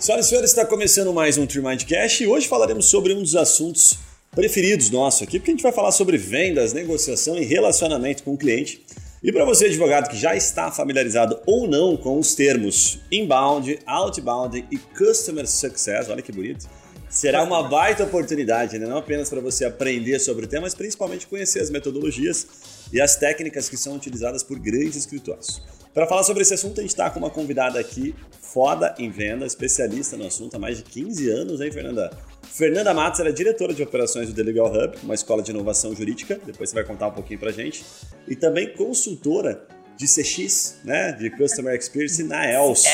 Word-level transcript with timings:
Senhoras 0.00 0.24
e 0.24 0.28
senhores, 0.30 0.50
está 0.50 0.64
começando 0.64 1.12
mais 1.12 1.36
um 1.36 1.46
Tremindcast 1.46 2.24
e 2.24 2.26
hoje 2.26 2.48
falaremos 2.48 2.86
sobre 2.86 3.12
um 3.12 3.20
dos 3.20 3.36
assuntos 3.36 3.98
preferidos 4.34 4.88
nosso 4.88 5.22
aqui, 5.22 5.38
porque 5.38 5.50
a 5.50 5.54
gente 5.54 5.62
vai 5.62 5.72
falar 5.72 5.92
sobre 5.92 6.16
vendas, 6.16 6.72
negociação 6.72 7.36
e 7.36 7.44
relacionamento 7.44 8.22
com 8.22 8.32
o 8.32 8.38
cliente. 8.38 8.82
E 9.22 9.30
para 9.30 9.44
você, 9.44 9.66
advogado, 9.66 10.08
que 10.08 10.16
já 10.16 10.34
está 10.34 10.72
familiarizado 10.72 11.38
ou 11.44 11.68
não 11.68 11.98
com 11.98 12.18
os 12.18 12.34
termos 12.34 12.98
inbound, 13.12 13.78
outbound 13.84 14.64
e 14.70 14.78
customer 14.78 15.46
success, 15.46 16.08
olha 16.08 16.22
que 16.22 16.32
bonito, 16.32 16.66
será 17.10 17.42
uma 17.42 17.62
baita 17.68 18.02
oportunidade, 18.02 18.78
né? 18.78 18.86
não 18.86 18.96
apenas 18.96 19.28
para 19.28 19.42
você 19.42 19.66
aprender 19.66 20.18
sobre 20.18 20.46
o 20.46 20.48
tema, 20.48 20.62
mas 20.62 20.74
principalmente 20.74 21.26
conhecer 21.26 21.60
as 21.60 21.68
metodologias 21.68 22.46
e 22.90 23.02
as 23.02 23.16
técnicas 23.16 23.68
que 23.68 23.76
são 23.76 23.96
utilizadas 23.96 24.42
por 24.42 24.58
grandes 24.58 24.96
escritórios. 24.96 25.60
Para 25.92 26.06
falar 26.06 26.22
sobre 26.22 26.42
esse 26.42 26.54
assunto, 26.54 26.78
a 26.78 26.82
gente 26.82 26.90
está 26.90 27.10
com 27.10 27.18
uma 27.18 27.30
convidada 27.30 27.78
aqui 27.80 28.14
foda 28.40 28.94
em 28.98 29.10
venda, 29.10 29.44
especialista 29.44 30.16
no 30.16 30.26
assunto 30.26 30.54
há 30.54 30.58
mais 30.58 30.78
de 30.78 30.84
15 30.84 31.30
anos, 31.30 31.60
hein, 31.60 31.70
Fernanda? 31.72 32.10
Fernanda 32.42 32.94
Matos, 32.94 33.18
ela 33.20 33.28
é 33.28 33.32
diretora 33.32 33.74
de 33.74 33.82
operações 33.82 34.28
do 34.28 34.34
The 34.34 34.42
Legal 34.42 34.72
Hub, 34.72 34.98
uma 35.02 35.14
escola 35.14 35.42
de 35.42 35.50
inovação 35.50 35.94
jurídica, 35.94 36.40
depois 36.44 36.70
você 36.70 36.74
vai 36.74 36.84
contar 36.84 37.08
um 37.08 37.12
pouquinho 37.12 37.40
pra 37.40 37.50
gente, 37.50 37.84
e 38.28 38.36
também 38.36 38.72
consultora 38.74 39.66
de 39.96 40.06
CX, 40.06 40.78
né, 40.84 41.12
de 41.12 41.28
Customer 41.30 41.74
Experience 41.76 42.22
na 42.22 42.50
ELS. 42.50 42.84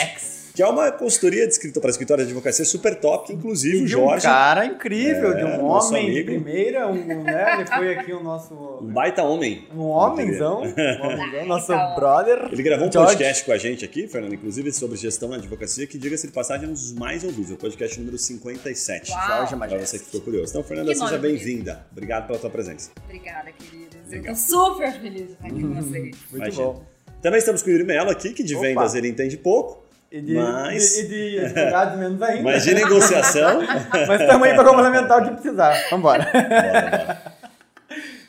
Que 0.57 0.63
é 0.63 0.67
uma 0.67 0.91
consultoria 0.91 1.47
de 1.47 1.53
escritor 1.53 1.83
para 1.83 1.91
escritório 1.91 2.25
de 2.25 2.31
advocacia 2.31 2.65
super 2.65 2.99
top, 2.99 3.27
que 3.27 3.35
inclusive 3.35 3.77
de 3.77 3.85
o 3.85 3.87
Jorge. 3.87 4.27
Um 4.27 4.31
cara 4.31 4.65
incrível, 4.65 5.33
é, 5.33 5.37
de 5.37 5.45
um 5.45 5.67
homem 5.67 6.15
de 6.15 6.25
primeira, 6.25 6.89
um, 6.89 7.23
né? 7.23 7.57
Ele 7.57 7.67
foi 7.67 7.95
aqui 7.95 8.13
o 8.15 8.23
nosso. 8.23 8.55
Um 8.81 8.87
baita 8.87 9.23
homem. 9.23 9.69
Um 9.71 9.83
homenzão. 9.83 10.63
Um 10.63 10.73
homenzão 11.05 11.45
nosso 11.45 11.73
brother. 11.95 12.49
Ele 12.51 12.63
gravou 12.63 12.89
um 12.89 12.91
George. 12.91 13.13
podcast 13.13 13.45
com 13.45 13.53
a 13.53 13.59
gente 13.59 13.85
aqui, 13.85 14.09
Fernando, 14.09 14.33
inclusive 14.33 14.73
sobre 14.73 14.97
gestão 14.97 15.29
na 15.29 15.37
advocacia, 15.37 15.87
que 15.87 15.99
diga-se 15.99 16.27
de 16.27 16.33
passagem, 16.33 16.65
é 16.65 16.71
um 16.71 16.73
dos 16.73 16.91
mais 16.95 17.23
ouvidos, 17.23 17.51
é 17.51 17.55
o 17.55 17.59
podcast 17.59 18.01
número 18.01 18.17
57. 18.17 19.11
Uau. 19.11 19.27
Jorge 19.27 19.57
Para 19.57 19.79
você 19.79 19.99
que 19.99 20.07
ficou 20.07 20.23
curioso. 20.23 20.53
Então, 20.53 20.63
Fernanda, 20.63 20.91
Que 20.91 20.99
seja 20.99 21.19
bem-vinda. 21.19 21.87
Obrigado 21.93 22.29
pela 22.29 22.39
tua 22.39 22.49
presença. 22.49 22.93
Obrigada, 23.05 23.53
queridos. 23.53 23.99
Eu 24.07 24.21
Legal. 24.23 24.35
tô 24.35 24.41
super 24.41 24.93
feliz 24.95 25.27
de 25.27 25.33
estar 25.33 25.49
aqui 25.49 25.61
com 25.61 25.75
vocês. 25.75 26.17
Muito 26.31 26.35
Imagina. 26.35 26.65
bom. 26.65 26.97
Também 27.21 27.39
estamos 27.39 27.63
com 27.63 27.69
o 27.69 27.73
Yuri 27.73 27.85
Mello 27.85 28.11
aqui, 28.11 28.33
que 28.33 28.43
de 28.43 28.55
Opa. 28.55 28.67
vendas 28.67 28.95
ele 28.95 29.09
entende 29.09 29.37
pouco, 29.37 29.86
E 30.11 30.21
de, 30.21 30.35
Mas- 30.35 30.99
e 30.99 31.09
de 31.09 31.39
advogados 31.41 31.99
menos 31.99 32.23
ainda. 32.23 32.43
mas 32.43 32.63
de 32.63 32.75
negociação. 32.75 33.61
Mas 34.07 34.21
estamos 34.21 34.47
aí 34.47 34.55
para 34.55 34.65
complementar 34.65 35.23
o 35.23 35.25
que 35.25 35.31
precisar. 35.33 35.75
Vambora. 35.91 36.25
Bora, 36.33 36.91
bora. 36.91 37.33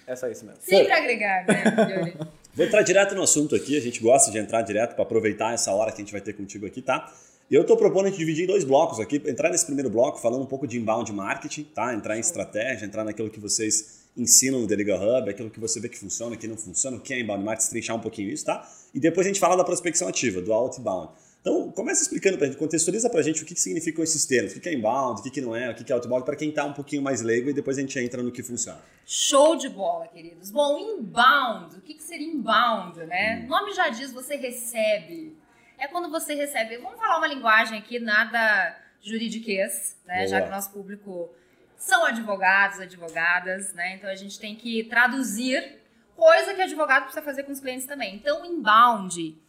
É 0.08 0.16
só 0.16 0.28
isso 0.28 0.46
mesmo. 0.46 0.60
Sempre 0.62 0.92
agregar, 0.92 1.46
né? 1.46 2.14
Vou 2.54 2.66
entrar 2.66 2.82
direto 2.82 3.14
no 3.14 3.22
assunto 3.22 3.56
aqui, 3.56 3.78
a 3.78 3.82
gente 3.82 4.02
gosta 4.02 4.32
de 4.32 4.40
entrar 4.40 4.62
direto 4.64 4.96
para 4.96 5.04
aproveitar 5.04 5.54
essa 5.54 5.72
hora 5.72 5.92
que 5.92 5.98
a 5.98 6.04
gente 6.04 6.12
vai 6.12 6.22
ter 6.22 6.34
contigo 6.34 6.66
aqui, 6.66 6.82
tá? 6.82 7.12
E 7.52 7.56
eu 7.56 7.62
estou 7.62 7.78
propondo 7.78 8.08
a 8.08 8.10
gente 8.10 8.18
dividir 8.18 8.46
em 8.46 8.48
dois 8.48 8.64
blocos 8.64 9.00
aqui, 9.00 9.22
entrar 9.28 9.50
nesse 9.50 9.66
primeiro 9.66 9.90
bloco 9.90 10.18
falando 10.20 10.42
um 10.42 10.46
pouco 10.48 10.66
de 10.68 10.78
inbound 10.78 11.12
marketing, 11.14 11.64
tá? 11.76 11.94
Entrar 11.94 12.18
em 12.18 12.20
estratégia, 12.20 12.86
entrar 12.86 13.04
naquilo 13.04 13.30
que 13.30 13.40
vocês 13.40 14.08
ensinam 14.18 14.60
no 14.62 14.68
The 14.68 14.76
Legal 14.76 14.98
Hub, 15.00 15.30
aquilo 15.30 15.50
que 15.50 15.60
você 15.60 15.80
vê 15.80 15.88
que 15.88 15.98
funciona, 15.98 16.36
que 16.36 16.48
não 16.48 16.58
funciona, 16.58 16.98
o 16.98 17.00
que 17.00 17.14
é 17.14 17.20
inbound 17.20 17.44
marketing, 17.44 17.70
trinchar 17.70 17.96
um 17.96 18.00
pouquinho 18.00 18.30
isso, 18.32 18.44
tá? 18.46 18.68
E 18.94 19.00
depois 19.00 19.28
a 19.28 19.30
gente 19.30 19.40
fala 19.40 19.56
da 19.56 19.64
prospecção 19.64 20.08
ativa, 20.08 20.42
do 20.42 20.52
outbound. 20.52 21.10
Então, 21.48 21.72
começa 21.72 22.02
explicando 22.02 22.38
pra 22.38 22.46
gente, 22.46 22.58
contextualiza 22.58 23.10
pra 23.10 23.22
gente 23.22 23.42
o 23.42 23.46
que, 23.46 23.54
que 23.54 23.62
significam 23.62 24.04
esses 24.04 24.26
termos, 24.26 24.54
o 24.54 24.60
que, 24.60 24.68
é 24.68 24.74
inbound, 24.74 25.22
o 25.22 25.24
que, 25.24 25.32
que 25.32 25.40
não 25.40 25.56
é, 25.56 25.72
o 25.72 25.74
que, 25.74 25.82
que 25.82 25.94
é 25.94 25.96
outbound, 25.96 26.26
para 26.26 26.36
quem 26.36 26.52
tá 26.52 26.66
um 26.66 26.74
pouquinho 26.74 27.02
mais 27.02 27.22
leigo 27.22 27.50
e 27.50 27.54
depois 27.54 27.78
a 27.78 27.82
gente 27.82 27.98
entra 27.98 28.22
no 28.22 28.34
que 28.34 28.44
funciona. 28.44 28.82
Show 29.06 29.56
de 29.56 29.70
bola, 29.70 30.10
queridos. 30.10 30.52
Bom, 30.52 30.78
inbound. 30.78 31.78
O 31.78 31.82
que, 31.82 31.94
que 31.94 32.04
seria 32.04 32.28
inbound, 32.28 33.00
né? 33.06 33.46
O 33.46 33.48
nome 33.48 33.74
já 33.74 33.88
diz, 33.88 34.12
você 34.12 34.36
recebe. 34.36 35.38
É 35.78 35.88
quando 35.88 36.12
você 36.12 36.34
recebe. 36.34 36.80
Vamos 36.80 37.00
falar 37.00 37.18
uma 37.18 37.28
linguagem 37.28 37.80
aqui, 37.80 37.98
nada 37.98 38.78
juridiquês, 39.02 39.96
né? 40.06 40.18
Boa. 40.18 40.28
Já 40.28 40.42
que 40.42 40.48
o 40.50 40.52
nosso 40.52 40.72
público 40.72 41.30
são 41.78 42.04
advogados, 42.04 42.82
advogadas, 42.82 43.74
né? 43.74 43.96
Então 43.96 44.10
a 44.10 44.16
gente 44.16 44.38
tem 44.38 44.54
que 44.54 44.84
traduzir 44.84 45.80
coisa 46.14 46.54
que 46.54 46.62
advogado 46.62 47.04
precisa 47.04 47.24
fazer 47.24 47.44
com 47.44 47.54
os 47.54 47.62
clientes 47.62 47.88
também. 47.88 48.16
Então, 48.16 48.46
inbound. 48.46 49.47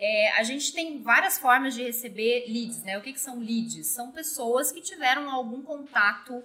É, 0.00 0.32
a 0.32 0.42
gente 0.42 0.72
tem 0.72 1.02
várias 1.02 1.38
formas 1.38 1.74
de 1.74 1.82
receber 1.82 2.46
leads, 2.48 2.82
né? 2.82 2.96
O 2.96 3.02
que, 3.02 3.12
que 3.12 3.20
são 3.20 3.38
leads? 3.38 3.86
São 3.88 4.10
pessoas 4.10 4.72
que 4.72 4.80
tiveram 4.80 5.30
algum 5.30 5.62
contato 5.62 6.42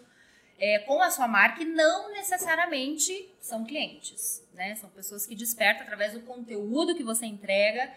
é, 0.60 0.80
com 0.80 1.02
a 1.02 1.10
sua 1.10 1.28
marca 1.28 1.64
e 1.64 1.66
não 1.66 2.12
necessariamente 2.12 3.34
são 3.40 3.64
clientes, 3.64 4.46
né? 4.54 4.76
São 4.76 4.90
pessoas 4.90 5.26
que 5.26 5.34
despertam 5.34 5.84
através 5.84 6.12
do 6.12 6.20
conteúdo 6.22 6.96
que 6.96 7.04
você 7.04 7.26
entrega 7.26 7.92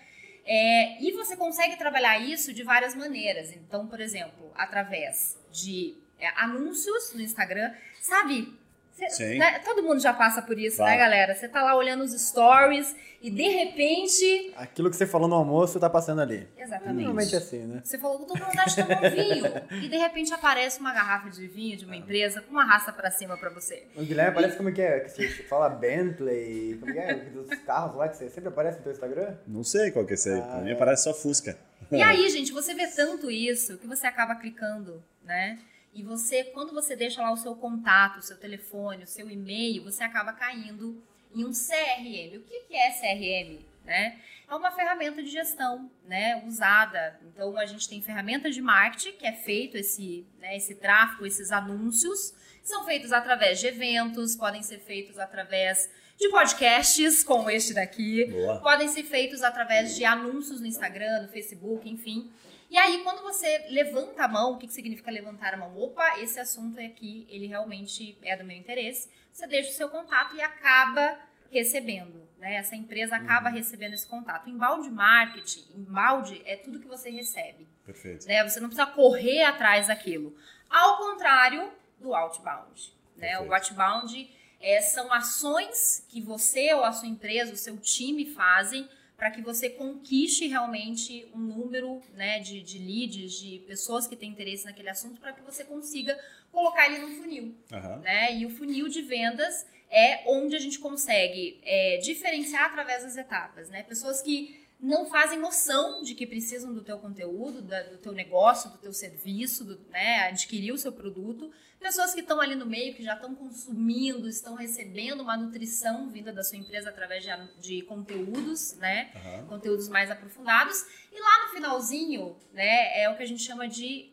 é, 0.47 1.03
e 1.03 1.11
você 1.13 1.37
consegue 1.37 1.77
trabalhar 1.77 2.21
isso 2.21 2.53
de 2.55 2.63
várias 2.63 2.95
maneiras. 2.95 3.53
Então, 3.53 3.89
por 3.89 4.01
exemplo, 4.01 4.53
através 4.55 5.37
de 5.51 5.97
é, 6.21 6.29
anúncios 6.41 7.13
no 7.15 7.21
Instagram, 7.21 7.75
sabe? 8.01 8.57
Cê- 8.99 9.11
Sim. 9.11 9.39
né, 9.39 9.61
Todo 9.61 9.83
mundo 9.83 10.01
já 10.01 10.13
passa 10.13 10.43
por 10.43 10.59
isso, 10.59 10.79
Claro. 10.79 10.91
né, 10.93 10.99
galera? 10.99 11.35
Você 11.35 11.49
tá 11.49 11.63
lá 11.63 11.77
olhando 11.77 12.03
os 12.03 12.13
stories 12.13 12.95
e 13.23 13.31
de 13.31 13.49
repente. 13.49 14.53
Aquilo 14.57 14.91
que 14.91 14.97
você 14.97 15.07
falou 15.07 15.29
no 15.29 15.35
almoço 15.37 15.79
tá 15.79 15.89
passando 15.89 16.21
ali. 16.21 16.49
Exatamente. 16.57 16.97
Normalmente 17.05 17.35
é 17.35 17.39
assim, 17.39 17.59
né? 17.67 17.81
Você 17.85 17.97
falou 17.99 18.17
que 18.19 18.25
eu 18.25 18.27
tô 18.29 18.35
com 18.35 18.45
vontade 18.51 18.75
de 18.75 18.83
tomar 18.83 19.05
um 19.05 19.11
vinho. 19.11 19.45
E 19.85 19.89
de 19.89 19.97
repente 19.97 20.33
aparece 20.35 20.81
uma 20.81 20.93
garrafa 20.93 21.31
de 21.31 21.47
vinho 21.47 21.77
de 21.77 21.85
uma 21.85 21.97
empresa 21.97 22.43
com 22.43 22.51
uma 22.51 22.65
raça 22.65 22.93
pra 22.93 23.11
cima 23.11 23.37
pra 23.37 23.51
você. 23.51 23.87
O 23.97 24.03
Guilherme 24.03 24.35
parece 24.35 24.57
como 24.57 24.73
que 24.73 24.83
é, 24.83 25.01
que 25.01 25.09
você 25.11 25.29
fala 25.45 25.69
Bentley, 25.69 26.77
como 26.81 26.93
que 26.93 26.99
é, 26.99 27.15
dos 27.15 27.49
carros 27.61 27.97
lá 27.97 28.09
que 28.09 28.17
você 28.17 28.29
sempre 28.31 28.49
aparece 28.49 28.79
no 28.79 28.83
teu 28.85 28.93
Instagram. 28.93 29.35
Não 29.47 29.63
sei 29.65 29.91
qual 29.91 30.05
que 30.05 30.13
é 30.13 30.15
esse 30.15 30.29
aí, 30.31 30.41
Ah, 30.41 30.43
pra 30.43 30.61
mim 30.61 30.71
é. 30.73 30.75
parece 30.75 31.05
só 31.05 31.15
Fusca. 31.15 31.57
E 31.93 32.03
aí, 32.03 32.29
gente, 32.29 32.53
você 32.53 32.75
vê 32.75 32.87
tanto 32.89 33.31
isso 33.31 33.79
que 33.79 33.87
você 33.87 34.07
acaba 34.07 34.35
clicando, 34.35 35.03
né? 35.25 35.59
E 35.93 36.03
você, 36.03 36.45
quando 36.45 36.73
você 36.73 36.95
deixa 36.95 37.23
lá 37.23 37.33
o 37.33 37.37
seu 37.37 37.55
contato, 37.57 38.19
o 38.19 38.23
seu 38.23 38.37
telefone, 38.37 39.05
o 39.05 39.07
seu 39.07 39.31
e-mail, 39.31 39.85
você 39.85 40.05
acaba 40.05 40.33
caindo 40.33 41.03
em 41.35 41.45
um 41.45 41.51
CRM. 41.51 42.39
O 42.39 42.43
que 42.43 42.61
que 42.61 42.75
é 42.75 42.91
CRM? 42.91 43.65
Né? 43.85 44.21
É 44.49 44.55
uma 44.55 44.71
ferramenta 44.71 45.23
de 45.23 45.31
gestão, 45.31 45.91
né? 46.05 46.43
Usada. 46.47 47.19
Então 47.27 47.57
a 47.57 47.67
gente 47.67 47.89
tem 47.89 48.03
ferramentas 48.03 48.55
de 48.55 48.61
marketing 48.61 49.17
que 49.17 49.27
é 49.27 49.33
feito 49.33 49.77
esse, 49.77 50.27
né, 50.39 50.57
esse 50.57 50.75
tráfego, 50.75 51.27
esses 51.27 51.51
anúncios, 51.51 52.35
são 52.63 52.85
feitos 52.85 53.13
através 53.13 53.59
de 53.59 53.67
eventos, 53.67 54.37
podem 54.37 54.63
ser 54.63 54.79
feitos 54.81 55.19
através 55.19 55.91
de 56.19 56.29
podcasts, 56.29 57.25
como 57.25 57.49
este 57.49 57.73
daqui, 57.73 58.27
Boa. 58.27 58.61
podem 58.61 58.89
ser 58.89 59.05
feitos 59.05 59.43
através 59.43 59.97
de 59.97 60.05
anúncios 60.05 60.61
no 60.61 60.67
Instagram, 60.67 61.23
no 61.23 61.29
Facebook, 61.29 61.89
enfim. 61.89 62.31
E 62.71 62.77
aí, 62.77 63.03
quando 63.03 63.23
você 63.23 63.67
levanta 63.71 64.25
a 64.25 64.29
mão, 64.29 64.53
o 64.53 64.59
que, 64.59 64.67
que 64.67 64.73
significa 64.73 65.11
levantar 65.11 65.55
a 65.55 65.57
mão? 65.57 65.77
Opa, 65.79 66.19
esse 66.21 66.39
assunto 66.39 66.79
aqui, 66.79 67.27
ele 67.31 67.47
realmente 67.47 68.19
é 68.23 68.37
do 68.37 68.45
meu 68.45 68.57
interesse. 68.57 69.09
Você 69.33 69.47
deixa 69.47 69.71
o 69.71 69.75
seu 69.75 69.89
contato 69.89 70.37
e 70.37 70.43
acaba 70.43 71.19
recebendo, 71.51 72.29
né? 72.39 72.57
Essa 72.57 72.77
empresa 72.77 73.17
acaba 73.17 73.49
recebendo 73.49 73.95
esse 73.95 74.07
contato. 74.07 74.51
Embalde 74.51 74.91
marketing, 74.91 75.65
embalde 75.75 76.43
é 76.45 76.57
tudo 76.57 76.79
que 76.79 76.87
você 76.87 77.11
recebe, 77.11 77.67
Perfeito. 77.87 78.27
né? 78.27 78.47
Você 78.47 78.61
não 78.61 78.69
precisa 78.69 78.87
correr 78.87 79.45
atrás 79.45 79.87
daquilo. 79.87 80.37
Ao 80.69 80.99
contrário 80.99 81.73
do 81.99 82.15
outbound, 82.15 82.93
né? 83.17 83.29
Perfeito. 83.29 83.51
O 83.51 83.55
outbound 83.55 84.31
é, 84.61 84.81
são 84.83 85.13
ações 85.13 86.05
que 86.09 86.21
você 86.21 86.75
ou 86.75 86.85
a 86.85 86.93
sua 86.93 87.09
empresa, 87.09 87.53
o 87.53 87.57
seu 87.57 87.79
time 87.79 88.27
fazem 88.27 88.89
para 89.19 89.33
que 89.33 89.43
você 89.43 89.69
conquiste 89.69 90.47
realmente 90.47 91.29
um 91.35 91.41
número 91.41 92.01
né, 92.15 92.39
de, 92.39 92.63
de 92.63 92.79
leads, 92.79 93.33
de 93.33 93.59
pessoas 93.67 94.07
que 94.07 94.15
têm 94.15 94.31
interesse 94.31 94.65
naquele 94.65 94.89
assunto, 94.89 95.21
para 95.21 95.33
que 95.33 95.43
você 95.43 95.65
consiga 95.65 96.17
colocar 96.53 96.87
ele 96.87 96.99
no 96.99 97.09
funil. 97.21 97.53
Aham. 97.73 97.97
Né? 97.97 98.37
E 98.37 98.47
o 98.47 98.51
funil 98.51 98.89
de 98.89 99.03
vendas 99.03 99.67
é 99.91 100.23
onde 100.25 100.55
a 100.55 100.61
gente 100.61 100.79
consegue 100.79 101.61
é, 101.65 101.97
diferenciar 101.97 102.67
através 102.67 103.03
das 103.03 103.17
etapas. 103.17 103.69
Né? 103.69 103.83
Pessoas 103.83 104.23
que 104.23 104.58
não 104.81 105.07
fazem 105.07 105.39
noção 105.39 106.03
de 106.03 106.15
que 106.15 106.27
precisam 106.27 106.73
do 106.73 106.83
teu 106.83 106.99
conteúdo, 106.99 107.61
da- 107.63 107.83
do 107.83 107.99
teu 107.99 108.13
negócio, 108.13 108.71
do 108.71 108.79
teu 108.79 108.93
serviço, 108.93 109.65
do, 109.65 109.79
né, 109.91 110.29
adquirir 110.29 110.73
o 110.73 110.79
seu 110.79 110.93
produto. 110.93 111.51
Pessoas 111.81 112.13
que 112.15 112.21
estão 112.21 112.41
ali 112.41 112.55
no 112.55 112.67
meio, 112.67 112.95
que 112.95 113.03
já 113.05 113.15
estão 113.15 113.35
consumindo, 113.35 114.29
estão 114.29 114.55
recebendo 114.55 115.21
uma 115.21 115.37
nutrição 115.37 116.09
vinda 116.11 116.33
da 116.33 116.43
sua 116.43 116.59
empresa 116.59 116.91
através 116.91 117.23
de, 117.25 117.31
de 117.61 117.83
conteúdos, 117.83 118.75
né? 118.77 119.13
Aham. 119.15 119.47
Conteúdos 119.47 119.89
mais 119.89 120.11
aprofundados. 120.11 120.85
E 121.13 121.21
lá 121.21 121.45
no 121.47 121.55
finalzinho, 121.55 122.37
né, 122.53 123.01
é 123.01 123.09
o 123.11 123.17
que 123.17 123.23
a 123.23 123.27
gente 123.27 123.43
chama 123.43 123.69
de 123.69 124.13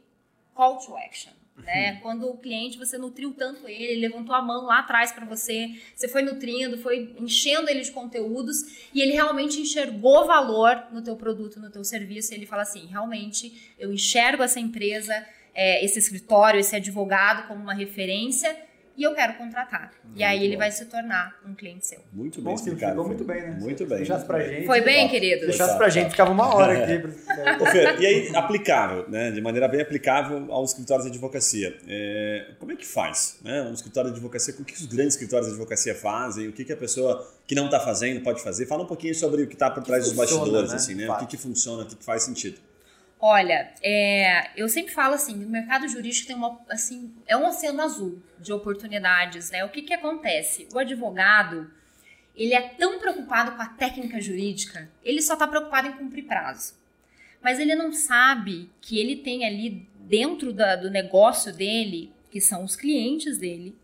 call 0.53 0.77
to 0.77 0.95
action. 0.95 1.33
Né? 1.57 1.99
Quando 2.01 2.27
o 2.27 2.37
cliente, 2.37 2.77
você 2.77 2.97
nutriu 2.97 3.33
tanto 3.33 3.67
ele, 3.67 3.83
ele 3.85 4.01
levantou 4.01 4.35
a 4.35 4.41
mão 4.41 4.65
lá 4.65 4.79
atrás 4.79 5.11
para 5.13 5.25
você, 5.25 5.69
você 5.95 6.07
foi 6.07 6.21
nutrindo, 6.21 6.77
foi 6.77 7.15
enchendo 7.17 7.69
ele 7.69 7.81
de 7.81 7.91
conteúdos 7.91 8.89
e 8.93 9.01
ele 9.01 9.13
realmente 9.13 9.59
enxergou 9.61 10.25
valor 10.27 10.87
no 10.91 11.01
teu 11.01 11.15
produto, 11.15 11.59
no 11.59 11.71
teu 11.71 11.83
serviço. 11.83 12.33
E 12.33 12.35
ele 12.35 12.45
fala 12.45 12.63
assim, 12.63 12.85
realmente, 12.87 13.73
eu 13.79 13.93
enxergo 13.93 14.43
essa 14.43 14.59
empresa, 14.59 15.25
é, 15.53 15.83
esse 15.83 15.97
escritório, 15.97 16.59
esse 16.59 16.75
advogado 16.75 17.47
como 17.47 17.61
uma 17.61 17.73
referência. 17.73 18.55
E 18.97 19.03
eu 19.03 19.13
quero 19.13 19.33
contratar. 19.35 19.91
e 20.15 20.23
aí 20.23 20.43
ele 20.43 20.55
vai 20.57 20.71
se 20.71 20.85
tornar 20.85 21.35
um 21.45 21.53
cliente 21.53 21.85
seu. 21.87 21.99
Muito 22.13 22.41
bem 22.41 22.51
Bom, 22.51 22.57
Silvio, 22.57 22.73
explicado. 22.73 22.93
ficou 22.93 23.07
muito 23.07 23.23
bem, 23.23 23.41
né? 23.41 23.57
Muito 23.59 23.85
bem. 23.85 23.97
Deixasse 23.97 24.25
pra 24.25 24.39
gente. 24.39 24.65
Foi 24.65 24.81
bem? 24.81 25.09
Se 25.09 25.19
deixasse 25.19 25.71
Tá, 25.71 25.77
pra 25.77 25.85
tá. 25.87 25.89
gente, 25.89 26.11
ficava 26.11 26.31
uma 26.31 26.55
hora 26.55 26.83
aqui. 26.83 27.05
Ô, 27.61 27.65
Fer, 27.65 27.99
e 28.01 28.05
aí, 28.05 28.35
aplicável, 28.35 29.09
né? 29.09 29.31
de 29.31 29.41
maneira 29.41 29.67
bem 29.67 29.81
aplicável 29.81 30.51
aos 30.51 30.71
escritórios 30.71 31.05
de 31.05 31.11
advocacia. 31.11 31.77
É, 31.87 32.51
como 32.59 32.71
é 32.71 32.75
que 32.75 32.85
faz? 32.85 33.39
Né? 33.43 33.61
Um 33.63 33.73
escritório 33.73 34.09
de 34.11 34.15
advocacia, 34.17 34.53
o 34.59 34.63
que 34.63 34.73
os 34.73 34.85
grandes 34.85 35.15
escritórios 35.15 35.47
de 35.47 35.53
advocacia 35.53 35.93
fazem? 35.95 36.47
O 36.47 36.53
que, 36.53 36.63
que 36.63 36.73
a 36.73 36.77
pessoa 36.77 37.27
que 37.45 37.53
não 37.55 37.65
está 37.65 37.79
fazendo 37.79 38.21
pode 38.21 38.41
fazer? 38.41 38.65
Fala 38.65 38.83
um 38.83 38.87
pouquinho 38.87 39.13
sobre 39.15 39.43
o 39.43 39.47
que 39.47 39.53
está 39.55 39.69
por 39.69 39.83
trás 39.83 40.03
dos 40.05 40.13
funciona, 40.13 40.39
bastidores, 40.39 40.69
né? 40.71 40.75
assim, 40.77 40.95
né? 40.95 41.09
O 41.09 41.17
que, 41.17 41.27
que 41.27 41.37
funciona, 41.37 41.83
o 41.83 41.85
que, 41.85 41.95
que 41.95 42.03
faz 42.03 42.23
sentido. 42.23 42.57
Olha, 43.19 43.73
é, 43.81 44.49
eu 44.55 44.67
sempre 44.67 44.93
falo 44.93 45.15
assim, 45.15 45.43
o 45.43 45.49
mercado 45.49 45.87
jurídico 45.87 46.27
tem 46.27 46.35
uma, 46.35 46.59
assim, 46.69 47.13
é 47.25 47.35
um 47.35 47.47
oceano 47.47 47.81
azul 47.81 48.21
de 48.39 48.51
oportunidades, 48.51 49.49
né? 49.51 49.63
O 49.63 49.69
que 49.69 49.81
que 49.81 49.93
acontece? 49.93 50.67
O 50.73 50.77
advogado, 50.79 51.71
ele 52.35 52.53
é 52.53 52.61
tão 52.61 52.99
preocupado 52.99 53.53
com 53.55 53.61
a 53.61 53.69
técnica 53.69 54.19
jurídica, 54.19 54.89
ele 55.03 55.21
só 55.21 55.33
está 55.33 55.47
preocupado 55.47 55.87
em 55.87 55.93
cumprir 55.93 56.25
prazo. 56.25 56.75
Mas 57.41 57.59
ele 57.59 57.73
não 57.73 57.93
sabe 57.93 58.69
que 58.81 58.99
ele 58.99 59.15
tem 59.17 59.45
ali 59.45 59.87
dentro 59.99 60.51
da- 60.51 60.75
do 60.75 60.91
negócio 60.91 61.53
dele, 61.53 62.11
que 62.29 62.41
são 62.41 62.63
os 62.63 62.75
clientes 62.75 63.37
dele, 63.37 63.75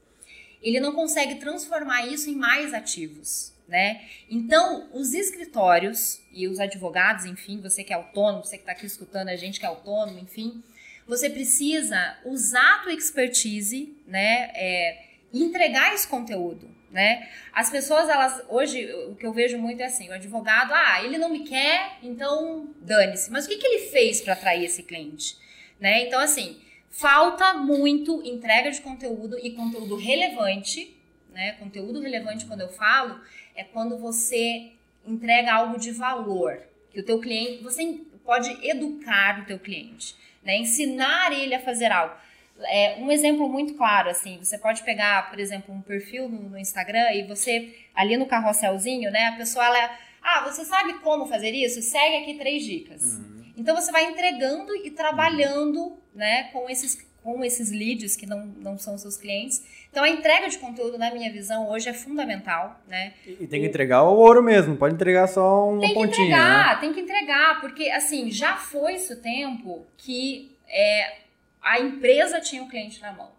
ele 0.62 0.80
não 0.80 0.94
consegue 0.94 1.36
transformar 1.36 2.06
isso 2.06 2.30
em 2.30 2.36
mais 2.36 2.74
ativos, 2.74 3.54
né? 3.72 4.02
Então, 4.30 4.90
os 4.92 5.14
escritórios 5.14 6.22
e 6.34 6.46
os 6.46 6.60
advogados, 6.60 7.24
enfim, 7.24 7.62
você 7.62 7.86
que 7.86 7.94
é 7.94 7.96
autônomo, 7.96 8.44
você 8.44 8.58
que 8.58 8.64
está 8.64 8.74
aqui 8.74 8.86
escutando 8.86 9.30
a 9.30 9.36
gente 9.38 9.62
que 9.62 9.66
é 9.66 9.70
autônomo, 9.70 10.20
enfim, 10.20 10.62
você 11.08 11.30
precisa 11.30 12.18
usar 12.26 12.76
a 12.76 12.80
tua 12.80 12.94
expertise, 12.94 13.96
né? 14.06 14.52
É, 14.56 15.06
entregar 15.34 15.94
esse 15.94 16.06
conteúdo, 16.06 16.70
né? 16.92 17.30
As 17.54 17.70
pessoas, 17.70 18.10
elas, 18.10 18.44
hoje, 18.50 18.94
o 19.10 19.16
que 19.16 19.26
eu 19.26 19.32
vejo 19.32 19.58
muito 19.58 19.82
é 19.82 19.86
assim, 19.86 20.10
o 20.10 20.14
advogado, 20.14 20.74
ah, 20.74 21.02
ele 21.02 21.18
não 21.18 21.30
me 21.30 21.46
quer, 21.46 21.98
então 22.04 22.76
dane-se. 22.82 23.32
Mas 23.32 23.46
o 23.46 23.48
que, 23.48 23.56
que 23.56 23.66
ele 23.66 23.90
fez 23.90 24.20
para 24.20 24.34
atrair 24.34 24.66
esse 24.66 24.84
cliente? 24.84 25.38
Né? 25.80 26.08
Então, 26.08 26.20
assim, 26.20 26.60
falta 26.90 27.54
muito 27.54 28.22
entrega 28.26 28.70
de 28.70 28.82
conteúdo 28.82 29.40
e 29.40 29.52
conteúdo 29.52 29.96
relevante, 29.96 30.94
né? 31.32 31.54
Conteúdo 31.54 32.02
relevante, 32.02 32.46
quando 32.46 32.62
eu 32.62 32.70
falo, 32.70 33.20
é 33.56 33.64
quando 33.64 33.98
você 33.98 34.72
entrega 35.06 35.54
algo 35.54 35.80
de 35.80 35.92
valor, 35.92 36.60
que 36.92 37.00
o 37.00 37.06
teu 37.06 37.20
cliente, 37.20 37.64
você 37.64 38.00
pode 38.24 38.50
educar 38.68 39.42
o 39.42 39.46
teu 39.46 39.60
cliente, 39.60 40.16
né? 40.44 40.58
Ensinar 40.58 41.32
ele 41.32 41.56
a 41.56 41.60
fazer 41.60 41.92
algo. 41.92 42.16
É, 42.64 42.98
um 43.00 43.12
exemplo 43.12 43.50
muito 43.50 43.74
claro, 43.74 44.10
assim, 44.10 44.38
você 44.38 44.58
pode 44.58 44.84
pegar, 44.84 45.30
por 45.30 45.40
exemplo, 45.40 45.74
um 45.74 45.82
perfil 45.82 46.30
no, 46.30 46.50
no 46.50 46.58
Instagram 46.58 47.12
e 47.14 47.24
você, 47.24 47.76
ali 47.96 48.18
no 48.18 48.28
carrosselzinho, 48.28 49.10
né, 49.10 49.28
a 49.28 49.32
pessoa, 49.32 49.66
ela, 49.66 49.98
ah, 50.22 50.42
você 50.42 50.64
sabe 50.64 50.94
como 51.00 51.26
fazer 51.26 51.52
isso? 51.52 51.82
Segue 51.82 52.18
aqui 52.18 52.36
três 52.36 52.64
dicas. 52.64 53.20
Então, 53.58 53.76
você 53.76 53.92
vai 53.92 54.06
entregando 54.06 54.76
e 54.76 54.92
trabalhando, 54.92 55.98
né, 56.14 56.44
com 56.52 56.70
esses, 56.70 56.96
com 57.24 57.44
esses 57.44 57.72
leads 57.72 58.16
que 58.16 58.26
não, 58.26 58.46
não 58.46 58.78
são 58.78 58.98
seus 58.98 59.16
clientes. 59.16 59.64
Então, 59.92 60.04
a 60.04 60.10
entrega 60.10 60.50
de 60.50 60.58
conteúdo, 60.58 60.98
na 60.98 61.12
minha 61.12 61.32
visão, 61.32 61.70
hoje 61.70 61.88
é 61.88 61.94
fundamental, 61.94 62.80
né? 62.88 63.14
E 63.26 63.46
tem 63.46 63.62
que 63.62 63.68
entregar 63.68 64.04
o 64.04 64.16
ouro 64.16 64.42
mesmo, 64.42 64.76
pode 64.76 64.96
entregar 64.96 65.28
só 65.28 65.70
uma 65.70 65.82
Tem 65.82 65.90
que 65.90 65.94
pontinha. 65.96 66.28
entregar, 66.28 66.76
né? 66.76 66.82
tem 66.82 66.94
que 66.94 67.00
entregar, 67.02 67.62
porque 67.62 67.90
assim, 67.92 68.32
já 68.32 68.58
foi 68.58 68.96
esse 68.96 69.14
o 69.14 69.18
tempo 69.22 69.86
que 69.98 70.56
é, 70.68 71.18
a 71.62 71.80
empresa 71.80 72.42
tinha 72.42 72.64
o 72.64 72.68
cliente 72.68 73.00
na 73.02 73.12
mão. 73.12 73.30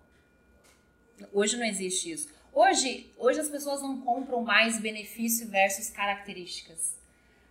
Hoje 1.33 1.57
não 1.57 1.65
existe 1.65 2.13
isso. 2.13 2.29
Hoje, 2.53 3.11
hoje 3.17 3.41
as 3.41 3.49
pessoas 3.49 3.81
não 3.83 4.01
compram 4.01 4.43
mais 4.43 4.79
benefício 4.79 5.49
versus 5.49 5.89
características. 5.91 7.01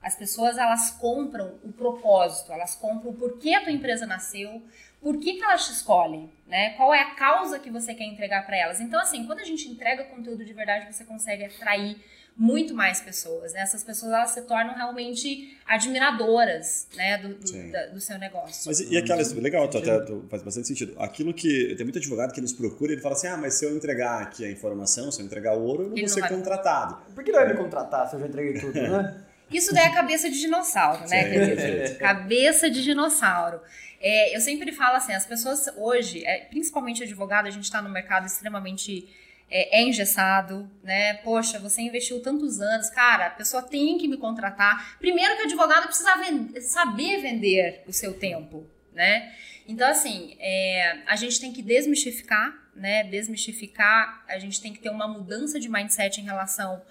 As 0.02 0.16
pessoas 0.16 0.58
elas 0.58 0.92
compram 0.92 1.56
o 1.64 1.72
propósito, 1.72 2.52
elas 2.52 2.76
compram 2.76 3.12
o 3.12 3.14
porquê 3.16 3.54
a 3.54 3.62
tua 3.62 3.72
empresa 3.72 4.06
nasceu, 4.06 4.62
por 5.02 5.18
que, 5.20 5.34
que 5.34 5.44
elas 5.44 5.66
te 5.66 5.74
escolhem, 5.74 6.32
né? 6.48 6.72
Qual 6.78 6.94
é 6.94 7.02
a 7.02 7.16
causa 7.16 7.58
que 7.60 7.70
você 7.72 7.94
quer 7.94 8.04
entregar 8.06 8.46
para 8.46 8.56
elas. 8.58 8.80
Então, 8.80 9.00
assim, 9.00 9.26
quando 9.26 9.40
a 9.40 9.44
gente 9.44 9.68
entrega 9.68 10.04
conteúdo 10.06 10.46
de 10.46 10.54
verdade, 10.54 10.94
você 10.94 11.04
consegue 11.04 11.46
atrair 11.46 11.98
muito 12.38 12.74
mais 12.74 13.02
pessoas, 13.02 13.52
né? 13.54 13.62
Essas 13.62 13.84
pessoas 13.84 14.12
elas 14.14 14.30
se 14.32 14.42
tornam 14.44 14.74
realmente 14.74 15.58
admiradoras, 15.68 16.88
né, 16.96 17.18
do, 17.18 17.36
do, 17.36 17.72
da- 17.72 17.86
do 17.88 18.00
seu 18.00 18.18
negócio. 18.18 18.64
Mas 18.68 18.80
e 18.80 18.94
e 18.94 18.98
aquela 18.98 19.22
história, 19.22 19.44
legal, 19.44 19.68
tô 19.68 19.78
até, 19.80 20.00
tô- 20.02 20.24
faz 20.30 20.42
bastante 20.42 20.68
sentido. 20.68 20.96
Aquilo 21.00 21.34
que 21.34 21.76
tem 21.76 21.86
muito 21.86 22.00
advogado 22.00 22.32
que 22.34 22.42
nos 22.42 22.54
procura, 22.54 22.94
ele 22.94 23.02
fala 23.02 23.16
assim: 23.16 23.28
ah, 23.28 23.38
mas 23.38 23.56
se 23.56 23.66
eu 23.66 23.76
entregar 23.76 24.22
aqui 24.22 24.46
a 24.46 24.52
informação, 24.52 25.12
se 25.12 25.22
eu 25.22 25.26
entregar 25.26 25.58
o 25.58 25.62
ouro, 25.64 25.84
eu 25.84 25.90
não 25.90 25.98
Ele 25.98 26.08
vou 26.08 26.16
não 26.16 26.28
ser 26.28 26.34
contratado. 26.34 26.98
Por 27.14 27.24
que 27.24 27.32
não 27.32 27.40
vai 27.40 27.50
me 27.50 27.58
contratar 27.58 28.08
se 28.10 28.16
eu 28.16 28.20
já 28.20 28.28
entreguei 28.28 28.60
tudo, 28.62 28.74
né? 28.82 29.24
Isso 29.52 29.74
daí 29.74 29.88
é 29.88 29.90
cabeça 29.94 30.30
de 30.30 30.40
dinossauro, 30.40 31.02
né, 31.10 31.24
Sim, 31.26 31.30
querido? 31.30 31.56
perfeito. 31.62 32.00
Cabeça 32.00 32.70
de 32.70 32.82
dinossauro. 32.82 33.60
É, 34.02 34.36
eu 34.36 34.42
sempre 34.42 34.72
falo 34.72 34.96
assim, 34.98 35.14
as 35.14 35.26
pessoas 35.26 35.68
hoje, 35.78 36.26
é, 36.26 36.40
principalmente 36.46 37.04
advogado, 37.04 37.46
a 37.46 37.52
gente 37.52 37.66
está 37.66 37.82
no 37.82 37.90
mercado 37.90 38.26
extremamente 38.26 39.08
é, 39.50 39.80
é 39.80 39.84
engessado, 39.84 40.70
né? 40.84 41.16
Poxa, 41.16 41.60
você 41.60 41.82
investiu 41.82 42.22
tantos 42.22 42.60
anos, 42.62 42.90
cara, 42.90 43.28
a 43.28 43.30
pessoa 43.30 43.62
tem 43.62 43.98
que 43.98 44.08
me 44.08 44.18
contratar. 44.18 44.98
Primeiro 44.98 45.36
que 45.36 45.44
o 45.44 45.46
advogado 45.46 45.86
precisa 45.88 46.16
ven- 46.16 46.60
saber 46.62 47.22
vender 47.22 47.84
o 47.86 47.94
seu 47.94 48.14
tempo, 48.18 48.66
né? 48.94 49.32
Então, 49.68 49.88
assim, 49.88 50.36
é, 50.40 51.00
a 51.06 51.16
gente 51.16 51.40
tem 51.40 51.54
que 51.54 51.62
desmistificar, 51.62 52.54
né? 52.76 53.04
Desmistificar, 53.04 54.24
a 54.28 54.40
gente 54.40 54.60
tem 54.62 54.74
que 54.74 54.80
ter 54.80 54.90
uma 54.90 55.08
mudança 55.08 55.60
de 55.60 55.70
mindset 55.70 56.20
em 56.20 56.24
relação 56.24 56.82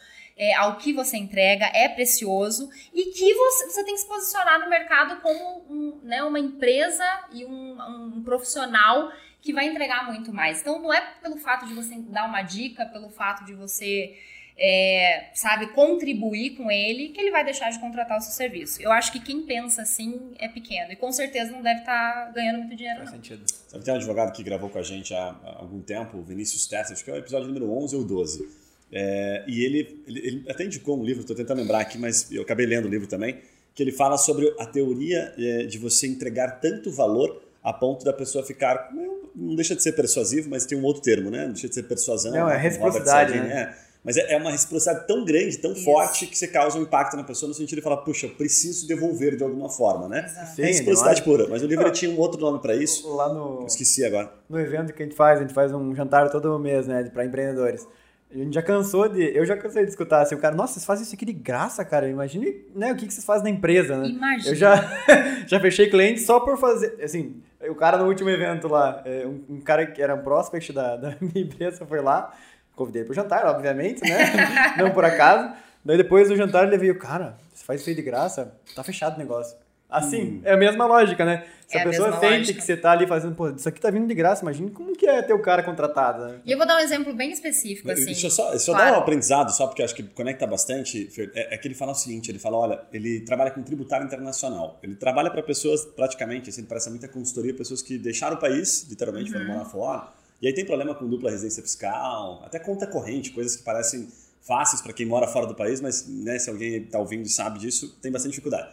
é, 0.41 0.55
ao 0.55 0.79
que 0.79 0.91
você 0.91 1.19
entrega, 1.19 1.67
é 1.75 1.87
precioso 1.87 2.71
e 2.95 3.13
que 3.13 3.35
você, 3.35 3.67
você 3.67 3.85
tem 3.85 3.93
que 3.93 4.01
se 4.01 4.09
posicionar 4.09 4.59
no 4.59 4.71
mercado 4.71 5.21
como 5.21 5.67
um, 5.69 6.01
né, 6.03 6.23
uma 6.23 6.41
empresa 6.41 7.05
e 7.31 7.45
um, 7.45 7.77
um 8.17 8.23
profissional 8.23 9.13
que 9.43 9.53
vai 9.53 9.67
entregar 9.67 10.07
muito 10.07 10.33
mais. 10.33 10.63
Então, 10.63 10.81
não 10.81 10.91
é 10.91 11.03
pelo 11.21 11.37
fato 11.37 11.67
de 11.67 11.75
você 11.75 11.95
dar 12.09 12.27
uma 12.27 12.41
dica, 12.41 12.87
pelo 12.87 13.11
fato 13.11 13.45
de 13.45 13.53
você, 13.53 14.17
é, 14.57 15.29
sabe, 15.35 15.75
contribuir 15.75 16.57
com 16.57 16.71
ele, 16.71 17.11
que 17.11 17.21
ele 17.21 17.31
vai 17.31 17.45
deixar 17.45 17.69
de 17.69 17.79
contratar 17.79 18.17
o 18.17 18.23
seu 18.23 18.33
serviço. 18.33 18.81
Eu 18.81 18.93
acho 18.93 19.13
que 19.13 19.21
quem 19.21 19.43
pensa 19.43 19.83
assim 19.83 20.33
é 20.39 20.49
pequeno 20.49 20.91
e 20.91 20.97
com 20.97 21.13
certeza 21.13 21.53
não 21.53 21.61
deve 21.61 21.81
estar 21.81 22.33
ganhando 22.33 22.61
muito 22.61 22.75
dinheiro, 22.75 23.01
Faz 23.01 23.11
não. 23.11 23.17
sentido. 23.19 23.45
Sabe, 23.69 23.85
tem 23.85 23.93
um 23.93 23.97
advogado 23.99 24.33
que 24.35 24.43
gravou 24.43 24.71
com 24.71 24.79
a 24.79 24.83
gente 24.83 25.13
há, 25.13 25.37
há 25.45 25.59
algum 25.59 25.83
tempo, 25.83 26.17
o 26.17 26.23
Vinícius 26.23 26.67
Tessa, 26.67 26.95
acho 26.95 27.05
que 27.05 27.11
é 27.11 27.15
o 27.15 27.19
episódio 27.19 27.47
número 27.47 27.71
11 27.71 27.95
ou 27.95 28.05
12. 28.05 28.60
É, 28.93 29.45
e 29.47 29.65
ele, 29.65 30.03
ele, 30.07 30.27
ele 30.27 30.45
até 30.49 30.65
indicou 30.65 30.99
um 30.99 31.05
livro, 31.05 31.21
estou 31.21 31.37
tentando 31.37 31.59
lembrar 31.59 31.81
aqui, 31.81 31.99
mas 31.99 32.31
eu 32.31 32.43
acabei 32.43 32.67
lendo 32.67 32.87
o 32.87 32.89
livro 32.89 33.07
também, 33.07 33.39
que 33.75 33.83
ele 33.83 33.93
fala 33.93 34.19
sobre 34.19 34.53
a 34.59 34.67
teoria 34.67 35.33
é, 35.39 35.65
de 35.65 35.79
você 35.79 36.07
entregar 36.07 36.61
tanto 36.61 36.91
valor 36.91 37.43
a 37.63 37.73
ponto 37.73 38.05
da 38.05 38.13
pessoa 38.13 38.45
ficar. 38.45 38.91
Não 39.35 39.55
deixa 39.55 39.77
de 39.77 39.83
ser 39.83 39.93
persuasivo, 39.93 40.51
mas 40.51 40.67
tem 40.67 40.77
um 40.77 40.83
outro 40.83 41.03
termo, 41.03 41.31
né? 41.31 41.45
Não 41.45 41.53
deixa 41.53 41.69
de 41.69 41.75
ser 41.75 41.85
persuasão. 41.85 42.33
Não, 42.33 42.49
é 42.49 42.55
né? 42.55 42.59
reciprocidade, 42.59 43.35
né? 43.35 43.75
é. 43.87 43.91
Mas 44.03 44.17
é 44.17 44.33
é 44.33 44.37
uma 44.37 44.51
reciprocidade 44.51 45.07
tão 45.07 45.25
grande, 45.25 45.59
tão 45.59 45.73
Isso. 45.73 45.85
forte, 45.85 46.27
que 46.27 46.37
você 46.37 46.49
causa 46.49 46.79
um 46.79 46.83
impacto 46.83 47.17
na 47.17 47.25
pessoa 47.25 47.49
no 47.49 47.55
sentido 47.55 47.79
de 47.79 47.85
falar, 47.85 47.99
puxa, 47.99 48.27
eu 48.27 48.31
preciso 48.31 48.87
devolver 48.89 49.37
de 49.37 49.43
alguma 49.43 49.69
forma, 49.69 50.09
né? 50.09 50.25
Exato. 50.25 50.57
Sim, 50.57 50.63
reciprocidade 50.63 51.21
demais. 51.21 51.39
pura. 51.39 51.49
Mas 51.51 51.63
o 51.63 51.67
livro 51.67 51.91
tinha 51.91 52.11
um 52.11 52.19
outro 52.19 52.41
nome 52.41 52.61
para 52.61 52.75
isso. 52.75 53.07
Lá 53.15 53.33
no, 53.33 53.67
esqueci 53.67 54.05
agora. 54.05 54.33
no 54.49 54.59
evento 54.59 54.93
que 54.95 55.03
a 55.03 55.07
gente 55.07 55.15
faz, 55.15 55.39
a 55.39 55.43
gente 55.43 55.53
faz 55.53 55.73
um 55.73 55.95
jantar 55.95 56.31
todo 56.31 56.59
mês, 56.59 56.87
né, 56.87 57.05
para 57.13 57.27
empreendedores. 57.27 57.87
A 58.33 58.39
gente 58.39 58.55
já 58.55 58.63
cansou 58.63 59.09
de. 59.09 59.37
Eu 59.37 59.45
já 59.45 59.57
cansei 59.57 59.83
de 59.83 59.91
escutar 59.91 60.23
assim, 60.23 60.37
o 60.37 60.39
cara, 60.39 60.55
nossa, 60.55 60.75
vocês 60.75 60.85
fazem 60.85 61.05
isso 61.05 61.15
aqui 61.15 61.25
de 61.25 61.33
graça, 61.33 61.85
cara. 61.85 62.09
Imagine 62.09 62.65
né, 62.75 62.93
o 62.93 62.97
que 62.97 63.07
que 63.07 63.13
vocês 63.13 63.25
fazem 63.25 63.45
na 63.45 63.51
empresa, 63.51 63.97
né? 63.97 64.09
Imagina. 64.09 64.51
Eu 64.51 64.55
já, 64.55 65.05
já 65.47 65.59
fechei 65.59 65.91
cliente 65.91 66.21
só 66.21 66.39
por 66.39 66.57
fazer. 66.57 66.97
Assim, 67.03 67.43
o 67.69 67.75
cara 67.75 67.99
no 67.99 68.07
último 68.07 68.31
evento 68.31 68.69
lá, 68.69 69.03
é, 69.05 69.27
um, 69.27 69.57
um 69.57 69.61
cara 69.61 69.85
que 69.85 70.01
era 70.01 70.15
um 70.15 70.23
prospect 70.23 70.73
da, 70.73 70.95
da 70.97 71.17
minha 71.21 71.45
empresa 71.45 71.85
foi 71.85 72.01
lá, 72.01 72.33
convidei 72.77 73.03
pro 73.03 73.13
jantar, 73.13 73.45
obviamente, 73.47 74.01
né? 74.09 74.77
Não 74.79 74.93
por 74.93 75.05
acaso. 75.05 75.53
Daí 75.85 75.97
depois 75.97 76.29
do 76.29 76.37
jantar 76.37 76.69
ele 76.69 76.79
veio, 76.79 76.97
cara, 76.99 77.37
você 77.53 77.65
faz 77.65 77.81
isso 77.81 77.91
aí 77.91 77.97
de 77.97 78.03
graça, 78.03 78.55
tá 78.77 78.85
fechado 78.85 79.17
o 79.17 79.19
negócio. 79.19 79.57
Assim, 79.91 80.41
é 80.45 80.53
a 80.53 80.57
mesma 80.57 80.87
lógica, 80.87 81.25
né? 81.25 81.45
Se 81.67 81.77
É 81.77 81.81
a 81.81 81.85
a 81.85 81.89
pessoa 81.89 82.13
sente 82.21 82.37
lógica. 82.39 82.59
que 82.59 82.65
você 82.65 82.77
tá 82.77 82.91
ali 82.93 83.07
fazendo, 83.07 83.35
pô, 83.35 83.49
isso 83.51 83.69
aqui 83.69 83.81
tá 83.81 83.91
vindo 83.91 84.07
de 84.07 84.15
graça, 84.15 84.43
imagina 84.43 84.71
como 84.71 84.97
que 84.97 85.07
é 85.07 85.23
ter 85.23 85.33
o 85.33 85.39
cara 85.41 85.63
contratado, 85.63 86.25
né? 86.25 86.41
E 86.45 86.51
eu 86.53 86.59
vou 86.59 86.67
dar 86.67 86.77
um 86.77 86.81
exemplo 86.81 87.13
bem 87.15 87.31
específico, 87.33 87.91
assim. 87.91 88.07
Deixa 88.07 88.27
eu 88.27 88.31
só, 88.31 88.57
só 88.59 88.73
Claro. 88.73 88.91
dar 88.93 88.99
um 88.99 89.01
aprendizado, 89.03 89.51
só 89.51 89.67
porque 89.67 89.83
eu 89.83 89.85
acho 89.85 89.95
que 89.95 90.03
conecta 90.03 90.47
bastante. 90.47 91.07
Fer, 91.11 91.31
É, 91.35 91.55
é 91.55 91.59
que 91.59 91.67
ele 91.69 91.75
fala 91.75 91.93
o 91.93 91.95
seguinte: 91.95 92.31
ele 92.31 92.39
fala, 92.39 92.57
olha, 92.57 92.81
ele 92.93 93.21
trabalha 93.21 93.51
com 93.51 93.63
tributário 93.63 94.05
internacional. 94.07 94.79
Ele 94.83 94.95
trabalha 94.97 95.31
para 95.31 95.43
pessoas, 95.43 95.85
praticamente, 95.85 96.51
assim, 96.51 96.65
presta 96.65 96.91
muita 96.91 97.07
consultoria, 97.09 97.55
pessoas 97.55 97.83
que 97.83 97.99
deixaram 97.99 98.37
o 98.37 98.41
país, 98.41 98.87
literalmente, 98.89 99.31
foram 99.31 99.47
morar 99.47 99.65
fora. 99.65 100.09
E 100.43 100.47
aí 100.47 100.55
tem 100.55 100.65
problema 100.65 100.95
com 100.95 101.07
dupla 101.07 101.31
residência 101.31 101.63
fiscal, 101.63 102.43
até 102.45 102.59
conta 102.59 102.87
corrente, 102.87 103.31
coisas 103.31 103.57
que 103.57 103.63
parecem 103.63 104.09
fáceis 104.41 104.81
para 104.81 104.93
quem 104.93 105.05
mora 105.05 105.27
fora 105.29 105.47
do 105.47 105.55
país, 105.55 105.81
mas 105.83 106.09
né, 106.09 106.39
se 106.39 106.49
alguém 106.49 106.79
está 106.83 106.99
ouvindo 106.99 107.27
e 107.27 107.29
sabe 107.29 107.59
disso, 107.59 107.97
tem 108.01 108.11
bastante 108.11 108.33
dificuldade. 108.33 108.69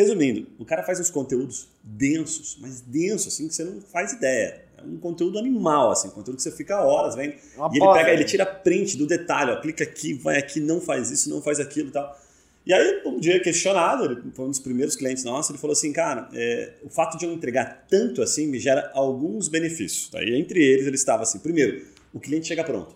Resumindo, 0.00 0.46
o 0.58 0.64
cara 0.64 0.82
faz 0.82 0.98
uns 0.98 1.10
conteúdos 1.10 1.68
densos, 1.82 2.56
mas 2.60 2.80
densos, 2.80 3.34
assim, 3.34 3.46
que 3.48 3.54
você 3.54 3.64
não 3.64 3.80
faz 3.82 4.12
ideia. 4.14 4.62
É 4.78 4.82
um 4.82 4.96
conteúdo 4.96 5.38
animal, 5.38 5.90
assim, 5.90 6.08
conteúdo 6.08 6.36
que 6.36 6.42
você 6.42 6.50
fica 6.52 6.80
horas 6.82 7.14
vendo. 7.14 7.34
Uma 7.56 7.66
e 7.68 7.72
ele 7.76 7.80
posa. 7.80 7.98
pega, 7.98 8.10
ele 8.12 8.24
tira 8.24 8.46
print 8.46 8.96
do 8.96 9.06
detalhe, 9.06 9.50
ó, 9.50 9.60
clica 9.60 9.84
aqui, 9.84 10.14
vai 10.14 10.38
aqui, 10.38 10.58
não 10.58 10.80
faz 10.80 11.10
isso, 11.10 11.28
não 11.28 11.42
faz 11.42 11.60
aquilo 11.60 11.88
e 11.90 11.92
tal. 11.92 12.18
E 12.64 12.72
aí, 12.72 13.02
um 13.04 13.18
dia 13.18 13.38
questionado, 13.40 14.04
ele 14.06 14.22
foi 14.32 14.44
um 14.46 14.50
dos 14.50 14.58
primeiros 14.60 14.96
clientes 14.96 15.22
nossos, 15.24 15.50
ele 15.50 15.58
falou 15.58 15.72
assim, 15.72 15.92
cara, 15.92 16.28
é, 16.32 16.72
o 16.82 16.88
fato 16.88 17.18
de 17.18 17.26
eu 17.26 17.32
entregar 17.32 17.86
tanto 17.88 18.22
assim 18.22 18.46
me 18.46 18.58
gera 18.58 18.90
alguns 18.94 19.48
benefícios. 19.48 20.10
Aí, 20.14 20.34
entre 20.38 20.62
eles, 20.64 20.86
ele 20.86 20.96
estava 20.96 21.24
assim, 21.24 21.38
primeiro, 21.40 21.84
o 22.14 22.18
cliente 22.20 22.46
chega 22.48 22.64
pronto. 22.64 22.94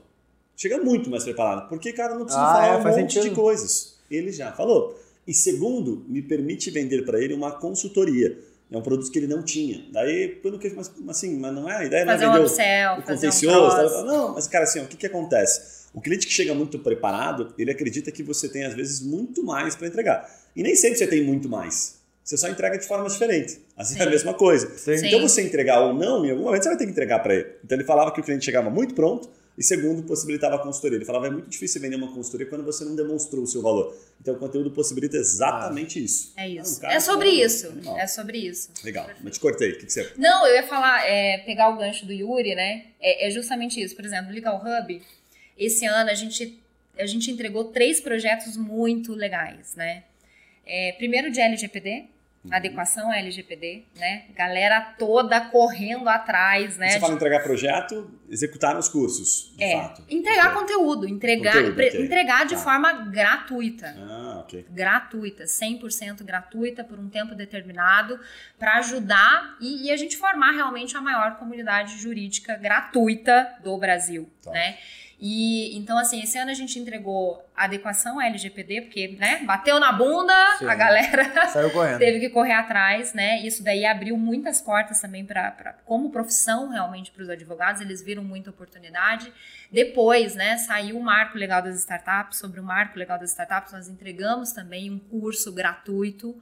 Chega 0.56 0.78
muito 0.78 1.10
mais 1.10 1.24
preparado, 1.24 1.68
porque, 1.68 1.92
cara, 1.92 2.14
não 2.14 2.24
precisa 2.24 2.44
Ah, 2.44 2.52
falar 2.54 2.66
é, 2.66 2.76
um 2.76 2.82
monte 3.00 3.06
de 3.08 3.12
sentido. 3.14 3.34
coisas. 3.34 3.98
Ele 4.10 4.30
já 4.30 4.52
falou. 4.52 4.98
E 5.26 5.32
segundo, 5.32 6.04
me 6.08 6.20
permite 6.22 6.70
vender 6.70 7.04
para 7.04 7.20
ele 7.20 7.34
uma 7.34 7.52
consultoria. 7.52 8.38
É 8.70 8.76
um 8.76 8.82
produto 8.82 9.10
que 9.10 9.18
ele 9.18 9.26
não 9.26 9.42
tinha. 9.42 9.84
Daí, 9.92 10.28
pelo 10.28 10.58
que, 10.58 10.68
mas 10.70 10.90
assim, 11.08 11.38
mas 11.38 11.54
não 11.54 11.68
é 11.70 11.76
a 11.76 11.84
ideia, 11.84 12.04
Fazer 12.04 12.24
não 12.24 12.32
um 12.32 12.34
é 12.34 12.38
vender 12.38 12.44
o- 12.44 12.50
upsell, 12.50 12.98
o 12.98 13.02
fazer 13.02 13.28
um 13.28 13.68
tá? 13.70 14.02
Não, 14.04 14.34
mas 14.34 14.46
cara, 14.48 14.64
assim, 14.64 14.80
ó, 14.80 14.82
o 14.84 14.86
que, 14.88 14.96
que 14.96 15.06
acontece? 15.06 15.84
O 15.94 16.00
cliente 16.00 16.26
que 16.26 16.32
chega 16.32 16.54
muito 16.54 16.78
preparado, 16.80 17.54
ele 17.56 17.70
acredita 17.70 18.10
que 18.10 18.22
você 18.22 18.48
tem, 18.48 18.64
às 18.64 18.74
vezes, 18.74 19.00
muito 19.00 19.44
mais 19.44 19.76
para 19.76 19.86
entregar. 19.86 20.28
E 20.56 20.62
nem 20.62 20.74
sempre 20.74 20.98
você 20.98 21.06
tem 21.06 21.22
muito 21.22 21.48
mais. 21.48 21.96
Você 22.24 22.36
só 22.36 22.48
entrega 22.48 22.78
de 22.78 22.86
forma 22.86 23.08
diferente. 23.08 23.60
Às 23.76 23.88
vezes 23.90 24.02
é 24.02 24.06
a 24.06 24.10
mesma 24.10 24.34
coisa. 24.34 24.76
Sim. 24.76 25.06
Então, 25.06 25.20
você 25.20 25.42
entregar 25.42 25.80
ou 25.82 25.92
não, 25.94 26.24
em 26.24 26.30
algum 26.30 26.44
momento 26.44 26.62
você 26.62 26.70
vai 26.70 26.78
ter 26.78 26.86
que 26.86 26.90
entregar 26.90 27.20
para 27.20 27.34
ele. 27.34 27.46
Então, 27.62 27.76
ele 27.76 27.84
falava 27.86 28.10
que 28.12 28.20
o 28.20 28.24
cliente 28.24 28.44
chegava 28.44 28.70
muito 28.70 28.94
pronto 28.94 29.28
e, 29.56 29.62
segundo, 29.62 30.02
possibilitava 30.02 30.56
a 30.56 30.58
consultoria. 30.58 30.96
Ele 30.98 31.04
falava 31.04 31.28
é 31.28 31.30
muito 31.30 31.48
difícil 31.48 31.80
vender 31.80 31.96
uma 31.96 32.12
consultoria 32.12 32.46
quando 32.46 32.64
você 32.64 32.84
não 32.84 32.96
demonstrou 32.96 33.42
o 33.44 33.46
seu 33.46 33.62
valor. 33.62 33.96
Então, 34.20 34.34
o 34.34 34.38
conteúdo 34.38 34.70
possibilita 34.70 35.16
exatamente 35.16 36.02
isso. 36.02 36.32
É 36.36 36.48
isso. 36.48 36.78
um 36.78 36.80
cara 36.80 36.94
é 36.94 37.00
sobre 37.00 37.30
que- 37.30 37.42
isso. 37.44 37.72
É 37.96 38.06
sobre 38.06 38.38
isso. 38.38 38.70
Legal. 38.82 39.08
Mas 39.22 39.34
te 39.34 39.40
cortei. 39.40 39.72
O 39.72 39.78
que, 39.78 39.86
que 39.86 39.92
você... 39.92 40.12
Não, 40.16 40.46
eu 40.46 40.56
ia 40.56 40.62
falar, 40.66 41.04
é, 41.08 41.38
pegar 41.38 41.68
o 41.70 41.76
gancho 41.76 42.04
do 42.04 42.12
Yuri, 42.12 42.54
né? 42.54 42.86
É, 43.00 43.28
é 43.28 43.30
justamente 43.30 43.80
isso. 43.80 43.94
Por 43.94 44.04
exemplo, 44.04 44.32
Legal 44.32 44.60
Hub, 44.64 45.00
esse 45.56 45.86
ano 45.86 46.10
a 46.10 46.14
gente, 46.14 46.58
a 46.98 47.06
gente 47.06 47.30
entregou 47.30 47.64
três 47.66 48.00
projetos 48.00 48.56
muito 48.56 49.12
legais, 49.14 49.74
né? 49.76 50.02
É, 50.66 50.92
primeiro 50.92 51.30
de 51.30 51.40
LGPD, 51.40 52.06
adequação 52.50 53.10
à 53.10 53.16
LGPD, 53.18 53.84
né? 53.96 54.24
Galera 54.36 54.80
toda 54.98 55.40
correndo 55.40 56.08
atrás, 56.08 56.76
né? 56.76 56.90
Você 56.90 57.00
fala 57.00 57.14
entregar 57.14 57.42
projeto, 57.42 58.10
executar 58.28 58.76
os 58.78 58.88
cursos, 58.88 59.52
de 59.56 59.64
é, 59.64 59.72
fato. 59.80 60.02
entregar 60.10 60.48
Ok. 60.48 60.60
conteúdo, 60.60 61.08
entregar, 61.08 61.54
Conteúdo, 61.54 61.74
pre- 61.74 61.88
ok. 61.88 62.04
entregar 62.04 62.44
de 62.46 62.54
Tá. 62.54 62.60
forma 62.60 62.92
gratuita 62.92 63.94
Ah, 63.98 64.40
ok. 64.40 64.66
gratuita, 64.70 65.46
100% 65.46 66.22
gratuita 66.24 66.84
por 66.84 66.98
um 66.98 67.08
tempo 67.08 67.34
determinado, 67.34 68.20
para 68.58 68.74
ajudar 68.78 69.56
e, 69.60 69.86
e 69.86 69.90
a 69.90 69.96
gente 69.96 70.16
formar 70.16 70.52
realmente 70.52 70.96
a 70.96 71.00
maior 71.00 71.36
comunidade 71.36 71.96
jurídica 71.98 72.56
gratuita 72.56 73.54
do 73.62 73.76
Brasil, 73.78 74.28
Tá. 74.42 74.50
né? 74.50 74.76
E 75.26 75.74
então 75.74 75.96
assim, 75.96 76.22
esse 76.22 76.36
ano 76.36 76.50
a 76.50 76.54
gente 76.54 76.78
entregou 76.78 77.42
adequação 77.56 78.20
LGPD, 78.20 78.82
porque, 78.82 79.16
né, 79.18 79.42
bateu 79.46 79.80
na 79.80 79.90
bunda, 79.90 80.34
Sim. 80.58 80.66
a 80.66 80.74
galera 80.74 81.24
Saiu 81.48 81.70
correndo. 81.70 81.98
teve 81.98 82.20
que 82.20 82.28
correr 82.28 82.52
atrás, 82.52 83.14
né? 83.14 83.40
Isso 83.40 83.64
daí 83.64 83.86
abriu 83.86 84.18
muitas 84.18 84.60
portas 84.60 85.00
também 85.00 85.24
para 85.24 85.76
como 85.86 86.10
profissão 86.10 86.68
realmente 86.68 87.10
para 87.10 87.22
os 87.22 87.30
advogados, 87.30 87.80
eles 87.80 88.02
viram 88.02 88.22
muita 88.22 88.50
oportunidade. 88.50 89.32
Depois, 89.72 90.34
né, 90.34 90.58
saiu 90.58 90.98
o 90.98 91.02
Marco 91.02 91.38
Legal 91.38 91.62
das 91.62 91.76
Startups, 91.78 92.36
sobre 92.36 92.60
o 92.60 92.62
Marco 92.62 92.98
Legal 92.98 93.18
das 93.18 93.30
Startups, 93.30 93.72
nós 93.72 93.88
entregamos 93.88 94.52
também 94.52 94.90
um 94.90 94.98
curso 94.98 95.50
gratuito. 95.50 96.36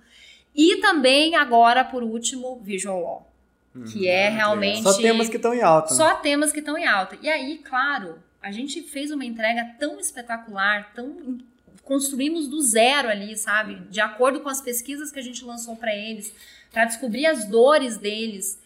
E 0.52 0.80
também 0.80 1.36
agora, 1.36 1.84
por 1.84 2.02
último, 2.02 2.60
Visual 2.60 3.00
Law, 3.00 3.32
que 3.92 4.08
é 4.08 4.28
realmente 4.28 4.82
Só 4.82 5.00
temas 5.00 5.28
que 5.28 5.36
estão 5.36 5.54
em 5.54 5.62
alta. 5.62 5.90
né? 5.90 5.96
só 5.96 6.14
temas 6.16 6.50
que 6.50 6.58
estão 6.58 6.76
em 6.76 6.84
alta. 6.84 7.16
E 7.22 7.30
aí, 7.30 7.58
claro, 7.58 8.18
a 8.42 8.50
gente 8.50 8.82
fez 8.82 9.10
uma 9.10 9.24
entrega 9.24 9.76
tão 9.78 10.00
espetacular, 10.00 10.92
tão 10.94 11.38
construímos 11.84 12.48
do 12.48 12.60
zero 12.60 13.08
ali, 13.08 13.36
sabe? 13.36 13.76
De 13.88 14.00
acordo 14.00 14.40
com 14.40 14.48
as 14.48 14.60
pesquisas 14.60 15.10
que 15.10 15.18
a 15.18 15.22
gente 15.22 15.44
lançou 15.44 15.76
para 15.76 15.94
eles, 15.94 16.32
para 16.70 16.84
descobrir 16.84 17.26
as 17.26 17.44
dores 17.44 17.96
deles. 17.96 18.60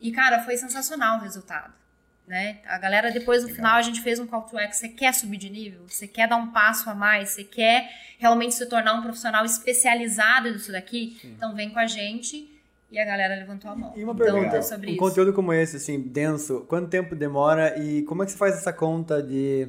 E 0.00 0.12
cara, 0.12 0.42
foi 0.42 0.56
sensacional 0.56 1.18
o 1.18 1.22
resultado. 1.22 1.72
Né? 2.26 2.58
A 2.66 2.76
galera 2.76 3.10
depois 3.10 3.42
no 3.42 3.48
Legal. 3.48 3.56
final 3.56 3.76
a 3.78 3.82
gente 3.82 4.02
fez 4.02 4.18
um 4.18 4.26
call 4.26 4.42
to 4.42 4.58
action, 4.58 4.74
você 4.74 4.88
quer 4.90 5.14
subir 5.14 5.38
de 5.38 5.48
nível? 5.48 5.88
Você 5.88 6.06
quer 6.06 6.28
dar 6.28 6.36
um 6.36 6.48
passo 6.52 6.90
a 6.90 6.94
mais? 6.94 7.30
Você 7.30 7.42
quer 7.42 7.90
realmente 8.18 8.54
se 8.54 8.66
tornar 8.66 8.92
um 8.92 9.02
profissional 9.02 9.46
especializado 9.46 10.50
nisso 10.50 10.70
daqui? 10.70 11.18
Então 11.24 11.54
vem 11.54 11.70
com 11.70 11.78
a 11.78 11.86
gente 11.86 12.57
e 12.90 12.98
a 12.98 13.04
galera 13.04 13.34
levantou 13.36 13.70
a 13.70 13.76
mão. 13.76 13.92
E 13.96 14.02
uma 14.04 14.12
então, 14.12 14.24
pergunta, 14.26 14.56
é 14.56 14.62
sobre 14.62 14.88
um 14.88 14.90
isso. 14.90 14.98
conteúdo 14.98 15.32
como 15.32 15.52
esse, 15.52 15.76
assim, 15.76 16.00
denso, 16.00 16.64
quanto 16.68 16.88
tempo 16.88 17.14
demora 17.14 17.78
e 17.78 18.02
como 18.02 18.22
é 18.22 18.26
que 18.26 18.32
você 18.32 18.38
faz 18.38 18.54
essa 18.56 18.72
conta 18.72 19.22
de 19.22 19.68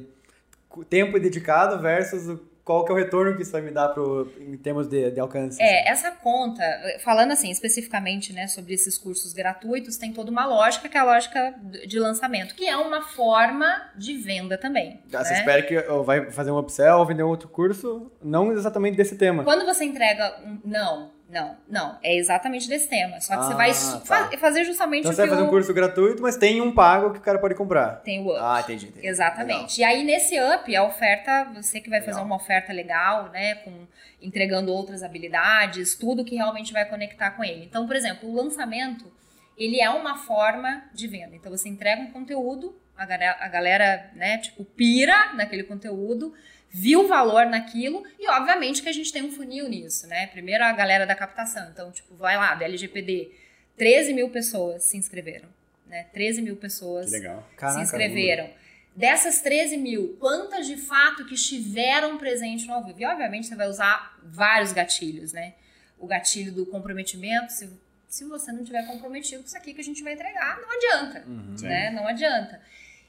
tempo 0.88 1.18
dedicado 1.18 1.80
versus 1.80 2.28
o- 2.28 2.50
qual 2.64 2.84
que 2.84 2.92
é 2.92 2.94
o 2.94 2.98
retorno 2.98 3.34
que 3.34 3.42
isso 3.42 3.50
vai 3.50 3.62
me 3.62 3.72
dar 3.72 3.88
pro, 3.88 4.30
em 4.38 4.56
termos 4.56 4.86
de, 4.86 5.10
de 5.10 5.18
alcance? 5.18 5.60
assim? 5.60 5.72
É, 5.72 5.88
essa 5.88 6.12
conta, 6.12 6.62
falando 7.02 7.32
assim 7.32 7.50
especificamente 7.50 8.32
né, 8.32 8.46
sobre 8.46 8.74
esses 8.74 8.96
cursos 8.96 9.32
gratuitos, 9.32 9.96
tem 9.96 10.12
toda 10.12 10.30
uma 10.30 10.46
lógica, 10.46 10.88
que 10.88 10.96
é 10.96 11.00
a 11.00 11.04
lógica 11.04 11.54
de 11.86 11.98
lançamento, 11.98 12.54
que 12.54 12.64
é 12.68 12.76
uma 12.76 13.02
forma 13.02 13.90
de 13.96 14.16
venda 14.18 14.56
também. 14.56 15.00
Ah, 15.12 15.24
Você 15.24 15.32
né? 15.32 15.38
espera 15.40 15.62
que 15.62 15.74
eu 15.74 16.04
vai 16.04 16.30
fazer 16.30 16.52
um 16.52 16.58
upsell 16.58 16.98
ou 16.98 17.06
vender 17.06 17.24
um 17.24 17.28
outro 17.28 17.48
curso, 17.48 18.08
não 18.22 18.52
exatamente 18.52 18.96
desse 18.96 19.16
tema. 19.16 19.42
Quando 19.42 19.64
você 19.64 19.84
entrega 19.84 20.36
um. 20.46 20.58
Não, 20.64 21.10
não, 21.30 21.56
não. 21.68 21.98
É 22.02 22.16
exatamente 22.16 22.68
desse 22.68 22.88
tema. 22.88 23.20
Só 23.20 23.36
que 23.36 23.44
você 23.44 23.52
Ah, 23.52 23.56
vai 23.56 23.68
tá. 23.68 23.74
su- 23.74 24.00
fa- 24.04 24.30
fazer 24.38 24.64
justamente 24.64 25.00
Então 25.00 25.12
o 25.12 25.14
você 25.14 25.22
vai 25.22 25.30
fazer 25.30 25.42
um 25.42 25.46
o- 25.46 25.50
curso 25.50 25.72
gratuito, 25.72 26.20
mas 26.20 26.36
tem 26.36 26.60
um 26.60 26.72
pago 26.74 27.12
que 27.12 27.18
o 27.18 27.22
cara 27.22 27.38
pode 27.38 27.54
comprar. 27.54 27.96
tem 28.02 28.20
o 28.20 28.30
up. 28.30 28.38
Ah, 28.42 28.60
entendi. 28.60 28.88
entendi. 28.88 29.06
Exatamente. 29.06 29.80
E 29.80 29.84
aí, 29.84 30.02
nesse 30.04 30.38
up, 30.40 30.74
a 30.74 30.82
oferta, 30.84 31.44
você 31.54 31.80
que 31.80 31.88
vai 31.88 32.00
fazer 32.00 32.12
Legal. 32.12 32.24
uma 32.26 32.36
oferta 32.36 32.72
legal, 32.72 33.28
né? 33.30 33.54
Com, 33.56 33.86
entregando 34.20 34.72
outras 34.72 35.02
habilidades, 35.02 35.94
tudo 35.94 36.24
que 36.24 36.34
realmente 36.34 36.72
vai 36.72 36.84
conectar 36.84 37.30
com 37.30 37.44
ele. 37.44 37.64
Então, 37.64 37.86
por 37.86 37.96
exemplo, 37.96 38.28
o 38.28 38.34
lançamento, 38.34 39.10
ele 39.56 39.80
é 39.80 39.88
uma 39.90 40.16
forma 40.18 40.82
de 40.92 41.06
venda. 41.06 41.34
Então, 41.36 41.50
você 41.50 41.68
entrega 41.68 42.02
um 42.02 42.10
conteúdo, 42.10 42.76
a 42.96 43.06
galera, 43.06 43.36
a 43.40 43.48
galera 43.48 44.10
né, 44.14 44.38
tipo, 44.38 44.64
pira 44.64 45.32
naquele 45.34 45.62
conteúdo, 45.62 46.34
viu 46.70 47.00
o 47.04 47.08
valor 47.08 47.46
naquilo, 47.46 48.04
e 48.18 48.28
obviamente 48.30 48.82
que 48.82 48.88
a 48.88 48.92
gente 48.92 49.12
tem 49.12 49.22
um 49.22 49.32
funil 49.32 49.68
nisso, 49.68 50.06
né? 50.06 50.28
Primeiro 50.28 50.64
a 50.64 50.72
galera 50.72 51.04
da 51.06 51.14
captação. 51.14 51.68
Então, 51.70 51.90
tipo, 51.90 52.14
vai 52.14 52.36
lá, 52.36 52.54
do 52.54 52.62
LGPD, 52.64 53.30
13 53.76 54.12
mil 54.14 54.30
pessoas 54.30 54.84
se 54.84 54.96
inscreveram. 54.96 55.48
Né? 55.86 56.06
13 56.12 56.42
mil 56.42 56.56
pessoas. 56.56 57.10
Caraca, 57.56 57.70
se 57.70 57.80
inscreveram. 57.80 58.48
Dessas 58.94 59.40
13 59.40 59.76
mil, 59.76 60.16
quantas 60.20 60.66
de 60.66 60.76
fato 60.76 61.24
que 61.24 61.34
estiveram 61.34 62.18
presentes 62.18 62.66
no 62.66 62.74
ao 62.74 62.84
vivo? 62.84 63.00
E 63.00 63.04
obviamente 63.06 63.46
você 63.46 63.56
vai 63.56 63.68
usar 63.68 64.16
vários 64.22 64.72
gatilhos, 64.72 65.32
né? 65.32 65.54
O 65.98 66.06
gatilho 66.06 66.52
do 66.52 66.66
comprometimento, 66.66 67.52
se, 67.52 67.68
se 68.08 68.24
você 68.24 68.52
não 68.52 68.64
tiver 68.64 68.86
comprometido 68.86 69.42
com 69.42 69.46
isso 69.48 69.56
aqui 69.56 69.74
que 69.74 69.80
a 69.80 69.84
gente 69.84 70.02
vai 70.02 70.12
entregar, 70.14 70.60
não 70.60 70.70
adianta, 70.70 71.24
Uhum. 71.26 71.56
né? 71.62 71.90
Não 71.90 72.06
adianta. 72.06 72.60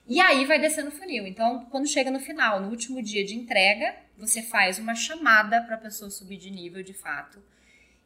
E 0.08 0.20
aí 0.20 0.46
vai 0.46 0.60
descendo 0.60 0.90
o 0.90 0.92
funil. 0.92 1.26
Então, 1.26 1.66
quando 1.70 1.88
chega 1.88 2.12
no 2.12 2.20
final, 2.20 2.60
no 2.60 2.70
último 2.70 3.02
dia 3.02 3.24
de 3.24 3.36
entrega, 3.36 3.96
você 4.18 4.42
faz 4.42 4.78
uma 4.78 4.96
chamada 4.96 5.62
para 5.62 5.76
a 5.76 5.80
pessoa 5.80 6.10
subir 6.10 6.38
de 6.38 6.50
nível 6.52 6.84
de 6.84 6.94
fato 6.94 7.42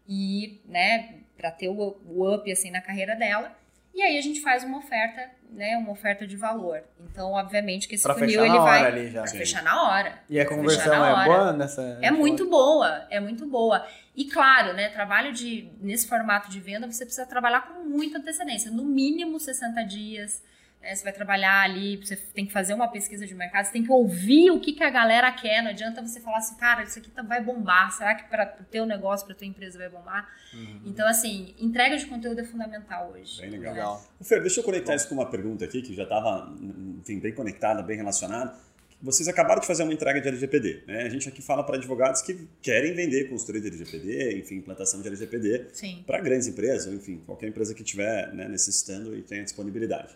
e, 0.08 0.62
né, 0.66 1.16
para 1.38 1.52
ter 1.52 1.68
o, 1.68 2.34
up 2.34 2.52
assim 2.52 2.72
na 2.72 2.82
carreira 2.82 3.16
dela. 3.16 3.56
E 3.94 4.02
aí 4.02 4.18
a 4.18 4.22
gente 4.22 4.42
faz 4.42 4.62
uma 4.64 4.78
oferta, 4.80 5.32
né, 5.50 5.78
uma 5.78 5.92
oferta 5.92 6.28
de 6.28 6.36
valor. 6.36 6.84
Então, 7.10 7.32
obviamente 7.32 7.88
que 7.88 7.96
esse 7.96 8.04
Pra 8.04 8.14
funil 8.14 8.46
ele 8.46 8.58
vai 8.58 8.82
hora 8.82 8.88
ali 8.88 9.10
já. 9.10 9.22
pra 9.22 9.32
fechar 9.32 9.64
na 9.64 9.84
hora. 9.84 10.20
E 10.30 10.38
a 10.38 10.46
conversão 10.46 11.06
é 11.06 11.26
boa 11.26 11.54
nessa? 11.54 11.98
É 12.02 12.12
muito 12.12 12.50
boa, 12.50 13.08
é 13.10 13.22
muito 13.22 13.48
boa. 13.48 13.88
E 14.14 14.26
claro, 14.26 14.74
né, 14.74 14.90
trabalho 14.90 15.32
de 15.34 15.70
nesse 15.80 16.08
formato 16.10 16.50
de 16.50 16.60
venda, 16.60 16.92
você 16.92 17.06
precisa 17.06 17.26
trabalhar 17.26 17.68
com 17.68 17.84
muita 17.84 18.18
antecedência, 18.18 18.70
no 18.70 18.84
mínimo 18.84 19.40
60 19.40 19.82
dias. 19.84 20.44
Né, 20.86 20.96
você 20.96 21.04
vai 21.04 21.12
trabalhar 21.12 21.62
ali, 21.64 21.98
você 21.98 22.16
tem 22.16 22.46
que 22.46 22.54
fazer 22.54 22.76
uma 22.76 22.88
pesquisa 22.88 23.26
de 23.26 23.34
mercado, 23.34 23.66
você 23.66 23.72
tem 23.72 23.84
que 23.84 23.92
ouvir 23.92 24.52
o 24.52 24.60
que, 24.60 24.72
que 24.74 24.84
a 24.84 24.90
galera 24.92 25.32
quer. 25.32 25.64
Não 25.64 25.72
adianta 25.72 26.06
você 26.06 26.20
falar 26.22 26.38
assim, 26.38 26.56
cara, 26.58 26.84
isso 26.84 27.00
aqui 27.00 27.10
tá- 27.10 27.24
vai 27.24 27.44
bombar. 27.44 27.92
Será 27.92 28.14
que 28.14 28.30
para 28.30 28.56
o 28.62 28.64
teu 28.66 28.86
negócio, 28.86 29.26
para 29.26 29.36
tua 29.36 29.48
empresa 29.48 29.80
vai 29.80 29.90
bombar? 29.90 30.30
Uhum. 30.54 30.82
Então, 30.86 31.08
assim, 31.08 31.56
entrega 31.60 31.98
de 31.98 32.06
conteúdo 32.06 32.40
é 32.40 32.44
fundamental 32.44 33.12
hoje. 33.12 33.42
Bem 33.42 33.50
legal. 33.50 33.74
né? 33.74 33.80
Legal. 33.80 34.06
Fer, 34.22 34.42
deixa 34.42 34.60
eu 34.60 34.64
conectar 34.64 34.94
isso 34.94 35.10
com 35.10 35.16
uma 35.16 35.30
pergunta 35.30 35.66
aqui, 35.66 35.82
que 35.82 35.94
já 35.96 36.04
estava, 36.04 36.54
enfim, 37.00 37.20
bem 37.20 37.34
conectada, 37.34 37.82
bem 37.82 37.98
relacionada. 37.98 38.56
Vocês 39.02 39.28
acabaram 39.28 39.60
de 39.60 39.68
fazer 39.68 39.84
uma 39.84 39.94
entrega 39.94 40.22
de 40.22 40.28
LGPD, 40.28 40.84
né? 40.88 41.04
A 41.04 41.10
gente 41.10 41.28
aqui 41.28 41.42
fala 41.42 41.64
para 41.64 41.76
advogados 41.76 42.22
que 42.22 42.48
querem 42.62 42.94
vender 42.94 43.26
consultoria 43.30 43.62
de 43.62 43.68
LGPD, 43.68 44.40
enfim, 44.40 44.56
implantação 44.56 45.02
de 45.02 45.08
LGPD 45.08 45.68
Sim. 45.74 46.04
para 46.08 46.20
grandes 46.22 46.48
empresas, 46.48 46.88
ou 46.88 46.94
enfim, 46.94 47.22
qualquer 47.26 47.48
empresa 47.48 47.74
que 47.74 47.82
estiver 47.84 48.34
né, 48.34 48.48
necessitando 48.48 49.16
e 49.16 49.22
tenha 49.22 49.44
disponibilidade. 49.44 50.16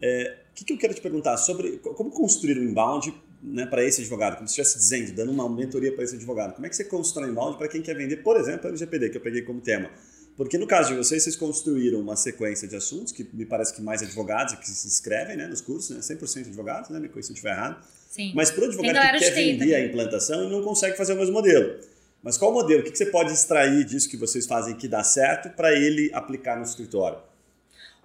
É, 0.00 0.36
O 0.52 0.54
que, 0.54 0.64
que 0.64 0.72
eu 0.72 0.78
quero 0.78 0.94
te 0.94 1.00
perguntar 1.00 1.36
sobre 1.36 1.78
co- 1.78 1.94
como 1.94 2.10
construir 2.10 2.58
um 2.58 2.62
inbound 2.62 3.12
né, 3.42 3.66
para 3.66 3.84
esse 3.84 4.00
advogado? 4.00 4.36
Como 4.36 4.48
se 4.48 4.52
estivesse 4.60 4.78
dizendo, 4.78 5.12
dando 5.16 5.30
uma 5.32 5.48
mentoria 5.48 5.92
para 5.94 6.04
esse 6.04 6.14
advogado. 6.16 6.54
Como 6.54 6.66
é 6.66 6.68
que 6.68 6.76
você 6.76 6.84
constrói 6.84 7.28
um 7.28 7.32
inbound 7.32 7.56
para 7.58 7.68
quem 7.68 7.82
quer 7.82 7.94
vender, 7.96 8.18
por 8.18 8.36
exemplo, 8.36 8.68
LGPD, 8.68 9.10
que 9.10 9.16
eu 9.16 9.20
peguei 9.20 9.42
como 9.42 9.60
tema? 9.60 9.90
Porque 10.36 10.56
no 10.56 10.68
caso 10.68 10.90
de 10.90 10.96
vocês, 10.96 11.24
vocês 11.24 11.34
construíram 11.34 11.98
uma 12.00 12.14
sequência 12.14 12.68
de 12.68 12.76
assuntos, 12.76 13.12
que 13.12 13.28
me 13.32 13.44
parece 13.44 13.74
que 13.74 13.82
mais 13.82 14.02
advogados 14.02 14.54
que 14.54 14.68
se 14.70 14.86
inscrevem 14.86 15.36
né, 15.36 15.48
nos 15.48 15.60
cursos, 15.60 15.90
né? 15.96 16.00
100% 16.00 16.46
advogados, 16.46 16.90
né? 16.90 17.00
Me 17.00 17.08
corrija 17.08 17.26
se 17.26 17.32
eu 17.32 17.34
estiver 17.34 17.52
errado. 17.54 17.84
Sim. 18.08 18.32
Mas 18.36 18.50
para 18.52 18.62
o 18.62 18.66
advogado 18.66 18.94
que 19.18 19.18
quer 19.18 19.30
vender 19.34 19.58
também. 19.58 19.74
a 19.74 19.84
implantação, 19.86 20.42
ele 20.44 20.52
não 20.52 20.62
consegue 20.62 20.96
fazer 20.96 21.14
o 21.14 21.16
mesmo 21.16 21.32
modelo. 21.32 21.80
Mas 22.22 22.36
qual 22.38 22.52
modelo? 22.52 22.80
O 22.80 22.84
que 22.84 22.96
você 22.96 23.06
pode 23.06 23.32
extrair 23.32 23.84
disso 23.84 24.08
que 24.08 24.16
vocês 24.16 24.46
fazem 24.46 24.76
que 24.76 24.86
dá 24.86 25.02
certo 25.02 25.50
para 25.56 25.72
ele 25.74 26.08
aplicar 26.14 26.56
no 26.56 26.62
escritório? 26.64 27.18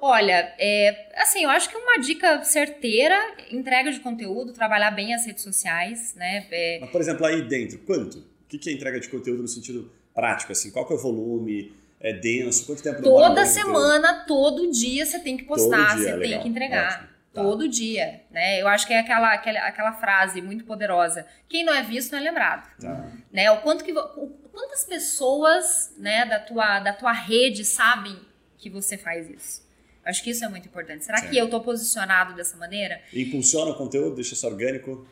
Olha, 0.05 0.53
é, 0.59 1.11
assim, 1.15 1.45
eu 1.45 1.49
acho 1.49 1.69
que 1.69 1.77
uma 1.77 1.97
dica 1.97 2.43
certeira, 2.43 3.15
entrega 3.49 3.89
de 3.89 4.01
conteúdo, 4.01 4.51
trabalhar 4.51 4.91
bem 4.91 5.13
as 5.13 5.25
redes 5.25 5.43
sociais, 5.43 6.13
né? 6.15 6.45
É... 6.51 6.79
Mas, 6.81 6.89
por 6.89 6.99
exemplo, 6.99 7.25
aí 7.25 7.41
dentro, 7.41 7.77
quanto? 7.79 8.17
O 8.17 8.57
que 8.57 8.69
é 8.69 8.73
entrega 8.73 8.99
de 8.99 9.07
conteúdo 9.07 9.41
no 9.41 9.47
sentido 9.47 9.89
prático, 10.13 10.51
assim? 10.51 10.71
Qual 10.71 10.85
que 10.85 10.91
é 10.91 10.95
o 10.95 10.99
volume? 10.99 11.71
é 12.03 12.11
denso? 12.11 12.65
Quanto 12.65 12.83
tempo 12.83 13.01
Toda 13.01 13.45
semana, 13.45 14.25
todo 14.27 14.69
dia 14.69 15.05
você 15.05 15.19
tem 15.19 15.37
que 15.37 15.45
postar, 15.45 15.95
dia, 15.95 16.03
você 16.03 16.15
legal. 16.15 16.19
tem 16.19 16.41
que 16.41 16.47
entregar. 16.49 17.13
Tá. 17.33 17.41
Todo 17.41 17.67
dia, 17.67 18.21
né? 18.29 18.61
Eu 18.61 18.67
acho 18.67 18.85
que 18.85 18.93
é 18.93 18.99
aquela, 18.99 19.33
aquela, 19.33 19.59
aquela 19.61 19.93
frase 19.93 20.41
muito 20.41 20.65
poderosa. 20.65 21.25
Quem 21.47 21.63
não 21.63 21.73
é 21.73 21.81
visto 21.81 22.11
não 22.11 22.19
é 22.19 22.21
lembrado. 22.21 22.69
Tá. 22.77 23.09
Né? 23.31 23.49
O 23.51 23.61
quanto 23.61 23.83
que, 23.85 23.93
o, 23.93 24.27
quantas 24.51 24.83
pessoas 24.83 25.95
né, 25.97 26.25
da, 26.25 26.39
tua, 26.39 26.79
da 26.79 26.91
tua 26.91 27.13
rede 27.13 27.63
sabem 27.63 28.19
que 28.57 28.69
você 28.69 28.97
faz 28.97 29.29
isso? 29.29 29.63
Acho 30.05 30.23
que 30.23 30.31
isso 30.31 30.43
é 30.43 30.49
muito 30.49 30.67
importante. 30.67 31.05
Será 31.05 31.21
que 31.21 31.37
eu 31.37 31.45
estou 31.45 31.61
posicionado 31.61 32.33
dessa 32.35 32.57
maneira? 32.57 33.01
Impulsiona 33.13 33.71
o 33.71 33.75
conteúdo, 33.75 34.15
deixa 34.15 34.33
isso 34.33 34.45
orgânico? 34.45 35.07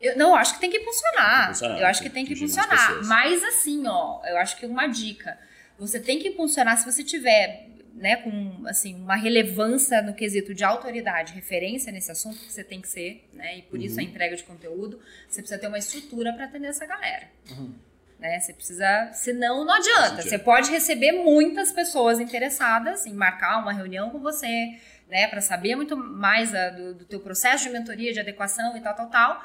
Eu, 0.00 0.16
não, 0.16 0.34
acho 0.34 0.54
que 0.54 0.60
tem 0.60 0.70
que 0.70 0.78
impulsionar. 0.78 1.52
Eu 1.78 1.86
acho 1.86 2.02
que 2.02 2.10
tem 2.10 2.24
que 2.24 2.34
impulsionar. 2.34 3.04
Mas 3.04 3.42
assim, 3.44 3.86
ó, 3.86 4.20
eu 4.24 4.36
acho 4.38 4.56
que 4.56 4.66
uma 4.66 4.86
dica 4.88 5.38
você 5.78 5.98
tem 5.98 6.18
que 6.18 6.28
impulsionar 6.28 6.78
se 6.78 6.84
você 6.84 7.02
tiver 7.02 7.68
né, 7.94 8.16
com 8.16 8.66
assim, 8.66 8.94
uma 8.94 9.16
relevância 9.16 10.00
no 10.00 10.14
quesito 10.14 10.54
de 10.54 10.64
autoridade, 10.64 11.32
referência 11.32 11.92
nesse 11.92 12.10
assunto, 12.10 12.38
que 12.38 12.52
você 12.52 12.64
tem 12.64 12.80
que 12.80 12.88
ser, 12.88 13.28
né, 13.32 13.58
e 13.58 13.62
por 13.62 13.78
uhum. 13.78 13.84
isso 13.84 14.00
a 14.00 14.02
entrega 14.02 14.36
de 14.36 14.42
conteúdo, 14.44 14.98
você 15.28 15.42
precisa 15.42 15.60
ter 15.60 15.68
uma 15.68 15.78
estrutura 15.78 16.32
para 16.32 16.46
atender 16.46 16.68
essa 16.68 16.86
galera. 16.86 17.28
Uhum. 17.50 17.74
Né, 18.22 18.38
você 18.38 18.52
precisa, 18.52 19.10
senão 19.12 19.64
não 19.64 19.74
adianta. 19.74 20.22
Você 20.22 20.38
pode 20.38 20.70
receber 20.70 21.10
muitas 21.10 21.72
pessoas 21.72 22.20
interessadas 22.20 23.04
em 23.04 23.12
marcar 23.12 23.58
uma 23.58 23.72
reunião 23.72 24.10
com 24.10 24.20
você, 24.20 24.78
né, 25.10 25.26
para 25.26 25.40
saber 25.40 25.74
muito 25.74 25.96
mais 25.96 26.54
a, 26.54 26.70
do, 26.70 26.94
do 26.94 27.04
teu 27.04 27.18
processo 27.18 27.64
de 27.64 27.70
mentoria, 27.70 28.12
de 28.12 28.20
adequação 28.20 28.76
e 28.76 28.80
tal, 28.80 28.94
tal, 28.94 29.10
tal 29.10 29.44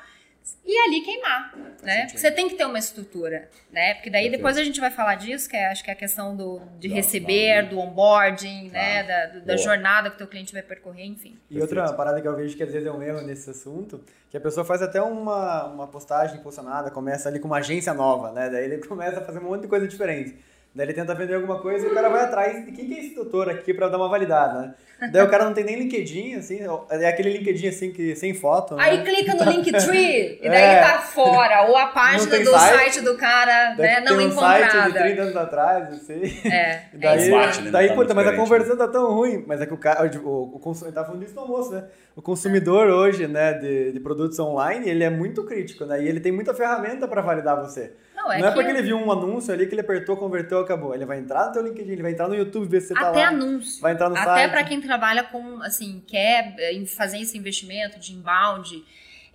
e 0.65 0.77
ali 0.77 1.01
queimar, 1.01 1.53
né? 1.83 2.07
Você 2.09 2.29
tem 2.29 2.47
que 2.49 2.55
ter 2.55 2.65
uma 2.65 2.77
estrutura, 2.77 3.49
né? 3.71 3.95
Porque 3.95 4.09
daí 4.09 4.29
depois 4.29 4.57
a 4.57 4.63
gente 4.63 4.79
vai 4.79 4.91
falar 4.91 5.15
disso, 5.15 5.49
que 5.49 5.55
é, 5.55 5.67
acho 5.67 5.83
que 5.83 5.89
é 5.89 5.93
a 5.93 5.95
questão 5.95 6.35
do, 6.35 6.61
de 6.79 6.87
receber, 6.87 7.69
do 7.69 7.79
onboarding, 7.79 8.69
né? 8.69 9.03
Da, 9.03 9.39
da 9.39 9.57
jornada 9.57 10.09
que 10.09 10.15
o 10.15 10.17
teu 10.17 10.27
cliente 10.27 10.53
vai 10.53 10.61
percorrer, 10.61 11.05
enfim. 11.05 11.37
E 11.49 11.59
outra 11.59 11.91
parada 11.93 12.21
que 12.21 12.27
eu 12.27 12.35
vejo 12.35 12.55
que 12.55 12.63
às 12.63 12.71
vezes 12.71 12.87
é 12.87 12.91
um 12.91 13.01
erro 13.01 13.21
nesse 13.21 13.49
assunto, 13.49 14.03
que 14.29 14.37
a 14.37 14.41
pessoa 14.41 14.65
faz 14.65 14.81
até 14.81 15.01
uma, 15.01 15.65
uma 15.65 15.87
postagem 15.87 16.37
impulsionada, 16.37 16.91
começa 16.91 17.29
ali 17.29 17.39
com 17.39 17.47
uma 17.47 17.57
agência 17.57 17.93
nova, 17.93 18.31
né? 18.31 18.49
Daí 18.49 18.65
ele 18.65 18.77
começa 18.85 19.19
a 19.19 19.23
fazer 19.23 19.39
um 19.39 19.43
monte 19.43 19.61
de 19.61 19.67
coisa 19.67 19.87
diferente. 19.87 20.37
Daí 20.77 20.85
ele 20.85 20.93
tenta 20.93 21.15
vender 21.15 21.33
alguma 21.33 21.59
coisa 21.59 21.87
e 21.87 21.89
o 21.89 21.93
cara 21.95 22.07
vai 22.07 22.23
atrás 22.23 22.63
de 22.63 22.71
quem 22.71 22.85
que 22.85 22.93
é 22.93 22.99
esse 22.99 23.15
doutor 23.15 23.49
aqui 23.49 23.73
para 23.73 23.89
dar 23.89 23.97
uma 23.97 24.07
validada, 24.07 24.61
né? 24.61 24.73
Daí 25.11 25.23
o 25.23 25.29
cara 25.29 25.45
não 25.45 25.53
tem 25.53 25.63
nem 25.63 25.75
LinkedIn, 25.75 26.35
assim, 26.35 26.59
é 26.91 27.07
aquele 27.07 27.31
LinkedIn 27.35 27.67
assim 27.67 27.91
que 27.91 28.15
sem 28.15 28.35
foto. 28.35 28.75
Né? 28.75 28.83
Aí 28.83 29.03
clica 29.03 29.33
no 29.33 29.51
Linktree 29.51 30.37
e 30.41 30.47
daí 30.47 30.61
é. 30.61 30.81
tá 30.81 30.99
fora. 30.99 31.67
Ou 31.67 31.75
a 31.75 31.87
página 31.87 32.37
do 32.39 32.51
site, 32.51 32.93
site, 32.93 33.01
do 33.01 33.17
cara 33.17 33.73
né, 33.75 34.01
não 34.01 34.17
tem 34.17 34.17
um 34.17 34.21
encontrada. 34.29 34.69
site 34.69 34.93
de 34.93 34.99
30 34.99 35.21
anos 35.23 35.35
atrás, 35.35 35.93
assim. 35.93 36.47
É. 36.47 36.81
daí, 36.93 37.25
é 37.25 37.31
daí, 37.31 37.71
daí 37.71 37.95
puta, 37.95 38.13
mas 38.13 38.27
a 38.27 38.35
conversão 38.35 38.77
tá 38.77 38.87
tão 38.87 39.11
ruim. 39.15 39.43
Mas 39.47 39.59
é 39.59 39.65
que 39.65 39.73
o 39.73 39.77
cara, 39.77 40.03
o, 40.03 40.27
o, 40.27 40.55
o 40.57 40.59
consumidor, 40.59 41.01
tá 41.01 41.07
falando 41.07 41.23
disso 41.23 41.33
no 41.33 41.41
almoço, 41.41 41.71
né? 41.71 41.85
O 42.15 42.21
consumidor 42.21 42.87
hoje, 42.87 43.27
né, 43.27 43.53
de, 43.53 43.93
de 43.93 43.99
produtos 43.99 44.37
online, 44.37 44.87
ele 44.87 45.03
é 45.03 45.09
muito 45.09 45.43
crítico, 45.43 45.85
né? 45.85 46.03
E 46.03 46.07
ele 46.07 46.19
tem 46.19 46.31
muita 46.31 46.53
ferramenta 46.53 47.07
para 47.07 47.21
validar 47.21 47.59
você. 47.59 47.93
Não, 48.27 48.33
é, 48.33 48.39
não 48.39 48.47
é 48.49 48.51
porque 48.51 48.69
ele 48.69 48.81
viu 48.81 48.97
um 48.97 49.11
anúncio 49.11 49.53
ali 49.53 49.65
que 49.67 49.73
ele 49.73 49.81
apertou, 49.81 50.17
converteu, 50.17 50.59
acabou. 50.59 50.93
Ele 50.93 51.05
vai 51.05 51.19
entrar 51.19 51.47
no 51.47 51.53
teu 51.53 51.63
LinkedIn, 51.63 51.91
ele 51.91 52.01
vai 52.01 52.11
entrar 52.11 52.27
no 52.27 52.35
YouTube, 52.35 52.67
ver 52.67 52.81
se 52.81 52.89
você 52.89 52.93
tá 52.93 52.99
Até 52.99 53.07
lá. 53.07 53.11
Até 53.11 53.23
anúncio. 53.35 53.81
Vai 53.81 53.93
entrar 53.93 54.09
no 54.09 54.15
Até 54.15 54.25
site. 54.25 54.39
Até 54.39 54.51
para 54.51 54.63
quem 54.63 54.81
trabalha 54.81 55.23
com, 55.23 55.61
assim, 55.61 56.03
quer 56.07 56.55
eh, 56.57 56.85
fazer 56.85 57.19
esse 57.19 57.37
investimento 57.37 57.99
de 57.99 58.13
inbound, 58.13 58.83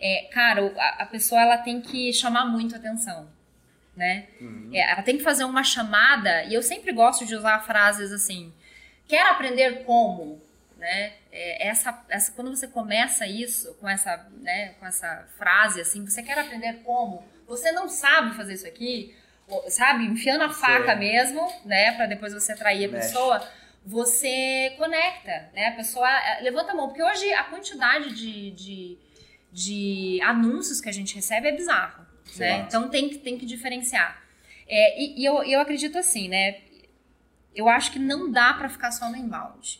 é, 0.00 0.28
cara, 0.32 0.72
a, 0.76 1.02
a 1.04 1.06
pessoa 1.06 1.40
ela 1.40 1.58
tem 1.58 1.80
que 1.80 2.12
chamar 2.12 2.44
muito 2.44 2.74
atenção. 2.76 3.28
Né? 3.96 4.26
Uhum. 4.40 4.70
É, 4.72 4.90
ela 4.90 5.02
tem 5.02 5.18
que 5.18 5.22
fazer 5.22 5.44
uma 5.44 5.62
chamada, 5.62 6.44
e 6.44 6.54
eu 6.54 6.62
sempre 6.62 6.92
gosto 6.92 7.26
de 7.26 7.34
usar 7.34 7.60
frases 7.60 8.10
assim: 8.10 8.52
quer 9.06 9.26
aprender 9.26 9.84
como? 9.84 10.40
Né? 10.78 11.12
É, 11.30 11.68
essa, 11.68 12.02
essa, 12.08 12.32
quando 12.32 12.54
você 12.54 12.66
começa 12.66 13.26
isso 13.26 13.74
com 13.74 13.88
essa, 13.88 14.26
né, 14.40 14.74
com 14.80 14.86
essa 14.86 15.26
frase 15.38 15.80
assim, 15.80 16.04
você 16.04 16.22
quer 16.22 16.38
aprender 16.38 16.80
como? 16.82 17.22
Você 17.52 17.70
não 17.70 17.86
sabe 17.86 18.34
fazer 18.34 18.54
isso 18.54 18.66
aqui, 18.66 19.14
sabe? 19.68 20.06
Enfiando 20.06 20.44
a 20.44 20.48
faca 20.48 20.96
mesmo, 20.96 21.46
né? 21.66 21.92
Para 21.92 22.06
depois 22.06 22.32
você 22.32 22.52
atrair 22.52 22.86
a 22.86 22.88
Mexe. 22.88 23.08
pessoa. 23.08 23.46
Você 23.84 24.74
conecta, 24.78 25.50
né? 25.52 25.66
A 25.66 25.72
pessoa 25.72 26.08
eh, 26.08 26.40
levanta 26.40 26.72
a 26.72 26.74
mão. 26.74 26.88
Porque 26.88 27.02
hoje 27.02 27.30
a 27.34 27.44
quantidade 27.44 28.14
de, 28.14 28.52
de, 28.52 28.98
de 29.52 30.20
anúncios 30.22 30.80
que 30.80 30.88
a 30.88 30.92
gente 30.92 31.14
recebe 31.14 31.48
é 31.48 31.52
bizarro, 31.52 32.06
né? 32.38 32.64
Então 32.66 32.88
tem 32.88 33.10
que, 33.10 33.18
tem 33.18 33.36
que 33.36 33.44
diferenciar. 33.44 34.22
É, 34.66 34.98
e, 34.98 35.20
e 35.20 35.24
eu, 35.26 35.42
eu 35.42 35.60
acredito 35.60 35.98
assim, 35.98 36.28
né? 36.28 36.58
Eu 37.54 37.68
acho 37.68 37.92
que 37.92 37.98
não 37.98 38.32
dá 38.32 38.54
para 38.54 38.70
ficar 38.70 38.92
só 38.92 39.10
no 39.10 39.16
inbound, 39.16 39.78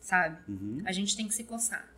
sabe? 0.00 0.36
Uhum. 0.48 0.82
A 0.84 0.90
gente 0.90 1.16
tem 1.16 1.28
que 1.28 1.34
se 1.34 1.44
coçar. 1.44 1.88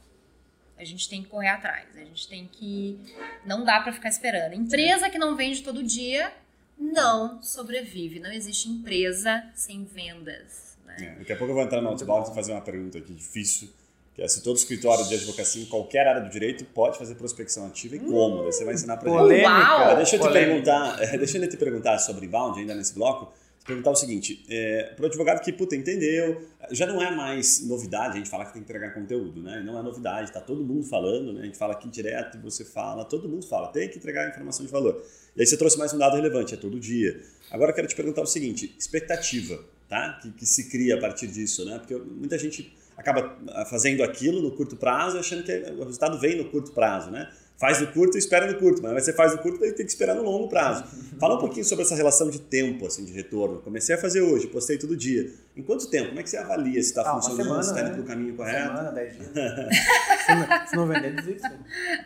A 0.82 0.86
gente 0.86 1.08
tem 1.08 1.22
que 1.22 1.28
correr 1.28 1.48
atrás. 1.48 1.86
A 1.94 2.00
gente 2.00 2.28
tem 2.28 2.48
que. 2.50 2.98
Não 3.46 3.64
dá 3.64 3.80
para 3.80 3.92
ficar 3.92 4.08
esperando. 4.08 4.54
Empresa 4.54 5.08
que 5.08 5.18
não 5.18 5.36
vende 5.36 5.62
todo 5.62 5.82
dia 5.82 6.32
não 6.78 7.40
sobrevive. 7.40 8.18
Não 8.18 8.32
existe 8.32 8.68
empresa 8.68 9.44
sem 9.54 9.84
vendas. 9.84 10.76
Né? 10.84 10.96
É, 11.00 11.18
daqui 11.20 11.32
a 11.32 11.36
pouco 11.36 11.52
eu 11.52 11.54
vou 11.54 11.64
entrar 11.64 11.80
no 11.80 11.88
outbound 11.88 12.30
e 12.30 12.34
fazer 12.34 12.52
uma 12.52 12.60
pergunta 12.60 12.98
aqui 12.98 13.12
difícil. 13.12 13.70
Que 14.14 14.22
é 14.22 14.28
se 14.28 14.42
todo 14.42 14.56
escritório 14.56 15.06
de 15.06 15.14
advocacia 15.14 15.62
em 15.62 15.66
qualquer 15.66 16.06
área 16.06 16.20
do 16.20 16.28
direito 16.28 16.64
pode 16.66 16.98
fazer 16.98 17.14
prospecção 17.14 17.66
ativa 17.66 17.96
e 17.96 18.00
hum, 18.00 18.10
como. 18.10 18.42
Você 18.44 18.64
vai 18.64 18.74
ensinar 18.74 18.96
para 18.98 19.08
gente. 19.08 19.18
Polêmica. 19.18 19.94
Deixa 19.94 20.16
eu 20.16 20.20
te 20.20 20.32
perguntar, 20.32 20.96
deixa 21.16 21.38
eu 21.38 21.48
te 21.48 21.56
perguntar 21.56 21.98
sobre 21.98 22.26
inbound 22.26 22.58
ainda 22.58 22.74
nesse 22.74 22.92
bloco 22.92 23.32
perguntar 23.66 23.90
o 23.90 23.94
seguinte: 23.94 24.44
é, 24.48 24.92
para 24.94 25.04
o 25.04 25.06
advogado 25.06 25.42
que 25.42 25.52
puta, 25.52 25.76
entendeu, 25.76 26.46
já 26.70 26.86
não 26.86 27.02
é 27.02 27.14
mais 27.14 27.66
novidade 27.66 28.14
a 28.14 28.16
gente 28.18 28.28
falar 28.28 28.46
que 28.46 28.54
tem 28.54 28.62
que 28.62 28.68
entregar 28.68 28.92
conteúdo, 28.94 29.42
né? 29.42 29.62
Não 29.64 29.78
é 29.78 29.82
novidade, 29.82 30.28
está 30.28 30.40
todo 30.40 30.62
mundo 30.62 30.84
falando, 30.84 31.32
né? 31.32 31.42
A 31.42 31.44
gente 31.44 31.58
fala 31.58 31.72
aqui 31.72 31.88
direto, 31.88 32.38
você 32.40 32.64
fala, 32.64 33.04
todo 33.04 33.28
mundo 33.28 33.46
fala, 33.46 33.68
tem 33.68 33.88
que 33.88 33.98
entregar 33.98 34.28
informação 34.28 34.64
de 34.64 34.72
valor. 34.72 35.02
E 35.36 35.40
aí 35.40 35.46
você 35.46 35.56
trouxe 35.56 35.78
mais 35.78 35.92
um 35.92 35.98
dado 35.98 36.16
relevante, 36.16 36.54
é 36.54 36.56
todo 36.56 36.78
dia. 36.78 37.20
Agora 37.50 37.70
eu 37.70 37.74
quero 37.74 37.88
te 37.88 37.94
perguntar 37.94 38.22
o 38.22 38.26
seguinte: 38.26 38.74
expectativa, 38.78 39.62
tá? 39.88 40.18
Que, 40.20 40.30
que 40.32 40.46
se 40.46 40.68
cria 40.68 40.96
a 40.96 41.00
partir 41.00 41.26
disso, 41.26 41.64
né? 41.64 41.78
Porque 41.78 41.94
muita 41.94 42.38
gente 42.38 42.74
acaba 42.96 43.36
fazendo 43.66 44.02
aquilo 44.02 44.42
no 44.42 44.50
curto 44.52 44.76
prazo, 44.76 45.18
achando 45.18 45.42
que 45.42 45.52
o 45.52 45.84
resultado 45.84 46.18
vem 46.18 46.36
no 46.36 46.50
curto 46.50 46.72
prazo, 46.72 47.10
né? 47.10 47.30
Faz 47.62 47.80
no 47.80 47.86
curto 47.92 48.16
e 48.16 48.18
espera 48.18 48.50
no 48.50 48.58
curto, 48.58 48.82
mas 48.82 49.04
você 49.04 49.12
faz 49.12 49.30
no 49.30 49.38
curto 49.38 49.64
e 49.64 49.72
tem 49.72 49.86
que 49.86 49.92
esperar 49.92 50.16
no 50.16 50.24
longo 50.24 50.48
prazo. 50.48 50.84
Fala 51.20 51.36
um 51.36 51.38
pouquinho 51.38 51.64
sobre 51.64 51.84
essa 51.84 51.94
relação 51.94 52.28
de 52.28 52.40
tempo, 52.40 52.84
assim, 52.84 53.04
de 53.04 53.12
retorno. 53.12 53.60
Comecei 53.60 53.94
a 53.94 53.98
fazer 53.98 54.20
hoje, 54.20 54.48
postei 54.48 54.76
todo 54.76 54.96
dia. 54.96 55.30
Em 55.56 55.62
quanto 55.62 55.88
tempo? 55.88 56.08
Como 56.08 56.18
é 56.18 56.24
que 56.24 56.30
você 56.30 56.38
avalia 56.38 56.82
se 56.82 56.88
está 56.88 57.02
ah, 57.02 57.14
funcionando, 57.14 57.44
semana, 57.44 57.62
se 57.62 57.68
está 57.68 57.80
indo 57.82 57.88
né? 57.90 57.94
para 57.94 58.02
o 58.02 58.06
caminho 58.06 58.34
correto? 58.34 58.68
Uma 58.68 58.76
semana, 58.76 58.90
dez 58.90 59.16
dias. 59.16 59.28
se, 60.26 60.34
não, 60.34 60.66
se 60.66 60.76
não 60.76 60.86
vender, 60.88 61.14
desiste. 61.14 61.50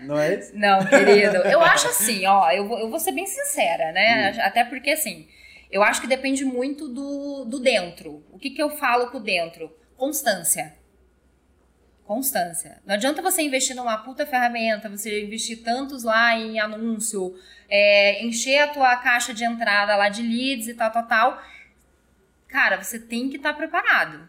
Não 0.02 0.18
é 0.18 0.34
isso? 0.34 0.52
Não, 0.54 0.84
querido. 0.84 1.36
Eu 1.36 1.60
acho 1.64 1.88
assim, 1.88 2.26
ó, 2.26 2.50
eu 2.50 2.68
vou, 2.68 2.78
eu 2.78 2.90
vou 2.90 3.00
ser 3.00 3.12
bem 3.12 3.26
sincera, 3.26 3.92
né? 3.92 4.32
Hum. 4.32 4.40
Até 4.42 4.62
porque, 4.62 4.90
assim, 4.90 5.26
eu 5.72 5.82
acho 5.82 6.02
que 6.02 6.06
depende 6.06 6.44
muito 6.44 6.86
do, 6.86 7.46
do 7.46 7.58
dentro. 7.60 8.22
O 8.30 8.38
que, 8.38 8.50
que 8.50 8.62
eu 8.62 8.68
falo 8.68 9.06
com 9.06 9.16
o 9.16 9.22
dentro? 9.22 9.74
Constância 9.96 10.74
Constância. 12.06 12.78
Não 12.86 12.94
adianta 12.94 13.20
você 13.20 13.42
investir 13.42 13.74
numa 13.74 13.98
puta 13.98 14.24
ferramenta, 14.24 14.88
você 14.88 15.24
investir 15.24 15.64
tantos 15.64 16.04
lá 16.04 16.38
em 16.38 16.60
anúncio, 16.60 17.36
é, 17.68 18.24
encher 18.24 18.60
a 18.60 18.68
tua 18.68 18.94
caixa 18.96 19.34
de 19.34 19.44
entrada 19.44 19.96
lá 19.96 20.08
de 20.08 20.22
leads 20.22 20.68
e 20.68 20.74
tal, 20.74 20.92
tal, 20.92 21.06
tal. 21.08 21.42
Cara, 22.46 22.80
você 22.80 23.00
tem 23.00 23.28
que 23.28 23.36
estar 23.36 23.52
tá 23.52 23.58
preparado. 23.58 24.28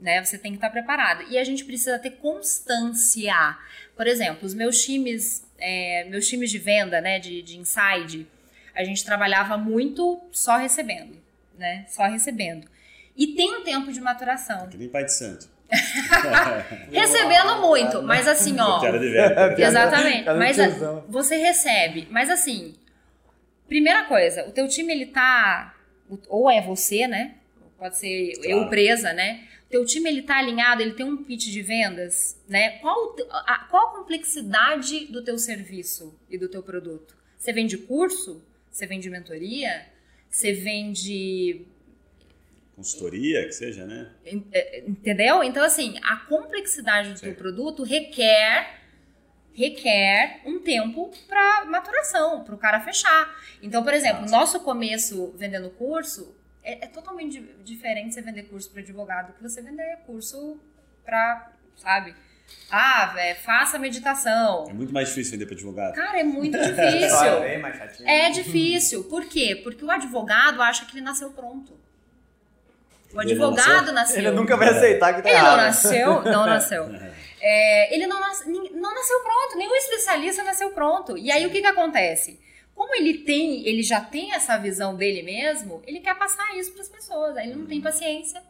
Né? 0.00 0.24
Você 0.24 0.36
tem 0.36 0.50
que 0.50 0.56
estar 0.56 0.66
tá 0.66 0.72
preparado. 0.72 1.22
E 1.30 1.38
a 1.38 1.44
gente 1.44 1.64
precisa 1.64 1.96
ter 1.96 2.10
constância. 2.10 3.56
Por 3.96 4.08
exemplo, 4.08 4.44
os 4.44 4.52
meus 4.52 4.82
times, 4.82 5.46
é, 5.58 6.04
meus 6.10 6.26
times 6.26 6.50
de 6.50 6.58
venda, 6.58 7.00
né, 7.00 7.20
de, 7.20 7.40
de 7.40 7.56
inside, 7.56 8.26
a 8.74 8.82
gente 8.82 9.04
trabalhava 9.04 9.56
muito 9.56 10.20
só 10.32 10.56
recebendo, 10.56 11.22
né? 11.56 11.86
Só 11.88 12.02
recebendo. 12.08 12.66
E 13.16 13.28
tem 13.28 13.60
um 13.60 13.62
tempo 13.62 13.92
de 13.92 14.00
maturação. 14.00 14.68
Que 14.68 14.76
nem 14.76 14.88
pai 14.88 15.04
de 15.04 15.12
santo. 15.12 15.51
Recebendo 16.92 17.60
muito, 17.60 18.02
mas 18.02 18.28
assim, 18.28 18.58
ó. 18.60 18.80
Exatamente. 19.56 20.28
Mas 20.30 20.56
você 21.08 21.36
recebe, 21.36 22.06
mas 22.10 22.28
assim, 22.30 22.74
primeira 23.66 24.04
coisa, 24.04 24.46
o 24.46 24.52
teu 24.52 24.68
time 24.68 24.92
ele 24.92 25.06
tá 25.06 25.74
ou 26.28 26.50
é 26.50 26.60
você, 26.60 27.06
né? 27.06 27.36
pode 27.82 27.98
ser 27.98 28.34
Claro. 28.36 28.50
eu 28.50 28.68
presa, 28.68 29.12
né? 29.12 29.48
Teu 29.68 29.84
time 29.84 30.08
ele 30.08 30.22
tá 30.22 30.36
alinhado, 30.36 30.82
ele 30.82 30.92
tem 30.92 31.04
um 31.04 31.24
pitch 31.24 31.46
de 31.46 31.62
vendas, 31.62 32.40
né? 32.48 32.78
Qual, 32.78 32.96
o 32.96 33.16
a, 33.30 33.66
qual 33.70 33.88
a 33.88 33.98
complexidade 33.98 35.06
do 35.06 35.24
teu 35.24 35.36
serviço 35.36 36.16
e 36.30 36.38
do 36.38 36.48
teu 36.48 36.62
produto? 36.62 37.16
Você 37.36 37.52
vende 37.52 37.76
curso? 37.76 38.44
Você 38.70 38.86
vende 38.86 39.10
mentoria? 39.10 39.86
Você 40.30 40.52
vende 40.52 41.66
Consultoria, 42.82 43.44
que 43.46 43.52
seja, 43.52 43.86
né? 43.86 44.10
É, 44.52 44.84
Entendeu? 44.86 45.42
Então, 45.42 45.62
assim, 45.64 45.94
a 46.02 46.16
complexidade 46.16 47.12
do 47.12 47.18
Sim. 47.18 47.26
teu 47.26 47.34
produto 47.34 47.82
requer 47.82 48.80
requer 49.54 50.40
um 50.46 50.60
tempo 50.60 51.10
para 51.28 51.66
maturação, 51.66 52.42
para 52.42 52.54
o 52.54 52.58
cara 52.58 52.80
fechar. 52.80 53.30
Então, 53.62 53.82
por 53.84 53.92
exemplo, 53.92 54.22
Nossa. 54.22 54.34
nosso 54.36 54.60
começo 54.60 55.32
vendendo 55.36 55.68
curso 55.70 56.34
é, 56.64 56.84
é 56.84 56.88
totalmente 56.88 57.38
di- 57.40 57.52
diferente 57.62 58.14
você 58.14 58.22
vender 58.22 58.44
curso 58.44 58.70
para 58.70 58.80
advogado 58.80 59.26
do 59.28 59.32
que 59.34 59.42
você 59.42 59.60
vender 59.60 59.98
curso 60.06 60.58
para, 61.04 61.52
sabe? 61.76 62.14
Ah, 62.70 63.12
véio, 63.14 63.36
faça 63.36 63.78
meditação. 63.78 64.66
É 64.70 64.72
muito 64.72 64.92
mais 64.92 65.08
difícil 65.08 65.32
vender 65.32 65.46
para 65.46 65.54
advogado. 65.54 65.94
Cara, 65.94 66.20
é 66.20 66.24
muito 66.24 66.56
difícil. 66.58 67.60
mais. 67.60 68.00
É 68.06 68.30
difícil. 68.30 69.04
Por 69.04 69.26
quê? 69.26 69.60
Porque 69.62 69.84
o 69.84 69.90
advogado 69.90 70.62
acha 70.62 70.86
que 70.86 70.92
ele 70.94 71.00
nasceu 71.04 71.30
pronto. 71.30 71.78
O 73.14 73.20
Ele 73.20 73.34
não 73.34 73.48
advogado 73.48 73.92
nasceu. 73.92 74.18
Ele 74.18 74.30
nunca 74.30 74.56
vai 74.56 74.68
aceitar 74.68 75.14
que 75.14 75.22
tá 75.22 75.28
Ele 75.28 75.38
não 75.38 75.46
errado. 75.46 75.60
nasceu, 75.60 76.22
não 76.22 76.46
nasceu. 76.46 76.88
É, 77.44 77.92
ele 77.92 78.06
não, 78.06 78.20
nas- 78.20 78.46
não 78.46 78.94
nasceu 78.94 79.18
pronto, 79.18 79.58
nenhum 79.58 79.74
especialista 79.74 80.44
nasceu 80.44 80.70
pronto. 80.70 81.18
E 81.18 81.28
aí 81.28 81.44
o 81.44 81.50
que, 81.50 81.60
que 81.60 81.66
acontece? 81.66 82.38
Como 82.72 82.94
ele 82.94 83.14
tem, 83.18 83.66
ele 83.66 83.82
já 83.82 84.00
tem 84.00 84.32
essa 84.32 84.56
visão 84.56 84.94
dele 84.94 85.24
mesmo, 85.24 85.82
ele 85.84 85.98
quer 85.98 86.16
passar 86.16 86.56
isso 86.56 86.70
para 86.72 86.82
as 86.82 86.88
pessoas. 86.88 87.36
Aí 87.36 87.48
ele 87.48 87.56
não 87.58 87.66
tem 87.66 87.80
paciência. 87.80 88.40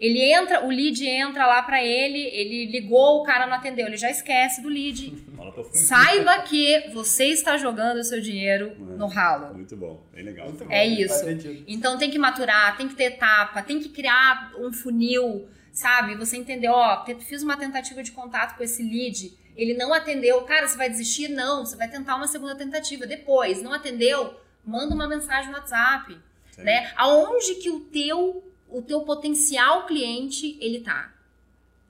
Ele 0.00 0.18
entra, 0.32 0.64
o 0.64 0.70
lead 0.70 1.06
entra 1.06 1.46
lá 1.46 1.62
para 1.62 1.84
ele, 1.84 2.18
ele 2.32 2.64
ligou, 2.66 3.20
o 3.20 3.22
cara 3.22 3.46
não 3.46 3.54
atendeu, 3.54 3.86
ele 3.86 3.98
já 3.98 4.10
esquece 4.10 4.62
do 4.62 4.68
lead. 4.68 5.12
Saiba 5.74 6.40
que 6.40 6.88
você 6.94 7.26
está 7.26 7.58
jogando 7.58 7.98
o 7.98 8.04
seu 8.04 8.18
dinheiro 8.18 8.74
no 8.78 9.06
ralo. 9.06 9.54
Muito 9.54 9.76
bom, 9.76 10.02
bem 10.10 10.24
legal. 10.24 10.46
Muito 10.46 10.64
bom, 10.64 10.72
É 10.72 10.86
isso. 10.86 11.22
Então 11.68 11.98
tem 11.98 12.10
que 12.10 12.18
maturar, 12.18 12.78
tem 12.78 12.88
que 12.88 12.94
ter 12.94 13.04
etapa, 13.04 13.62
tem 13.62 13.78
que 13.78 13.90
criar 13.90 14.52
um 14.58 14.72
funil, 14.72 15.46
sabe? 15.70 16.14
Você 16.14 16.38
entendeu, 16.38 16.72
ó, 16.72 17.04
fiz 17.20 17.42
uma 17.42 17.58
tentativa 17.58 18.02
de 18.02 18.12
contato 18.12 18.56
com 18.56 18.64
esse 18.64 18.82
lead, 18.82 19.36
ele 19.54 19.74
não 19.74 19.92
atendeu. 19.92 20.40
Cara, 20.44 20.66
você 20.66 20.78
vai 20.78 20.88
desistir? 20.88 21.28
Não, 21.28 21.66
você 21.66 21.76
vai 21.76 21.88
tentar 21.88 22.16
uma 22.16 22.26
segunda 22.26 22.54
tentativa. 22.54 23.06
Depois, 23.06 23.60
não 23.62 23.74
atendeu? 23.74 24.34
Manda 24.64 24.94
uma 24.94 25.06
mensagem 25.06 25.50
no 25.50 25.58
WhatsApp, 25.58 26.16
Sim. 26.52 26.62
né? 26.62 26.90
Aonde 26.96 27.56
que 27.56 27.68
o 27.68 27.80
teu 27.80 28.49
o 28.70 28.82
teu 28.82 29.02
potencial 29.02 29.86
cliente 29.86 30.56
ele 30.60 30.80
tá? 30.80 31.12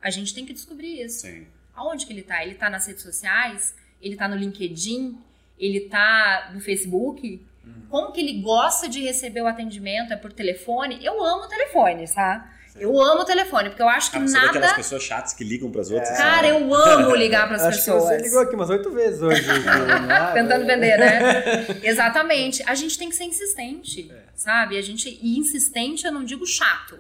A 0.01 0.11
gente 0.11 0.35
tem 0.35 0.47
que 0.47 0.53
descobrir 0.53 1.03
isso. 1.03 1.27
Sim. 1.27 1.47
Aonde 1.75 2.07
que 2.07 2.13
ele 2.13 2.23
tá? 2.23 2.43
Ele 2.45 2.55
tá 2.55 2.71
nas 2.71 2.87
redes 2.87 3.03
sociais? 3.03 3.75
Ele 4.01 4.17
tá 4.17 4.27
no 4.27 4.37
LinkedIn? 4.37 5.19
Ele 5.59 5.81
tá 5.81 6.51
no 6.55 6.61
Facebook? 6.61 7.41
Como 7.89 8.13
que 8.13 8.21
ele 8.21 8.41
gosta 8.41 8.89
de 8.89 9.01
receber 9.01 9.43
o 9.43 9.47
atendimento? 9.47 10.13
É 10.13 10.17
por 10.17 10.33
telefone? 10.33 11.05
Eu 11.05 11.23
amo 11.23 11.49
telefone, 11.49 12.07
tá? 12.13 12.51
Eu 12.79 13.01
amo 13.01 13.25
telefone, 13.25 13.69
porque 13.71 13.83
eu 13.83 13.89
acho 13.89 14.11
que 14.11 14.17
Ah, 14.17 14.21
você 14.21 14.33
vê 14.39 14.47
aquelas 14.47 14.61
nada. 14.71 14.75
pessoas 14.77 15.03
chatas 15.03 15.33
que 15.33 15.43
ligam 15.45 15.71
pras 15.71 15.91
outras. 15.91 16.17
Cara, 16.17 16.37
sabe? 16.37 16.49
eu 16.49 16.73
amo 16.75 17.15
ligar 17.15 17.47
para 17.47 17.57
as 17.57 17.63
Acho 17.65 17.79
pessoas. 17.79 18.05
você 18.05 18.17
ligou 18.19 18.41
aqui 18.41 18.55
umas 18.55 18.71
oito 18.71 18.91
vezes 18.91 19.21
hoje. 19.21 19.43
né? 20.07 20.31
Tentando 20.35 20.67
vender, 20.67 20.99
né? 20.99 21.67
Exatamente. 21.83 22.63
A 22.67 22.75
gente 22.75 22.97
tem 22.99 23.09
que 23.09 23.17
ser 23.17 23.25
insistente, 23.25 24.11
É. 24.11 24.23
sabe? 24.35 24.79
A 24.79 24.83
gente 24.83 25.19
e 25.23 25.39
insistente 25.39 26.05
eu 26.07 26.13
não 26.13 26.25
digo 26.25 26.47
chato. 26.47 26.99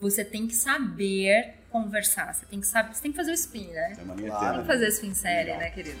Você 0.00 0.24
tem 0.24 0.46
que 0.46 0.54
saber 0.54 1.54
conversar. 1.70 2.32
Você 2.34 2.46
tem 2.46 2.60
que 2.60 2.66
saber, 2.66 2.94
você 2.94 3.02
tem 3.02 3.10
que 3.10 3.16
fazer 3.16 3.30
o 3.30 3.34
spin, 3.34 3.68
né? 3.68 3.92
É 3.92 4.26
Claro. 4.26 4.52
Tem 4.54 4.60
que 4.62 4.66
fazer 4.66 4.88
spin 4.88 5.14
série, 5.14 5.54
né, 5.56 5.70
querido? 5.70 5.98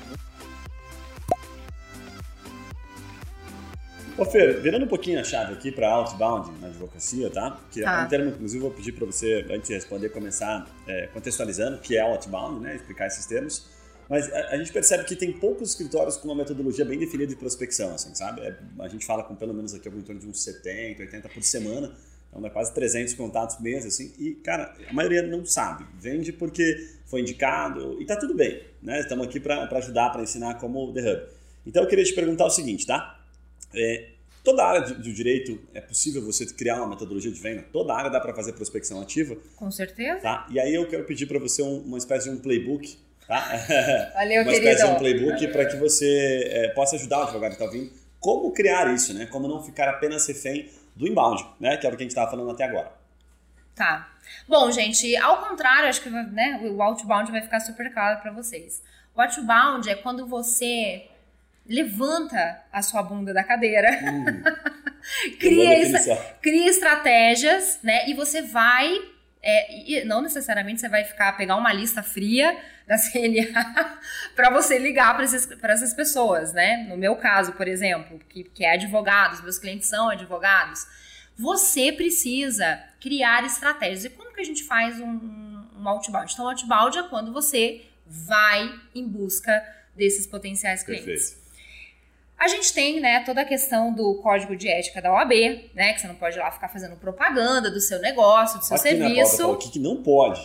Ô 4.20 4.24
Fer, 4.26 4.60
virando 4.60 4.84
um 4.84 4.88
pouquinho 4.88 5.18
a 5.18 5.24
chave 5.24 5.54
aqui 5.54 5.72
para 5.72 5.90
outbound 5.90 6.50
na 6.60 6.66
advocacia, 6.66 7.30
tá? 7.30 7.58
Que 7.70 7.80
Tá. 7.80 8.02
é 8.02 8.04
um 8.04 8.08
termo, 8.10 8.28
inclusive, 8.28 8.62
eu 8.62 8.68
vou 8.68 8.76
pedir 8.76 8.92
para 8.92 9.06
você, 9.06 9.46
antes 9.50 9.68
de 9.68 9.74
responder, 9.74 10.10
começar 10.10 10.70
é, 10.86 11.06
contextualizando 11.06 11.78
o 11.78 11.80
que 11.80 11.96
é 11.96 12.02
outbound, 12.02 12.60
né? 12.60 12.76
Explicar 12.76 13.06
esses 13.06 13.24
termos. 13.24 13.64
Mas 14.10 14.30
a, 14.30 14.48
a 14.50 14.56
gente 14.58 14.70
percebe 14.72 15.04
que 15.04 15.16
tem 15.16 15.32
poucos 15.32 15.70
escritórios 15.70 16.18
com 16.18 16.28
uma 16.28 16.34
metodologia 16.34 16.84
bem 16.84 16.98
definida 16.98 17.28
de 17.28 17.36
prospecção, 17.36 17.94
assim, 17.94 18.14
sabe? 18.14 18.42
É, 18.42 18.54
a 18.80 18.88
gente 18.88 19.06
fala 19.06 19.22
com 19.22 19.34
pelo 19.34 19.54
menos 19.54 19.72
aqui 19.72 19.88
algo 19.88 19.98
em 19.98 20.02
torno 20.02 20.20
de 20.20 20.26
uns 20.28 20.42
70, 20.44 21.00
80 21.00 21.28
por 21.30 21.42
semana. 21.42 21.90
Então, 22.28 22.44
é 22.46 22.50
quase 22.50 22.74
300 22.74 23.14
contatos 23.14 23.56
por 23.56 23.62
mês, 23.62 23.86
assim. 23.86 24.12
E, 24.18 24.32
cara, 24.34 24.76
a 24.86 24.92
maioria 24.92 25.22
não 25.22 25.46
sabe. 25.46 25.86
Vende 25.98 26.30
porque 26.30 26.76
foi 27.06 27.22
indicado 27.22 27.96
e 27.98 28.04
tá 28.04 28.16
tudo 28.16 28.34
bem, 28.34 28.62
né? 28.82 29.00
Estamos 29.00 29.26
aqui 29.26 29.40
para 29.40 29.64
ajudar, 29.78 30.10
para 30.10 30.22
ensinar 30.22 30.56
como 30.56 30.92
The 30.92 31.00
Hub. 31.10 31.22
Então, 31.66 31.82
eu 31.84 31.88
queria 31.88 32.04
te 32.04 32.12
perguntar 32.12 32.44
o 32.44 32.50
seguinte, 32.50 32.86
tá? 32.86 33.16
É, 33.74 34.08
toda 34.42 34.64
área 34.64 34.80
do 34.82 35.12
direito 35.12 35.60
é 35.74 35.80
possível 35.80 36.22
você 36.24 36.46
criar 36.46 36.76
uma 36.76 36.88
metodologia 36.88 37.30
de 37.30 37.40
venda? 37.40 37.64
Toda 37.72 37.94
área 37.94 38.10
dá 38.10 38.20
para 38.20 38.34
fazer 38.34 38.52
prospecção 38.52 39.00
ativa, 39.00 39.36
Com 39.56 39.70
certeza. 39.70 40.20
tá? 40.20 40.46
E 40.50 40.58
aí 40.58 40.74
eu 40.74 40.86
quero 40.88 41.04
pedir 41.04 41.26
para 41.26 41.38
você 41.38 41.62
um- 41.62 41.80
uma 41.80 41.98
espécie 41.98 42.28
de 42.30 42.36
um 42.36 42.38
playbook, 42.40 42.98
tá? 43.26 43.38
Valeu, 44.14 44.42
uma 44.42 44.52
espécie 44.52 44.84
de 44.84 44.90
um 44.90 44.96
playbook 44.96 45.48
para 45.48 45.66
que 45.66 45.76
você 45.76 46.42
é, 46.50 46.68
possa 46.68 46.96
ajudar 46.96 47.18
o 47.18 47.22
advogado 47.24 47.50
que 47.50 47.62
está 47.62 47.64
ouvindo 47.66 47.92
como 48.18 48.52
criar 48.52 48.92
isso, 48.94 49.14
né? 49.14 49.26
Como 49.26 49.48
não 49.48 49.62
ficar 49.62 49.88
apenas 49.88 50.26
refém 50.26 50.68
do 50.94 51.06
inbound, 51.06 51.42
né? 51.58 51.76
Que 51.78 51.86
é 51.86 51.88
o 51.88 51.92
que 51.92 51.96
a 51.98 52.02
gente 52.02 52.10
estava 52.10 52.30
falando 52.30 52.50
até 52.50 52.64
agora. 52.64 52.92
Tá. 53.74 54.12
Bom, 54.46 54.70
gente, 54.70 55.16
ao 55.16 55.48
contrário, 55.48 55.88
acho 55.88 56.02
que 56.02 56.10
né, 56.10 56.60
o 56.70 56.82
outbound 56.82 57.30
vai 57.30 57.40
ficar 57.40 57.60
super 57.60 57.90
claro 57.92 58.20
para 58.20 58.30
vocês. 58.30 58.82
O 59.14 59.20
outbound 59.22 59.88
é 59.88 59.94
quando 59.94 60.26
você 60.26 61.06
levanta 61.74 62.62
a 62.72 62.82
sua 62.82 63.02
bunda 63.02 63.32
da 63.32 63.44
cadeira, 63.44 63.88
Boa 64.02 65.36
cria, 65.38 65.78
essa- 65.96 66.16
cria 66.42 66.68
estratégias, 66.68 67.78
né? 67.82 68.08
E 68.08 68.14
você 68.14 68.42
vai. 68.42 68.92
é, 69.42 69.90
e 69.90 70.04
não 70.04 70.20
necessariamente 70.20 70.80
você 70.80 70.88
vai 70.88 71.04
ficar 71.04 71.34
pegar 71.36 71.56
uma 71.56 71.72
lista 71.72 72.02
fria 72.02 72.58
da 72.86 72.98
CNA 72.98 73.98
para 74.36 74.50
você 74.50 74.78
ligar 74.78 75.14
para 75.16 75.72
essas 75.72 75.94
pessoas, 75.94 76.52
né? 76.52 76.86
No 76.88 76.96
meu 76.96 77.16
caso, 77.16 77.52
por 77.52 77.66
exemplo, 77.68 78.18
que, 78.28 78.44
que 78.44 78.64
é 78.64 78.72
advogado, 78.74 79.34
os 79.34 79.40
meus 79.42 79.58
clientes 79.58 79.88
são 79.88 80.10
advogados, 80.10 80.84
você 81.36 81.90
precisa 81.92 82.78
criar 83.00 83.44
estratégias. 83.44 84.04
E 84.04 84.10
como 84.10 84.34
que 84.34 84.40
a 84.40 84.44
gente 84.44 84.64
faz 84.64 85.00
um, 85.00 85.64
um 85.78 85.88
outbound? 85.88 86.30
Então, 86.32 86.46
outbound 86.48 86.98
é 86.98 87.02
quando 87.04 87.32
você 87.32 87.86
vai 88.06 88.68
em 88.94 89.06
busca 89.08 89.62
desses 89.96 90.26
potenciais 90.26 90.82
clientes. 90.82 91.06
Perfeito. 91.06 91.39
A 92.40 92.48
gente 92.48 92.72
tem, 92.72 93.00
né, 93.00 93.20
toda 93.20 93.42
a 93.42 93.44
questão 93.44 93.92
do 93.92 94.14
código 94.14 94.56
de 94.56 94.66
ética 94.66 95.02
da 95.02 95.12
OAB, 95.12 95.70
né, 95.74 95.92
que 95.92 96.00
você 96.00 96.06
não 96.06 96.14
pode 96.14 96.38
ir 96.38 96.40
lá 96.40 96.50
ficar 96.50 96.68
fazendo 96.68 96.96
propaganda 96.96 97.70
do 97.70 97.78
seu 97.78 98.00
negócio, 98.00 98.58
do 98.58 98.64
seu 98.64 98.76
Aqui 98.78 98.94
na 98.94 99.08
pauta 99.08 99.14
serviço. 99.26 99.50
o 99.50 99.56
que, 99.58 99.70
que 99.72 99.78
não 99.78 100.02
pode. 100.02 100.40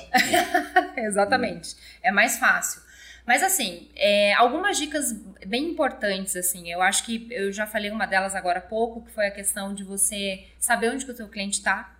Exatamente. 0.97 1.73
É 2.03 2.11
mais 2.11 2.37
fácil. 2.37 2.81
Mas 3.25 3.41
assim, 3.41 3.87
é, 3.95 4.33
algumas 4.33 4.77
dicas 4.77 5.13
bem 5.47 5.69
importantes, 5.69 6.35
assim, 6.35 6.69
eu 6.69 6.81
acho 6.81 7.05
que 7.05 7.29
eu 7.31 7.49
já 7.53 7.65
falei 7.65 7.89
uma 7.89 8.05
delas 8.05 8.35
agora 8.35 8.59
há 8.59 8.61
pouco, 8.61 9.01
que 9.01 9.11
foi 9.11 9.27
a 9.27 9.31
questão 9.31 9.73
de 9.73 9.85
você 9.85 10.43
saber 10.59 10.89
onde 10.89 11.05
que 11.05 11.11
o 11.11 11.15
seu 11.15 11.29
cliente 11.29 11.59
está, 11.59 11.95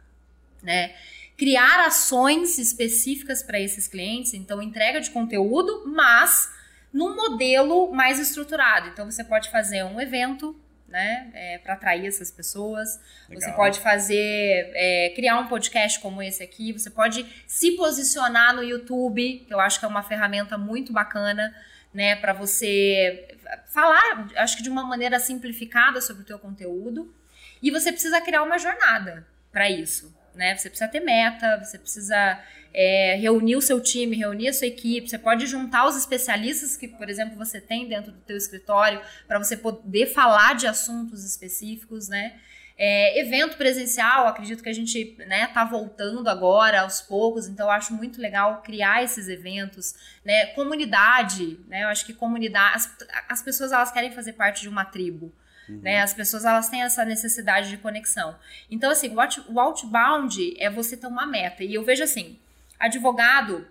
né? 0.62 0.94
Criar 1.38 1.86
ações 1.86 2.58
específicas 2.58 3.42
para 3.42 3.60
esses 3.62 3.88
clientes, 3.88 4.34
então 4.34 4.62
entrega 4.62 5.00
de 5.00 5.10
conteúdo, 5.10 5.84
mas 5.88 6.54
num 6.96 7.14
modelo 7.14 7.92
mais 7.92 8.18
estruturado. 8.20 8.88
Então 8.88 9.12
você 9.12 9.22
pode 9.22 9.52
fazer 9.52 9.84
um 9.84 10.00
evento, 10.00 10.58
né, 10.88 11.30
é, 11.34 11.58
para 11.58 11.74
atrair 11.74 12.08
essas 12.08 12.32
pessoas. 12.32 12.98
Você 13.28 13.48
Legal. 13.48 13.56
pode 13.58 13.82
fazer, 13.82 14.72
é, 14.74 15.12
criar 15.14 15.38
um 15.42 15.48
podcast 15.48 16.00
como 16.00 16.24
esse 16.24 16.42
aqui. 16.42 16.72
Você 16.72 16.90
pode 16.90 17.26
se 17.46 17.72
posicionar 17.76 18.56
no 18.56 18.64
YouTube, 18.64 19.44
que 19.46 19.54
eu 19.54 19.60
acho 19.60 19.78
que 19.78 19.84
é 19.84 19.90
uma 19.90 20.04
ferramenta 20.04 20.58
muito 20.58 20.94
bacana, 20.94 21.54
né, 21.94 22.16
para 22.16 22.32
você 22.32 23.28
falar, 23.68 24.30
acho 24.38 24.56
que 24.56 24.64
de 24.64 24.70
uma 24.70 24.84
maneira 24.84 25.20
simplificada 25.20 26.00
sobre 26.00 26.24
o 26.24 26.26
teu 26.26 26.40
conteúdo. 26.40 27.14
E 27.62 27.72
você 27.72 27.92
precisa 27.92 28.22
criar 28.22 28.42
uma 28.42 28.58
jornada 28.58 29.28
para 29.52 29.70
isso, 29.70 30.16
né? 30.36 30.56
Você 30.56 30.70
precisa 30.70 30.90
ter 30.90 31.00
meta, 31.00 31.64
você 31.64 31.78
precisa 31.78 32.40
é, 32.74 33.16
reunir 33.16 33.56
o 33.56 33.62
seu 33.62 33.82
time, 33.82 34.18
reunir 34.18 34.50
a 34.50 34.54
sua 34.54 34.68
equipe. 34.68 35.10
Você 35.10 35.18
pode 35.18 35.48
juntar 35.48 35.88
os 35.88 35.96
especialistas 35.96 36.76
que, 36.76 36.88
por 36.88 37.10
exemplo, 37.10 37.38
você 37.38 37.62
tem 37.62 37.88
dentro 37.88 38.12
do 38.12 38.20
teu 38.20 38.36
escritório 38.36 39.02
para 39.28 39.40
você 39.40 39.56
poder 39.56 40.08
falar 40.08 40.56
de 40.56 40.68
assuntos 40.68 41.24
específicos, 41.24 42.10
né? 42.10 42.34
É, 42.78 43.22
evento 43.22 43.56
presencial, 43.56 44.28
acredito 44.28 44.62
que 44.62 44.68
a 44.68 44.74
gente 44.74 45.16
né, 45.20 45.48
tá 45.48 45.64
voltando 45.64 46.30
agora 46.30 46.82
aos 46.82 47.00
poucos, 47.00 47.48
então 47.48 47.68
eu 47.68 47.72
acho 47.72 47.94
muito 47.94 48.20
legal 48.20 48.62
criar 48.62 49.02
esses 49.02 49.30
eventos, 49.30 49.96
né? 50.26 50.48
Comunidade, 50.48 51.58
né? 51.70 51.84
Eu 51.84 51.88
acho 51.88 52.06
que 52.06 52.14
comunidade, 52.14 52.76
as, 52.76 52.98
as 53.30 53.42
pessoas 53.42 53.72
elas 53.72 53.92
querem 53.92 54.12
fazer 54.12 54.34
parte 54.34 54.62
de 54.62 54.68
uma 54.68 54.84
tribo. 54.84 55.34
Uhum. 55.68 55.82
Né? 55.82 56.02
As 56.02 56.14
pessoas 56.14 56.46
elas 56.46 56.70
têm 56.70 56.84
essa 56.84 57.04
necessidade 57.04 57.70
de 57.70 57.78
conexão. 57.78 58.36
Então, 58.70 58.92
assim, 58.92 59.14
o, 59.14 59.20
out, 59.20 59.42
o 59.48 59.60
outbound 59.60 60.56
é 60.60 60.70
você 60.70 60.96
ter 60.96 61.08
uma 61.08 61.26
meta. 61.26 61.64
E 61.64 61.74
eu 61.74 61.84
vejo 61.84 62.04
assim, 62.04 62.40
advogado 62.80 63.68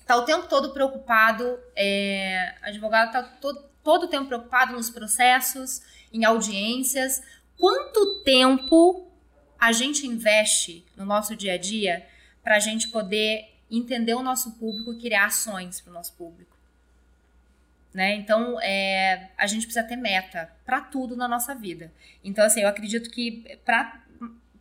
está 0.00 0.16
o 0.16 0.24
tempo 0.24 0.46
todo 0.48 0.72
preocupado, 0.72 1.58
é, 1.74 2.54
advogado 2.62 3.06
está 3.06 3.22
todo, 3.22 3.64
todo 3.82 4.04
o 4.04 4.08
tempo 4.08 4.26
preocupado 4.26 4.72
nos 4.72 4.90
processos, 4.90 5.82
em 6.12 6.24
audiências. 6.24 7.22
Quanto 7.58 8.22
tempo 8.22 9.08
a 9.58 9.72
gente 9.72 10.06
investe 10.06 10.84
no 10.96 11.04
nosso 11.04 11.36
dia 11.36 11.54
a 11.54 11.58
dia 11.58 12.06
para 12.42 12.56
a 12.56 12.60
gente 12.60 12.88
poder 12.88 13.48
entender 13.70 14.14
o 14.14 14.22
nosso 14.22 14.52
público 14.58 14.92
e 14.92 14.98
criar 14.98 15.26
ações 15.26 15.80
para 15.80 15.90
o 15.90 15.94
nosso 15.94 16.12
público? 16.14 16.51
Né? 17.92 18.14
Então, 18.14 18.58
é, 18.60 19.28
a 19.36 19.46
gente 19.46 19.66
precisa 19.66 19.86
ter 19.86 19.96
meta 19.96 20.50
para 20.64 20.80
tudo 20.80 21.14
na 21.14 21.28
nossa 21.28 21.54
vida. 21.54 21.92
Então, 22.24 22.44
assim, 22.44 22.62
eu 22.62 22.68
acredito 22.68 23.10
que 23.10 23.58
para 23.64 24.00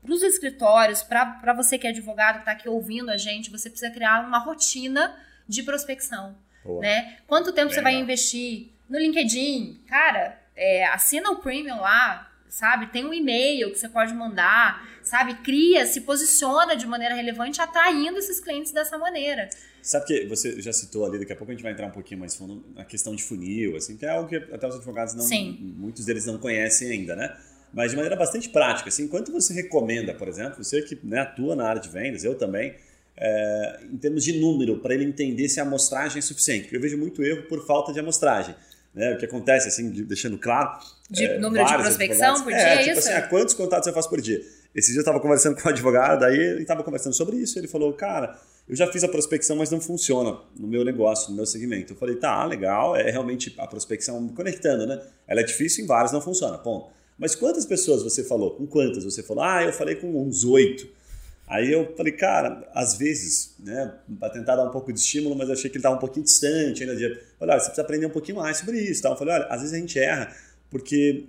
os 0.03 0.21
escritórios, 0.21 1.01
para 1.01 1.53
você 1.53 1.77
que 1.77 1.87
é 1.87 1.91
advogado, 1.91 2.35
que 2.35 2.41
está 2.41 2.51
aqui 2.51 2.67
ouvindo 2.67 3.09
a 3.09 3.17
gente, 3.17 3.49
você 3.49 3.69
precisa 3.69 3.91
criar 3.91 4.25
uma 4.25 4.39
rotina 4.39 5.17
de 5.47 5.63
prospecção. 5.63 6.35
Né? 6.79 7.17
Quanto 7.27 7.53
tempo 7.53 7.67
Bem 7.67 7.75
você 7.75 7.81
vai 7.81 7.95
investir 7.95 8.69
no 8.89 8.99
LinkedIn? 8.99 9.81
Cara, 9.87 10.39
é, 10.55 10.85
assina 10.85 11.31
o 11.31 11.37
premium 11.37 11.79
lá, 11.79 12.30
sabe? 12.51 12.87
Tem 12.87 13.05
um 13.05 13.13
e-mail 13.13 13.71
que 13.71 13.79
você 13.79 13.87
pode 13.87 14.13
mandar, 14.13 14.85
sabe? 15.01 15.35
Cria, 15.35 15.85
se 15.85 16.01
posiciona 16.01 16.75
de 16.75 16.85
maneira 16.85 17.15
relevante, 17.15 17.61
atraindo 17.61 18.19
esses 18.19 18.41
clientes 18.41 18.73
dessa 18.73 18.97
maneira. 18.97 19.49
Sabe 19.81 20.05
que 20.05 20.25
você 20.25 20.61
já 20.61 20.73
citou 20.73 21.05
ali, 21.05 21.17
daqui 21.17 21.31
a 21.31 21.35
pouco 21.35 21.51
a 21.51 21.55
gente 21.55 21.63
vai 21.63 21.71
entrar 21.71 21.87
um 21.87 21.91
pouquinho 21.91 22.19
mais 22.19 22.35
fundo 22.35 22.63
na 22.75 22.83
questão 22.83 23.15
de 23.15 23.23
funil, 23.23 23.77
assim, 23.77 23.95
que 23.95 24.05
é 24.05 24.09
algo 24.09 24.27
que 24.27 24.35
até 24.35 24.67
os 24.67 24.75
advogados 24.75 25.13
não, 25.13 25.23
Sim. 25.23 25.73
muitos 25.77 26.05
deles 26.05 26.25
não 26.25 26.37
conhecem 26.37 26.91
ainda, 26.91 27.15
né? 27.15 27.35
Mas 27.73 27.91
de 27.91 27.95
maneira 27.95 28.17
bastante 28.17 28.49
prática, 28.49 28.89
assim, 28.89 29.07
quanto 29.07 29.31
você 29.31 29.53
recomenda, 29.53 30.13
por 30.13 30.27
exemplo, 30.27 30.61
você 30.61 30.81
que 30.81 30.99
né, 31.03 31.19
atua 31.19 31.55
na 31.55 31.65
área 31.65 31.81
de 31.81 31.87
vendas, 31.87 32.25
eu 32.25 32.35
também, 32.35 32.75
é, 33.15 33.79
em 33.89 33.97
termos 33.97 34.25
de 34.25 34.39
número, 34.41 34.79
para 34.79 34.93
ele 34.93 35.05
entender 35.05 35.47
se 35.47 35.61
a 35.61 35.63
amostragem 35.63 36.19
é 36.19 36.21
suficiente? 36.21 36.63
Porque 36.63 36.75
eu 36.75 36.81
vejo 36.81 36.97
muito 36.97 37.23
erro 37.23 37.43
por 37.43 37.65
falta 37.65 37.93
de 37.93 37.99
amostragem. 38.01 38.53
Né? 38.93 39.13
O 39.13 39.17
que 39.17 39.25
acontece, 39.25 39.67
assim, 39.67 39.89
deixando 39.89 40.37
claro. 40.37 40.79
De 41.09 41.25
é, 41.25 41.39
número 41.39 41.65
de 41.65 41.73
prospecção 41.75 42.43
por 42.43 42.51
dia, 42.51 42.61
é, 42.61 42.73
é 42.73 42.77
tipo 42.79 42.89
isso? 42.91 42.99
assim, 42.99 43.17
ah, 43.17 43.21
quantos 43.21 43.53
contatos 43.53 43.87
eu 43.87 43.93
faço 43.93 44.09
por 44.09 44.19
dia? 44.19 44.41
Esse 44.73 44.91
dia 44.91 44.99
eu 44.99 45.01
estava 45.01 45.19
conversando 45.19 45.59
com 45.61 45.67
um 45.67 45.71
advogado, 45.71 46.23
aí 46.23 46.37
ele 46.37 46.61
estava 46.61 46.83
conversando 46.83 47.13
sobre 47.13 47.37
isso, 47.37 47.59
ele 47.59 47.67
falou, 47.67 47.91
cara, 47.93 48.39
eu 48.67 48.75
já 48.75 48.87
fiz 48.87 49.03
a 49.03 49.07
prospecção, 49.07 49.57
mas 49.57 49.69
não 49.69 49.81
funciona 49.81 50.37
no 50.57 50.67
meu 50.67 50.85
negócio, 50.85 51.29
no 51.29 51.35
meu 51.35 51.45
segmento. 51.45 51.93
Eu 51.93 51.97
falei, 51.97 52.15
tá, 52.15 52.45
legal, 52.45 52.95
é 52.95 53.09
realmente 53.09 53.53
a 53.57 53.67
prospecção 53.67 54.29
conectando, 54.29 54.85
né? 54.85 55.01
Ela 55.27 55.41
é 55.41 55.43
difícil 55.43 55.83
em 55.83 55.87
várias, 55.87 56.11
não 56.11 56.21
funciona, 56.21 56.57
ponto. 56.57 56.89
Mas 57.17 57.35
quantas 57.35 57.65
pessoas 57.65 58.01
você 58.01 58.23
falou? 58.23 58.51
Com 58.51 58.65
quantas 58.65 59.03
você 59.03 59.21
falou? 59.21 59.43
Ah, 59.43 59.63
eu 59.63 59.73
falei 59.73 59.95
com 59.95 60.25
uns 60.25 60.43
oito. 60.43 60.87
Aí 61.51 61.69
eu 61.69 61.93
falei, 61.97 62.13
cara, 62.13 62.65
às 62.73 62.97
vezes, 62.97 63.55
né, 63.59 63.93
para 64.17 64.29
tentar 64.29 64.55
dar 64.55 64.63
um 64.63 64.71
pouco 64.71 64.93
de 64.93 65.01
estímulo, 65.01 65.35
mas 65.35 65.49
eu 65.49 65.53
achei 65.53 65.69
que 65.69 65.75
ele 65.75 65.79
estava 65.79 65.97
um 65.97 65.99
pouquinho 65.99 66.23
distante 66.23 66.81
ainda. 66.81 66.95
De, 66.95 67.03
olha, 67.41 67.59
você 67.59 67.65
precisa 67.65 67.81
aprender 67.81 68.05
um 68.05 68.11
pouquinho 68.11 68.37
mais 68.37 68.55
sobre 68.55 68.79
isso. 68.79 69.01
Tal. 69.01 69.11
Eu 69.11 69.17
falei, 69.17 69.33
olha, 69.33 69.47
às 69.47 69.59
vezes 69.59 69.75
a 69.75 69.77
gente 69.77 69.99
erra 69.99 70.33
porque 70.69 71.25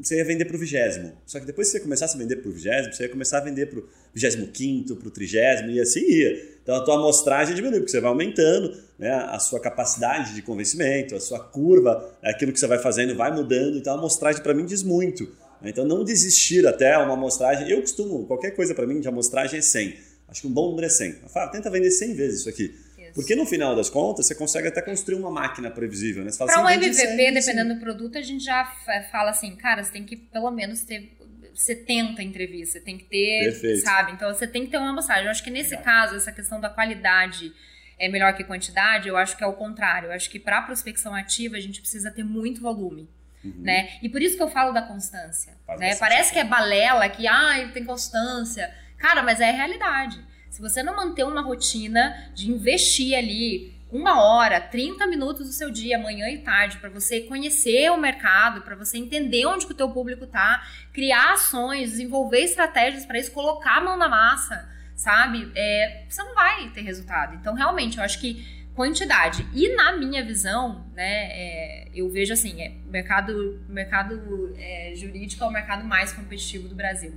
você 0.00 0.16
ia 0.16 0.24
vender 0.24 0.44
para 0.46 0.56
o 0.56 0.58
vigésimo. 0.58 1.12
Só 1.24 1.38
que 1.38 1.46
depois 1.46 1.68
que 1.68 1.78
você 1.78 1.80
começasse 1.80 2.16
a 2.16 2.18
vender 2.18 2.36
para 2.36 2.48
o 2.48 2.52
vigésimo, 2.52 2.92
você 2.92 3.04
ia 3.04 3.08
começar 3.08 3.38
a 3.38 3.42
vender 3.42 3.66
para 3.66 3.78
o 3.78 3.84
vigésimo 4.12 4.48
quinto, 4.48 4.96
para 4.96 5.06
o 5.06 5.10
trigésimo, 5.12 5.70
e 5.70 5.80
assim 5.80 6.00
ia. 6.00 6.58
Então 6.64 6.74
a 6.74 6.84
tua 6.84 6.96
amostragem 6.96 7.54
diminui, 7.54 7.78
porque 7.78 7.92
você 7.92 8.00
vai 8.00 8.10
aumentando 8.10 8.76
né, 8.98 9.12
a 9.12 9.38
sua 9.38 9.60
capacidade 9.60 10.34
de 10.34 10.42
convencimento, 10.42 11.14
a 11.14 11.20
sua 11.20 11.38
curva, 11.38 12.12
aquilo 12.24 12.52
que 12.52 12.58
você 12.58 12.66
vai 12.66 12.78
fazendo 12.78 13.14
vai 13.14 13.32
mudando. 13.32 13.78
Então 13.78 13.94
a 13.94 13.98
amostragem 13.98 14.42
para 14.42 14.52
mim 14.52 14.66
diz 14.66 14.82
muito. 14.82 15.30
Então, 15.62 15.84
não 15.84 16.04
desistir 16.04 16.66
até 16.66 16.96
uma 16.98 17.14
amostragem. 17.14 17.70
Eu 17.70 17.80
costumo, 17.80 18.26
qualquer 18.26 18.52
coisa 18.52 18.74
para 18.74 18.86
mim 18.86 19.00
de 19.00 19.08
amostragem 19.08 19.58
é 19.58 19.62
100. 19.62 19.98
Acho 20.28 20.42
que 20.42 20.46
um 20.46 20.52
bom 20.52 20.70
número 20.70 20.86
é 20.86 20.90
100. 20.90 21.16
Eu 21.22 21.28
falo, 21.28 21.50
tenta 21.50 21.68
vender 21.70 21.90
100 21.90 22.14
vezes 22.14 22.40
isso 22.40 22.48
aqui. 22.48 22.74
Isso. 22.98 23.14
Porque 23.14 23.34
no 23.34 23.44
final 23.44 23.74
das 23.74 23.90
contas, 23.90 24.26
você 24.26 24.34
consegue 24.34 24.68
até 24.68 24.80
construir 24.80 25.16
uma 25.16 25.30
máquina 25.30 25.70
previsível. 25.70 26.24
Né? 26.24 26.30
Para 26.36 26.52
assim, 26.52 26.62
um 26.62 26.68
MVP, 26.68 26.94
100, 26.94 27.34
dependendo 27.34 27.74
do 27.74 27.80
produto, 27.80 28.16
a 28.16 28.22
gente 28.22 28.44
já 28.44 28.64
fala 29.10 29.30
assim, 29.30 29.56
cara, 29.56 29.82
você 29.82 29.92
tem 29.92 30.04
que 30.04 30.16
pelo 30.16 30.50
menos 30.50 30.82
ter 30.82 31.16
70 31.54 32.22
entrevistas, 32.22 32.74
você 32.74 32.80
tem 32.80 32.96
que 32.96 33.04
ter, 33.04 33.44
Perfeito. 33.44 33.80
sabe? 33.82 34.12
Então 34.12 34.32
você 34.32 34.46
tem 34.46 34.64
que 34.64 34.70
ter 34.70 34.78
uma 34.78 34.90
amostragem. 34.90 35.24
Eu 35.24 35.30
acho 35.30 35.42
que 35.42 35.50
nesse 35.50 35.70
Legal. 35.70 35.84
caso, 35.84 36.16
essa 36.16 36.32
questão 36.32 36.60
da 36.60 36.70
qualidade 36.70 37.52
é 37.98 38.08
melhor 38.08 38.34
que 38.34 38.44
quantidade, 38.44 39.08
eu 39.08 39.16
acho 39.16 39.36
que 39.36 39.44
é 39.44 39.46
o 39.46 39.52
contrário. 39.52 40.08
Eu 40.08 40.12
acho 40.12 40.30
que 40.30 40.38
para 40.38 40.62
prospecção 40.62 41.14
ativa 41.14 41.56
a 41.56 41.60
gente 41.60 41.80
precisa 41.80 42.10
ter 42.10 42.24
muito 42.24 42.60
volume. 42.60 43.08
Uhum. 43.44 43.54
Né? 43.58 43.90
E 44.02 44.08
por 44.08 44.20
isso 44.20 44.36
que 44.36 44.42
eu 44.42 44.50
falo 44.50 44.72
da 44.72 44.82
constância. 44.82 45.56
né? 45.78 45.96
Parece 45.96 46.32
que 46.32 46.38
é 46.38 46.44
balela, 46.44 47.08
que 47.08 47.26
ah, 47.26 47.70
tem 47.72 47.84
constância. 47.84 48.72
Cara, 48.98 49.22
mas 49.22 49.40
é 49.40 49.48
a 49.48 49.52
realidade. 49.52 50.22
Se 50.50 50.60
você 50.60 50.82
não 50.82 50.96
manter 50.96 51.24
uma 51.24 51.40
rotina 51.40 52.30
de 52.34 52.50
investir 52.50 53.16
ali 53.16 53.80
uma 53.90 54.22
hora, 54.22 54.60
30 54.60 55.06
minutos 55.06 55.46
do 55.48 55.52
seu 55.52 55.70
dia, 55.70 55.98
manhã 55.98 56.28
e 56.28 56.38
tarde, 56.38 56.76
para 56.78 56.90
você 56.90 57.22
conhecer 57.22 57.90
o 57.90 57.96
mercado, 57.96 58.62
para 58.62 58.76
você 58.76 58.98
entender 58.98 59.46
onde 59.46 59.66
que 59.66 59.72
o 59.72 59.76
teu 59.76 59.88
público 59.90 60.26
tá, 60.26 60.64
criar 60.92 61.32
ações, 61.32 61.90
desenvolver 61.90 62.40
estratégias 62.40 63.04
para 63.04 63.18
isso, 63.18 63.32
colocar 63.32 63.78
a 63.78 63.80
mão 63.80 63.96
na 63.96 64.08
massa, 64.08 64.68
sabe? 64.94 65.50
É, 65.56 66.04
você 66.08 66.22
não 66.22 66.34
vai 66.34 66.68
ter 66.70 66.82
resultado. 66.82 67.34
Então, 67.34 67.54
realmente, 67.54 67.98
eu 67.98 68.04
acho 68.04 68.20
que 68.20 68.59
quantidade. 68.80 69.46
E 69.52 69.76
na 69.76 69.94
minha 69.94 70.24
visão, 70.24 70.86
né, 70.94 71.28
é, 71.32 71.88
eu 71.94 72.08
vejo 72.08 72.32
assim, 72.32 72.62
é, 72.62 72.72
o 72.88 72.90
mercado, 72.90 73.62
mercado 73.68 74.54
é, 74.56 74.94
jurídico 74.96 75.44
é 75.44 75.46
o 75.46 75.50
mercado 75.50 75.84
mais 75.84 76.14
competitivo 76.14 76.66
do 76.66 76.74
Brasil. 76.74 77.12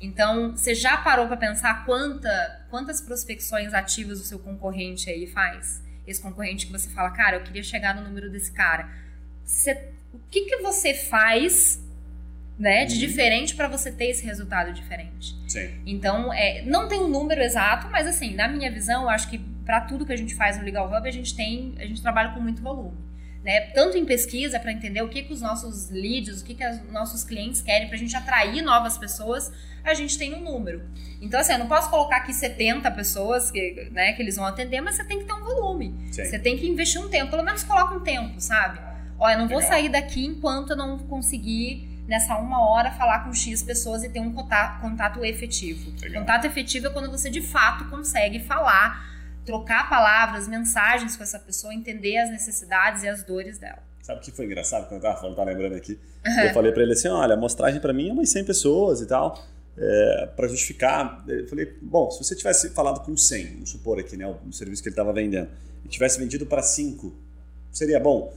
Então, 0.00 0.56
você 0.56 0.74
já 0.74 0.96
parou 0.96 1.28
para 1.28 1.36
pensar 1.36 1.86
quanta, 1.86 2.66
quantas 2.70 3.00
prospecções 3.00 3.72
ativas 3.72 4.20
o 4.20 4.24
seu 4.24 4.40
concorrente 4.40 5.08
aí 5.08 5.28
faz? 5.28 5.80
Esse 6.04 6.20
concorrente 6.20 6.66
que 6.66 6.72
você 6.72 6.90
fala, 6.90 7.10
cara, 7.12 7.36
eu 7.36 7.44
queria 7.44 7.62
chegar 7.62 7.94
no 7.94 8.02
número 8.02 8.28
desse 8.28 8.50
cara. 8.50 8.90
Você, 9.44 9.74
o 10.12 10.18
que, 10.28 10.40
que 10.40 10.56
você 10.56 10.92
faz 10.92 11.80
né, 12.58 12.84
de 12.84 12.94
uhum. 12.94 13.00
diferente 13.00 13.54
para 13.54 13.68
você 13.68 13.92
ter 13.92 14.06
esse 14.06 14.26
resultado 14.26 14.72
diferente? 14.72 15.36
Sim. 15.46 15.70
Então, 15.86 16.32
é, 16.32 16.62
não 16.62 16.88
tem 16.88 16.98
um 16.98 17.08
número 17.08 17.40
exato, 17.40 17.88
mas 17.90 18.08
assim, 18.08 18.34
na 18.34 18.48
minha 18.48 18.72
visão, 18.72 19.04
eu 19.04 19.08
acho 19.08 19.30
que 19.30 19.54
para 19.66 19.80
tudo 19.80 20.06
que 20.06 20.12
a 20.12 20.16
gente 20.16 20.34
faz 20.34 20.56
no 20.56 20.64
Legal 20.64 20.86
Hub, 20.86 21.06
a 21.06 21.10
gente 21.10 21.34
tem, 21.34 21.74
a 21.78 21.84
gente 21.84 22.00
trabalha 22.00 22.30
com 22.30 22.40
muito 22.40 22.62
volume. 22.62 22.96
Né? 23.44 23.60
Tanto 23.72 23.98
em 23.98 24.04
pesquisa 24.04 24.58
para 24.58 24.72
entender 24.72 25.02
o 25.02 25.08
que, 25.08 25.22
que 25.22 25.32
os 25.32 25.40
nossos 25.40 25.90
leads, 25.90 26.40
o 26.40 26.44
que, 26.44 26.54
que 26.54 26.66
os 26.66 26.92
nossos 26.92 27.22
clientes 27.22 27.60
querem, 27.60 27.88
para 27.88 27.96
a 27.96 27.98
gente 27.98 28.16
atrair 28.16 28.62
novas 28.62 28.96
pessoas, 28.96 29.52
a 29.84 29.94
gente 29.94 30.16
tem 30.18 30.34
um 30.34 30.40
número. 30.40 30.82
Então, 31.20 31.38
assim, 31.38 31.52
eu 31.52 31.58
não 31.58 31.68
posso 31.68 31.90
colocar 31.90 32.18
aqui 32.18 32.32
70 32.32 32.90
pessoas 32.92 33.50
que, 33.50 33.88
né, 33.92 34.12
que 34.14 34.22
eles 34.22 34.36
vão 34.36 34.46
atender, 34.46 34.80
mas 34.80 34.96
você 34.96 35.04
tem 35.04 35.18
que 35.18 35.24
ter 35.24 35.32
um 35.32 35.44
volume. 35.44 35.94
Sim. 36.10 36.24
Você 36.24 36.38
tem 36.38 36.56
que 36.56 36.66
investir 36.68 37.00
um 37.00 37.08
tempo, 37.08 37.30
pelo 37.30 37.44
menos 37.44 37.62
coloca 37.62 37.94
um 37.94 38.00
tempo, 38.00 38.40
sabe? 38.40 38.80
Olha, 39.18 39.34
eu 39.34 39.38
não 39.38 39.48
vou 39.48 39.58
Legal. 39.58 39.72
sair 39.72 39.88
daqui 39.88 40.24
enquanto 40.24 40.70
eu 40.70 40.76
não 40.76 40.98
conseguir 40.98 41.88
nessa 42.06 42.36
uma 42.36 42.68
hora 42.68 42.90
falar 42.92 43.24
com 43.24 43.32
X 43.32 43.62
pessoas 43.62 44.04
e 44.04 44.08
ter 44.08 44.20
um 44.20 44.32
contato, 44.32 44.80
contato 44.80 45.24
efetivo. 45.24 45.92
Legal. 46.00 46.22
Contato 46.22 46.44
efetivo 46.46 46.88
é 46.88 46.90
quando 46.90 47.10
você 47.10 47.30
de 47.30 47.40
fato 47.40 47.88
consegue 47.88 48.40
falar 48.40 49.15
trocar 49.46 49.88
palavras, 49.88 50.48
mensagens 50.48 51.16
com 51.16 51.22
essa 51.22 51.38
pessoa, 51.38 51.72
entender 51.72 52.18
as 52.18 52.30
necessidades 52.30 53.04
e 53.04 53.08
as 53.08 53.22
dores 53.22 53.58
dela. 53.58 53.78
Sabe 54.02 54.20
o 54.20 54.22
que 54.22 54.30
foi 54.30 54.44
engraçado 54.44 54.88
quando 54.88 55.02
eu 55.02 55.08
tava 55.08 55.20
falando, 55.20 55.36
tá 55.36 55.44
lembrando 55.44 55.74
aqui? 55.74 55.98
Uhum. 56.26 56.40
Eu 56.40 56.52
falei 56.52 56.72
para 56.72 56.82
ele 56.82 56.92
assim, 56.92 57.08
olha, 57.08 57.34
a 57.34 57.36
amostragem 57.36 57.80
para 57.80 57.92
mim 57.92 58.10
é 58.10 58.12
umas 58.12 58.28
100 58.28 58.44
pessoas 58.44 59.00
e 59.00 59.06
tal, 59.06 59.42
é, 59.78 60.28
para 60.36 60.48
justificar. 60.48 61.24
Eu 61.26 61.48
falei, 61.48 61.76
bom, 61.80 62.10
se 62.10 62.22
você 62.22 62.34
tivesse 62.34 62.70
falado 62.70 63.04
com 63.04 63.16
100, 63.16 63.54
vamos 63.54 63.70
supor 63.70 63.98
aqui, 63.98 64.16
né, 64.16 64.26
o 64.26 64.52
serviço 64.52 64.82
que 64.82 64.88
ele 64.88 64.94
estava 64.94 65.12
vendendo, 65.12 65.48
e 65.84 65.88
tivesse 65.88 66.18
vendido 66.18 66.44
para 66.44 66.62
5, 66.62 67.14
seria 67.72 68.00
bom? 68.00 68.32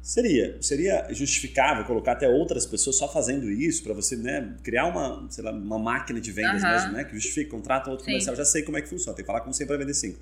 Seria. 0.00 0.60
Seria 0.60 1.06
justificável 1.10 1.84
colocar 1.84 2.12
até 2.12 2.28
outras 2.28 2.66
pessoas 2.66 2.96
só 2.96 3.06
fazendo 3.06 3.48
isso 3.48 3.84
para 3.84 3.94
você 3.94 4.16
né, 4.16 4.54
criar 4.62 4.86
uma, 4.86 5.24
sei 5.30 5.44
lá, 5.44 5.52
uma 5.52 5.78
máquina 5.78 6.20
de 6.20 6.32
vendas 6.32 6.62
uhum. 6.62 6.70
mesmo, 6.70 6.92
né? 6.92 7.04
Que 7.04 7.14
justifique, 7.14 7.48
contrata 7.48 7.88
outro 7.88 8.04
Sim. 8.04 8.10
comercial. 8.10 8.34
Já 8.34 8.44
sei 8.44 8.62
como 8.62 8.76
é 8.76 8.82
que 8.82 8.88
funciona. 8.88 9.14
Tem 9.14 9.24
que 9.24 9.26
falar 9.28 9.42
com 9.42 9.52
100 9.52 9.64
para 9.64 9.76
vender 9.76 9.94
5. 9.94 10.18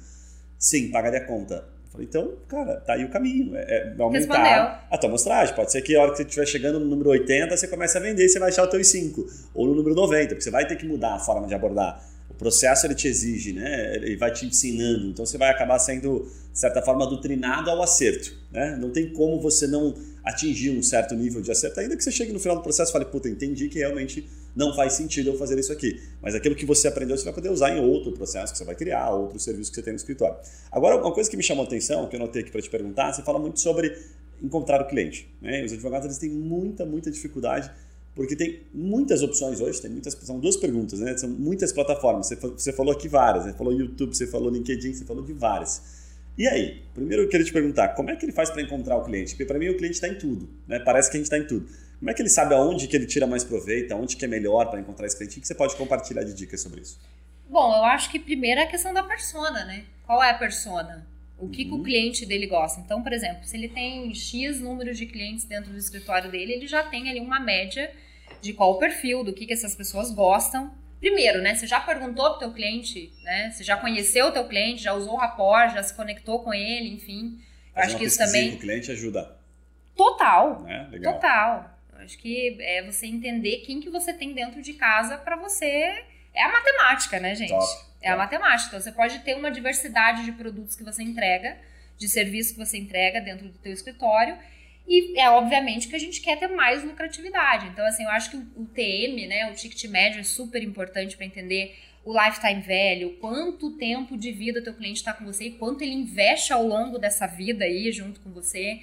Sim, 0.60 0.90
pagaria 0.90 1.20
a 1.20 1.24
conta. 1.24 1.64
falei, 1.90 2.06
então, 2.06 2.34
cara, 2.46 2.76
tá 2.80 2.92
aí 2.92 3.02
o 3.02 3.08
caminho. 3.08 3.56
É, 3.56 3.94
é 3.98 4.02
aumentar 4.02 4.86
a 4.90 4.98
tua 4.98 5.08
amostragem. 5.08 5.54
Pode 5.54 5.72
ser 5.72 5.80
que 5.80 5.96
a 5.96 6.02
hora 6.02 6.10
que 6.10 6.18
você 6.18 6.24
estiver 6.24 6.46
chegando 6.46 6.78
no 6.78 6.84
número 6.84 7.08
80, 7.08 7.56
você 7.56 7.66
comece 7.66 7.96
a 7.96 8.00
vender 8.00 8.26
e 8.26 8.28
você 8.28 8.38
vai 8.38 8.50
achar 8.50 8.64
o 8.64 8.66
teu 8.66 8.84
5. 8.84 9.26
Ou 9.54 9.66
no 9.66 9.74
número 9.74 9.94
90, 9.94 10.28
porque 10.28 10.42
você 10.42 10.50
vai 10.50 10.68
ter 10.68 10.76
que 10.76 10.86
mudar 10.86 11.14
a 11.14 11.18
forma 11.18 11.46
de 11.46 11.54
abordar. 11.54 12.06
O 12.28 12.34
processo 12.34 12.86
ele 12.86 12.94
te 12.94 13.08
exige, 13.08 13.54
né? 13.54 13.96
Ele 13.96 14.18
vai 14.18 14.30
te 14.30 14.44
ensinando. 14.44 15.06
Então 15.06 15.24
você 15.24 15.38
vai 15.38 15.48
acabar 15.48 15.78
sendo, 15.78 16.30
de 16.52 16.58
certa 16.58 16.82
forma, 16.82 17.06
doutrinado 17.06 17.70
ao 17.70 17.82
acerto. 17.82 18.36
Né? 18.52 18.76
Não 18.78 18.90
tem 18.90 19.14
como 19.14 19.40
você 19.40 19.66
não 19.66 19.94
atingir 20.22 20.70
um 20.70 20.82
certo 20.82 21.14
nível 21.14 21.40
de 21.40 21.50
acerto, 21.50 21.80
ainda 21.80 21.96
que 21.96 22.04
você 22.04 22.12
chegue 22.12 22.32
no 22.32 22.38
final 22.38 22.56
do 22.56 22.62
processo 22.62 22.90
e 22.90 22.92
fale, 22.92 23.06
puta, 23.06 23.30
entendi 23.30 23.68
que 23.68 23.78
realmente 23.78 24.28
não 24.54 24.74
faz 24.74 24.94
sentido 24.94 25.30
eu 25.30 25.38
fazer 25.38 25.58
isso 25.58 25.72
aqui. 25.72 26.00
Mas 26.20 26.34
aquilo 26.34 26.54
que 26.54 26.66
você 26.66 26.88
aprendeu, 26.88 27.16
você 27.16 27.24
vai 27.24 27.32
poder 27.32 27.50
usar 27.50 27.70
em 27.70 27.80
outro 27.80 28.12
processo 28.12 28.52
que 28.52 28.58
você 28.58 28.64
vai 28.64 28.74
criar, 28.74 29.10
outro 29.10 29.38
serviço 29.38 29.70
que 29.70 29.76
você 29.76 29.82
tem 29.82 29.92
no 29.92 29.96
escritório. 29.96 30.36
Agora, 30.70 30.96
uma 30.96 31.12
coisa 31.12 31.30
que 31.30 31.36
me 31.36 31.42
chamou 31.42 31.64
a 31.64 31.66
atenção, 31.66 32.08
que 32.08 32.16
eu 32.16 32.20
notei 32.20 32.42
aqui 32.42 32.50
para 32.50 32.62
te 32.62 32.70
perguntar, 32.70 33.12
você 33.12 33.22
fala 33.22 33.38
muito 33.38 33.60
sobre 33.60 33.96
encontrar 34.42 34.80
o 34.80 34.86
cliente. 34.86 35.32
Né? 35.40 35.64
Os 35.64 35.72
advogados 35.72 36.06
eles 36.06 36.18
têm 36.18 36.30
muita, 36.30 36.84
muita 36.84 37.10
dificuldade 37.10 37.70
Porque 38.14 38.34
tem 38.34 38.62
muitas 38.74 39.22
opções 39.22 39.60
hoje, 39.60 39.80
tem 39.80 39.90
muitas, 39.90 40.14
são 40.14 40.38
duas 40.38 40.56
perguntas, 40.56 40.98
né? 40.98 41.16
São 41.16 41.28
muitas 41.28 41.72
plataformas. 41.72 42.26
Você, 42.26 42.36
você 42.36 42.72
falou 42.72 42.92
aqui 42.92 43.08
várias, 43.08 43.44
você 43.44 43.52
falou 43.52 43.72
YouTube, 43.72 44.14
você 44.14 44.26
falou 44.26 44.50
LinkedIn, 44.50 44.94
você 44.94 45.04
falou 45.04 45.24
de 45.24 45.32
várias. 45.32 46.00
E 46.36 46.46
aí, 46.46 46.82
primeiro 46.94 47.22
eu 47.22 47.28
queria 47.28 47.46
te 47.46 47.52
perguntar, 47.52 47.88
como 47.90 48.10
é 48.10 48.16
que 48.16 48.24
ele 48.24 48.32
faz 48.32 48.50
para 48.50 48.62
encontrar 48.62 48.96
o 48.96 49.04
cliente? 49.04 49.30
Porque 49.30 49.44
para 49.44 49.58
mim 49.58 49.68
o 49.68 49.76
cliente 49.76 49.94
está 49.94 50.08
em 50.08 50.18
tudo, 50.18 50.48
né? 50.66 50.80
Parece 50.80 51.10
que 51.10 51.16
a 51.16 51.20
gente 51.20 51.26
está 51.26 51.38
em 51.38 51.46
tudo. 51.46 51.66
Como 52.00 52.10
é 52.10 52.14
que 52.14 52.22
ele 52.22 52.30
sabe 52.30 52.54
aonde 52.54 52.88
que 52.88 52.96
ele 52.96 53.06
tira 53.06 53.26
mais 53.26 53.44
proveito, 53.44 53.92
aonde 53.92 54.16
que 54.16 54.24
é 54.24 54.28
melhor 54.28 54.70
para 54.70 54.80
encontrar 54.80 55.06
esse 55.06 55.16
cliente? 55.16 55.38
O 55.38 55.40
que 55.42 55.46
você 55.46 55.54
pode 55.54 55.76
compartilhar 55.76 56.24
de 56.24 56.32
dicas 56.32 56.62
sobre 56.62 56.80
isso? 56.80 56.98
Bom, 57.48 57.76
eu 57.76 57.84
acho 57.84 58.10
que 58.10 58.18
primeiro 58.18 58.58
é 58.58 58.64
a 58.64 58.66
questão 58.66 58.94
da 58.94 59.02
persona, 59.02 59.66
né? 59.66 59.84
Qual 60.06 60.22
é 60.22 60.30
a 60.30 60.34
persona? 60.34 61.06
O 61.38 61.48
que, 61.48 61.62
uhum. 61.62 61.68
que 61.68 61.74
o 61.74 61.76
uhum. 61.76 61.82
cliente 61.82 62.24
dele 62.24 62.46
gosta? 62.46 62.80
Então, 62.80 63.02
por 63.02 63.12
exemplo, 63.12 63.44
se 63.44 63.54
ele 63.54 63.68
tem 63.68 64.14
X 64.14 64.60
número 64.60 64.94
de 64.94 65.04
clientes 65.04 65.44
dentro 65.44 65.70
do 65.70 65.76
escritório 65.76 66.30
dele, 66.30 66.54
ele 66.54 66.66
já 66.66 66.82
tem 66.82 67.10
ali 67.10 67.20
uma 67.20 67.38
média 67.38 67.90
de 68.40 68.54
qual 68.54 68.72
o 68.72 68.78
perfil, 68.78 69.22
do 69.22 69.34
que, 69.34 69.44
que 69.44 69.52
essas 69.52 69.74
pessoas 69.74 70.10
gostam. 70.10 70.72
Primeiro, 71.00 71.42
né? 71.42 71.54
Você 71.54 71.66
já 71.66 71.80
perguntou 71.80 72.30
pro 72.30 72.38
teu 72.38 72.52
cliente, 72.52 73.12
né? 73.24 73.50
Você 73.50 73.62
já 73.62 73.76
conheceu 73.76 74.28
o 74.28 74.32
teu 74.32 74.46
cliente, 74.46 74.82
já 74.82 74.94
usou 74.94 75.14
o 75.14 75.16
rapport, 75.16 75.74
já 75.74 75.82
se 75.82 75.94
conectou 75.94 76.40
com 76.42 76.54
ele, 76.54 76.94
enfim. 76.94 77.38
Eu 77.76 77.82
acho 77.82 77.98
que 77.98 78.04
isso 78.04 78.18
também. 78.18 78.54
O 78.54 78.58
cliente 78.58 78.90
ajuda. 78.90 79.36
Total. 79.94 80.66
É, 80.66 80.88
legal. 80.88 81.14
Total. 81.14 81.69
Acho 82.02 82.18
que 82.18 82.56
é 82.60 82.82
você 82.82 83.06
entender 83.06 83.58
quem 83.58 83.80
que 83.80 83.90
você 83.90 84.12
tem 84.12 84.32
dentro 84.32 84.60
de 84.62 84.74
casa 84.74 85.18
para 85.18 85.36
você. 85.36 86.04
É 86.32 86.42
a 86.42 86.52
matemática, 86.52 87.18
né, 87.18 87.34
gente? 87.34 87.50
Top, 87.50 87.64
é 88.00 88.08
top. 88.08 88.14
a 88.14 88.16
matemática. 88.16 88.68
Então 88.68 88.80
você 88.80 88.92
pode 88.92 89.18
ter 89.20 89.34
uma 89.34 89.50
diversidade 89.50 90.24
de 90.24 90.32
produtos 90.32 90.74
que 90.74 90.84
você 90.84 91.02
entrega, 91.02 91.58
de 91.98 92.08
serviços 92.08 92.52
que 92.52 92.58
você 92.58 92.78
entrega 92.78 93.20
dentro 93.20 93.48
do 93.48 93.58
teu 93.58 93.72
escritório 93.72 94.38
e 94.90 95.16
é 95.20 95.30
obviamente 95.30 95.86
que 95.86 95.94
a 95.94 95.98
gente 96.00 96.20
quer 96.20 96.36
ter 96.36 96.48
mais 96.48 96.82
lucratividade. 96.82 97.66
Então, 97.68 97.86
assim, 97.86 98.02
eu 98.02 98.10
acho 98.10 98.30
que 98.30 98.36
o, 98.36 98.64
TM, 98.64 99.24
né, 99.28 99.48
o 99.48 99.54
ticket 99.54 99.84
médio 99.84 100.18
é 100.18 100.24
super 100.24 100.60
importante 100.64 101.16
para 101.16 101.26
entender 101.26 101.78
o 102.04 102.12
lifetime 102.12 102.60
value, 102.60 103.16
quanto 103.20 103.76
tempo 103.76 104.16
de 104.16 104.32
vida 104.32 104.60
teu 104.64 104.74
cliente 104.74 104.98
está 104.98 105.12
com 105.12 105.24
você 105.24 105.44
e 105.44 105.50
quanto 105.52 105.82
ele 105.82 105.92
investe 105.92 106.52
ao 106.52 106.66
longo 106.66 106.98
dessa 106.98 107.26
vida 107.26 107.64
aí 107.64 107.92
junto 107.92 108.20
com 108.20 108.30
você, 108.30 108.80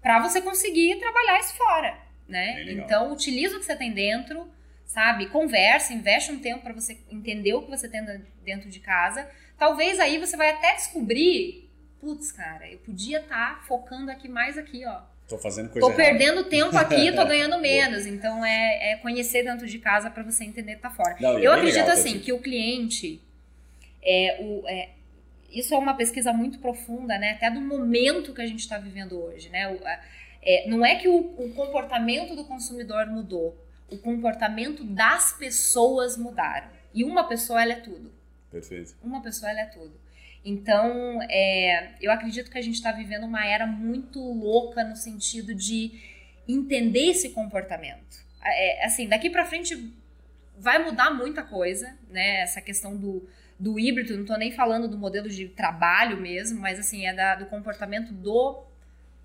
para 0.00 0.20
você 0.20 0.40
conseguir 0.40 0.98
trabalhar 0.98 1.40
isso 1.40 1.54
fora, 1.54 1.98
né? 2.30 2.72
Então, 2.72 3.12
utiliza 3.12 3.56
o 3.56 3.58
que 3.58 3.66
você 3.66 3.76
tem 3.76 3.92
dentro, 3.92 4.50
sabe? 4.86 5.26
Conversa, 5.26 5.92
investe 5.92 6.32
um 6.32 6.38
tempo 6.38 6.62
para 6.62 6.72
você 6.72 6.98
entender 7.10 7.54
o 7.54 7.62
que 7.62 7.70
você 7.70 7.88
tem 7.88 8.02
dentro 8.44 8.70
de 8.70 8.80
casa. 8.80 9.28
Talvez 9.58 10.00
aí 10.00 10.18
você 10.18 10.36
vai 10.36 10.50
até 10.50 10.74
descobrir, 10.74 11.68
putz, 12.00 12.32
cara, 12.32 12.70
eu 12.70 12.78
podia 12.78 13.18
estar 13.18 13.56
tá 13.56 13.64
focando 13.66 14.10
aqui 14.10 14.28
mais 14.28 14.56
aqui, 14.56 14.86
ó 14.86 15.02
Tô 15.30 15.38
fazendo 15.38 15.70
coisa 15.70 15.86
Tô 15.86 15.92
errada. 15.92 16.18
perdendo 16.18 16.44
tempo 16.44 16.76
aqui, 16.76 17.12
tô 17.12 17.24
ganhando 17.24 17.56
menos. 17.60 18.04
Então 18.04 18.44
é, 18.44 18.92
é 18.92 18.96
conhecer 18.96 19.44
dentro 19.44 19.64
de 19.64 19.78
casa 19.78 20.10
para 20.10 20.24
você 20.24 20.42
entender 20.42 20.74
que 20.74 20.82
tá 20.82 20.90
fora. 20.90 21.16
Não, 21.20 21.38
é 21.38 21.46
eu 21.46 21.52
acredito 21.52 21.82
legal, 21.82 21.92
assim 21.92 22.18
que 22.18 22.32
o 22.32 22.40
cliente 22.40 23.20
é 24.02 24.38
o 24.40 24.64
é, 24.66 24.88
isso 25.52 25.72
é 25.72 25.78
uma 25.78 25.94
pesquisa 25.94 26.32
muito 26.32 26.58
profunda, 26.58 27.16
né? 27.16 27.32
Até 27.32 27.48
do 27.48 27.60
momento 27.60 28.34
que 28.34 28.42
a 28.42 28.46
gente 28.46 28.58
está 28.58 28.76
vivendo 28.76 29.22
hoje, 29.22 29.48
né? 29.50 29.68
O, 29.68 29.78
é, 30.42 30.68
não 30.68 30.84
é 30.84 30.96
que 30.96 31.08
o, 31.08 31.16
o 31.16 31.52
comportamento 31.54 32.34
do 32.34 32.44
consumidor 32.44 33.06
mudou, 33.06 33.56
o 33.90 33.98
comportamento 33.98 34.84
das 34.84 35.32
pessoas 35.32 36.16
mudaram. 36.16 36.68
E 36.94 37.04
uma 37.04 37.24
pessoa 37.28 37.62
ela 37.62 37.72
é 37.72 37.80
tudo. 37.80 38.12
Perfeito. 38.50 38.96
Uma 39.02 39.22
pessoa 39.22 39.50
ela 39.50 39.60
é 39.60 39.66
tudo. 39.66 40.00
Então, 40.44 41.20
é, 41.22 41.94
eu 42.00 42.10
acredito 42.10 42.50
que 42.50 42.58
a 42.58 42.62
gente 42.62 42.74
está 42.74 42.92
vivendo 42.92 43.24
uma 43.24 43.44
era 43.44 43.66
muito 43.66 44.18
louca 44.18 44.82
no 44.82 44.96
sentido 44.96 45.54
de 45.54 45.92
entender 46.48 47.10
esse 47.10 47.30
comportamento. 47.30 48.24
É, 48.42 48.84
assim, 48.84 49.06
daqui 49.06 49.28
para 49.28 49.44
frente 49.44 49.92
vai 50.58 50.82
mudar 50.82 51.10
muita 51.10 51.42
coisa, 51.42 51.94
né? 52.08 52.40
Essa 52.40 52.60
questão 52.60 52.96
do, 52.96 53.28
do 53.58 53.78
híbrido, 53.78 54.14
não 54.14 54.22
estou 54.22 54.38
nem 54.38 54.52
falando 54.52 54.88
do 54.88 54.96
modelo 54.96 55.28
de 55.28 55.48
trabalho 55.48 56.18
mesmo, 56.18 56.60
mas 56.60 56.78
assim, 56.78 57.06
é 57.06 57.12
da, 57.12 57.34
do 57.34 57.46
comportamento 57.46 58.12
do. 58.12 58.64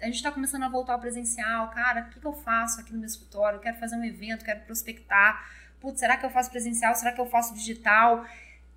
A 0.01 0.05
gente 0.05 0.15
está 0.15 0.31
começando 0.31 0.63
a 0.63 0.69
voltar 0.69 0.93
ao 0.93 0.99
presencial, 0.99 1.69
cara, 1.71 2.01
o 2.01 2.10
que, 2.10 2.19
que 2.19 2.25
eu 2.25 2.34
faço 2.34 2.81
aqui 2.81 2.91
no 2.91 2.99
meu 2.99 3.08
escritório? 3.08 3.58
Eu 3.58 3.62
quero 3.62 3.77
fazer 3.77 3.95
um 3.95 4.03
evento, 4.03 4.43
quero 4.43 4.62
prospectar. 4.62 5.49
Putz, 5.79 5.99
será 5.99 6.17
que 6.17 6.25
eu 6.25 6.29
faço 6.29 6.51
presencial? 6.51 6.93
Será 6.95 7.12
que 7.12 7.21
eu 7.21 7.25
faço 7.25 7.53
digital? 7.53 8.25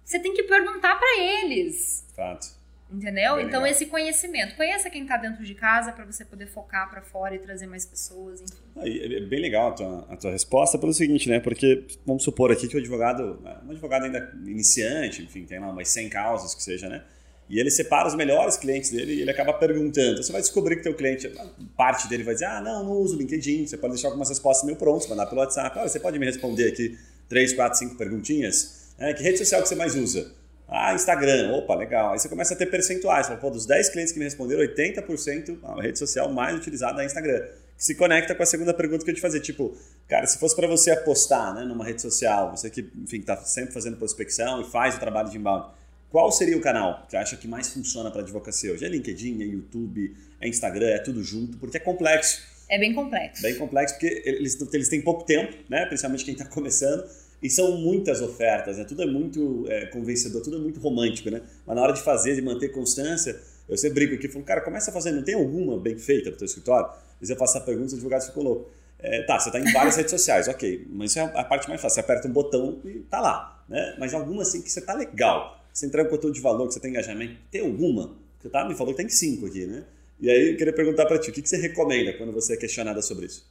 você 0.08 0.18
tem 0.18 0.32
que 0.32 0.42
perguntar 0.44 0.98
para 0.98 1.20
eles. 1.20 2.06
Fato. 2.16 2.56
Entendeu? 2.90 3.36
Bem 3.36 3.44
então, 3.44 3.60
legal. 3.60 3.66
esse 3.66 3.84
conhecimento. 3.84 4.56
Conheça 4.56 4.88
quem 4.88 5.02
está 5.02 5.18
dentro 5.18 5.44
de 5.44 5.54
casa 5.54 5.92
para 5.92 6.06
você 6.06 6.24
poder 6.24 6.46
focar 6.46 6.88
para 6.88 7.02
fora 7.02 7.34
e 7.34 7.38
trazer 7.38 7.66
mais 7.66 7.84
pessoas, 7.84 8.40
enfim. 8.40 8.56
É 8.78 9.20
bem 9.20 9.40
legal 9.40 9.68
a 9.68 9.72
tua, 9.72 10.06
a 10.08 10.16
tua 10.16 10.30
resposta 10.30 10.78
pelo 10.78 10.94
seguinte, 10.94 11.28
né? 11.28 11.38
Porque 11.38 11.86
vamos 12.06 12.24
supor 12.24 12.50
aqui 12.50 12.66
que 12.66 12.76
o 12.76 12.78
advogado, 12.78 13.38
um 13.66 13.70
advogado 13.70 14.04
ainda 14.06 14.32
iniciante, 14.46 15.22
enfim, 15.22 15.44
tem 15.44 15.58
lá 15.58 15.68
umas 15.68 15.88
100 15.88 16.08
causas 16.08 16.54
que 16.54 16.62
seja, 16.62 16.88
né? 16.88 17.04
E 17.48 17.58
ele 17.58 17.70
separa 17.70 18.06
os 18.06 18.14
melhores 18.14 18.56
clientes 18.56 18.90
dele 18.90 19.14
e 19.14 19.20
ele 19.22 19.30
acaba 19.30 19.52
perguntando. 19.54 20.22
Você 20.22 20.30
vai 20.30 20.40
descobrir 20.40 20.76
que 20.76 20.82
teu 20.82 20.94
cliente, 20.94 21.32
parte 21.76 22.06
dele 22.08 22.22
vai 22.22 22.34
dizer, 22.34 22.46
ah, 22.46 22.60
não, 22.60 22.84
não 22.84 22.92
uso 22.92 23.16
o 23.16 23.18
LinkedIn. 23.18 23.66
Você 23.66 23.76
pode 23.76 23.94
deixar 23.94 24.08
algumas 24.08 24.28
respostas 24.28 24.66
meio 24.66 24.76
prontas, 24.76 25.08
mandar 25.08 25.26
pelo 25.26 25.40
WhatsApp. 25.40 25.78
Olha, 25.78 25.88
você 25.88 25.98
pode 25.98 26.18
me 26.18 26.26
responder 26.26 26.68
aqui 26.68 26.98
três, 27.28 27.54
quatro, 27.54 27.78
cinco 27.78 27.96
perguntinhas? 27.96 28.92
É, 28.98 29.14
que 29.14 29.22
rede 29.22 29.38
social 29.38 29.62
que 29.62 29.68
você 29.68 29.74
mais 29.74 29.94
usa? 29.94 30.30
Ah, 30.68 30.92
Instagram. 30.92 31.54
Opa, 31.54 31.74
legal. 31.74 32.12
Aí 32.12 32.18
você 32.18 32.28
começa 32.28 32.52
a 32.52 32.56
ter 32.56 32.66
percentuais. 32.66 33.26
Fala, 33.26 33.38
pô, 33.38 33.48
dos 33.48 33.64
10 33.64 33.88
clientes 33.88 34.12
que 34.12 34.18
me 34.18 34.26
responderam, 34.26 34.62
80% 34.62 35.58
a 35.62 35.80
rede 35.80 35.98
social 35.98 36.30
mais 36.30 36.54
utilizada 36.54 37.02
é 37.02 37.06
Instagram. 37.06 37.40
Que 37.76 37.84
se 37.84 37.94
conecta 37.94 38.34
com 38.34 38.42
a 38.42 38.46
segunda 38.46 38.74
pergunta 38.74 39.02
que 39.04 39.10
eu 39.10 39.14
te 39.14 39.20
fazer. 39.20 39.40
Tipo, 39.40 39.74
cara, 40.06 40.26
se 40.26 40.38
fosse 40.38 40.54
para 40.54 40.66
você 40.66 40.90
apostar 40.90 41.54
né, 41.54 41.64
numa 41.64 41.84
rede 41.84 42.02
social, 42.02 42.54
você 42.54 42.68
que, 42.68 42.86
enfim, 43.02 43.20
está 43.20 43.36
sempre 43.36 43.72
fazendo 43.72 43.96
prospecção 43.96 44.60
e 44.60 44.64
faz 44.64 44.96
o 44.96 45.00
trabalho 45.00 45.30
de 45.30 45.38
inbound, 45.38 45.70
qual 46.10 46.32
seria 46.32 46.56
o 46.56 46.60
canal 46.60 47.06
que 47.08 47.16
acha 47.16 47.36
que 47.36 47.46
mais 47.46 47.68
funciona 47.68 48.10
para 48.10 48.22
advocacia 48.22 48.72
hoje? 48.72 48.84
É 48.84 48.88
LinkedIn, 48.88 49.42
é 49.42 49.46
YouTube, 49.46 50.16
é 50.40 50.48
Instagram, 50.48 50.88
é 50.88 50.98
tudo 50.98 51.22
junto, 51.22 51.58
porque 51.58 51.76
é 51.76 51.80
complexo. 51.80 52.40
É 52.68 52.78
bem 52.78 52.94
complexo. 52.94 53.42
Bem 53.42 53.56
complexo, 53.56 53.94
porque 53.94 54.22
eles, 54.24 54.58
eles 54.72 54.88
têm 54.88 55.00
pouco 55.00 55.24
tempo, 55.24 55.56
né? 55.68 55.86
Principalmente 55.86 56.24
quem 56.24 56.32
está 56.32 56.44
começando 56.44 57.04
e 57.42 57.48
são 57.48 57.76
muitas 57.78 58.20
ofertas, 58.20 58.78
né? 58.78 58.84
Tudo 58.84 59.02
é 59.02 59.06
muito 59.06 59.66
é, 59.68 59.86
convencedor, 59.86 60.42
tudo 60.42 60.56
é 60.56 60.60
muito 60.60 60.80
romântico, 60.80 61.30
né? 61.30 61.42
Mas 61.66 61.76
na 61.76 61.82
hora 61.82 61.92
de 61.92 62.02
fazer, 62.02 62.34
de 62.34 62.42
manter 62.42 62.70
constância, 62.70 63.38
eu 63.68 63.76
sempre 63.76 64.06
brinco 64.06 64.14
aqui, 64.14 64.28
falo, 64.28 64.44
cara, 64.44 64.60
começa 64.60 64.90
a 64.90 64.94
fazer, 64.94 65.12
não 65.12 65.22
tem 65.22 65.34
alguma 65.34 65.78
bem 65.78 65.96
feita 65.98 66.30
no 66.30 66.36
teu 66.36 66.46
escritório? 66.46 66.90
Vezes 67.20 67.30
eu 67.30 67.36
faço 67.36 67.56
essa 67.56 67.64
pergunta, 67.64 67.88
os 67.88 67.94
advogados 67.94 68.26
ficam 68.26 68.42
loucos. 68.42 68.72
É, 68.98 69.22
tá, 69.22 69.38
você 69.38 69.48
está 69.48 69.60
em 69.60 69.72
várias 69.72 69.96
redes 69.96 70.10
sociais, 70.10 70.48
ok, 70.48 70.86
mas 70.90 71.10
isso 71.10 71.20
é 71.20 71.22
a 71.22 71.44
parte 71.44 71.68
mais 71.68 71.80
fácil, 71.80 71.94
você 71.94 72.00
aperta 72.00 72.26
um 72.26 72.32
botão 72.32 72.80
e 72.84 72.98
tá 73.08 73.20
lá, 73.20 73.64
né? 73.68 73.94
Mas 73.96 74.12
alguma 74.12 74.42
assim 74.42 74.60
que 74.60 74.70
você 74.70 74.80
tá 74.80 74.92
legal, 74.92 75.57
você 75.78 75.86
entrega 75.86 76.08
um 76.08 76.10
conteúdo 76.10 76.34
de 76.34 76.40
valor, 76.40 76.66
que 76.66 76.74
você 76.74 76.80
tem 76.80 76.90
engajamento, 76.90 77.36
tem 77.50 77.60
alguma? 77.60 78.16
Você 78.38 78.48
tá, 78.48 78.64
me 78.68 78.74
falou 78.74 78.92
que 78.92 79.00
tem 79.00 79.08
cinco 79.08 79.46
aqui, 79.46 79.64
né? 79.64 79.84
E 80.20 80.28
aí 80.28 80.50
eu 80.50 80.56
queria 80.56 80.72
perguntar 80.72 81.06
para 81.06 81.18
ti, 81.18 81.30
o 81.30 81.32
que, 81.32 81.40
que 81.40 81.48
você 81.48 81.56
recomenda 81.56 82.12
quando 82.14 82.32
você 82.32 82.54
é 82.54 82.56
questionada 82.56 83.00
sobre 83.00 83.26
isso? 83.26 83.48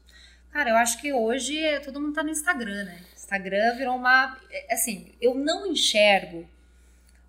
Cara, 0.51 0.71
eu 0.71 0.75
acho 0.75 0.99
que 1.01 1.13
hoje 1.13 1.57
todo 1.85 2.01
mundo 2.01 2.13
tá 2.13 2.23
no 2.23 2.29
Instagram, 2.29 2.83
né? 2.83 2.99
Instagram 3.15 3.77
virou 3.77 3.95
uma. 3.95 4.37
É, 4.51 4.73
assim, 4.73 5.13
eu 5.21 5.35
não 5.35 5.67
enxergo 5.67 6.45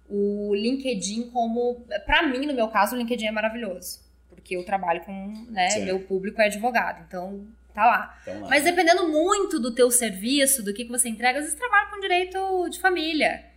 o 0.08 0.52
LinkedIn 0.54 1.30
como. 1.30 1.84
Para 2.04 2.26
mim, 2.26 2.46
no 2.46 2.54
meu 2.54 2.68
caso, 2.68 2.96
o 2.96 2.98
LinkedIn 2.98 3.26
é 3.26 3.30
maravilhoso. 3.30 4.00
Porque 4.28 4.56
eu 4.56 4.64
trabalho 4.64 5.04
com. 5.04 5.46
Né, 5.50 5.78
meu 5.84 6.00
público 6.00 6.40
é 6.40 6.46
advogado. 6.46 7.04
Então, 7.06 7.46
tá 7.72 7.87
lá. 7.87 8.18
Então, 8.22 8.40
lá. 8.40 8.48
Mas 8.48 8.64
dependendo 8.64 9.08
muito 9.08 9.61
do 9.61 9.72
teu 9.72 9.90
serviço, 9.90 10.62
do 10.64 10.74
que, 10.74 10.84
que 10.84 10.90
você 10.90 11.08
entrega, 11.08 11.38
às 11.38 11.44
vezes 11.44 11.58
trabalha 11.58 11.90
com 11.90 12.00
direito 12.00 12.68
de 12.70 12.80
família. 12.80 13.47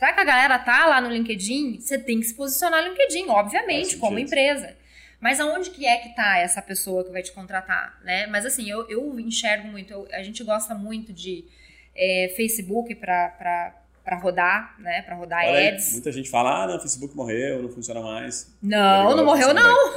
Será 0.00 0.14
que 0.14 0.20
a 0.20 0.24
galera 0.24 0.58
tá 0.58 0.86
lá 0.86 0.98
no 0.98 1.10
LinkedIn? 1.10 1.78
Você 1.78 1.98
tem 1.98 2.20
que 2.20 2.24
se 2.24 2.32
posicionar 2.32 2.82
no 2.82 2.88
LinkedIn, 2.88 3.28
obviamente, 3.28 3.98
como 3.98 4.18
empresa. 4.18 4.74
Mas 5.20 5.38
aonde 5.38 5.68
que 5.68 5.84
é 5.84 5.98
que 5.98 6.16
tá 6.16 6.38
essa 6.38 6.62
pessoa 6.62 7.04
que 7.04 7.10
vai 7.10 7.22
te 7.22 7.30
contratar, 7.32 8.00
né? 8.02 8.26
Mas 8.26 8.46
assim, 8.46 8.66
eu, 8.70 8.88
eu 8.88 9.20
enxergo 9.20 9.68
muito, 9.68 9.92
eu, 9.92 10.08
a 10.10 10.22
gente 10.22 10.42
gosta 10.42 10.74
muito 10.74 11.12
de 11.12 11.44
é, 11.94 12.32
Facebook 12.34 12.94
para 12.94 13.74
rodar, 14.22 14.74
né? 14.78 15.02
Para 15.02 15.16
rodar 15.16 15.44
Olha 15.44 15.68
ads. 15.68 15.92
Muita 15.92 16.10
gente 16.10 16.30
fala, 16.30 16.62
ah, 16.62 16.66
não, 16.66 16.76
o 16.78 16.80
Facebook 16.80 17.14
morreu, 17.14 17.62
não 17.62 17.68
funciona 17.68 18.00
mais. 18.00 18.50
Não, 18.62 19.14
não 19.14 19.22
morreu 19.26 19.52
não. 19.52 19.96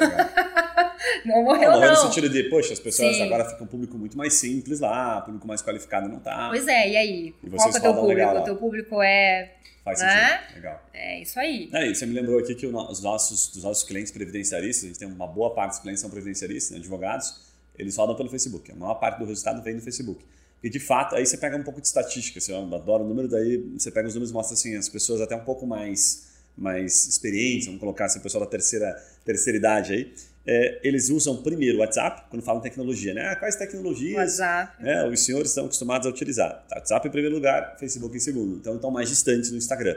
não 1.23 1.43
morreu 1.45 1.71
não. 1.71 1.79
Morreu 1.79 1.91
no 1.91 1.95
sentido 1.95 2.27
de, 2.27 2.43
poxa, 2.49 2.73
as 2.73 2.79
pessoas 2.81 3.15
Sim. 3.15 3.23
agora 3.23 3.45
ficam 3.45 3.63
um 3.63 3.69
público 3.69 3.97
muito 3.97 4.17
mais 4.17 4.33
simples 4.33 4.81
lá, 4.81 5.21
público 5.21 5.47
mais 5.47 5.61
qualificado 5.61 6.09
não 6.09 6.19
tá. 6.19 6.49
Pois 6.49 6.67
é, 6.67 6.89
e 6.89 6.97
aí? 6.97 7.35
E 7.41 7.49
Qual 7.49 7.69
é 7.69 7.69
o 7.69 7.81
teu 7.81 7.93
público? 7.93 8.29
O 8.31 8.43
teu 8.43 8.55
público 8.57 9.01
é... 9.01 9.53
Faz 9.83 9.99
né? 9.99 10.39
sentido, 10.39 10.55
legal. 10.55 10.89
É 10.93 11.21
isso 11.21 11.39
aí. 11.39 11.69
É, 11.73 11.87
e 11.87 11.95
você 11.95 12.05
me 12.05 12.13
lembrou 12.13 12.39
aqui 12.39 12.55
que 12.55 12.65
os 12.65 13.01
nossos, 13.01 13.53
os 13.55 13.63
nossos 13.63 13.83
clientes 13.83 14.11
previdenciaristas, 14.11 14.85
a 14.85 14.87
gente 14.87 14.99
tem 14.99 15.07
uma 15.07 15.27
boa 15.27 15.53
parte 15.53 15.71
dos 15.71 15.79
clientes 15.79 16.01
são 16.01 16.09
previdenciaristas, 16.09 16.71
né, 16.71 16.77
advogados, 16.77 17.53
eles 17.77 17.95
rodam 17.97 18.15
pelo 18.15 18.29
Facebook. 18.29 18.71
A 18.71 18.75
maior 18.75 18.95
parte 18.95 19.19
do 19.19 19.25
resultado 19.25 19.61
vem 19.61 19.75
do 19.75 19.81
Facebook. 19.81 20.23
E 20.63 20.69
de 20.69 20.79
fato, 20.79 21.15
aí 21.15 21.25
você 21.25 21.37
pega 21.37 21.57
um 21.57 21.63
pouco 21.63 21.81
de 21.81 21.87
estatística, 21.87 22.39
você 22.39 22.53
adora 22.53 23.03
o 23.03 23.07
número, 23.07 23.27
daí 23.27 23.57
você 23.77 23.91
pega 23.91 24.07
os 24.07 24.13
números 24.13 24.31
e 24.31 24.33
mostra 24.33 24.53
assim, 24.53 24.77
as 24.77 24.87
pessoas 24.87 25.19
até 25.19 25.35
um 25.35 25.43
pouco 25.43 25.67
mais 25.67 26.31
mais 26.55 27.07
experientes, 27.07 27.65
vamos 27.65 27.79
colocar 27.79 28.05
assim, 28.05 28.19
o 28.19 28.21
pessoal 28.21 28.43
da 28.43 28.49
terceira, 28.49 28.93
terceira 29.25 29.57
idade 29.57 29.93
aí, 29.93 30.13
é, 30.45 30.79
eles 30.83 31.09
usam 31.09 31.37
primeiro 31.37 31.77
o 31.77 31.81
WhatsApp, 31.81 32.23
quando 32.29 32.43
falam 32.43 32.61
tecnologia, 32.61 33.13
né? 33.13 33.29
Ah, 33.29 33.35
quais 33.35 33.55
tecnologias 33.55 34.39
WhatsApp. 34.39 34.83
né, 34.83 35.07
os 35.07 35.19
senhores 35.21 35.49
estão 35.49 35.65
acostumados 35.65 36.05
a 36.05 36.09
utilizar? 36.09 36.65
WhatsApp 36.71 37.07
em 37.07 37.11
primeiro 37.11 37.35
lugar, 37.35 37.77
Facebook 37.79 38.15
em 38.15 38.19
segundo. 38.19 38.57
Então 38.57 38.75
estão 38.75 38.91
mais 38.91 39.09
distantes 39.09 39.51
no 39.51 39.57
Instagram. 39.57 39.95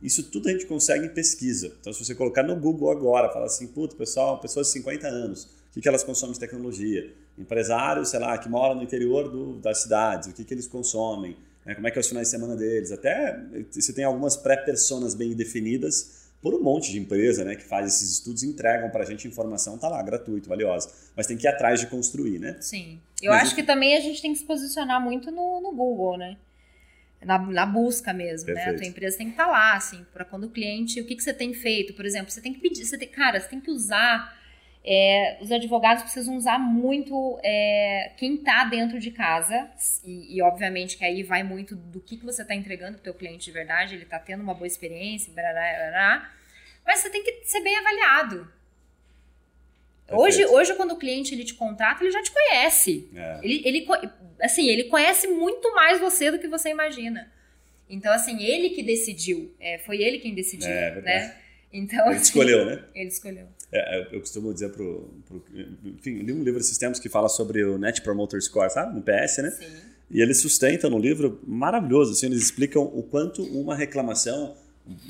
Isso 0.00 0.22
tudo 0.22 0.48
a 0.48 0.52
gente 0.52 0.66
consegue 0.66 1.06
em 1.06 1.08
pesquisa. 1.08 1.72
Então, 1.80 1.92
se 1.92 2.04
você 2.04 2.14
colocar 2.14 2.44
no 2.44 2.54
Google 2.54 2.90
agora, 2.90 3.32
fala 3.32 3.46
assim, 3.46 3.66
puto, 3.66 3.96
pessoal, 3.96 4.38
pessoas 4.38 4.68
de 4.68 4.74
50 4.74 5.08
anos, 5.08 5.44
o 5.44 5.72
que, 5.72 5.80
que 5.80 5.88
elas 5.88 6.04
consomem 6.04 6.32
de 6.34 6.38
tecnologia? 6.38 7.12
Empresários, 7.36 8.10
sei 8.10 8.20
lá, 8.20 8.38
que 8.38 8.48
moram 8.48 8.76
no 8.76 8.82
interior 8.84 9.28
do, 9.28 9.54
das 9.54 9.82
cidades, 9.82 10.28
o 10.28 10.32
que, 10.32 10.44
que 10.44 10.54
eles 10.54 10.68
consomem? 10.68 11.36
Né, 11.66 11.74
como 11.74 11.88
é 11.88 11.90
que 11.90 11.98
é 11.98 12.00
os 12.00 12.08
finais 12.08 12.28
de 12.28 12.30
semana 12.30 12.54
deles? 12.54 12.92
Até 12.92 13.40
você 13.70 13.92
tem 13.92 14.04
algumas 14.04 14.36
pré-personas 14.36 15.14
bem 15.14 15.34
definidas 15.34 16.27
por 16.42 16.54
um 16.54 16.62
monte 16.62 16.92
de 16.92 16.98
empresa 16.98 17.44
né, 17.44 17.56
que 17.56 17.64
faz 17.64 17.86
esses 17.94 18.10
estudos 18.12 18.42
entregam 18.42 18.90
para 18.90 19.02
a 19.02 19.06
gente 19.06 19.26
informação, 19.26 19.78
tá 19.78 19.88
lá, 19.88 20.02
gratuito, 20.02 20.48
valiosa. 20.48 20.92
Mas 21.16 21.26
tem 21.26 21.36
que 21.36 21.46
ir 21.46 21.48
atrás 21.48 21.80
de 21.80 21.86
construir, 21.88 22.38
né? 22.38 22.56
Sim. 22.60 23.00
Eu 23.20 23.32
Mas 23.32 23.42
acho 23.42 23.52
o- 23.52 23.56
que 23.56 23.62
também 23.62 23.96
a 23.96 24.00
gente 24.00 24.20
tem 24.22 24.32
que 24.32 24.38
se 24.38 24.44
posicionar 24.44 25.00
muito 25.00 25.30
no, 25.30 25.60
no 25.60 25.72
Google, 25.72 26.16
né? 26.16 26.36
Na, 27.24 27.38
na 27.38 27.66
busca 27.66 28.12
mesmo, 28.12 28.52
né? 28.52 28.60
A 28.62 28.64
Perfeito. 28.64 28.78
tua 28.78 28.86
empresa 28.86 29.18
tem 29.18 29.26
que 29.28 29.32
estar 29.32 29.48
lá, 29.48 29.74
assim, 29.74 30.06
para 30.12 30.24
quando 30.24 30.44
o 30.44 30.50
cliente, 30.50 31.00
o 31.00 31.06
que, 31.06 31.16
que 31.16 31.22
você 31.22 31.34
tem 31.34 31.52
feito, 31.54 31.94
por 31.94 32.06
exemplo, 32.06 32.30
você 32.30 32.40
tem 32.40 32.52
que 32.54 32.60
pedir, 32.60 32.84
você 32.86 32.96
tem, 32.98 33.08
cara, 33.08 33.40
você 33.40 33.48
tem 33.48 33.60
que 33.60 33.70
usar, 33.70 34.36
é, 34.90 35.36
os 35.42 35.52
advogados 35.52 36.02
precisam 36.02 36.34
usar 36.34 36.58
muito 36.58 37.38
é, 37.42 38.12
quem 38.16 38.36
está 38.36 38.64
dentro 38.64 38.98
de 38.98 39.10
casa, 39.10 39.68
e, 40.02 40.34
e, 40.36 40.40
obviamente 40.40 40.96
que 40.96 41.04
aí 41.04 41.22
vai 41.22 41.42
muito 41.42 41.76
do 41.76 42.00
que, 42.00 42.16
que 42.16 42.24
você 42.24 42.40
está 42.40 42.54
entregando 42.54 42.92
para 42.94 43.00
o 43.00 43.04
teu 43.04 43.12
cliente 43.12 43.44
de 43.44 43.52
verdade, 43.52 43.94
ele 43.94 44.04
está 44.04 44.18
tendo 44.18 44.42
uma 44.42 44.54
boa 44.54 44.66
experiência, 44.66 45.30
barará, 45.34 45.60
barará, 45.60 46.32
mas 46.86 47.00
você 47.00 47.10
tem 47.10 47.22
que 47.22 47.42
ser 47.44 47.60
bem 47.60 47.76
avaliado. 47.76 48.50
Hoje, 50.10 50.38
Perfeito. 50.38 50.58
hoje, 50.58 50.74
quando 50.74 50.92
o 50.92 50.96
cliente 50.96 51.34
ele 51.34 51.44
te 51.44 51.52
contrata, 51.52 52.02
ele 52.02 52.10
já 52.10 52.22
te 52.22 52.30
conhece. 52.30 53.10
É. 53.14 53.40
Ele, 53.42 53.62
ele, 53.66 53.86
assim, 54.40 54.66
ele 54.70 54.84
conhece 54.84 55.26
muito 55.26 55.70
mais 55.74 56.00
você 56.00 56.30
do 56.30 56.38
que 56.38 56.48
você 56.48 56.70
imagina. 56.70 57.30
Então, 57.90 58.10
assim, 58.10 58.42
ele 58.42 58.70
que 58.70 58.82
decidiu. 58.82 59.54
É, 59.60 59.76
foi 59.76 60.00
ele 60.00 60.18
quem 60.18 60.34
decidiu, 60.34 60.70
É, 60.70 60.98
né? 61.02 61.36
Então, 61.70 62.06
Ele 62.06 62.14
assim, 62.14 62.22
escolheu, 62.22 62.64
né? 62.64 62.84
Ele 62.94 63.08
escolheu. 63.08 63.48
É, 63.70 63.98
eu- 64.00 64.04
eu 64.12 64.20
costumo 64.20 64.52
dizer 64.54 64.70
pro, 64.70 65.10
pro. 65.26 65.44
Enfim, 65.84 66.18
li 66.22 66.32
um 66.32 66.42
livro 66.42 66.58
esses 66.60 66.78
tempos 66.78 66.98
que 66.98 67.08
fala 67.08 67.28
sobre 67.28 67.62
o 67.64 67.76
Net 67.78 68.00
Promoter 68.02 68.40
Score, 68.42 68.70
sabe? 68.70 68.94
No 68.94 69.02
PS, 69.02 69.42
né? 69.42 69.50
Sim. 69.50 69.66
E 70.10 70.22
eles 70.22 70.40
sustentam 70.40 70.88
no 70.88 70.98
livro 70.98 71.38
maravilhoso, 71.46 72.12
assim, 72.12 72.26
eles 72.26 72.42
explicam 72.42 72.82
o 72.82 73.02
quanto 73.02 73.42
uma 73.42 73.74
reclamação, 73.76 74.56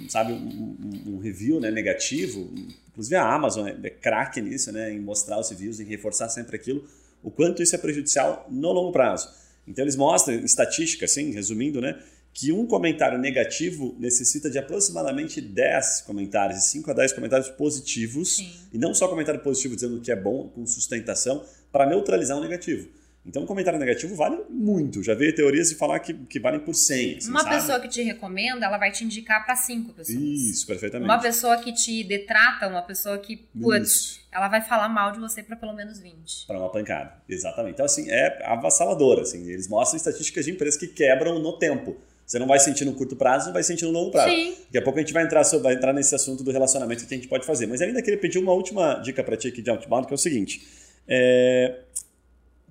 sabe, 0.09 0.33
um, 0.33 0.77
um- 1.07 1.19
review 1.21 1.61
né, 1.61 1.71
negativo, 1.71 2.51
inclusive 2.91 3.15
a 3.15 3.33
Amazon 3.33 3.69
é, 3.69 3.77
é 3.85 3.91
craque 3.91 4.41
nisso, 4.41 4.73
né, 4.73 4.93
em 4.93 4.99
mostrar 4.99 5.39
os 5.39 5.49
reviews, 5.51 5.79
em 5.79 5.85
reforçar 5.85 6.29
sempre 6.29 6.57
aquilo, 6.57 6.85
o 7.23 7.31
quanto 7.31 7.63
isso 7.63 7.77
é 7.77 7.79
prejudicial 7.79 8.45
no 8.51 8.73
longo 8.73 8.91
prazo. 8.91 9.29
Então 9.69 9.85
eles 9.85 9.95
mostram, 9.95 10.35
em 10.35 10.45
estatística, 10.45 11.05
assim, 11.05 11.31
resumindo, 11.31 11.81
né, 11.81 11.97
que 12.39 12.53
um 12.53 12.65
comentário 12.65 13.19
negativo 13.19 13.97
necessita 13.99 14.49
de 14.49 14.59
aproximadamente 14.61 15.41
10 15.41 16.03
comentários, 16.03 16.61
de 16.61 16.67
5 16.67 16.89
a 16.89 16.95
10 16.95 17.13
comentários 17.15 17.49
positivos, 17.49 18.37
Sim. 18.37 18.53
e 18.73 18.79
não 18.79 18.95
só 18.95 19.09
comentário 19.09 19.41
positivo 19.41 19.75
dizendo 19.75 20.01
que 20.01 20.13
é 20.13 20.15
bom, 20.15 20.49
com 20.49 20.65
sustentação, 20.65 21.45
para 21.73 21.85
neutralizar 21.85 22.39
o 22.39 22.41
negativo. 22.41 22.89
Então, 23.27 23.43
um 23.43 23.47
comentário 23.47 23.79
negativo 23.79 24.15
vale 24.15 24.41
muito. 24.49 25.03
Já 25.03 25.15
veio 25.15 25.35
teorias 25.35 25.69
de 25.69 25.75
falar 25.75 25.99
que, 25.99 26.15
que 26.15 26.39
valem 26.39 26.61
por 26.61 26.75
100. 26.75 27.17
assim, 27.19 27.29
Uma 27.29 27.43
sabe? 27.43 27.57
pessoa 27.57 27.81
que 27.81 27.89
te 27.89 28.03
recomenda, 28.03 28.65
ela 28.65 28.79
vai 28.79 28.93
te 28.93 29.05
indicar 29.05 29.45
para 29.45 29.57
cinco 29.57 29.93
pessoas. 29.93 30.17
Isso, 30.17 30.65
perfeitamente. 30.65 31.11
Uma 31.11 31.21
pessoa 31.21 31.59
que 31.59 31.73
te 31.73 32.05
detrata, 32.05 32.69
uma 32.69 32.83
pessoa 32.83 33.19
que, 33.19 33.37
putz, 33.61 34.21
ela 34.31 34.47
vai 34.49 34.63
falar 34.63 34.89
mal 34.89 35.11
de 35.11 35.19
você 35.19 35.43
para 35.43 35.57
pelo 35.57 35.75
menos 35.75 35.99
20. 35.99 36.47
para 36.47 36.57
uma 36.59 36.71
pancada. 36.71 37.21
Exatamente. 37.29 37.75
Então, 37.75 37.85
assim, 37.85 38.09
é 38.09 38.41
avassalador. 38.47 39.19
Assim, 39.21 39.47
eles 39.51 39.67
mostram 39.69 39.97
estatísticas 39.97 40.45
de 40.45 40.53
empresas 40.53 40.79
que 40.79 40.87
quebram 40.87 41.41
no 41.41 41.59
tempo. 41.59 41.97
Você 42.29 42.39
não 42.39 42.47
vai 42.47 42.61
sentir 42.61 42.85
no 42.85 42.93
curto 42.93 43.17
prazo, 43.17 43.47
não 43.47 43.55
vai 43.55 43.63
sentir 43.63 43.87
no 43.87 43.91
longo 43.91 44.11
prazo. 44.11 44.29
Sim. 44.29 44.55
Daqui 44.67 44.77
a 44.77 44.83
pouco 44.83 44.99
a 44.99 45.03
gente 45.03 45.15
vai 45.15 45.25
entrar, 45.25 45.43
vai 45.63 45.73
entrar 45.73 45.95
nesse 45.95 46.15
assunto 46.15 46.45
do 46.45 46.51
relacionamento 46.51 47.07
que 47.07 47.15
a 47.15 47.17
gente 47.17 47.27
pode 47.27 47.47
fazer. 47.47 47.67
Mas 47.67 47.81
ainda 47.81 48.03
queria 48.03 48.21
pedir 48.21 48.39
uma 48.39 48.53
última 48.53 48.97
dica 48.97 49.25
para 49.25 49.35
ti 49.35 49.49
aqui 49.49 49.63
de 49.63 49.71
outbound, 49.71 50.07
que 50.07 50.13
é 50.13 50.15
o 50.15 50.19
seguinte. 50.19 50.69
É, 51.09 51.85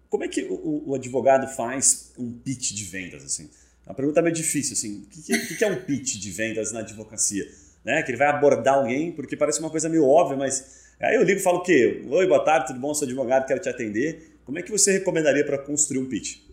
Como 0.09 0.23
é 0.23 0.27
que 0.27 0.43
o, 0.43 0.83
o 0.89 0.93
advogado 0.93 1.47
faz 1.55 2.11
um 2.19 2.31
pitch 2.31 2.73
de 2.73 2.83
vendas? 2.83 3.25
Assim? 3.25 3.49
É 3.83 3.89
uma 3.89 3.95
pergunta 3.95 4.21
meio 4.21 4.35
difícil. 4.35 4.73
Assim. 4.73 5.01
O 5.01 5.07
que, 5.07 5.47
que 5.47 5.55
que 5.55 5.63
é 5.65 5.67
um 5.67 5.81
pitch 5.81 6.17
de 6.17 6.29
vendas 6.29 6.71
na 6.71 6.81
advocacia? 6.81 7.43
Né? 7.83 8.03
Que 8.03 8.11
ele 8.11 8.17
vai 8.19 8.27
abordar 8.27 8.75
alguém, 8.75 9.11
porque 9.11 9.35
parece 9.35 9.59
uma 9.59 9.71
coisa 9.71 9.89
meio 9.89 10.05
óbvia, 10.05 10.37
mas 10.37 10.85
aí 10.99 11.15
eu 11.15 11.23
ligo 11.23 11.39
e 11.39 11.43
falo 11.43 11.57
o 11.57 11.63
quê? 11.63 12.03
Oi, 12.07 12.27
boa 12.27 12.45
tarde, 12.45 12.67
tudo 12.67 12.79
bom? 12.79 12.93
Sou 12.93 13.07
advogado, 13.07 13.47
quero 13.47 13.59
te 13.59 13.69
atender. 13.69 14.37
Como 14.45 14.59
é 14.59 14.61
que 14.61 14.69
você 14.69 14.91
recomendaria 14.91 15.43
para 15.43 15.57
construir 15.57 15.97
um 15.97 16.05
pitch? 16.05 16.45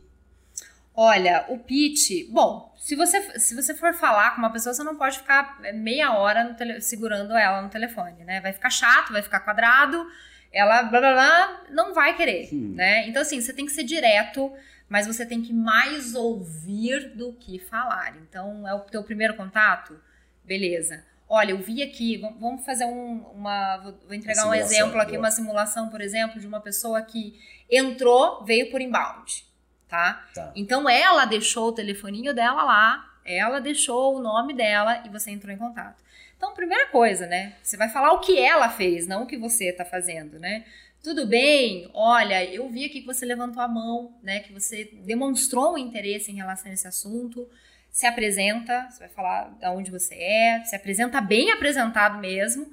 Olha, 0.97 1.45
o 1.49 1.59
pitch, 1.59 2.29
bom, 2.31 2.73
se 2.79 2.95
você, 2.95 3.39
se 3.41 3.55
você 3.55 3.75
for 3.75 3.95
falar 3.95 4.31
com 4.33 4.39
uma 4.39 4.51
pessoa, 4.53 4.73
você 4.73 4.85
não 4.85 4.95
pode 4.97 5.19
ficar 5.19 5.59
é, 5.65 5.73
meia 5.73 6.13
hora 6.13 6.55
tele- 6.55 6.81
segurando 6.81 7.37
ela 7.37 7.61
no 7.63 7.69
telefone, 7.69 8.23
né? 8.25 8.41
Vai 8.41 8.53
ficar 8.53 8.71
chato, 8.71 9.13
vai 9.13 9.21
ficar 9.21 9.41
quadrado, 9.41 10.07
ela 10.53 10.85
blá 10.85 11.01
blá 11.01 11.13
blá, 11.13 11.65
não 11.71 11.93
vai 11.93 12.17
querer, 12.17 12.49
Hum. 12.53 12.75
né? 12.77 13.09
Então, 13.09 13.23
assim, 13.23 13.41
você 13.41 13.53
tem 13.53 13.67
que 13.67 13.73
ser 13.73 13.83
direto, 13.83 14.53
mas 14.89 15.07
você 15.07 15.27
tem 15.27 15.43
que 15.43 15.53
mais 15.53 16.15
ouvir 16.15 17.09
do 17.17 17.33
que 17.33 17.59
falar. 17.59 18.17
Então, 18.19 18.67
é 18.69 18.73
o 18.75 18.81
teu 18.81 19.03
primeiro 19.03 19.35
contato? 19.35 20.01
Beleza. 20.45 21.05
Olha, 21.29 21.51
eu 21.53 21.59
vi 21.59 21.83
aqui, 21.83 22.19
vam- 22.19 22.37
vamos 22.39 22.65
fazer 22.65 22.85
um- 22.85 23.25
uma. 23.35 23.79
Vou 23.79 24.15
entregar 24.15 24.43
um 24.45 24.49
Uma 24.49 24.55
simulação, 24.57 24.77
exemplo 24.79 25.01
aqui, 25.01 25.11
boa. 25.13 25.23
uma 25.23 25.31
simulação, 25.33 25.89
por 25.89 26.01
exemplo, 26.01 26.39
de 26.39 26.47
uma 26.47 26.61
pessoa 26.61 27.03
que 27.03 27.35
entrou, 27.69 28.45
veio 28.45 28.71
por 28.71 28.81
inbound, 28.81 29.45
tá? 29.89 30.27
Tá. 30.35 30.53
Então 30.55 30.89
ela 30.89 31.25
deixou 31.25 31.69
o 31.69 31.73
telefoninho 31.73 32.35
dela 32.35 32.63
lá, 32.63 33.19
ela 33.25 33.61
deixou 33.61 34.17
o 34.17 34.21
nome 34.21 34.55
dela 34.55 35.03
e 35.05 35.09
você 35.09 35.31
entrou 35.31 35.53
em 35.53 35.59
contato. 35.59 36.03
Então, 36.37 36.53
primeira 36.53 36.89
coisa, 36.89 37.27
né? 37.27 37.55
Você 37.63 37.77
vai 37.77 37.89
falar 37.89 38.13
o 38.13 38.21
que 38.21 38.39
ela 38.39 38.69
fez, 38.69 39.07
não 39.07 39.23
o 39.23 39.27
que 39.27 39.37
você 39.37 39.73
tá 39.73 39.85
fazendo, 39.85 40.39
né? 40.39 40.65
Tudo 41.03 41.27
bem? 41.27 41.89
Olha, 41.95 42.45
eu 42.45 42.69
vi 42.69 42.85
aqui 42.85 43.01
que 43.01 43.07
você 43.07 43.25
levantou 43.25 43.63
a 43.63 43.69
mão, 43.69 44.15
né? 44.23 44.41
Que 44.41 44.53
você 44.53 44.91
demonstrou 45.05 45.75
um 45.75 45.79
interesse 45.79 46.31
em 46.31 46.37
relação 46.37 46.71
a 46.71 46.75
esse 46.75 46.87
assunto. 46.87 47.49
Se 47.91 48.07
apresenta, 48.07 48.89
você 48.91 49.01
vai 49.01 49.09
falar 49.09 49.51
de 49.59 49.67
onde 49.69 49.91
você 49.91 50.15
é, 50.15 50.63
se 50.65 50.75
apresenta 50.75 51.21
bem 51.21 51.51
apresentado 51.53 52.19
mesmo. 52.19 52.73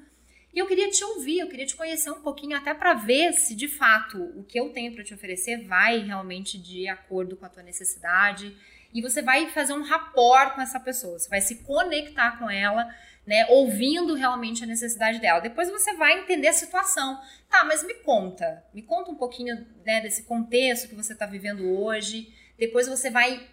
E 0.53 0.59
eu 0.59 0.67
queria 0.67 0.89
te 0.89 1.03
ouvir, 1.03 1.39
eu 1.39 1.47
queria 1.47 1.65
te 1.65 1.75
conhecer 1.75 2.11
um 2.11 2.21
pouquinho 2.21 2.57
até 2.57 2.73
para 2.73 2.93
ver 2.93 3.33
se 3.33 3.55
de 3.55 3.67
fato 3.67 4.21
o 4.35 4.43
que 4.43 4.59
eu 4.59 4.69
tenho 4.69 4.93
para 4.93 5.03
te 5.03 5.13
oferecer 5.13 5.65
vai 5.65 5.99
realmente 5.99 6.57
de 6.57 6.87
acordo 6.89 7.37
com 7.37 7.45
a 7.45 7.49
tua 7.49 7.63
necessidade. 7.63 8.55
E 8.93 9.01
você 9.01 9.21
vai 9.21 9.49
fazer 9.49 9.71
um 9.73 9.83
rapport 9.83 10.53
com 10.53 10.61
essa 10.61 10.79
pessoa, 10.79 11.17
você 11.17 11.29
vai 11.29 11.39
se 11.39 11.63
conectar 11.63 12.37
com 12.37 12.49
ela, 12.49 12.93
né, 13.25 13.45
ouvindo 13.47 14.13
realmente 14.13 14.63
a 14.63 14.67
necessidade 14.67 15.19
dela. 15.19 15.39
Depois 15.39 15.69
você 15.69 15.93
vai 15.93 16.19
entender 16.19 16.49
a 16.49 16.53
situação. 16.53 17.21
Tá, 17.49 17.63
mas 17.63 17.83
me 17.85 17.93
conta, 17.95 18.63
me 18.73 18.81
conta 18.81 19.11
um 19.11 19.15
pouquinho 19.15 19.65
né, 19.85 20.01
desse 20.01 20.23
contexto 20.23 20.89
que 20.89 20.95
você 20.95 21.13
está 21.13 21.25
vivendo 21.25 21.79
hoje. 21.79 22.33
Depois 22.57 22.87
você 22.87 23.09
vai 23.09 23.47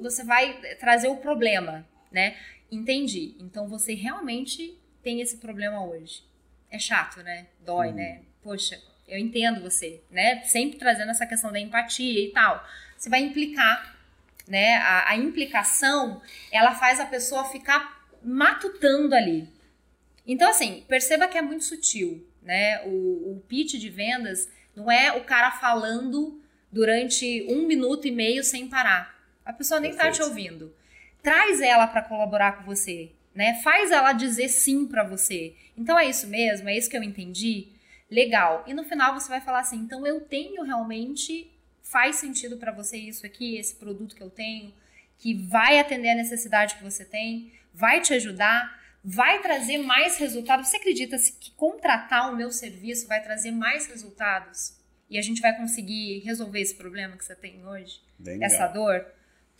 você 0.00 0.24
vai 0.24 0.54
trazer 0.80 1.08
o 1.08 1.16
problema, 1.16 1.86
né? 2.10 2.36
Entendi. 2.70 3.36
Então 3.38 3.68
você 3.68 3.94
realmente 3.94 4.76
tem 5.02 5.20
esse 5.20 5.36
problema 5.38 5.84
hoje. 5.84 6.22
É 6.70 6.78
chato, 6.78 7.22
né? 7.22 7.46
Dói, 7.60 7.88
Hum. 7.88 7.94
né? 7.94 8.20
Poxa, 8.42 8.80
eu 9.06 9.18
entendo 9.18 9.60
você, 9.62 10.00
né? 10.10 10.42
Sempre 10.44 10.78
trazendo 10.78 11.10
essa 11.10 11.26
questão 11.26 11.52
da 11.52 11.60
empatia 11.60 12.24
e 12.24 12.30
tal. 12.32 12.66
Você 12.96 13.10
vai 13.10 13.20
implicar, 13.20 13.96
né? 14.48 14.76
A, 14.76 15.10
a 15.10 15.16
implicação, 15.16 16.22
ela 16.50 16.74
faz 16.74 16.98
a 17.00 17.06
pessoa 17.06 17.44
ficar 17.44 18.06
matutando 18.22 19.14
ali. 19.14 19.48
Então, 20.26 20.48
assim, 20.48 20.84
perceba 20.88 21.26
que 21.28 21.36
é 21.36 21.42
muito 21.42 21.64
sutil, 21.64 22.26
né? 22.42 22.80
O, 22.84 23.32
o 23.36 23.44
pitch 23.48 23.74
de 23.74 23.90
vendas 23.90 24.48
não 24.74 24.90
é 24.90 25.12
o 25.12 25.24
cara 25.24 25.50
falando 25.50 26.40
durante 26.70 27.44
um 27.50 27.66
minuto 27.66 28.06
e 28.06 28.10
meio 28.12 28.42
sem 28.42 28.68
parar. 28.68 29.14
A 29.44 29.52
pessoa 29.52 29.80
nem 29.80 29.90
tá 29.92 30.04
te 30.10 30.18
Perfeito. 30.18 30.28
ouvindo. 30.28 30.74
Traz 31.22 31.60
ela 31.60 31.86
para 31.86 32.02
colaborar 32.02 32.52
com 32.58 32.64
você, 32.64 33.10
né? 33.34 33.60
Faz 33.62 33.90
ela 33.90 34.12
dizer 34.12 34.48
sim 34.48 34.86
para 34.86 35.04
você. 35.04 35.54
Então 35.76 35.98
é 35.98 36.08
isso 36.08 36.26
mesmo, 36.26 36.68
é 36.68 36.76
isso 36.76 36.90
que 36.90 36.96
eu 36.96 37.02
entendi. 37.02 37.68
Legal. 38.10 38.64
E 38.66 38.74
no 38.74 38.84
final 38.84 39.14
você 39.14 39.28
vai 39.28 39.40
falar 39.40 39.60
assim: 39.60 39.76
então 39.76 40.06
eu 40.06 40.20
tenho 40.20 40.62
realmente 40.62 41.50
faz 41.82 42.16
sentido 42.16 42.56
para 42.56 42.72
você 42.72 42.96
isso 42.96 43.26
aqui, 43.26 43.56
esse 43.56 43.74
produto 43.74 44.14
que 44.14 44.22
eu 44.22 44.30
tenho, 44.30 44.72
que 45.18 45.34
vai 45.34 45.78
atender 45.78 46.10
a 46.10 46.14
necessidade 46.14 46.74
que 46.76 46.82
você 46.82 47.04
tem, 47.04 47.52
vai 47.72 48.00
te 48.00 48.14
ajudar, 48.14 48.80
vai 49.04 49.40
trazer 49.40 49.78
mais 49.78 50.16
resultados. 50.16 50.68
Você 50.68 50.76
acredita 50.76 51.16
que 51.18 51.50
contratar 51.52 52.32
o 52.32 52.36
meu 52.36 52.50
serviço 52.50 53.08
vai 53.08 53.22
trazer 53.22 53.50
mais 53.50 53.86
resultados? 53.86 54.76
E 55.10 55.18
a 55.18 55.22
gente 55.22 55.42
vai 55.42 55.54
conseguir 55.54 56.20
resolver 56.20 56.60
esse 56.60 56.74
problema 56.74 57.16
que 57.16 57.24
você 57.24 57.34
tem 57.34 57.66
hoje? 57.66 58.00
Bem 58.18 58.42
essa 58.42 58.66
legal. 58.66 58.72
dor, 58.72 59.06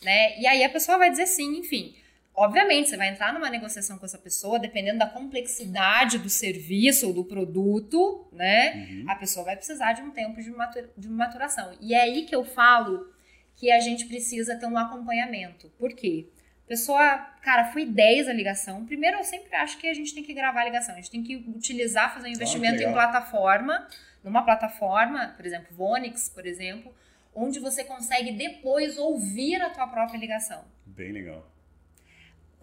né? 0.01 0.39
E 0.39 0.47
aí 0.47 0.63
a 0.63 0.69
pessoa 0.69 0.97
vai 0.97 1.11
dizer 1.11 1.27
sim, 1.27 1.57
enfim. 1.57 1.95
Obviamente, 2.35 2.89
você 2.89 2.97
vai 2.97 3.09
entrar 3.09 3.31
numa 3.31 3.49
negociação 3.49 3.99
com 3.99 4.05
essa 4.05 4.17
pessoa, 4.17 4.57
dependendo 4.57 4.97
da 4.97 5.05
complexidade 5.05 6.17
do 6.17 6.29
serviço 6.29 7.07
ou 7.07 7.13
do 7.13 7.23
produto, 7.23 8.27
né? 8.31 8.87
Uhum. 8.89 9.05
A 9.07 9.15
pessoa 9.15 9.45
vai 9.45 9.55
precisar 9.55 9.93
de 9.93 10.01
um 10.01 10.09
tempo 10.09 10.41
de 10.41 10.51
de 10.97 11.09
maturação. 11.09 11.77
E 11.79 11.93
é 11.93 12.01
aí 12.01 12.25
que 12.25 12.35
eu 12.35 12.43
falo 12.43 13.13
que 13.55 13.71
a 13.71 13.79
gente 13.79 14.05
precisa 14.05 14.55
ter 14.55 14.65
um 14.65 14.77
acompanhamento. 14.77 15.69
Por 15.77 15.93
quê? 15.93 16.27
Pessoa, 16.67 17.17
cara, 17.41 17.65
foi 17.65 17.85
10 17.85 18.27
a 18.27 18.33
ligação. 18.33 18.83
Primeiro, 18.85 19.17
eu 19.17 19.23
sempre 19.23 19.55
acho 19.55 19.77
que 19.77 19.87
a 19.87 19.93
gente 19.93 20.13
tem 20.13 20.23
que 20.23 20.33
gravar 20.33 20.61
a 20.61 20.65
ligação. 20.65 20.95
A 20.95 20.97
gente 20.97 21.11
tem 21.11 21.21
que 21.21 21.35
utilizar, 21.35 22.13
fazer 22.13 22.29
um 22.29 22.31
investimento 22.31 22.75
em 22.75 22.87
legal. 22.87 22.93
plataforma, 22.93 23.87
numa 24.23 24.43
plataforma, 24.43 25.33
por 25.35 25.45
exemplo, 25.45 25.67
Vonix, 25.75 26.29
por 26.29 26.47
exemplo, 26.47 26.91
onde 27.35 27.59
você 27.59 27.83
consegue 27.83 28.31
depois 28.31 28.97
ouvir 28.97 29.61
a 29.61 29.69
tua 29.69 29.87
própria 29.87 30.17
ligação. 30.17 30.63
Bem 30.85 31.11
legal. 31.11 31.52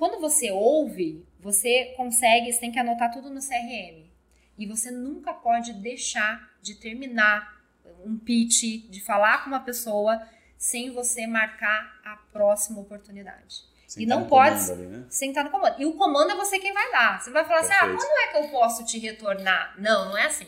Quando 0.01 0.19
você 0.19 0.51
ouve, 0.51 1.27
você 1.39 1.93
consegue, 1.95 2.51
você 2.51 2.59
tem 2.59 2.73
que 2.73 2.79
anotar 2.79 3.13
tudo 3.13 3.29
no 3.29 3.39
CRM. 3.39 4.11
E 4.57 4.65
você 4.67 4.91
nunca 4.91 5.35
pode 5.35 5.75
deixar 5.75 6.51
de 6.63 6.75
terminar 6.77 7.63
um 8.03 8.17
pitch, 8.17 8.89
de 8.89 8.99
falar 9.03 9.45
com 9.45 9.49
uma 9.51 9.61
pessoa 9.61 10.27
sem 10.57 10.91
você 10.91 11.27
marcar 11.27 12.01
a 12.03 12.17
próxima 12.33 12.81
oportunidade. 12.81 13.63
Sem 13.87 14.05
E 14.05 14.07
não 14.07 14.27
pode- 14.27 14.73
ali, 14.73 14.87
né? 14.87 15.05
Sem 15.11 15.29
estar 15.29 15.45
no 15.45 15.51
comando. 15.51 15.79
E 15.79 15.85
o 15.85 15.93
comando 15.93 16.31
é 16.31 16.35
você 16.35 16.59
quem 16.59 16.73
vai 16.73 16.91
dar. 16.91 17.21
Você 17.21 17.31
vai 17.31 17.45
falar 17.45 17.61
assim: 17.61 17.75
ah, 17.75 17.81
Perfeito. 17.81 17.99
quando 18.01 18.19
é 18.21 18.27
que 18.29 18.37
eu 18.39 18.49
posso 18.49 18.87
te 18.87 18.99
retornar? 18.99 19.75
Não, 19.79 20.09
não 20.09 20.17
é 20.17 20.25
assim. 20.25 20.47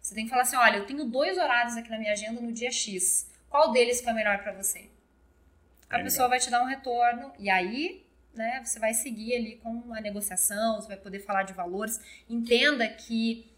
Você 0.00 0.14
tem 0.14 0.24
que 0.24 0.30
falar 0.30 0.42
assim: 0.44 0.56
olha, 0.56 0.78
eu 0.78 0.86
tenho 0.86 1.04
dois 1.04 1.36
horários 1.36 1.76
aqui 1.76 1.90
na 1.90 1.98
minha 1.98 2.12
agenda 2.12 2.40
no 2.40 2.50
dia 2.52 2.70
X. 2.70 3.30
Qual 3.50 3.70
deles 3.70 4.00
foi 4.00 4.14
melhor 4.14 4.38
pra 4.42 4.52
você? 4.52 4.88
A 5.90 5.96
Bem 5.96 6.04
pessoa 6.04 6.26
vai 6.28 6.38
te 6.40 6.48
dar 6.48 6.62
um 6.62 6.66
retorno 6.66 7.32
e 7.38 7.50
aí, 7.50 8.06
né, 8.34 8.62
você 8.64 8.78
vai 8.78 8.94
seguir 8.94 9.34
ali 9.34 9.56
com 9.56 9.92
a 9.94 10.00
negociação, 10.00 10.80
você 10.80 10.88
vai 10.88 10.96
poder 10.96 11.20
falar 11.20 11.42
de 11.42 11.52
valores. 11.52 12.00
Entenda 12.28 12.88
que 12.88 13.50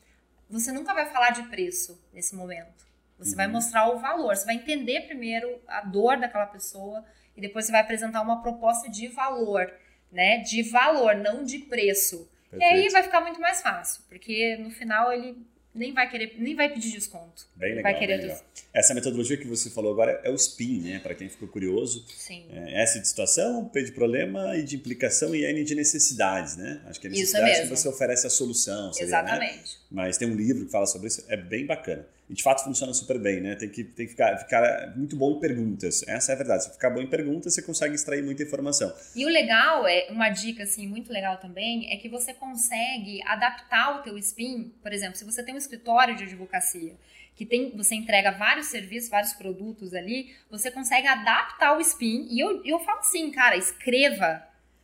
você 0.49 0.73
nunca 0.73 0.95
vai 0.95 1.07
falar 1.11 1.31
de 1.31 1.43
preço 1.45 2.01
nesse 2.13 2.35
momento. 2.35 2.89
Você 3.19 3.37
vai 3.37 3.47
Uhum. 3.47 3.53
mostrar 3.53 3.89
o 3.91 3.99
valor, 3.99 4.35
você 4.35 4.47
vai 4.47 4.55
entender 4.55 5.03
primeiro 5.03 5.61
a 5.69 5.83
dor 5.83 6.19
daquela 6.19 6.47
pessoa 6.47 7.05
e 7.37 7.41
depois 7.41 7.67
você 7.67 7.73
vai 7.73 7.83
apresentar 7.83 8.23
uma 8.23 8.41
proposta 8.43 8.89
de 8.89 9.09
valor, 9.09 9.71
né? 10.11 10.39
De 10.39 10.63
valor, 10.63 11.15
não 11.15 11.45
de 11.45 11.59
preço. 11.59 12.29
E 12.53 12.57
aí 12.57 12.71
Perfeito. 12.71 12.93
vai 12.93 13.03
ficar 13.03 13.21
muito 13.21 13.41
mais 13.41 13.61
fácil, 13.61 14.03
porque 14.09 14.57
no 14.57 14.71
final 14.71 15.13
ele 15.13 15.47
nem 15.75 15.93
vai 15.93 16.11
querer, 16.11 16.35
nem 16.39 16.55
vai 16.55 16.73
pedir 16.73 16.91
desconto. 16.93 17.47
Bem 17.55 17.75
legal. 17.75 17.83
vai 17.85 17.99
querer 17.99 18.19
bem 18.19 18.27
legal. 18.27 18.45
Essa 18.73 18.95
metodologia 18.95 19.37
que 19.37 19.47
você 19.47 19.71
falou 19.71 19.93
agora 19.93 20.21
é 20.25 20.31
o 20.31 20.37
SPIN, 20.37 20.81
né? 20.81 20.99
Para 20.99 21.15
quem 21.15 21.29
ficou 21.29 21.49
curioso. 21.49 22.05
Sim. 22.09 22.47
É 22.51 22.83
S 22.83 23.01
de 23.01 23.07
situação, 23.07 23.69
P 23.69 23.83
de 23.83 23.93
problema 23.93 24.57
e 24.57 24.63
de 24.63 24.77
implicação 24.77 25.35
e 25.35 25.45
N 25.45 25.65
de 25.65 25.75
necessidades, 25.75 26.57
né? 26.57 26.81
Acho 26.87 27.01
que 27.01 27.07
é 27.07 27.11
necessidade 27.11 27.63
que 27.63 27.69
você 27.69 27.89
oferece 27.89 28.27
a 28.27 28.31
solução. 28.31 28.93
seria, 28.93 29.09
né? 29.11 29.19
Exatamente. 29.19 29.79
Mas 29.91 30.17
tem 30.17 30.29
um 30.29 30.35
livro 30.35 30.67
que 30.67 30.71
fala 30.71 30.87
sobre 30.87 31.09
isso, 31.09 31.25
é 31.29 31.37
bem 31.37 31.67
bacana. 31.67 32.07
E 32.31 32.35
de 32.35 32.45
fato 32.45 32.63
funciona 32.63 32.95
super 32.95 33.19
bem, 33.19 33.41
né? 33.41 33.57
Tem 33.57 33.69
que, 33.69 33.83
tem 33.83 34.07
que 34.07 34.13
ficar, 34.13 34.39
ficar 34.39 34.97
muito 34.97 35.17
bom 35.17 35.33
em 35.33 35.41
perguntas. 35.41 36.07
Essa 36.07 36.31
é 36.31 36.35
a 36.37 36.39
verdade. 36.39 36.63
Se 36.63 36.71
ficar 36.71 36.89
bom 36.89 37.01
em 37.01 37.09
perguntas, 37.09 37.53
você 37.53 37.61
consegue 37.61 37.97
extrair 37.97 38.23
muita 38.23 38.45
informação. 38.45 38.95
E 39.17 39.27
o 39.27 39.29
legal 39.29 39.85
é, 39.85 40.07
uma 40.11 40.31
dica 40.31 40.63
assim 40.63 40.87
muito 40.87 41.13
legal 41.13 41.39
também, 41.39 41.93
é 41.93 41.97
que 41.97 42.09
você 42.09 42.33
consegue 42.33 43.21
adaptar 43.27 43.99
o 43.99 44.03
teu 44.03 44.17
spin, 44.17 44.73
por 44.81 44.93
exemplo, 44.93 45.17
se 45.17 45.25
você 45.25 45.43
tem 45.43 45.53
um 45.53 45.59
escritório 45.59 46.15
de 46.15 46.23
advocacia, 46.23 46.95
que 47.35 47.45
tem, 47.45 47.77
você 47.77 47.97
entrega 47.97 48.31
vários 48.31 48.67
serviços, 48.67 49.11
vários 49.11 49.33
produtos 49.33 49.93
ali, 49.93 50.33
você 50.49 50.71
consegue 50.71 51.09
adaptar 51.09 51.77
o 51.77 51.81
spin. 51.81 52.29
E 52.31 52.39
eu, 52.39 52.65
eu 52.65 52.79
falo 52.79 53.01
assim, 53.01 53.29
cara, 53.33 53.57
escreva, 53.57 54.41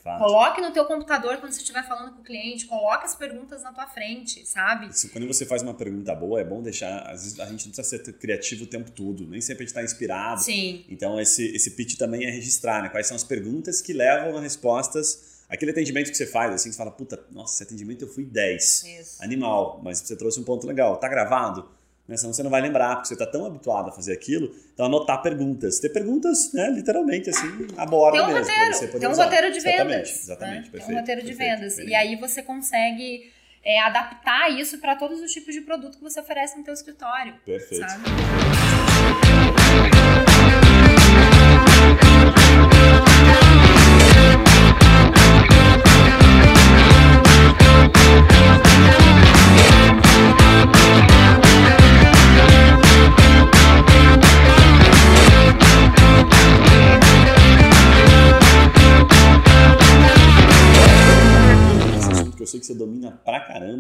Fato. 0.07 0.19
coloque 0.19 0.61
no 0.61 0.71
teu 0.71 0.85
computador 0.85 1.39
quando 1.39 1.53
você 1.53 1.61
estiver 1.61 1.87
falando 1.87 2.15
com 2.15 2.21
o 2.21 2.25
cliente, 2.25 2.67
coloque 2.67 3.05
as 3.05 3.17
perguntas 3.17 3.63
na 3.65 3.73
tua 3.73 3.87
frente, 3.89 4.47
sabe? 4.47 4.87
Isso, 4.87 5.09
Quando 5.11 5.27
você 5.27 5.45
faz 5.45 5.63
uma 5.63 5.75
pergunta 5.75 6.15
boa, 6.15 6.41
é 6.41 6.45
bom 6.45 6.63
deixar. 6.63 7.01
Às 7.11 7.25
vezes 7.25 7.41
a 7.41 7.47
gente 7.47 7.67
não 7.67 7.73
precisa 7.73 8.05
ser 8.05 8.13
criativo 8.13 8.65
o 8.65 8.67
tempo 8.67 8.91
todo, 8.93 9.27
nem 9.27 9.41
sempre 9.41 9.65
a 9.65 9.67
gente 9.67 9.77
está 9.77 9.83
inspirado. 9.83 10.43
Sim. 10.43 10.85
Então, 10.89 11.21
esse, 11.21 11.45
esse 11.55 11.73
pitch 11.73 11.97
também 11.97 12.25
é 12.25 12.31
registrar, 12.31 12.83
né? 12.83 12.89
Quais 12.89 13.07
são 13.09 13.17
as 13.17 13.25
perguntas 13.25 13.83
que 13.83 13.93
levam 13.93 14.37
a 14.37 14.41
respostas. 14.41 15.45
Aquele 15.49 15.71
atendimento 15.71 16.11
que 16.11 16.17
você 16.17 16.27
faz, 16.27 16.53
assim, 16.53 16.71
você 16.71 16.79
fala, 16.79 16.91
puta, 16.91 17.25
nossa, 17.31 17.55
esse 17.55 17.63
atendimento 17.63 18.03
eu 18.03 18.09
fui 18.09 18.25
10. 18.25 18.85
Isso. 18.85 19.23
Animal, 19.23 19.81
mas 19.83 19.99
você 19.99 20.17
trouxe 20.17 20.41
um 20.41 20.45
ponto 20.45 20.67
legal. 20.67 20.97
Tá 20.97 21.09
gravado? 21.09 21.69
Né? 22.09 22.17
Senão 22.17 22.33
você 22.33 22.43
não 22.43 22.51
vai 22.51 22.61
lembrar, 22.61 22.95
porque 22.97 23.09
você 23.09 23.17
tá 23.17 23.27
tão 23.27 23.45
habituado 23.45 23.89
a 23.89 23.93
fazer 23.93 24.13
aquilo. 24.13 24.55
Então, 24.73 24.87
anotar 24.87 25.21
perguntas. 25.23 25.81
Ter 25.81 25.89
perguntas, 25.89 26.53
né? 26.53 26.71
Literalmente, 26.71 27.31
assim, 27.31 27.67
a 27.77 27.85
borda 27.85 28.19
Tem 28.19 28.27
um 28.27 28.33
mesmo. 28.33 28.53
roteiro, 28.53 28.99
tem 28.99 29.09
um 29.09 29.13
usar. 29.13 29.25
roteiro 29.25 29.51
de 29.51 29.59
Exatamente, 29.59 29.87
vendas. 29.89 30.23
Exatamente, 30.23 30.57
né? 30.57 30.63
Tem 30.63 30.71
perfeito. 30.71 30.93
um 30.97 31.01
roteiro 31.01 31.21
de 31.23 31.27
perfeito, 31.35 31.59
vendas. 31.61 31.77
bem 31.77 31.89
E 31.89 31.95
aí 31.95 32.17
você 32.17 32.43
consegue 32.43 33.33
é, 33.65 33.81
adaptar 33.81 34.51
isso 34.51 34.79
para 34.79 34.95
todos 34.95 35.21
os 35.21 35.33
tipos 35.33 35.53
de 35.53 35.61
produto 35.63 35.99
que 35.99 36.05
você 36.05 36.21
oferece 36.21 36.57
no 36.57 36.63
teu 36.63 36.75
escritório. 36.75 37.35
Perfeito. 37.45 37.89
Sabe? 37.89 38.05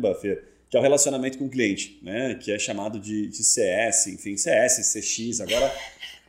Caramba, 0.06 0.14
Fer, 0.20 0.44
que 0.68 0.76
é 0.76 0.80
o 0.80 0.82
relacionamento 0.82 1.38
com 1.38 1.46
o 1.46 1.48
cliente, 1.48 1.98
né? 2.02 2.34
Que 2.34 2.52
é 2.52 2.58
chamado 2.58 2.98
de, 2.98 3.28
de 3.28 3.42
CS, 3.44 4.08
enfim, 4.08 4.36
CS, 4.36 4.92
CX, 4.92 5.40
agora 5.40 5.72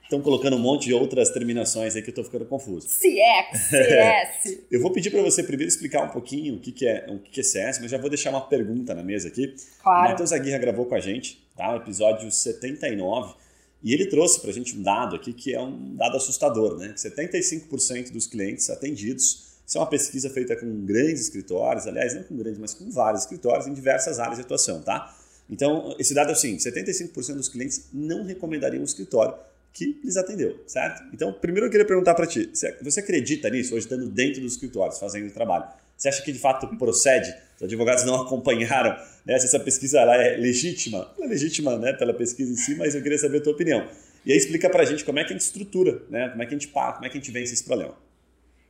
estão 0.03 0.21
colocando 0.21 0.55
um 0.55 0.59
monte 0.59 0.85
de 0.85 0.93
outras 0.93 1.29
terminações 1.31 1.95
aí 1.95 2.01
que 2.01 2.09
eu 2.11 2.13
tô 2.13 2.23
ficando 2.23 2.45
confuso. 2.45 2.87
CX, 2.87 3.69
CS. 3.69 4.59
Eu 4.71 4.81
vou 4.81 4.91
pedir 4.91 5.09
para 5.09 5.21
você 5.21 5.43
primeiro 5.43 5.69
explicar 5.69 6.03
um 6.03 6.09
pouquinho 6.09 6.55
o 6.55 6.59
que, 6.59 6.71
que, 6.71 6.87
é, 6.87 7.05
o 7.09 7.19
que, 7.19 7.31
que 7.31 7.39
é 7.41 7.43
CS, 7.43 7.79
mas 7.79 7.91
já 7.91 7.97
vou 7.97 8.09
deixar 8.09 8.29
uma 8.29 8.41
pergunta 8.41 8.93
na 8.93 9.03
mesa 9.03 9.27
aqui. 9.27 9.53
O 9.79 9.83
Claro. 9.83 10.09
Matheus 10.11 10.31
Aguirre 10.31 10.59
gravou 10.59 10.85
com 10.85 10.95
a 10.95 10.99
gente, 10.99 11.45
tá? 11.55 11.73
O 11.73 11.77
episódio 11.77 12.31
79, 12.31 13.35
e 13.83 13.93
ele 13.93 14.05
trouxe 14.05 14.39
pra 14.39 14.51
gente 14.51 14.77
um 14.77 14.81
dado 14.81 15.15
aqui 15.15 15.33
que 15.33 15.53
é 15.53 15.61
um 15.61 15.95
dado 15.95 16.15
assustador, 16.15 16.77
né? 16.77 16.89
Que 16.89 17.09
75% 17.09 18.11
dos 18.11 18.27
clientes 18.27 18.69
atendidos, 18.69 19.46
isso 19.67 19.77
é 19.77 19.81
uma 19.81 19.87
pesquisa 19.87 20.29
feita 20.29 20.55
com 20.55 20.85
grandes 20.85 21.23
escritórios, 21.23 21.85
aliás, 21.85 22.15
não 22.15 22.23
com 22.23 22.37
grandes, 22.37 22.57
mas 22.57 22.73
com 22.73 22.89
vários 22.89 23.23
escritórios 23.23 23.67
em 23.67 23.73
diversas 23.73 24.17
áreas 24.17 24.37
de 24.37 24.45
atuação, 24.45 24.81
tá? 24.81 25.13
Então, 25.49 25.93
esse 25.99 26.13
dado 26.13 26.29
é 26.29 26.33
o 26.33 26.35
seguinte, 26.37 26.63
75% 26.63 27.33
dos 27.33 27.49
clientes 27.49 27.89
não 27.91 28.23
recomendariam 28.23 28.81
um 28.81 28.85
escritório 28.85 29.35
que 29.73 29.99
lhes 30.01 30.15
atendeu, 30.15 30.63
certo? 30.65 31.03
Então, 31.13 31.33
primeiro 31.33 31.67
eu 31.67 31.69
queria 31.69 31.85
perguntar 31.85 32.15
para 32.15 32.25
ti, 32.25 32.49
você 32.81 32.99
acredita 33.01 33.49
nisso, 33.49 33.75
hoje 33.75 33.85
estando 33.85 34.09
dentro 34.09 34.41
dos 34.41 34.53
escritórios, 34.53 34.99
fazendo 34.99 35.27
o 35.27 35.31
trabalho? 35.31 35.65
Você 35.97 36.07
acha 36.07 36.21
que 36.21 36.31
de 36.31 36.39
fato 36.39 36.65
procede? 36.77 37.33
Os 37.57 37.63
advogados 37.63 38.05
não 38.05 38.15
acompanharam, 38.23 38.97
né? 39.25 39.37
Se 39.37 39.47
essa 39.47 39.59
pesquisa 39.59 39.99
ela 39.99 40.15
é 40.15 40.37
legítima, 40.37 41.11
não 41.17 41.25
é 41.25 41.27
legítima, 41.27 41.77
né, 41.77 41.91
pela 41.91 42.13
pesquisa 42.13 42.53
em 42.53 42.55
si, 42.55 42.73
mas 42.75 42.95
eu 42.95 43.01
queria 43.01 43.17
saber 43.17 43.39
a 43.39 43.41
tua 43.41 43.51
opinião. 43.51 43.85
E 44.25 44.31
aí 44.31 44.37
explica 44.37 44.69
pra 44.69 44.85
gente 44.85 45.03
como 45.03 45.19
é 45.19 45.25
que 45.25 45.33
a 45.33 45.33
gente 45.33 45.41
estrutura, 45.41 46.03
né? 46.09 46.29
Como 46.29 46.41
é 46.41 46.45
que 46.45 46.55
a 46.55 46.57
gente 46.57 46.69
pá, 46.69 46.93
como 46.93 47.05
é 47.05 47.09
que 47.09 47.17
a 47.17 47.19
gente 47.19 47.31
vence 47.31 47.53
esse 47.53 47.63
problema. 47.63 48.06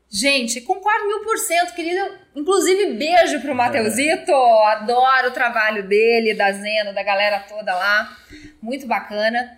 Gente, 0.09 0.61
concordo 0.61 1.07
mil 1.07 1.19
por 1.23 1.37
cento, 1.37 1.73
querida. 1.73 2.19
Inclusive, 2.35 2.93
beijo 2.93 3.41
pro 3.41 3.53
Mateusito. 3.53 4.31
Adoro 4.31 5.29
o 5.29 5.33
trabalho 5.33 5.87
dele, 5.87 6.33
da 6.33 6.51
Zena, 6.51 6.93
da 6.93 7.03
galera 7.03 7.41
toda 7.41 7.75
lá. 7.75 8.17
Muito 8.61 8.87
bacana. 8.87 9.57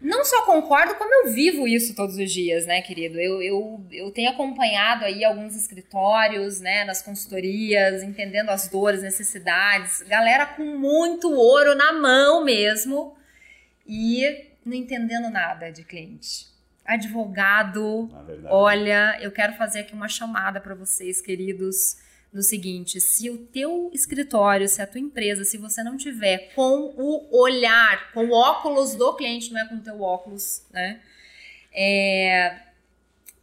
Não 0.00 0.24
só 0.24 0.44
concordo, 0.44 0.96
como 0.96 1.14
eu 1.14 1.32
vivo 1.32 1.66
isso 1.66 1.94
todos 1.94 2.16
os 2.18 2.30
dias, 2.30 2.66
né, 2.66 2.82
querido? 2.82 3.18
Eu, 3.18 3.40
eu, 3.42 3.86
eu 3.90 4.10
tenho 4.10 4.30
acompanhado 4.30 5.04
aí 5.04 5.24
alguns 5.24 5.56
escritórios, 5.56 6.60
né, 6.60 6.84
nas 6.84 7.00
consultorias, 7.00 8.02
entendendo 8.02 8.50
as 8.50 8.68
dores, 8.68 9.02
necessidades. 9.02 10.02
Galera 10.02 10.44
com 10.44 10.62
muito 10.62 11.30
ouro 11.32 11.74
na 11.74 11.94
mão 11.94 12.44
mesmo 12.44 13.16
e 13.86 14.46
não 14.64 14.74
entendendo 14.74 15.30
nada 15.30 15.70
de 15.70 15.84
cliente. 15.84 16.53
Advogado. 16.84 18.10
Olha, 18.46 19.18
eu 19.20 19.32
quero 19.32 19.54
fazer 19.54 19.80
aqui 19.80 19.94
uma 19.94 20.08
chamada 20.08 20.60
para 20.60 20.74
vocês, 20.74 21.20
queridos, 21.20 21.96
no 22.32 22.42
seguinte: 22.42 23.00
se 23.00 23.30
o 23.30 23.38
teu 23.38 23.90
escritório, 23.94 24.68
se 24.68 24.82
a 24.82 24.86
tua 24.86 25.00
empresa, 25.00 25.44
se 25.44 25.56
você 25.56 25.82
não 25.82 25.96
tiver 25.96 26.52
com 26.54 26.94
o 26.96 27.40
olhar, 27.40 28.12
com 28.12 28.26
o 28.26 28.32
óculos 28.32 28.94
do 28.94 29.14
cliente, 29.16 29.52
não 29.52 29.60
é 29.60 29.68
com 29.68 29.76
o 29.76 29.80
teu 29.80 30.00
óculos, 30.02 30.66
né? 30.70 31.00
É, 31.72 32.56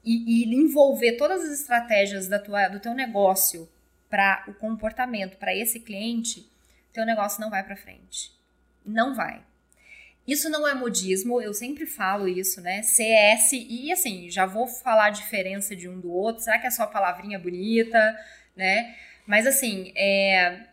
e, 0.04 0.44
e 0.44 0.56
envolver 0.56 1.14
todas 1.14 1.44
as 1.44 1.60
estratégias 1.60 2.28
da 2.28 2.40
tua, 2.40 2.68
do 2.68 2.80
teu 2.80 2.94
negócio 2.94 3.68
para 4.10 4.44
o 4.48 4.54
comportamento, 4.54 5.38
para 5.38 5.56
esse 5.56 5.80
cliente, 5.80 6.48
teu 6.94 7.06
negócio 7.06 7.40
não 7.40 7.50
vai 7.50 7.64
para 7.64 7.76
frente. 7.76 8.32
Não 8.86 9.16
vai. 9.16 9.42
Isso 10.28 10.50
não 10.50 10.68
é 10.68 10.74
modismo, 10.74 11.42
eu 11.42 11.54
sempre 11.54 11.86
falo 11.86 12.28
isso, 12.28 12.62
né? 12.62 12.84
CS, 12.84 13.54
e 13.54 13.92
assim, 13.92 14.30
já 14.30 14.46
vou 14.46 14.68
falar 14.68 15.06
a 15.06 15.10
diferença 15.10 15.76
de 15.76 15.90
um 15.90 16.00
do 16.00 16.12
outro. 16.12 16.44
Será 16.44 16.60
que 16.60 16.68
é 16.68 16.72
só 16.72 16.86
palavrinha 16.86 17.40
bonita, 17.40 18.18
né? 18.56 18.96
Mas 19.26 19.48
assim, 19.48 19.92
é, 19.96 20.68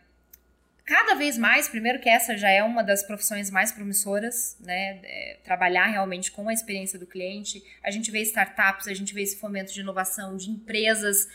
cada 0.85 1.15
vez 1.15 1.37
mais, 1.37 1.67
primeiro 1.67 1.99
que 1.99 2.09
essa 2.09 2.37
já 2.37 2.49
é 2.49 2.63
uma 2.63 2.83
das 2.83 3.03
profissões 3.03 3.49
mais 3.49 3.71
promissoras, 3.71 4.57
né? 4.59 4.99
É, 5.03 5.37
trabalhar 5.43 5.87
realmente 5.87 6.31
com 6.31 6.47
a 6.47 6.53
experiência 6.53 6.97
do 6.99 7.05
cliente. 7.07 7.63
A 7.83 7.91
gente 7.91 8.11
vê 8.11 8.21
startups, 8.21 8.87
a 8.87 8.93
gente 8.93 9.13
vê 9.13 9.23
esse 9.23 9.37
fomento 9.37 9.73
de 9.73 9.81
inovação, 9.81 10.37
de 10.37 10.49
empresas, 10.49 11.27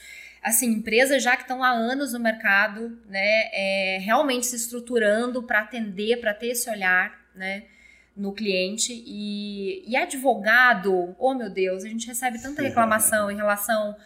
assim, 0.42 0.66
empresas 0.72 1.22
já 1.22 1.36
que 1.36 1.42
estão 1.42 1.62
há 1.62 1.70
anos 1.70 2.12
no 2.12 2.20
mercado, 2.20 3.00
né? 3.06 3.48
É, 3.52 3.98
realmente 4.02 4.46
se 4.46 4.56
estruturando 4.56 5.42
para 5.42 5.60
atender, 5.60 6.20
para 6.20 6.32
ter 6.32 6.48
esse 6.48 6.70
olhar, 6.70 7.12
né? 7.34 7.64
No 8.16 8.32
cliente 8.32 8.92
e, 8.92 9.82
e 9.90 9.96
advogado, 9.96 11.16
oh 11.18 11.34
meu 11.34 11.50
Deus, 11.50 11.84
a 11.84 11.88
gente 11.88 12.06
recebe 12.06 12.40
tanta 12.40 12.62
reclamação 12.62 13.28
em 13.30 13.36
relação 13.36 13.96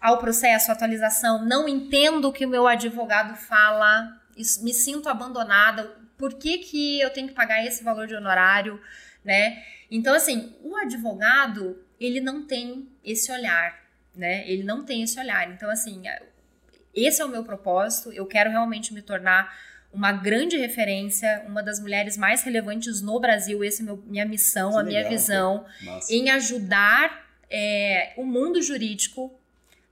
ao 0.00 0.18
processo, 0.18 0.72
atualização, 0.72 1.44
não 1.44 1.68
entendo 1.68 2.28
o 2.28 2.32
que 2.32 2.46
o 2.46 2.48
meu 2.48 2.66
advogado 2.66 3.36
fala, 3.36 4.18
me 4.62 4.72
sinto 4.72 5.10
abandonada, 5.10 5.94
por 6.16 6.34
que, 6.34 6.58
que 6.58 7.00
eu 7.00 7.10
tenho 7.10 7.28
que 7.28 7.34
pagar 7.34 7.64
esse 7.64 7.84
valor 7.84 8.06
de 8.06 8.14
honorário, 8.14 8.80
né? 9.22 9.62
Então, 9.90 10.14
assim, 10.14 10.56
o 10.62 10.76
advogado, 10.76 11.82
ele 11.98 12.20
não 12.20 12.46
tem 12.46 12.88
esse 13.04 13.30
olhar, 13.30 13.78
né? 14.14 14.48
Ele 14.48 14.62
não 14.62 14.84
tem 14.84 15.02
esse 15.02 15.18
olhar. 15.18 15.50
Então, 15.50 15.68
assim, 15.70 16.02
esse 16.94 17.20
é 17.20 17.24
o 17.24 17.28
meu 17.28 17.44
propósito, 17.44 18.12
eu 18.12 18.26
quero 18.26 18.50
realmente 18.50 18.92
me 18.94 19.02
tornar 19.02 19.54
uma 19.92 20.12
grande 20.12 20.56
referência, 20.56 21.44
uma 21.46 21.62
das 21.62 21.80
mulheres 21.80 22.16
mais 22.16 22.42
relevantes 22.42 23.02
no 23.02 23.18
Brasil, 23.18 23.64
essa 23.64 23.82
é 23.82 23.84
meu, 23.84 23.96
minha 24.06 24.24
missão, 24.24 24.70
que 24.70 24.76
a 24.76 24.82
legal, 24.82 25.00
minha 25.02 25.08
visão, 25.08 25.66
em 26.08 26.30
ajudar 26.30 27.26
é, 27.50 28.12
o 28.16 28.24
mundo 28.24 28.62
jurídico 28.62 29.32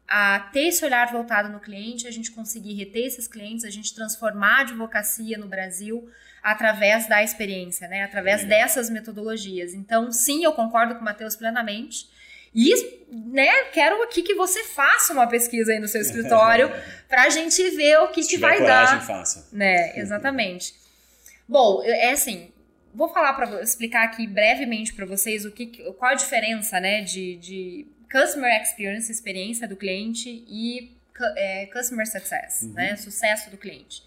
a 0.07 0.41
ter 0.53 0.69
esse 0.69 0.85
olhar 0.85 1.11
voltado 1.13 1.51
no 1.51 1.61
cliente, 1.61 2.07
a 2.07 2.11
gente 2.11 2.31
conseguir 2.31 2.73
reter 2.75 3.07
esses 3.07 3.29
clientes, 3.29 3.65
a 3.65 3.71
gente 3.71 3.95
transformar 3.95 4.59
a 4.59 4.61
advocacia 4.61 5.37
no 5.37 5.47
Brasil 5.47 6.09
através 6.43 7.07
da 7.09 7.23
experiência, 7.23 7.87
né? 7.89 8.05
Através 8.05 8.45
dessas 8.45 8.89
metodologias. 8.89 9.75
Então, 9.75 10.11
sim, 10.11 10.45
eu 10.45 10.53
concordo 10.53 10.95
com 10.95 11.03
o 11.03 11.05
Matheus 11.05 11.37
plenamente. 11.37 12.09
E, 12.55 12.73
né, 13.11 13.65
quero 13.73 14.03
aqui 14.03 14.23
que 14.23 14.35
você 14.35 14.65
faça 14.65 15.13
uma 15.13 15.27
pesquisa 15.27 15.73
aí 15.73 15.79
no 15.79 15.89
seu 15.89 16.01
escritório 16.03 16.71
para 17.09 17.25
a 17.25 17.29
gente 17.31 17.63
ver 17.71 17.99
o 17.99 18.09
que, 18.09 18.23
que 18.23 18.37
vai 18.37 18.59
coragem, 18.59 18.99
dar. 18.99 19.07
Faça. 19.07 19.49
Né, 19.53 19.99
exatamente. 19.99 20.75
Bom, 21.49 21.83
é 21.83 22.11
assim, 22.11 22.53
vou 22.95 23.09
falar 23.09 23.33
para 23.33 23.63
explicar 23.63 24.05
aqui 24.05 24.27
brevemente 24.27 24.93
para 24.93 25.07
vocês 25.07 25.45
o 25.45 25.51
que, 25.51 25.67
qual 25.95 26.13
a 26.13 26.15
diferença, 26.15 26.79
né, 26.81 27.01
de, 27.03 27.37
de 27.37 27.87
Customer 28.11 28.61
Experience, 28.61 29.11
experiência 29.11 29.69
do 29.69 29.77
cliente, 29.77 30.45
e 30.47 30.99
é, 31.37 31.67
Customer 31.67 32.07
Success, 32.07 32.63
uhum. 32.63 32.73
né? 32.73 32.97
Sucesso 32.97 33.51
do 33.51 33.57
cliente. 33.57 34.03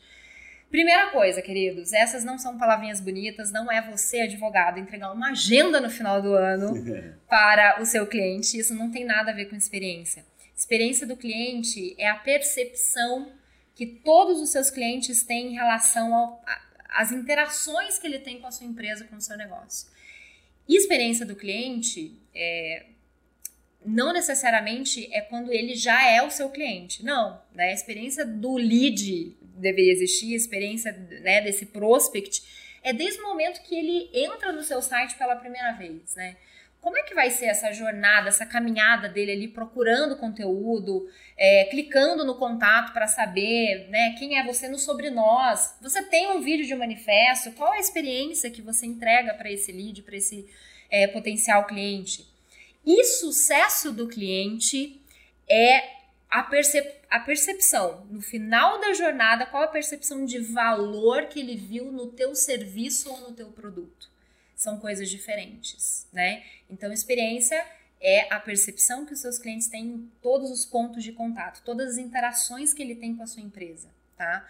Primeira 0.71 1.11
coisa, 1.11 1.41
queridos, 1.41 1.91
essas 1.91 2.23
não 2.23 2.37
são 2.37 2.57
palavrinhas 2.57 3.01
bonitas, 3.01 3.51
não 3.51 3.69
é 3.69 3.81
você, 3.81 4.21
advogado, 4.21 4.79
entregar 4.79 5.11
uma 5.11 5.31
agenda 5.31 5.81
no 5.81 5.89
final 5.89 6.21
do 6.21 6.33
ano 6.33 6.73
para 7.27 7.81
o 7.81 7.85
seu 7.85 8.07
cliente. 8.07 8.57
Isso 8.57 8.73
não 8.73 8.89
tem 8.89 9.03
nada 9.03 9.31
a 9.31 9.33
ver 9.33 9.49
com 9.49 9.55
experiência. 9.57 10.25
Experiência 10.55 11.05
do 11.05 11.17
cliente 11.17 11.93
é 11.97 12.07
a 12.07 12.15
percepção 12.15 13.33
que 13.75 13.85
todos 13.85 14.39
os 14.39 14.49
seus 14.49 14.69
clientes 14.69 15.23
têm 15.23 15.47
em 15.47 15.55
relação 15.55 16.39
às 16.89 17.11
interações 17.11 17.99
que 17.99 18.07
ele 18.07 18.19
tem 18.19 18.39
com 18.39 18.47
a 18.47 18.51
sua 18.51 18.65
empresa, 18.65 19.03
com 19.03 19.17
o 19.17 19.21
seu 19.21 19.35
negócio. 19.35 19.89
E 20.69 20.77
experiência 20.77 21.25
do 21.25 21.35
cliente 21.35 22.17
é, 22.33 22.85
não 23.85 24.13
necessariamente 24.13 25.09
é 25.11 25.19
quando 25.19 25.51
ele 25.51 25.75
já 25.75 26.09
é 26.09 26.21
o 26.21 26.31
seu 26.31 26.49
cliente. 26.49 27.03
Não, 27.03 27.41
né? 27.53 27.71
A 27.71 27.73
experiência 27.73 28.25
do 28.25 28.55
lead 28.55 29.35
deveria 29.61 29.91
existir, 29.91 30.33
a 30.33 30.37
experiência 30.37 30.91
né, 31.21 31.41
desse 31.41 31.67
prospect 31.67 32.43
é 32.83 32.91
desde 32.91 33.19
o 33.21 33.23
momento 33.23 33.61
que 33.61 33.75
ele 33.75 34.09
entra 34.13 34.51
no 34.51 34.63
seu 34.63 34.81
site 34.81 35.15
pela 35.15 35.35
primeira 35.35 35.71
vez, 35.73 36.15
né? 36.15 36.35
Como 36.81 36.97
é 36.97 37.03
que 37.03 37.13
vai 37.13 37.29
ser 37.29 37.45
essa 37.45 37.71
jornada, 37.71 38.29
essa 38.29 38.43
caminhada 38.43 39.07
dele 39.07 39.31
ali 39.31 39.47
procurando 39.47 40.17
conteúdo, 40.17 41.07
é, 41.37 41.65
clicando 41.65 42.25
no 42.25 42.35
contato 42.35 42.91
para 42.91 43.07
saber 43.07 43.87
né, 43.89 44.15
quem 44.17 44.39
é 44.39 44.43
você 44.43 44.67
no 44.67 44.79
sobre 44.79 45.11
nós? 45.11 45.77
Você 45.79 46.01
tem 46.01 46.31
um 46.31 46.41
vídeo 46.41 46.65
de 46.65 46.73
manifesto? 46.73 47.51
Qual 47.51 47.71
é 47.71 47.77
a 47.77 47.79
experiência 47.79 48.49
que 48.49 48.63
você 48.63 48.87
entrega 48.87 49.35
para 49.35 49.51
esse 49.51 49.71
lead, 49.71 50.01
para 50.01 50.15
esse 50.15 50.47
é, 50.89 51.05
potencial 51.05 51.67
cliente? 51.67 52.25
E 52.83 53.03
sucesso 53.03 53.91
do 53.91 54.07
cliente 54.07 54.99
é 55.47 56.00
a, 56.31 56.43
percep 56.43 56.89
a 57.09 57.19
percepção, 57.19 58.07
no 58.09 58.21
final 58.21 58.79
da 58.79 58.93
jornada, 58.93 59.45
qual 59.45 59.63
a 59.63 59.67
percepção 59.67 60.25
de 60.25 60.39
valor 60.39 61.25
que 61.25 61.41
ele 61.41 61.57
viu 61.57 61.91
no 61.91 62.07
teu 62.07 62.33
serviço 62.33 63.11
ou 63.11 63.19
no 63.19 63.33
teu 63.33 63.51
produto. 63.51 64.09
São 64.55 64.79
coisas 64.79 65.09
diferentes, 65.09 66.07
né? 66.13 66.43
Então, 66.69 66.93
experiência 66.93 67.61
é 67.99 68.33
a 68.33 68.39
percepção 68.39 69.05
que 69.05 69.13
os 69.13 69.19
seus 69.19 69.37
clientes 69.37 69.67
têm 69.67 69.83
em 69.83 70.11
todos 70.21 70.49
os 70.49 70.65
pontos 70.65 71.03
de 71.03 71.11
contato, 71.11 71.61
todas 71.65 71.91
as 71.91 71.97
interações 71.97 72.73
que 72.73 72.81
ele 72.81 72.95
tem 72.95 73.13
com 73.13 73.23
a 73.23 73.27
sua 73.27 73.43
empresa, 73.43 73.89
tá? 74.15 74.47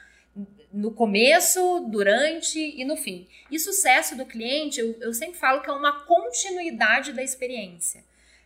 No 0.71 0.93
começo, 0.93 1.87
durante 1.89 2.59
e 2.59 2.85
no 2.85 2.95
fim. 2.95 3.27
E 3.49 3.59
sucesso 3.59 4.15
do 4.15 4.25
cliente, 4.25 4.79
eu, 4.79 4.95
eu 5.01 5.13
sempre 5.13 5.39
falo 5.39 5.61
que 5.61 5.69
é 5.69 5.73
uma 5.73 6.03
continuidade 6.05 7.11
da 7.11 7.23
experiência 7.23 8.03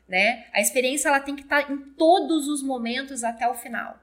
né? 0.07 0.45
A 0.53 0.61
experiência 0.61 1.07
ela 1.07 1.19
tem 1.19 1.35
que 1.35 1.43
estar 1.43 1.65
tá 1.65 1.71
em 1.71 1.77
todos 1.77 2.47
os 2.47 2.61
momentos 2.61 3.23
até 3.23 3.47
o 3.47 3.55
final. 3.55 3.99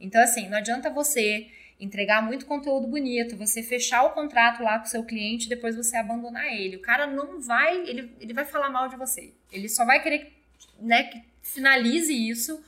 Então, 0.00 0.20
assim, 0.22 0.48
não 0.48 0.58
adianta 0.58 0.90
você 0.90 1.48
entregar 1.80 2.22
muito 2.22 2.46
conteúdo 2.46 2.86
bonito, 2.86 3.36
você 3.36 3.62
fechar 3.62 4.04
o 4.04 4.10
contrato 4.10 4.62
lá 4.62 4.78
com 4.78 4.84
o 4.84 4.88
seu 4.88 5.04
cliente 5.04 5.46
e 5.46 5.48
depois 5.48 5.74
você 5.74 5.96
abandonar 5.96 6.46
ele. 6.46 6.76
O 6.76 6.82
cara 6.82 7.06
não 7.06 7.40
vai, 7.40 7.76
ele, 7.88 8.14
ele 8.20 8.32
vai 8.32 8.44
falar 8.44 8.70
mal 8.70 8.88
de 8.88 8.96
você. 8.96 9.32
Ele 9.50 9.68
só 9.68 9.84
vai 9.84 10.00
querer 10.00 10.32
né, 10.78 11.04
que 11.04 11.22
finalize 11.42 12.12
isso 12.12 12.62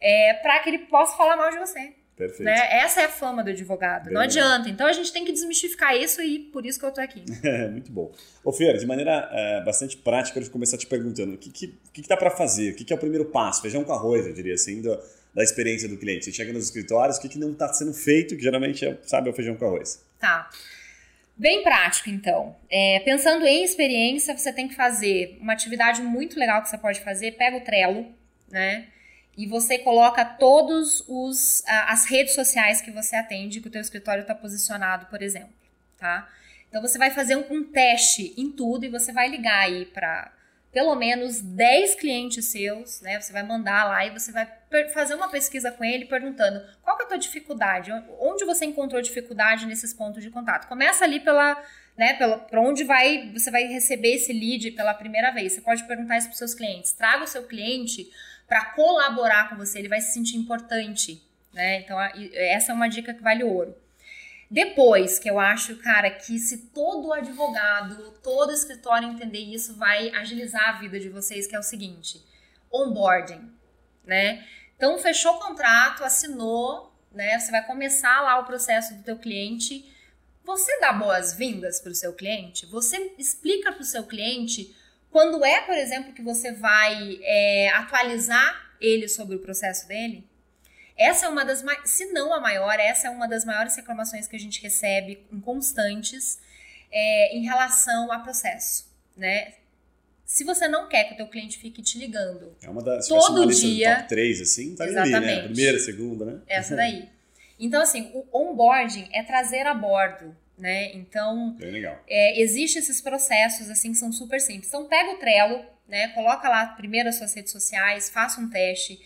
é, 0.00 0.34
para 0.34 0.58
que 0.60 0.70
ele 0.70 0.78
possa 0.80 1.16
falar 1.16 1.36
mal 1.36 1.50
de 1.50 1.58
você. 1.58 1.94
Perfeito. 2.18 2.42
Né? 2.42 2.68
Essa 2.72 3.02
é 3.02 3.04
a 3.04 3.08
fama 3.08 3.44
do 3.44 3.50
advogado. 3.50 4.06
Bem 4.06 4.14
não 4.14 4.20
adianta. 4.20 4.68
Então 4.68 4.88
a 4.88 4.92
gente 4.92 5.12
tem 5.12 5.24
que 5.24 5.30
desmistificar 5.30 5.96
isso 5.96 6.20
e 6.20 6.40
por 6.40 6.66
isso 6.66 6.78
que 6.78 6.84
eu 6.84 6.90
tô 6.90 7.00
aqui. 7.00 7.24
É, 7.48 7.68
muito 7.68 7.92
bom. 7.92 8.12
Ô, 8.44 8.52
Fer, 8.52 8.76
de 8.76 8.84
maneira 8.84 9.30
é, 9.32 9.62
bastante 9.64 9.96
prática, 9.96 10.38
eu 10.38 10.42
vou 10.42 10.50
começar 10.50 10.76
te 10.76 10.86
perguntando: 10.86 11.34
o 11.34 11.38
que, 11.38 11.50
que, 11.50 11.68
que, 11.92 12.02
que 12.02 12.08
dá 12.08 12.16
para 12.16 12.30
fazer? 12.30 12.72
O 12.72 12.74
que, 12.74 12.84
que 12.84 12.92
é 12.92 12.96
o 12.96 12.98
primeiro 12.98 13.26
passo? 13.26 13.62
Feijão 13.62 13.84
com 13.84 13.92
arroz, 13.92 14.26
eu 14.26 14.32
diria 14.32 14.54
assim, 14.54 14.82
do, 14.82 14.98
da 15.32 15.42
experiência 15.42 15.88
do 15.88 15.96
cliente. 15.96 16.24
Você 16.24 16.32
chega 16.32 16.52
nos 16.52 16.64
escritórios, 16.64 17.16
o 17.16 17.20
que, 17.20 17.28
que 17.28 17.38
não 17.38 17.52
está 17.52 17.72
sendo 17.72 17.94
feito, 17.94 18.36
que 18.36 18.42
geralmente 18.42 18.84
é, 18.84 18.98
sabe, 19.04 19.28
é 19.28 19.32
o 19.32 19.34
feijão 19.34 19.54
com 19.54 19.66
arroz. 19.66 20.04
Tá. 20.18 20.50
Bem 21.36 21.62
prático, 21.62 22.10
então. 22.10 22.56
É, 22.68 23.00
pensando 23.04 23.46
em 23.46 23.62
experiência, 23.62 24.36
você 24.36 24.52
tem 24.52 24.66
que 24.66 24.74
fazer 24.74 25.38
uma 25.40 25.52
atividade 25.52 26.02
muito 26.02 26.38
legal 26.38 26.60
que 26.60 26.68
você 26.68 26.76
pode 26.76 27.00
fazer. 27.00 27.32
Pega 27.32 27.56
o 27.56 27.60
Trello, 27.60 28.06
né? 28.50 28.88
E 29.38 29.46
você 29.46 29.78
coloca 29.78 30.24
todos 30.24 31.04
os 31.06 31.62
as 31.66 32.04
redes 32.06 32.34
sociais 32.34 32.80
que 32.80 32.90
você 32.90 33.14
atende, 33.14 33.60
que 33.60 33.68
o 33.68 33.70
teu 33.70 33.80
escritório 33.80 34.22
está 34.22 34.34
posicionado, 34.34 35.06
por 35.06 35.22
exemplo, 35.22 35.54
tá? 35.96 36.28
Então 36.68 36.82
você 36.82 36.98
vai 36.98 37.12
fazer 37.12 37.36
um, 37.36 37.44
um 37.48 37.62
teste 37.62 38.34
em 38.36 38.50
tudo 38.50 38.84
e 38.84 38.88
você 38.88 39.12
vai 39.12 39.28
ligar 39.28 39.60
aí 39.60 39.86
para 39.86 40.32
pelo 40.72 40.94
menos 40.96 41.40
10 41.40 41.94
clientes 41.94 42.46
seus, 42.46 43.00
né? 43.00 43.20
Você 43.20 43.32
vai 43.32 43.44
mandar 43.44 43.84
lá 43.84 44.04
e 44.04 44.10
você 44.10 44.32
vai 44.32 44.46
fazer 44.92 45.14
uma 45.14 45.28
pesquisa 45.28 45.70
com 45.70 45.84
ele 45.84 46.06
perguntando 46.06 46.60
qual 46.82 46.96
que 46.96 47.04
é 47.04 47.06
a 47.06 47.08
tua 47.08 47.18
dificuldade, 47.18 47.92
onde 48.18 48.44
você 48.44 48.64
encontrou 48.64 49.00
dificuldade 49.00 49.66
nesses 49.66 49.94
pontos 49.94 50.22
de 50.22 50.30
contato. 50.30 50.68
Começa 50.68 51.04
ali 51.04 51.20
pela, 51.20 51.62
né, 51.96 52.14
pela, 52.14 52.38
para 52.38 52.60
onde 52.60 52.82
vai, 52.82 53.30
você 53.32 53.52
vai 53.52 53.64
receber 53.64 54.16
esse 54.16 54.32
lead 54.32 54.72
pela 54.72 54.92
primeira 54.92 55.30
vez. 55.30 55.52
Você 55.52 55.60
pode 55.60 55.84
perguntar 55.84 56.18
isso 56.18 56.26
para 56.26 56.36
seus 56.36 56.54
clientes. 56.54 56.92
Traga 56.92 57.24
o 57.24 57.28
seu 57.28 57.44
cliente 57.44 58.10
para 58.48 58.64
colaborar 58.64 59.50
com 59.50 59.56
você, 59.56 59.78
ele 59.78 59.88
vai 59.88 60.00
se 60.00 60.14
sentir 60.14 60.36
importante, 60.36 61.22
né? 61.52 61.80
Então, 61.80 62.00
essa 62.00 62.72
é 62.72 62.74
uma 62.74 62.88
dica 62.88 63.12
que 63.12 63.22
vale 63.22 63.44
ouro. 63.44 63.76
Depois, 64.50 65.18
que 65.18 65.28
eu 65.28 65.38
acho, 65.38 65.76
cara, 65.76 66.10
que 66.10 66.38
se 66.38 66.68
todo 66.68 67.12
advogado, 67.12 68.12
todo 68.22 68.50
escritório 68.50 69.10
entender 69.10 69.40
isso, 69.40 69.76
vai 69.76 70.08
agilizar 70.14 70.70
a 70.70 70.78
vida 70.78 70.98
de 70.98 71.10
vocês, 71.10 71.46
que 71.46 71.54
é 71.54 71.58
o 71.58 71.62
seguinte: 71.62 72.24
onboarding, 72.72 73.52
né? 74.06 74.42
Então, 74.74 74.96
fechou 74.98 75.34
o 75.34 75.38
contrato, 75.38 76.02
assinou, 76.02 76.90
né? 77.12 77.38
Você 77.38 77.50
vai 77.50 77.66
começar 77.66 78.22
lá 78.22 78.38
o 78.38 78.46
processo 78.46 78.94
do 78.94 79.02
teu 79.02 79.18
cliente. 79.18 79.94
Você 80.42 80.80
dá 80.80 80.94
boas-vindas 80.94 81.78
para 81.80 81.92
o 81.92 81.94
seu 81.94 82.14
cliente? 82.14 82.64
Você 82.64 83.14
explica 83.18 83.70
para 83.70 83.82
o 83.82 83.84
seu 83.84 84.04
cliente 84.04 84.74
quando 85.10 85.44
é, 85.44 85.60
por 85.62 85.74
exemplo, 85.76 86.12
que 86.12 86.22
você 86.22 86.52
vai 86.52 87.18
é, 87.22 87.70
atualizar 87.70 88.72
ele 88.80 89.08
sobre 89.08 89.36
o 89.36 89.40
processo 89.40 89.88
dele, 89.88 90.26
essa 90.96 91.26
é 91.26 91.28
uma 91.28 91.44
das, 91.44 91.64
se 91.84 92.06
não 92.12 92.32
a 92.34 92.40
maior, 92.40 92.78
essa 92.80 93.06
é 93.06 93.10
uma 93.10 93.28
das 93.28 93.44
maiores 93.44 93.76
reclamações 93.76 94.26
que 94.26 94.36
a 94.36 94.40
gente 94.40 94.60
recebe 94.62 95.24
em 95.32 95.40
constantes. 95.40 96.38
é, 96.90 97.36
em 97.36 97.42
relação 97.44 98.10
a 98.10 98.18
processo, 98.20 98.86
né? 99.16 99.52
Se 100.24 100.44
você 100.44 100.66
não 100.68 100.88
quer 100.88 101.04
que 101.04 101.14
o 101.14 101.16
teu 101.16 101.26
cliente 101.26 101.58
fique 101.58 101.82
te 101.82 101.98
ligando 101.98 102.54
É 102.62 102.68
uma 102.68 102.82
das 102.82 103.06
Todo 103.08 103.42
uma 103.44 103.52
dia. 103.52 103.96
top 103.96 104.08
3, 104.08 104.40
assim, 104.42 104.74
tá 104.74 104.84
ali, 104.84 105.10
né? 105.10 105.42
Primeira, 105.42 105.78
segunda, 105.78 106.24
né? 106.24 106.40
essa 106.46 106.76
daí. 106.76 107.08
Então, 107.58 107.82
assim, 107.82 108.10
o 108.14 108.26
onboarding 108.32 109.08
é 109.12 109.22
trazer 109.22 109.66
a 109.66 109.74
bordo, 109.74 110.36
né? 110.58 110.92
Então, 110.92 111.56
é, 112.08 112.40
existem 112.40 112.82
esses 112.82 113.00
processos, 113.00 113.70
assim, 113.70 113.92
que 113.92 113.98
são 113.98 114.12
super 114.12 114.40
simples. 114.40 114.68
Então, 114.68 114.86
pega 114.86 115.12
o 115.12 115.18
Trello, 115.18 115.64
né? 115.86 116.08
Coloca 116.08 116.48
lá 116.48 116.66
primeiro 116.66 117.08
as 117.08 117.16
suas 117.16 117.32
redes 117.32 117.52
sociais, 117.52 118.10
faça 118.10 118.40
um 118.40 118.50
teste. 118.50 119.00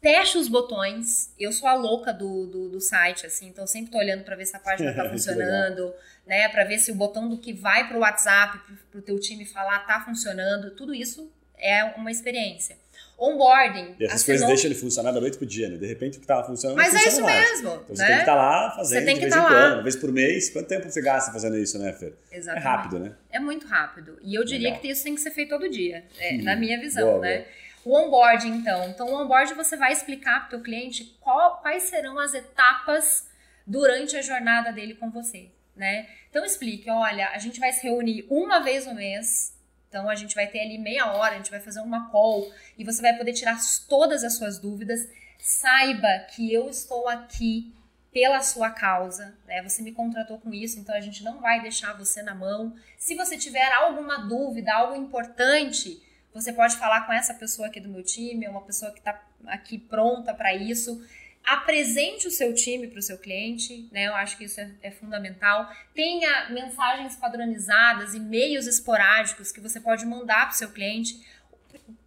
Teste 0.00 0.38
os 0.38 0.48
botões. 0.48 1.34
Eu 1.38 1.52
sou 1.52 1.68
a 1.68 1.74
louca 1.74 2.12
do, 2.12 2.46
do, 2.46 2.68
do 2.68 2.80
site, 2.80 3.26
assim, 3.26 3.48
então 3.48 3.66
sempre 3.66 3.90
tô 3.90 3.98
olhando 3.98 4.24
para 4.24 4.36
ver 4.36 4.46
se 4.46 4.56
a 4.56 4.60
página 4.60 4.94
tá 4.94 5.04
Que 5.04 5.10
funcionando, 5.10 5.92
né? 6.26 6.48
Para 6.48 6.64
ver 6.64 6.78
se 6.78 6.92
o 6.92 6.94
botão 6.94 7.28
do 7.28 7.38
que 7.38 7.52
vai 7.52 7.88
pro 7.88 7.98
WhatsApp, 8.00 8.58
pro, 8.58 8.76
pro 8.90 9.02
teu 9.02 9.18
time 9.18 9.44
falar, 9.44 9.80
tá 9.80 10.00
funcionando. 10.00 10.74
Tudo 10.74 10.94
isso 10.94 11.32
é 11.56 11.84
uma 11.96 12.10
experiência. 12.10 12.78
Onboarding. 13.20 13.96
E 14.00 14.04
essas 14.04 14.22
assinou- 14.22 14.24
coisas 14.26 14.46
deixam 14.48 14.66
ele 14.70 14.74
funcionar 14.80 15.12
da 15.12 15.20
noite 15.20 15.36
pro 15.36 15.46
dia, 15.46 15.68
né? 15.68 15.76
De 15.76 15.86
repente 15.86 16.16
o 16.16 16.20
que 16.22 16.26
tava 16.26 16.44
funcionando 16.46 16.76
Mas 16.78 16.92
não 16.94 17.00
é 17.00 17.04
isso 17.06 17.20
mais. 17.22 17.50
mesmo, 17.50 17.68
Então 17.84 17.94
você 17.96 18.02
né? 18.02 18.06
tem 18.08 18.16
que 18.16 18.22
estar 18.22 18.34
lá 18.34 18.70
fazendo 18.70 18.98
Você 19.00 19.04
tem 19.04 19.14
de 19.14 19.20
que 19.20 19.26
vez 19.26 19.34
tá 19.34 19.40
em 19.40 19.42
lá. 19.42 19.48
quando, 19.50 19.74
uma 19.74 19.82
vez 19.82 19.96
por 19.96 20.12
mês. 20.12 20.50
Quanto 20.50 20.66
tempo 20.68 20.90
você 20.90 21.02
gasta 21.02 21.30
fazendo 21.32 21.58
isso, 21.58 21.78
né, 21.78 21.92
Fer? 21.92 22.14
É 22.30 22.38
Exatamente. 22.38 22.64
rápido, 22.64 22.98
né? 22.98 23.12
É 23.30 23.38
muito 23.38 23.66
rápido. 23.66 24.18
E 24.22 24.34
eu 24.34 24.42
diria 24.44 24.68
Legal. 24.68 24.80
que 24.80 24.88
isso 24.88 25.04
tem 25.04 25.14
que 25.14 25.20
ser 25.20 25.30
feito 25.32 25.50
todo 25.50 25.68
dia, 25.68 26.04
é, 26.18 26.34
Hum, 26.34 26.44
na 26.44 26.56
minha 26.56 26.80
visão, 26.80 27.06
boa, 27.06 27.20
né? 27.20 27.38
boa. 27.38 27.48
O 27.82 28.06
onboarding, 28.06 28.48
então. 28.56 28.88
Então, 28.88 29.06
o 29.08 29.22
onboarding 29.22 29.54
você 29.54 29.76
vai 29.76 29.92
explicar 29.92 30.40
para 30.40 30.46
o 30.46 30.50
teu 30.50 30.60
cliente 30.60 31.16
qual- 31.20 31.58
quais 31.62 31.84
serão 31.84 32.18
as 32.18 32.34
etapas 32.34 33.26
durante 33.66 34.16
a 34.16 34.22
jornada 34.22 34.72
dele 34.72 34.94
com 34.94 35.10
você, 35.10 35.48
né? 35.76 36.06
Então, 36.28 36.44
explique, 36.44 36.90
olha, 36.90 37.28
a 37.30 37.38
gente 37.38 37.58
vai 37.60 37.72
se 37.72 37.82
reunir 37.82 38.26
uma 38.30 38.60
vez 38.60 38.86
no 38.86 38.94
mês, 38.94 39.54
então 39.90 40.08
a 40.08 40.14
gente 40.14 40.36
vai 40.36 40.46
ter 40.46 40.60
ali 40.60 40.78
meia 40.78 41.12
hora, 41.12 41.34
a 41.34 41.36
gente 41.36 41.50
vai 41.50 41.58
fazer 41.58 41.80
uma 41.80 42.08
call 42.10 42.48
e 42.78 42.84
você 42.84 43.02
vai 43.02 43.12
poder 43.18 43.32
tirar 43.32 43.58
todas 43.88 44.22
as 44.22 44.36
suas 44.36 44.56
dúvidas. 44.56 45.00
Saiba 45.36 46.26
que 46.30 46.54
eu 46.54 46.70
estou 46.70 47.08
aqui 47.08 47.74
pela 48.12 48.40
sua 48.40 48.70
causa, 48.70 49.36
né? 49.46 49.60
Você 49.62 49.82
me 49.82 49.90
contratou 49.90 50.38
com 50.38 50.54
isso, 50.54 50.78
então 50.78 50.94
a 50.94 51.00
gente 51.00 51.24
não 51.24 51.40
vai 51.40 51.60
deixar 51.60 51.92
você 51.98 52.22
na 52.22 52.36
mão. 52.36 52.72
Se 52.96 53.16
você 53.16 53.36
tiver 53.36 53.72
alguma 53.72 54.18
dúvida, 54.28 54.72
algo 54.72 54.94
importante, 54.94 56.00
você 56.32 56.52
pode 56.52 56.76
falar 56.76 57.04
com 57.04 57.12
essa 57.12 57.34
pessoa 57.34 57.66
aqui 57.66 57.80
do 57.80 57.88
meu 57.88 58.04
time, 58.04 58.46
é 58.46 58.50
uma 58.50 58.62
pessoa 58.62 58.92
que 58.92 59.00
está 59.00 59.20
aqui 59.46 59.76
pronta 59.76 60.32
para 60.32 60.54
isso. 60.54 61.04
Apresente 61.44 62.28
o 62.28 62.30
seu 62.30 62.54
time 62.54 62.86
para 62.86 62.98
o 62.98 63.02
seu 63.02 63.18
cliente, 63.18 63.88
né? 63.90 64.06
Eu 64.06 64.14
acho 64.14 64.36
que 64.36 64.44
isso 64.44 64.60
é, 64.60 64.70
é 64.82 64.90
fundamental. 64.90 65.70
Tenha 65.94 66.50
mensagens 66.50 67.16
padronizadas, 67.16 68.14
e-mails 68.14 68.66
esporádicos 68.66 69.50
que 69.50 69.60
você 69.60 69.80
pode 69.80 70.04
mandar 70.06 70.46
para 70.46 70.54
o 70.54 70.58
seu 70.58 70.70
cliente. 70.70 71.20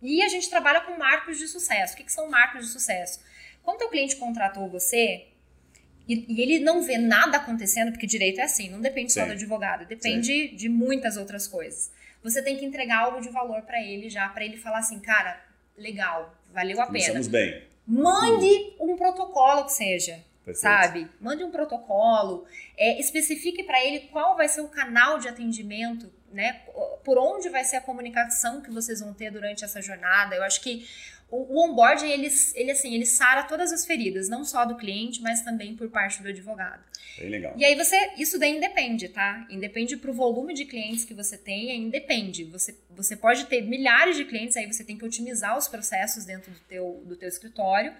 E 0.01 0.21
a 0.21 0.29
gente 0.29 0.49
trabalha 0.49 0.81
com 0.81 0.97
marcos 0.97 1.38
de 1.38 1.47
sucesso. 1.47 1.93
O 1.93 1.97
que, 1.97 2.03
que 2.03 2.11
são 2.11 2.29
marcos 2.29 2.65
de 2.65 2.71
sucesso? 2.71 3.21
Quando 3.63 3.81
o 3.84 3.89
cliente 3.89 4.15
contratou 4.17 4.69
você, 4.69 5.27
e, 6.07 6.25
e 6.27 6.41
ele 6.41 6.59
não 6.59 6.84
vê 6.84 6.97
nada 6.97 7.38
acontecendo, 7.38 7.91
porque 7.91 8.05
direito 8.05 8.39
é 8.39 8.43
assim, 8.43 8.69
não 8.69 8.81
depende 8.81 9.13
só 9.13 9.21
Sim. 9.21 9.27
do 9.27 9.34
advogado, 9.34 9.86
depende 9.86 10.49
de 10.49 10.67
muitas 10.67 11.15
outras 11.15 11.47
coisas. 11.47 11.91
Você 12.21 12.41
tem 12.41 12.57
que 12.57 12.65
entregar 12.65 12.99
algo 12.99 13.21
de 13.21 13.29
valor 13.29 13.61
para 13.63 13.81
ele 13.81 14.09
já, 14.09 14.27
para 14.29 14.45
ele 14.45 14.57
falar 14.57 14.79
assim, 14.79 14.99
cara, 14.99 15.41
legal, 15.77 16.38
valeu 16.53 16.79
a 16.81 16.86
pena. 16.88 16.99
Começamos 16.99 17.27
bem. 17.27 17.63
Mande 17.86 18.75
um 18.79 18.95
protocolo 18.95 19.65
que 19.65 19.73
seja, 19.73 20.23
Perfeito. 20.45 20.59
sabe? 20.59 21.09
Mande 21.19 21.43
um 21.43 21.51
protocolo, 21.51 22.45
é, 22.77 22.99
especifique 22.99 23.63
para 23.63 23.84
ele 23.84 24.07
qual 24.07 24.36
vai 24.36 24.47
ser 24.47 24.61
o 24.61 24.69
canal 24.69 25.19
de 25.19 25.27
atendimento, 25.27 26.11
né? 26.31 26.61
Por 27.03 27.17
onde 27.17 27.49
vai 27.49 27.63
ser 27.63 27.77
a 27.77 27.81
comunicação 27.81 28.61
que 28.61 28.71
vocês 28.71 29.01
vão 29.01 29.13
ter 29.13 29.31
durante 29.31 29.63
essa 29.63 29.81
jornada. 29.81 30.36
Eu 30.36 30.43
acho 30.43 30.61
que 30.61 30.88
o, 31.34 31.55
o 31.55 31.65
onboarding, 31.65 32.11
ele, 32.11 32.29
ele, 32.53 32.71
assim, 32.71 32.93
ele 32.93 33.07
sara 33.07 33.41
todas 33.41 33.73
as 33.73 33.88
feridas, 33.88 34.29
não 34.29 34.45
só 34.45 34.65
do 34.65 34.75
cliente, 34.75 35.19
mas 35.19 35.41
também 35.41 35.75
por 35.75 35.89
parte 35.89 36.21
do 36.21 36.29
advogado. 36.29 36.84
Bem 37.17 37.29
legal. 37.29 37.55
E 37.57 37.65
aí 37.65 37.75
você, 37.75 37.97
isso 38.19 38.38
daí 38.38 38.55
independe, 38.55 39.09
tá? 39.09 39.47
Independe 39.49 39.97
pro 39.97 40.13
volume 40.13 40.53
de 40.53 40.65
clientes 40.65 41.03
que 41.03 41.13
você 41.13 41.36
tenha, 41.36 41.73
independe. 41.73 42.43
Você, 42.45 42.77
você 42.91 43.15
pode 43.15 43.45
ter 43.45 43.61
milhares 43.61 44.15
de 44.15 44.25
clientes, 44.25 44.55
aí 44.55 44.71
você 44.71 44.84
tem 44.84 44.95
que 44.95 45.03
otimizar 45.03 45.57
os 45.57 45.67
processos 45.67 46.23
dentro 46.23 46.51
do 46.51 46.59
teu, 46.59 47.03
do 47.03 47.15
teu 47.15 47.27
escritório. 47.27 47.93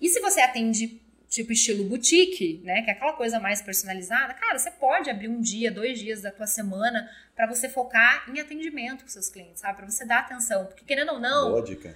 E 0.00 0.08
se 0.08 0.20
você 0.20 0.40
atende 0.40 1.00
tipo 1.28 1.52
estilo 1.52 1.84
boutique, 1.84 2.60
né, 2.64 2.82
que 2.82 2.90
é 2.90 2.92
aquela 2.92 3.12
coisa 3.12 3.40
mais 3.40 3.60
personalizada, 3.60 4.32
cara, 4.34 4.56
você 4.56 4.70
pode 4.70 5.10
abrir 5.10 5.28
um 5.28 5.40
dia, 5.40 5.70
dois 5.70 5.98
dias 5.98 6.22
da 6.22 6.30
tua 6.30 6.46
semana 6.46 7.10
para 7.36 7.46
você 7.46 7.68
focar 7.68 8.24
em 8.30 8.40
atendimento 8.40 9.02
com 9.02 9.10
seus 9.10 9.28
clientes, 9.28 9.60
sabe? 9.60 9.76
Para 9.78 9.90
você 9.90 10.06
dar 10.06 10.20
atenção, 10.20 10.64
porque 10.66 10.84
querendo 10.86 11.12
ou 11.12 11.20
não, 11.20 11.50
Boa 11.50 11.62
dica. 11.62 11.94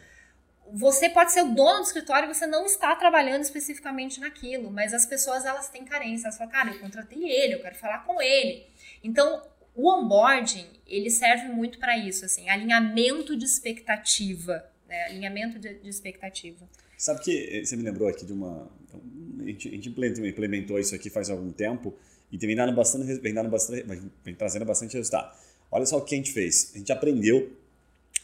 Você 0.70 1.08
pode 1.08 1.32
ser 1.32 1.42
o 1.42 1.54
dono 1.54 1.80
do 1.80 1.86
escritório 1.86 2.30
e 2.30 2.34
você 2.34 2.46
não 2.46 2.64
está 2.64 2.94
trabalhando 2.96 3.42
especificamente 3.42 4.20
naquilo, 4.20 4.70
mas 4.70 4.94
as 4.94 5.04
pessoas 5.04 5.44
elas 5.44 5.68
têm 5.68 5.84
carência. 5.84 6.26
Elas 6.26 6.36
falam, 6.36 6.52
cara, 6.52 6.70
eu 6.70 6.80
contratei 6.80 7.24
ele, 7.24 7.54
eu 7.54 7.60
quero 7.60 7.74
falar 7.74 8.04
com 8.04 8.20
ele. 8.20 8.66
Então, 9.02 9.42
o 9.74 9.88
onboarding, 9.88 10.66
ele 10.86 11.10
serve 11.10 11.48
muito 11.48 11.78
para 11.78 11.96
isso, 11.96 12.24
assim, 12.24 12.48
alinhamento 12.48 13.36
de 13.36 13.44
expectativa, 13.44 14.64
né? 14.88 15.04
Alinhamento 15.04 15.58
de, 15.58 15.74
de 15.74 15.88
expectativa. 15.88 16.68
Sabe 16.96 17.22
que 17.22 17.48
eh, 17.50 17.64
você 17.64 17.76
me 17.76 17.82
lembrou 17.82 18.08
aqui 18.08 18.24
de 18.24 18.32
uma. 18.32 18.70
A 19.40 19.44
gente, 19.44 19.68
a 19.68 19.72
gente 19.72 19.88
implementou- 19.88 20.78
isso 20.78 20.94
aqui 20.94 21.10
faz 21.10 21.28
algum 21.30 21.50
tempo 21.50 21.94
e 22.30 22.38
tem 22.38 22.54
dado 22.54 22.72
bastante, 22.72 23.18
bastante, 23.48 23.84
vem 24.24 24.34
trazendo 24.34 24.64
bastante 24.64 24.96
resultado. 24.96 25.36
Olha 25.70 25.86
só 25.86 25.98
o 25.98 26.04
que 26.04 26.14
a 26.14 26.18
gente 26.18 26.32
fez. 26.32 26.72
A 26.74 26.78
gente 26.78 26.92
aprendeu 26.92 27.50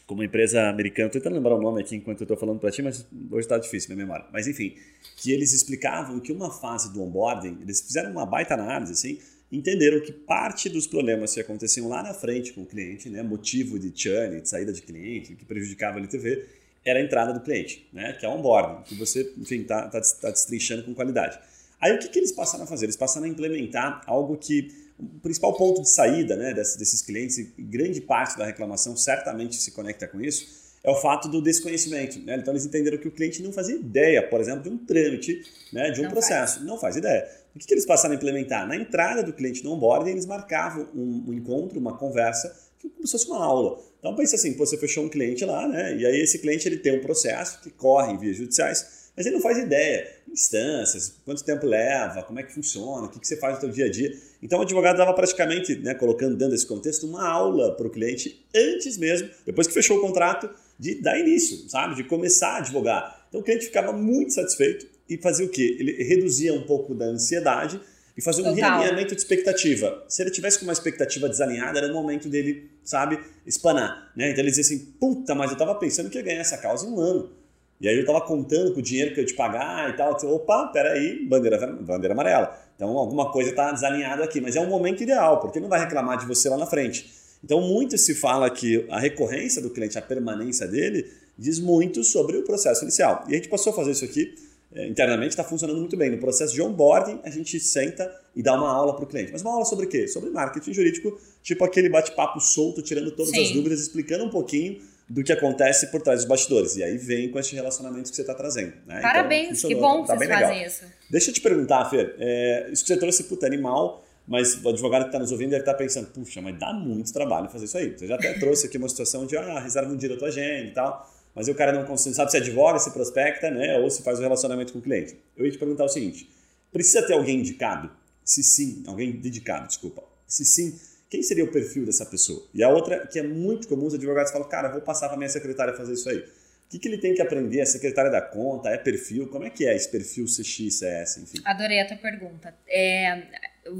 com 0.09 0.15
uma 0.15 0.25
empresa 0.25 0.67
americana, 0.67 1.05
estou 1.05 1.21
tentando 1.21 1.35
lembrar 1.35 1.53
o 1.53 1.61
nome 1.61 1.81
aqui 1.81 1.95
enquanto 1.95 2.21
eu 2.21 2.23
estou 2.23 2.35
falando 2.35 2.57
para 2.57 2.71
ti, 2.71 2.81
mas 2.81 3.05
hoje 3.29 3.41
está 3.41 3.59
difícil 3.59 3.93
minha 3.93 4.07
memória. 4.07 4.25
Mas 4.33 4.47
enfim, 4.47 4.73
que 5.15 5.31
eles 5.31 5.53
explicavam 5.53 6.19
que 6.19 6.31
uma 6.31 6.51
fase 6.51 6.91
do 6.91 7.03
onboarding, 7.03 7.59
eles 7.61 7.79
fizeram 7.79 8.09
uma 8.09 8.25
baita 8.25 8.55
análise, 8.55 8.91
assim, 8.91 9.19
entenderam 9.51 10.01
que 10.01 10.11
parte 10.11 10.67
dos 10.67 10.87
problemas 10.87 11.35
que 11.35 11.39
aconteciam 11.39 11.87
lá 11.87 12.01
na 12.01 12.11
frente 12.11 12.53
com 12.53 12.61
o 12.61 12.65
cliente, 12.65 13.07
né, 13.07 13.21
motivo 13.21 13.77
de 13.77 13.93
churn, 13.95 14.41
de 14.41 14.49
saída 14.49 14.73
de 14.73 14.81
cliente, 14.81 15.35
que 15.35 15.45
prejudicava 15.45 15.97
a 15.97 15.99
LTV, 15.99 16.43
era 16.83 16.97
a 16.97 17.03
entrada 17.03 17.31
do 17.31 17.41
cliente, 17.41 17.87
né, 17.93 18.13
que 18.13 18.25
é 18.25 18.29
onboarding, 18.29 18.81
que 18.85 18.95
você, 18.95 19.31
enfim, 19.37 19.61
está 19.61 19.89
tá, 19.89 20.01
tá 20.01 20.31
destrinchando 20.31 20.81
com 20.85 20.95
qualidade. 20.95 21.37
Aí 21.79 21.93
o 21.93 21.99
que, 21.99 22.07
que 22.07 22.17
eles 22.17 22.31
passaram 22.31 22.63
a 22.63 22.67
fazer? 22.67 22.87
Eles 22.87 22.97
passaram 22.97 23.27
a 23.27 23.29
implementar 23.29 24.01
algo 24.07 24.35
que 24.37 24.88
o 24.99 25.19
principal 25.21 25.53
ponto 25.53 25.81
de 25.81 25.89
saída 25.89 26.35
né, 26.35 26.53
desses, 26.53 27.01
clientes, 27.01 27.37
e 27.37 27.43
grande 27.57 28.01
parte 28.01 28.37
da 28.37 28.45
reclamação 28.45 28.97
certamente 28.97 29.55
se 29.55 29.71
conecta 29.71 30.07
com 30.07 30.19
isso, 30.19 30.59
é 30.83 30.89
o 30.89 30.95
fato 30.95 31.27
do 31.27 31.41
desconhecimento. 31.41 32.19
Né? 32.19 32.37
Então 32.37 32.53
eles 32.53 32.65
entenderam 32.65 32.97
que 32.97 33.07
o 33.07 33.11
cliente 33.11 33.41
não 33.41 33.51
fazia 33.51 33.75
ideia, 33.75 34.21
por 34.27 34.39
exemplo, 34.41 34.63
de 34.63 34.69
um 34.69 34.77
trâmite, 34.77 35.41
né, 35.71 35.91
de 35.91 36.01
um 36.01 36.03
Não 36.03 36.11
processo. 36.11 36.63
Não 36.63 36.77
faz 36.77 36.95
ideia. 36.95 37.27
O 37.55 37.59
que, 37.59 37.65
que 37.65 37.73
eles 37.73 37.85
passaram 37.85 38.13
a 38.13 38.15
implementar? 38.15 38.67
Na 38.67 38.75
entrada 38.75 39.23
do 39.23 39.33
cliente 39.33 39.63
no 39.63 39.73
onboarding, 39.73 40.11
eles 40.11 40.25
marcavam 40.25 40.87
um, 40.93 41.25
um 41.27 41.33
encontro, 41.33 41.79
uma 41.79 41.97
conversa, 41.97 42.55
que 42.77 42.89
como 42.89 43.05
se 43.05 43.11
fosse 43.11 43.27
uma 43.27 43.43
aula. 43.43 43.81
Então 43.99 44.15
pense 44.15 44.35
assim, 44.35 44.55
você 44.55 44.77
fechou 44.77 45.03
um 45.03 45.09
cliente 45.09 45.43
lá, 45.43 45.67
né? 45.67 45.95
E 45.95 46.05
aí 46.05 46.21
esse 46.21 46.39
cliente 46.39 46.67
ele 46.67 46.77
tem 46.77 46.97
um 46.97 47.01
processo 47.01 47.59
que 47.61 47.69
corre 47.69 48.13
em 48.13 48.17
vias 48.17 48.37
judiciais, 48.37 49.09
mas 49.15 49.25
ele 49.25 49.35
não 49.35 49.41
faz 49.41 49.57
ideia. 49.57 50.07
Instâncias, 50.31 51.15
quanto 51.25 51.43
tempo 51.43 51.65
leva, 51.65 52.23
como 52.23 52.39
é 52.39 52.43
que 52.43 52.53
funciona, 52.53 53.07
o 53.07 53.09
que, 53.09 53.19
que 53.19 53.27
você 53.27 53.35
faz 53.35 53.55
no 53.55 53.61
seu 53.61 53.69
dia 53.69 53.85
a 53.85 53.91
dia. 53.91 54.15
Então 54.41 54.59
o 54.59 54.61
advogado 54.61 54.97
dava 54.97 55.13
praticamente, 55.13 55.75
né, 55.77 55.93
colocando 55.93 56.35
dentro 56.35 56.53
desse 56.53 56.65
contexto, 56.65 57.05
uma 57.05 57.27
aula 57.27 57.75
para 57.75 57.87
o 57.87 57.89
cliente 57.89 58.45
antes 58.55 58.97
mesmo, 58.97 59.29
depois 59.45 59.67
que 59.67 59.73
fechou 59.73 59.97
o 59.97 60.01
contrato, 60.01 60.49
de 60.79 60.95
dar 60.95 61.19
início, 61.19 61.69
sabe? 61.69 61.95
De 61.95 62.05
começar 62.05 62.53
a 62.53 62.57
advogar. 62.59 63.25
Então 63.27 63.41
o 63.41 63.43
cliente 63.43 63.65
ficava 63.65 63.91
muito 63.91 64.33
satisfeito 64.33 64.87
e 65.09 65.17
fazia 65.17 65.45
o 65.45 65.49
quê? 65.49 65.75
Ele 65.77 66.03
reduzia 66.03 66.53
um 66.53 66.63
pouco 66.63 66.95
da 66.95 67.05
ansiedade 67.05 67.79
e 68.15 68.21
fazia 68.21 68.43
um 68.43 68.53
Total. 68.53 68.79
realinhamento 68.79 69.13
de 69.13 69.21
expectativa. 69.21 70.03
Se 70.07 70.21
ele 70.21 70.31
tivesse 70.31 70.59
com 70.59 70.65
uma 70.65 70.73
expectativa 70.73 71.27
desalinhada, 71.27 71.79
era 71.79 71.91
o 71.91 71.93
momento 71.93 72.29
dele, 72.29 72.69
sabe, 72.83 73.19
espanar. 73.45 74.11
Né? 74.15 74.31
Então 74.31 74.41
ele 74.41 74.49
dizia 74.49 74.63
assim: 74.63 74.93
puta, 74.99 75.35
mas 75.35 75.51
eu 75.51 75.57
tava 75.57 75.75
pensando 75.75 76.09
que 76.09 76.17
ia 76.17 76.23
ganhar 76.23 76.41
essa 76.41 76.57
causa 76.57 76.85
em 76.85 76.91
um 76.91 76.99
ano. 76.99 77.31
E 77.79 77.87
aí 77.87 77.97
eu 77.97 78.05
tava 78.05 78.19
contando 78.21 78.73
com 78.73 78.79
o 78.79 78.83
dinheiro 78.83 79.13
que 79.13 79.19
eu 79.19 79.23
ia 79.23 79.27
te 79.27 79.33
pagar 79.33 79.89
e 79.89 79.93
tal. 79.93 80.09
Eu 80.09 80.15
disse, 80.15 80.27
Opa, 80.27 80.67
peraí, 80.67 81.25
bandeira, 81.25 81.65
bandeira 81.67 82.13
amarela. 82.13 82.57
Então 82.75 82.89
alguma 82.97 83.31
coisa 83.31 83.53
tá 83.53 83.71
desalinhada 83.71 84.23
aqui, 84.23 84.41
mas 84.41 84.55
é 84.55 84.61
um 84.61 84.67
momento 84.67 85.01
ideal, 85.01 85.39
porque 85.39 85.59
não 85.59 85.69
vai 85.69 85.79
reclamar 85.79 86.17
de 86.17 86.25
você 86.25 86.49
lá 86.49 86.57
na 86.57 86.65
frente. 86.65 87.09
Então 87.43 87.61
muito 87.61 87.97
se 87.97 88.13
fala 88.15 88.49
que 88.49 88.85
a 88.89 88.99
recorrência 88.99 89.61
do 89.61 89.69
cliente, 89.69 89.97
a 89.97 90.01
permanência 90.01 90.67
dele, 90.67 91.09
diz 91.37 91.59
muito 91.59 92.03
sobre 92.03 92.37
o 92.37 92.43
processo 92.43 92.83
inicial. 92.83 93.23
E 93.27 93.33
a 93.33 93.35
gente 93.35 93.47
passou 93.47 93.71
a 93.71 93.75
fazer 93.75 93.91
isso 93.91 94.03
aqui 94.03 94.35
eh, 94.73 94.87
internamente, 94.87 95.29
está 95.29 95.43
funcionando 95.43 95.79
muito 95.79 95.95
bem. 95.95 96.09
No 96.09 96.17
processo 96.17 96.53
de 96.53 96.61
onboarding, 96.61 97.21
a 97.23 97.29
gente 97.29 97.57
senta 97.61 98.13
e 98.35 98.43
dá 98.43 98.55
uma 98.55 98.69
aula 98.69 98.93
para 98.93 99.05
o 99.05 99.07
cliente. 99.07 99.31
Mas 99.31 99.41
uma 99.41 99.53
aula 99.53 99.63
sobre 99.63 99.85
o 99.85 99.89
quê? 99.89 100.05
Sobre 100.05 100.29
marketing 100.29 100.73
jurídico, 100.73 101.17
tipo 101.41 101.63
aquele 101.63 101.87
bate-papo 101.87 102.41
solto, 102.41 102.81
tirando 102.81 103.11
todas 103.11 103.31
Sim. 103.31 103.41
as 103.41 103.51
dúvidas, 103.51 103.79
explicando 103.79 104.25
um 104.25 104.29
pouquinho 104.29 104.81
do 105.09 105.23
que 105.23 105.31
acontece 105.31 105.87
por 105.87 106.01
trás 106.01 106.19
dos 106.19 106.27
bastidores. 106.27 106.75
E 106.75 106.83
aí 106.83 106.97
vem 106.97 107.31
com 107.31 107.39
esse 107.39 107.55
relacionamento 107.55 108.09
que 108.09 108.15
você 108.15 108.21
está 108.21 108.35
trazendo. 108.35 108.73
Né? 108.85 109.01
Parabéns, 109.01 109.57
Então, 109.57 109.69
que 109.69 109.75
bom 109.75 110.01
que 110.03 110.07
tá 110.07 110.15
vocês 110.15 110.19
bem 110.19 110.27
legal. 110.29 110.49
fazem 110.49 110.65
isso. 110.67 110.83
Deixa 111.09 111.29
eu 111.31 111.33
te 111.33 111.41
perguntar, 111.41 111.85
Fer, 111.89 112.15
é, 112.19 112.69
isso 112.71 112.83
que 112.83 112.93
você 112.93 112.99
trouxe, 112.99 113.23
puta, 113.23 113.45
animal, 113.47 114.05
Mas 114.27 114.63
o 114.63 114.69
advogado 114.69 115.01
que 115.01 115.07
está 115.07 115.17
nos 115.17 115.31
ouvindo 115.31 115.49
deve 115.49 115.63
estar 115.63 115.71
tá 115.71 115.77
pensando, 115.79 116.05
puxa, 116.11 116.39
mas 116.39 116.59
dá 116.59 116.71
muito 116.71 117.11
trabalho 117.11 117.49
fazer 117.49 117.65
isso 117.65 117.77
aí. 117.79 117.97
Você 117.97 118.05
já 118.05 118.13
até 118.13 118.33
trouxe 118.37 118.67
aqui 118.67 118.77
uma 118.77 118.87
situação 118.87 119.25
de, 119.25 119.35
ah, 119.35 119.59
reserva 119.59 119.91
um 119.91 119.97
dia 119.97 120.07
da 120.07 120.17
tua 120.17 120.27
agenda 120.27 120.67
e 120.67 120.71
tal, 120.71 121.11
mas 121.33 121.47
o 121.47 121.55
cara 121.55 121.71
não 121.71 121.83
consegue, 121.83 122.15
sabe 122.15 122.29
se 122.29 122.37
advoga, 122.37 122.77
se 122.77 122.91
prospecta, 122.91 123.49
né, 123.49 123.79
ou 123.79 123.89
se 123.89 124.03
faz 124.03 124.19
o 124.19 124.21
relacionamento 124.21 124.71
com 124.71 124.77
o 124.77 124.81
cliente. 124.83 125.17
Eu 125.35 125.45
ia 125.45 125.51
te 125.51 125.57
perguntar 125.57 125.85
o 125.85 125.89
seguinte, 125.89 126.29
precisa 126.71 127.01
ter 127.01 127.13
alguém 127.13 127.39
indicado? 127.39 127.89
Se 128.23 128.43
sim, 128.43 128.83
alguém 128.85 129.13
dedicado, 129.13 129.67
desculpa. 129.67 130.03
Se 130.27 130.45
sim, 130.45 130.79
quem 131.09 131.23
seria 131.23 131.43
o 131.43 131.51
perfil 131.51 131.85
dessa 131.85 132.05
pessoa? 132.05 132.47
E 132.53 132.63
a 132.63 132.69
outra, 132.69 133.07
que 133.07 133.17
é 133.17 133.23
muito 133.23 133.67
comum, 133.67 133.87
os 133.87 133.95
advogados 133.95 134.31
falam, 134.31 134.47
cara, 134.47 134.69
vou 134.69 134.81
passar 134.81 135.07
para 135.07 135.17
minha 135.17 135.29
secretária 135.29 135.73
fazer 135.73 135.93
isso 135.93 136.07
aí. 136.07 136.17
O 136.19 136.71
que, 136.71 136.77
que 136.77 136.87
ele 136.87 136.99
tem 136.99 137.15
que 137.15 137.21
aprender? 137.21 137.61
É 137.61 137.65
secretária 137.65 138.11
da 138.11 138.21
conta? 138.21 138.69
É 138.69 138.77
perfil? 138.77 139.27
Como 139.27 139.43
é 139.43 139.49
que 139.49 139.65
é 139.65 139.75
esse 139.75 139.89
perfil 139.89 140.25
CX, 140.25 140.75
CS, 140.75 141.17
enfim? 141.17 141.41
Adorei 141.43 141.79
a 141.79 141.87
tua 141.87 141.97
pergunta. 141.97 142.53
É, 142.67 143.23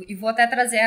e 0.07 0.15
vou 0.15 0.27
até 0.27 0.47
trazer 0.47 0.81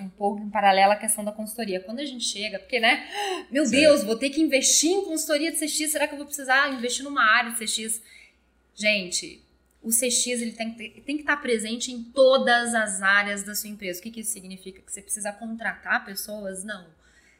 um 0.00 0.08
pouco 0.08 0.42
em 0.42 0.50
paralelo 0.50 0.90
a 0.90 0.96
questão 0.96 1.24
da 1.24 1.30
consultoria. 1.30 1.78
Quando 1.78 2.00
a 2.00 2.04
gente 2.04 2.24
chega, 2.24 2.58
porque, 2.58 2.80
né? 2.80 3.06
Meu 3.52 3.64
certo. 3.64 3.80
Deus, 3.80 4.02
vou 4.02 4.18
ter 4.18 4.30
que 4.30 4.40
investir 4.40 4.90
em 4.90 5.04
consultoria 5.04 5.52
de 5.52 5.58
CX, 5.58 5.92
será 5.92 6.08
que 6.08 6.14
eu 6.14 6.18
vou 6.18 6.26
precisar 6.26 6.72
investir 6.74 7.04
numa 7.04 7.22
área 7.22 7.52
de 7.52 7.64
CX? 7.64 8.02
Gente, 8.74 9.43
o 9.84 9.90
CX 9.90 10.26
ele 10.26 10.52
tem, 10.52 10.72
tem 10.72 11.16
que 11.16 11.22
estar 11.22 11.36
presente 11.36 11.92
em 11.92 12.02
todas 12.02 12.74
as 12.74 13.02
áreas 13.02 13.42
da 13.42 13.54
sua 13.54 13.68
empresa. 13.68 14.00
O 14.00 14.02
que, 14.02 14.10
que 14.10 14.20
isso 14.20 14.32
significa? 14.32 14.80
Que 14.80 14.90
você 14.90 15.02
precisa 15.02 15.30
contratar 15.30 16.04
pessoas? 16.04 16.64
Não. 16.64 16.86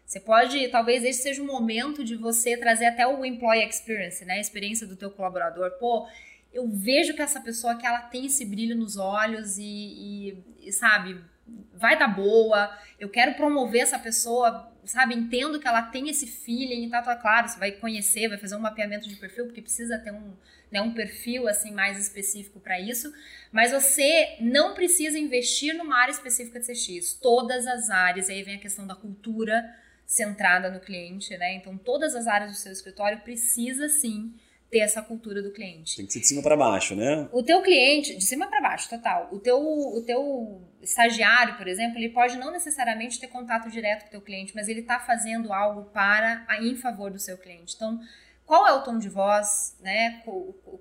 Você 0.05 0.21
pode, 0.21 0.69
talvez 0.69 1.03
esse 1.03 1.23
seja 1.23 1.43
o 1.43 1.47
momento 1.47 2.05
de 2.05 2.15
você 2.15 2.57
trazer 2.57 2.85
até 2.85 3.07
o 3.07 3.25
employee 3.25 3.67
experience, 3.67 4.23
né? 4.27 4.35
A 4.35 4.41
experiência 4.41 4.87
do 4.87 4.95
teu 4.95 5.11
colaborador. 5.11 5.71
Pô, 5.81 6.07
eu 6.53 6.69
vejo 6.69 7.15
que 7.15 7.23
essa 7.23 7.41
pessoa 7.41 7.77
que 7.77 7.87
ela 7.87 8.03
tem 8.03 8.27
esse 8.27 8.45
brilho 8.45 8.77
nos 8.77 8.99
olhos 8.99 9.57
e, 9.57 9.65
e, 9.65 10.45
e 10.69 10.73
sabe, 10.73 11.19
vai 11.73 11.99
dar 11.99 12.09
boa. 12.09 12.71
Eu 13.01 13.09
quero 13.09 13.35
promover 13.35 13.81
essa 13.81 13.99
pessoa, 13.99 14.71
sabe? 14.87 15.15
Entendo 15.15 15.59
que 15.59 15.67
ela 15.67 15.83
tem 15.83 16.09
esse 16.09 16.27
feeling 16.27 16.87
e 16.87 16.91
tá, 16.91 17.03
tá 17.03 17.17
claro, 17.17 17.49
você 17.49 17.59
vai 17.59 17.73
conhecer, 17.73 18.29
vai 18.29 18.39
fazer 18.39 18.57
um 18.57 18.61
mapeamento 18.61 19.09
de 19.09 19.17
perfil, 19.17 19.47
porque 19.47 19.63
precisa 19.63 19.99
ter 19.99 20.13
um, 20.13 20.33
né, 20.71 20.81
um 20.81 20.93
perfil 20.93 21.49
assim 21.49 21.73
mais 21.73 21.99
específico 21.99 22.61
para 22.61 22.81
isso. 22.81 23.13
Mas 23.53 23.73
você 23.73 24.37
não 24.41 24.75
precisa 24.75 25.19
investir 25.19 25.75
numa 25.75 25.97
área 25.97 26.13
específica 26.13 26.61
de 26.61 26.67
CX. 26.67 27.15
Todas 27.15 27.67
as 27.67 27.91
áreas, 27.91 28.29
aí 28.29 28.43
vem 28.43 28.57
a 28.57 28.61
questão 28.61 28.87
da 28.87 28.95
cultura 28.95 29.65
centrada 30.07 30.71
no 30.71 30.81
cliente, 30.81 31.37
né? 31.37 31.55
Então, 31.55 31.79
todas 31.79 32.15
as 32.15 32.27
áreas 32.27 32.53
do 32.53 32.57
seu 32.57 32.73
escritório 32.73 33.21
precisa 33.21 33.89
sim 33.89 34.35
ter 34.75 34.81
essa 34.81 35.01
cultura 35.01 35.41
do 35.41 35.53
cliente. 35.53 35.95
Tem 35.97 36.05
que 36.05 36.13
ser 36.13 36.19
de 36.19 36.27
cima 36.27 36.43
para 36.43 36.57
baixo, 36.57 36.97
né? 36.97 37.29
O 37.31 37.45
teu 37.45 37.63
cliente, 37.63 38.17
de 38.17 38.25
cima 38.25 38.49
para 38.49 38.61
baixo, 38.61 38.91
total. 38.91 39.29
O 39.31 39.39
teu, 39.39 39.57
o 39.57 40.03
teu 40.05 40.69
estagiário, 40.83 41.57
por 41.57 41.69
exemplo, 41.69 41.97
ele 41.97 42.09
pode 42.09 42.37
não 42.37 42.51
necessariamente 42.51 43.21
ter 43.21 43.29
contato 43.29 43.71
direto 43.71 44.03
com 44.03 44.09
o 44.09 44.11
teu 44.11 44.21
cliente, 44.21 44.53
mas 44.53 44.67
ele 44.69 44.81
está 44.81 44.99
fazendo 44.99 45.53
algo 45.53 45.85
para 45.93 46.45
em 46.61 46.75
favor 46.75 47.13
do 47.13 47.21
seu 47.21 47.39
cliente. 47.39 47.77
Então, 47.77 48.01
qual 48.45 48.67
é 48.67 48.73
o 48.73 48.83
tom 48.83 48.99
de 48.99 49.09
voz, 49.09 49.77
né? 49.81 50.21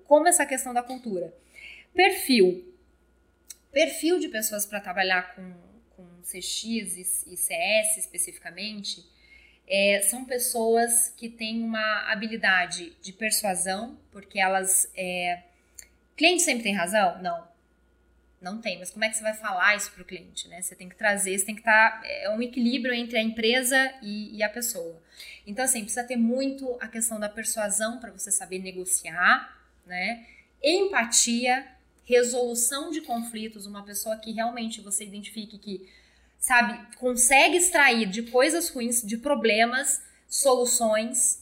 Como 0.07 0.27
essa 0.27 0.43
questão 0.43 0.73
da 0.73 0.81
cultura? 0.81 1.31
Perfil. 1.93 2.73
Perfil 3.71 4.17
de 4.17 4.27
pessoas 4.27 4.65
para 4.65 4.79
trabalhar 4.79 5.35
com, 5.35 5.53
com 5.95 6.03
CX 6.23 7.27
e 7.27 7.37
CS 7.37 7.97
especificamente 7.97 9.05
é, 9.67 10.01
são 10.01 10.25
pessoas 10.25 11.13
que 11.15 11.29
têm 11.29 11.63
uma 11.63 12.11
habilidade 12.11 12.93
de 13.01 13.13
persuasão, 13.13 13.97
porque 14.11 14.39
elas. 14.39 14.89
É, 14.95 15.43
cliente 16.15 16.43
sempre 16.43 16.63
tem 16.63 16.73
razão? 16.73 17.21
Não. 17.21 17.53
Não 18.41 18.59
tem, 18.59 18.77
mas 18.77 18.91
como 18.91 19.05
é 19.05 19.09
que 19.09 19.15
você 19.15 19.23
vai 19.23 19.33
falar 19.33 19.73
isso 19.77 19.89
para 19.93 20.01
o 20.01 20.05
cliente? 20.05 20.49
Né? 20.49 20.61
Você 20.61 20.75
tem 20.75 20.89
que 20.89 20.97
trazer, 20.97 21.39
você 21.39 21.45
tem 21.45 21.55
que 21.55 21.61
estar. 21.61 22.01
Tá, 22.01 22.05
é 22.05 22.29
um 22.29 22.41
equilíbrio 22.41 22.93
entre 22.93 23.17
a 23.17 23.21
empresa 23.21 23.93
e, 24.01 24.35
e 24.35 24.43
a 24.43 24.49
pessoa. 24.49 25.01
Então, 25.47 25.63
assim, 25.63 25.79
precisa 25.79 26.03
ter 26.03 26.17
muito 26.17 26.77
a 26.81 26.89
questão 26.89 27.17
da 27.17 27.29
persuasão 27.29 27.99
para 27.99 28.11
você 28.11 28.31
saber 28.31 28.59
negociar, 28.59 29.57
né? 29.85 30.25
Empatia, 30.61 31.65
resolução 32.03 32.91
de 32.91 32.99
conflitos, 32.99 33.65
uma 33.65 33.83
pessoa 33.83 34.17
que 34.17 34.31
realmente 34.31 34.81
você 34.81 35.05
identifique 35.05 35.57
que 35.57 35.89
sabe, 36.43 36.77
consegue 36.97 37.55
extrair 37.55 38.05
de 38.05 38.23
coisas 38.23 38.67
ruins, 38.67 39.01
de 39.01 39.15
problemas, 39.17 40.01
soluções. 40.27 41.41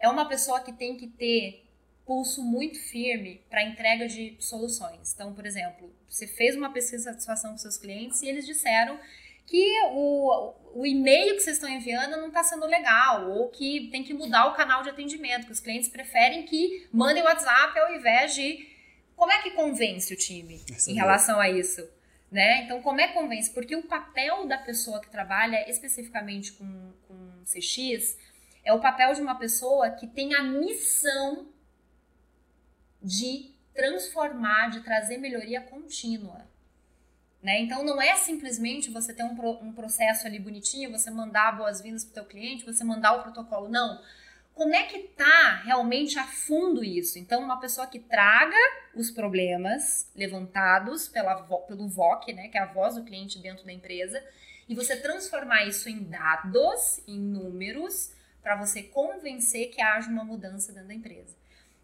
É 0.00 0.08
uma 0.08 0.28
pessoa 0.28 0.60
que 0.60 0.72
tem 0.72 0.96
que 0.96 1.06
ter 1.06 1.64
pulso 2.04 2.42
muito 2.42 2.76
firme 2.76 3.40
para 3.48 3.62
entrega 3.62 4.08
de 4.08 4.36
soluções. 4.40 5.14
Então, 5.14 5.32
por 5.32 5.46
exemplo, 5.46 5.94
você 6.08 6.26
fez 6.26 6.56
uma 6.56 6.72
pesquisa 6.72 6.96
de 6.96 7.04
satisfação 7.04 7.52
com 7.52 7.58
seus 7.58 7.76
clientes 7.76 8.22
e 8.22 8.28
eles 8.28 8.44
disseram 8.44 8.98
que 9.46 9.82
o, 9.92 10.52
o 10.74 10.84
e-mail 10.84 11.36
que 11.36 11.42
vocês 11.42 11.56
estão 11.56 11.70
enviando 11.70 12.16
não 12.16 12.26
está 12.26 12.42
sendo 12.42 12.66
legal, 12.66 13.30
ou 13.30 13.50
que 13.50 13.88
tem 13.92 14.02
que 14.02 14.12
mudar 14.12 14.46
o 14.46 14.54
canal 14.54 14.82
de 14.82 14.90
atendimento, 14.90 15.46
que 15.46 15.52
os 15.52 15.60
clientes 15.60 15.88
preferem 15.88 16.42
que 16.42 16.88
mandem 16.92 17.22
o 17.22 17.26
WhatsApp 17.26 17.78
ao 17.78 17.94
invés 17.94 18.34
de. 18.34 18.68
Como 19.14 19.30
é 19.30 19.42
que 19.42 19.52
convence 19.52 20.12
o 20.12 20.16
time 20.16 20.60
Essa 20.68 20.90
em 20.90 20.94
relação 20.94 21.38
a 21.38 21.48
isso? 21.48 21.88
Né? 22.30 22.62
Então, 22.64 22.80
como 22.80 23.00
é 23.00 23.08
que 23.08 23.14
convence? 23.14 23.50
Porque 23.52 23.74
o 23.74 23.82
papel 23.82 24.46
da 24.46 24.56
pessoa 24.56 25.00
que 25.00 25.10
trabalha 25.10 25.68
especificamente 25.68 26.52
com, 26.52 26.92
com 27.08 27.42
CX 27.44 28.16
é 28.64 28.72
o 28.72 28.80
papel 28.80 29.14
de 29.14 29.20
uma 29.20 29.34
pessoa 29.34 29.90
que 29.90 30.06
tem 30.06 30.34
a 30.34 30.42
missão 30.42 31.48
de 33.02 33.50
transformar, 33.74 34.70
de 34.70 34.80
trazer 34.80 35.16
melhoria 35.16 35.60
contínua. 35.60 36.48
Né? 37.42 37.60
Então 37.62 37.82
não 37.82 38.00
é 38.00 38.14
simplesmente 38.16 38.90
você 38.90 39.14
ter 39.14 39.24
um, 39.24 39.34
um 39.62 39.72
processo 39.72 40.26
ali 40.26 40.38
bonitinho, 40.38 40.90
você 40.90 41.10
mandar 41.10 41.56
boas-vindas 41.56 42.04
para 42.04 42.10
o 42.10 42.14
teu 42.14 42.24
cliente, 42.26 42.66
você 42.66 42.84
mandar 42.84 43.14
o 43.14 43.22
protocolo. 43.22 43.68
Não 43.68 44.00
como 44.54 44.74
é 44.74 44.84
que 44.84 44.98
tá 44.98 45.62
realmente 45.64 46.18
a 46.18 46.24
fundo 46.24 46.84
isso? 46.84 47.18
Então, 47.18 47.42
uma 47.42 47.58
pessoa 47.58 47.86
que 47.86 47.98
traga 47.98 48.56
os 48.94 49.10
problemas 49.10 50.10
levantados 50.14 51.08
pela, 51.08 51.34
pelo 51.66 51.88
VOC, 51.88 52.32
né, 52.32 52.48
que 52.48 52.58
é 52.58 52.60
a 52.60 52.66
voz 52.66 52.94
do 52.94 53.04
cliente 53.04 53.38
dentro 53.38 53.64
da 53.64 53.72
empresa, 53.72 54.22
e 54.68 54.74
você 54.74 54.96
transformar 54.96 55.64
isso 55.64 55.88
em 55.88 56.04
dados, 56.04 57.00
em 57.08 57.18
números, 57.18 58.12
para 58.42 58.56
você 58.56 58.82
convencer 58.82 59.70
que 59.70 59.80
haja 59.80 60.08
uma 60.08 60.24
mudança 60.24 60.72
dentro 60.72 60.88
da 60.88 60.94
empresa. 60.94 61.34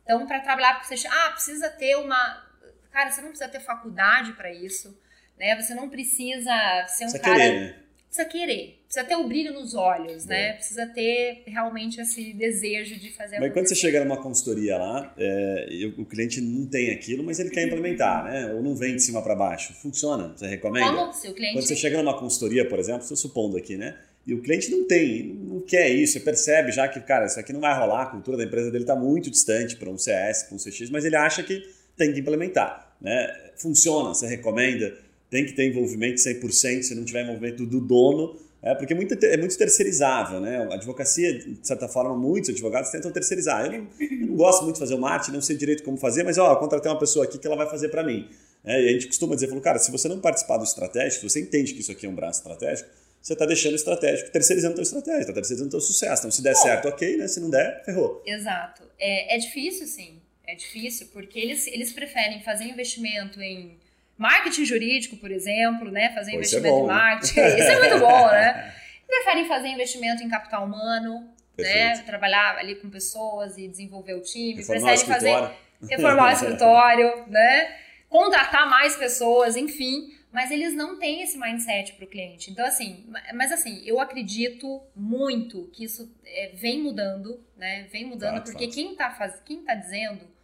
Então, 0.03 0.27
para 0.27 0.41
trabalhar 0.41 0.79
com 0.79 0.85
você, 0.85 1.07
ah, 1.09 1.31
precisa 1.31 1.69
ter 1.69 1.97
uma, 1.97 2.47
cara, 2.93 3.11
você 3.11 3.21
não 3.21 3.31
precisa 3.31 3.51
ter 3.51 3.61
faculdade 3.61 4.33
para 4.35 4.53
isso, 4.53 4.97
né? 5.37 5.61
Você 5.61 5.75
não 5.75 5.89
precisa 5.89 6.53
ser 6.87 7.07
um 7.07 7.11
precisa 7.11 7.19
cara 7.19 7.37
querer, 7.37 7.61
né? 7.61 7.86
Precisa 8.17 8.25
querer, 8.25 8.81
precisa 8.87 9.05
ter 9.05 9.15
o 9.15 9.21
um 9.21 9.29
brilho 9.29 9.53
nos 9.53 9.75
olhos, 9.75 10.25
né? 10.25 10.55
Precisa 10.55 10.87
ter 10.87 11.43
realmente 11.47 12.01
esse 12.01 12.33
desejo 12.33 12.99
de 12.99 13.13
fazer 13.13 13.39
Mas 13.39 13.53
quando 13.53 13.69
você 13.69 13.75
chega 13.75 14.03
numa 14.03 14.17
consultoria 14.17 14.79
lá, 14.79 15.15
é, 15.19 15.93
o 15.99 16.05
cliente 16.07 16.41
não 16.41 16.67
tem 16.67 16.91
aquilo, 16.91 17.23
mas 17.23 17.39
ele 17.39 17.51
quer 17.51 17.67
implementar, 17.67 18.25
né? 18.25 18.53
Ou 18.55 18.63
não 18.63 18.75
vem 18.75 18.97
de 18.97 19.03
cima 19.03 19.21
para 19.23 19.35
baixo. 19.35 19.75
Funciona? 19.75 20.33
Você 20.35 20.47
recomenda? 20.47 20.93
Como 20.93 21.13
se 21.13 21.29
o 21.29 21.35
cliente... 21.35 21.55
Quando 21.55 21.67
você 21.67 21.77
chega 21.77 21.99
numa 21.99 22.19
consultoria, 22.19 22.67
por 22.67 22.79
exemplo, 22.79 23.03
estou 23.03 23.17
supondo 23.17 23.57
aqui, 23.57 23.77
né? 23.77 23.99
E 24.27 24.35
o 24.35 24.43
cliente 24.43 24.71
não 24.71 24.87
tem, 24.89 25.25
não 25.25 25.61
quer 25.61 25.89
isso, 25.89 26.15
você 26.15 26.21
percebe 26.21 26.73
já 26.73 26.89
que, 26.89 27.01
cara, 27.01 27.27
isso 27.27 27.39
aqui 27.39 27.53
não 27.53 27.61
vai 27.61 27.79
rolar, 27.79 28.03
a 28.03 28.07
cultura 28.07 28.37
da 28.37 28.43
empresa 28.43 28.73
dele 28.73 28.83
está 28.83 28.97
muito 28.97 29.31
distante 29.31 29.77
para 29.77 29.89
um 29.89 29.97
CS, 29.97 30.45
para 30.45 30.57
um 30.57 30.59
CX, 30.59 30.91
mas 30.91 31.05
ele 31.05 31.15
acha 31.15 31.45
que 31.45 31.63
tem 31.97 32.13
que 32.13 32.19
implementar, 32.19 32.97
né? 33.01 33.53
Funciona, 33.57 34.09
você 34.09 34.27
recomenda? 34.27 35.06
Tem 35.31 35.45
que 35.45 35.53
ter 35.53 35.69
envolvimento 35.69 36.21
100%, 36.21 36.83
se 36.83 36.95
não 36.95 37.05
tiver 37.05 37.23
envolvimento 37.23 37.67
do 37.67 37.81
dono, 37.81 38.37
é, 38.63 38.75
porque 38.75 38.93
é 38.93 38.97
muito, 38.97 39.15
é 39.25 39.37
muito 39.37 39.57
terceirizável, 39.57 40.41
né? 40.41 40.57
A 40.71 40.75
advocacia, 40.75 41.39
de 41.39 41.67
certa 41.67 41.87
forma, 41.89 42.17
muitos 42.17 42.51
advogados 42.51 42.91
tentam 42.91 43.13
terceirizar. 43.13 43.67
Eu 43.67 43.73
não, 43.73 43.89
eu 44.01 44.27
não 44.27 44.37
gosto 44.37 44.63
muito 44.65 44.75
de 44.75 44.81
fazer 44.81 44.95
o 44.95 44.99
marketing, 44.99 45.33
não 45.33 45.41
sei 45.41 45.57
direito 45.57 45.85
como 45.85 45.97
fazer, 45.97 46.25
mas 46.25 46.37
ó, 46.37 46.53
eu 46.53 46.57
contratei 46.57 46.91
uma 46.91 46.99
pessoa 46.99 47.25
aqui 47.25 47.39
que 47.39 47.47
ela 47.47 47.57
vai 47.57 47.69
fazer 47.69 47.91
para 47.91 48.03
mim. 48.03 48.29
É, 48.65 48.83
e 48.83 48.89
a 48.89 48.93
gente 48.93 49.07
costuma 49.07 49.35
dizer, 49.37 49.47
falou, 49.47 49.63
cara, 49.63 49.79
se 49.79 49.91
você 49.93 50.09
não 50.09 50.21
participar 50.21 50.57
do 50.57 50.65
estratégico, 50.65 51.29
você 51.29 51.41
entende 51.41 51.75
que 51.75 51.81
isso 51.81 51.93
aqui 51.93 52.07
é 52.07 52.09
um 52.09 52.15
braço 52.15 52.41
estratégico, 52.41 52.89
você 53.23 53.33
está 53.35 53.47
deixando 53.47 53.75
o 53.75 53.77
estratégico, 53.77 54.31
terceirizando 54.31 54.73
o 54.73 54.77
teu 54.77 54.83
estratégia, 54.83 55.21
está 55.21 55.33
terceirizando 55.33 55.69
o 55.69 55.71
teu 55.71 55.81
sucesso. 55.81 56.23
Então, 56.23 56.31
se 56.31 56.43
der 56.43 56.57
certo, 56.57 56.89
ok, 56.89 57.17
né? 57.17 57.29
Se 57.29 57.41
não 57.41 57.51
der, 57.51 57.85
ferrou. 57.85 58.23
Exato. 58.27 58.83
É, 58.99 59.37
é 59.37 59.39
difícil, 59.39 59.87
sim. 59.87 60.21
É 60.45 60.55
difícil, 60.55 61.09
porque 61.13 61.39
eles, 61.39 61.67
eles 61.67 61.93
preferem 61.93 62.41
fazer 62.43 62.65
investimento 62.65 63.41
em 63.41 63.79
Marketing 64.17 64.65
jurídico, 64.65 65.17
por 65.17 65.31
exemplo, 65.31 65.91
né? 65.91 66.13
Fazer 66.15 66.33
Pô, 66.33 66.37
investimento 66.39 66.77
é 66.77 66.81
em 66.81 66.87
marketing. 66.87 67.41
Né? 67.41 67.59
Isso 67.59 67.69
é 67.69 67.81
muito 67.81 67.99
bom, 67.99 68.27
né? 68.29 68.75
Preferem 69.07 69.47
fazer 69.47 69.69
investimento 69.69 70.23
em 70.23 70.29
capital 70.29 70.65
humano, 70.65 71.21
né? 71.21 71.65
Perfeito. 71.65 71.99
né? 71.99 72.03
Trabalhar 72.07 72.57
ali 72.59 72.75
com 72.77 72.89
pessoas 72.89 73.57
e 73.59 73.69
desenvolver 73.69 74.15
o 74.15 74.23
time. 74.23 74.57
Reformar 74.57 74.97
Preferem 74.97 75.15
fazer 75.15 75.51
reformar 75.89 76.29
o 76.29 76.33
escritório, 76.33 77.25
né? 77.29 77.77
Contratar 78.09 78.69
mais 78.69 78.97
pessoas, 78.97 79.57
enfim. 79.57 80.15
Mas 80.33 80.51
eles 80.51 80.75
não 80.75 80.99
têm 80.99 81.23
esse 81.23 81.39
mindset 81.39 81.95
para 81.95 82.05
o 82.05 82.09
cliente. 82.09 82.51
Então, 82.51 82.67
assim, 82.67 83.07
mas 83.35 83.53
assim, 83.53 83.83
eu 83.87 84.01
acredito 84.01 84.83
muito 84.95 85.71
que 85.73 85.85
isso 85.85 86.15
é, 86.25 86.51
vem 86.55 86.83
mudando, 86.83 87.43
né? 87.57 87.87
Vem 87.91 88.05
mudando, 88.05 88.43
porque 88.43 88.67
quem 88.67 88.93
está 88.93 89.11
faz... 89.11 89.41
quem 89.45 89.63
tá 89.63 89.75
dizendo 89.75 90.36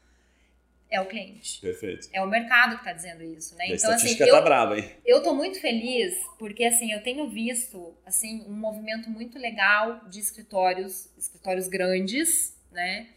é 0.93 1.01
o 1.01 1.07
cliente. 1.07 1.59
Perfeito. 1.61 2.09
É 2.13 2.23
o 2.23 2.29
mercado 2.29 2.75
que 2.75 2.83
está 2.83 2.93
dizendo 2.93 3.25
isso, 3.25 3.57
né? 3.57 3.67
E 3.69 3.73
a 3.73 3.77
então, 3.77 3.91
assim, 3.91 4.07
estatística 4.07 4.25
eu, 4.25 4.35
tá 4.35 4.43
brava, 4.43 4.79
hein? 4.79 4.91
eu 5.07 5.23
tô 5.23 5.35
muito 5.35 5.59
feliz 5.59 6.15
porque, 6.39 6.65
assim, 6.65 6.93
eu 6.93 7.03
tenho 7.03 7.29
visto, 7.31 7.97
assim, 8.05 8.45
um 8.47 8.53
movimento 8.53 9.09
muito 9.09 9.39
legal 9.39 10.07
de 10.11 10.21
escritórios, 10.21 11.09
escritórios 11.17 11.67
grandes, 11.67 12.55
né? 12.71 13.09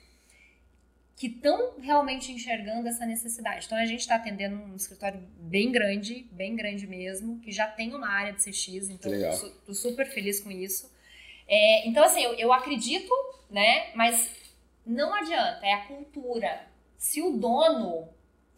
Que 1.18 1.28
estão 1.28 1.78
realmente 1.80 2.32
enxergando 2.32 2.88
essa 2.88 3.06
necessidade. 3.06 3.66
Então, 3.66 3.78
a 3.78 3.86
gente 3.86 4.00
está 4.00 4.16
atendendo 4.16 4.56
um 4.56 4.76
escritório 4.76 5.20
bem 5.38 5.70
grande, 5.70 6.28
bem 6.32 6.56
grande 6.56 6.88
mesmo, 6.88 7.40
que 7.42 7.52
já 7.52 7.68
tem 7.68 7.94
uma 7.94 8.08
área 8.08 8.32
de 8.32 8.42
CX, 8.42 8.90
então 8.90 9.14
eu 9.14 9.50
tô 9.66 9.74
super 9.74 10.08
feliz 10.08 10.40
com 10.40 10.50
isso. 10.50 10.90
É, 11.46 11.86
então, 11.88 12.06
assim, 12.06 12.24
eu, 12.24 12.34
eu 12.36 12.54
acredito, 12.54 13.14
né? 13.50 13.92
Mas 13.94 14.30
não 14.86 15.14
adianta, 15.14 15.60
é 15.66 15.74
a 15.74 15.86
cultura. 15.88 16.75
Se 17.06 17.22
o 17.22 17.38
dono 17.38 18.10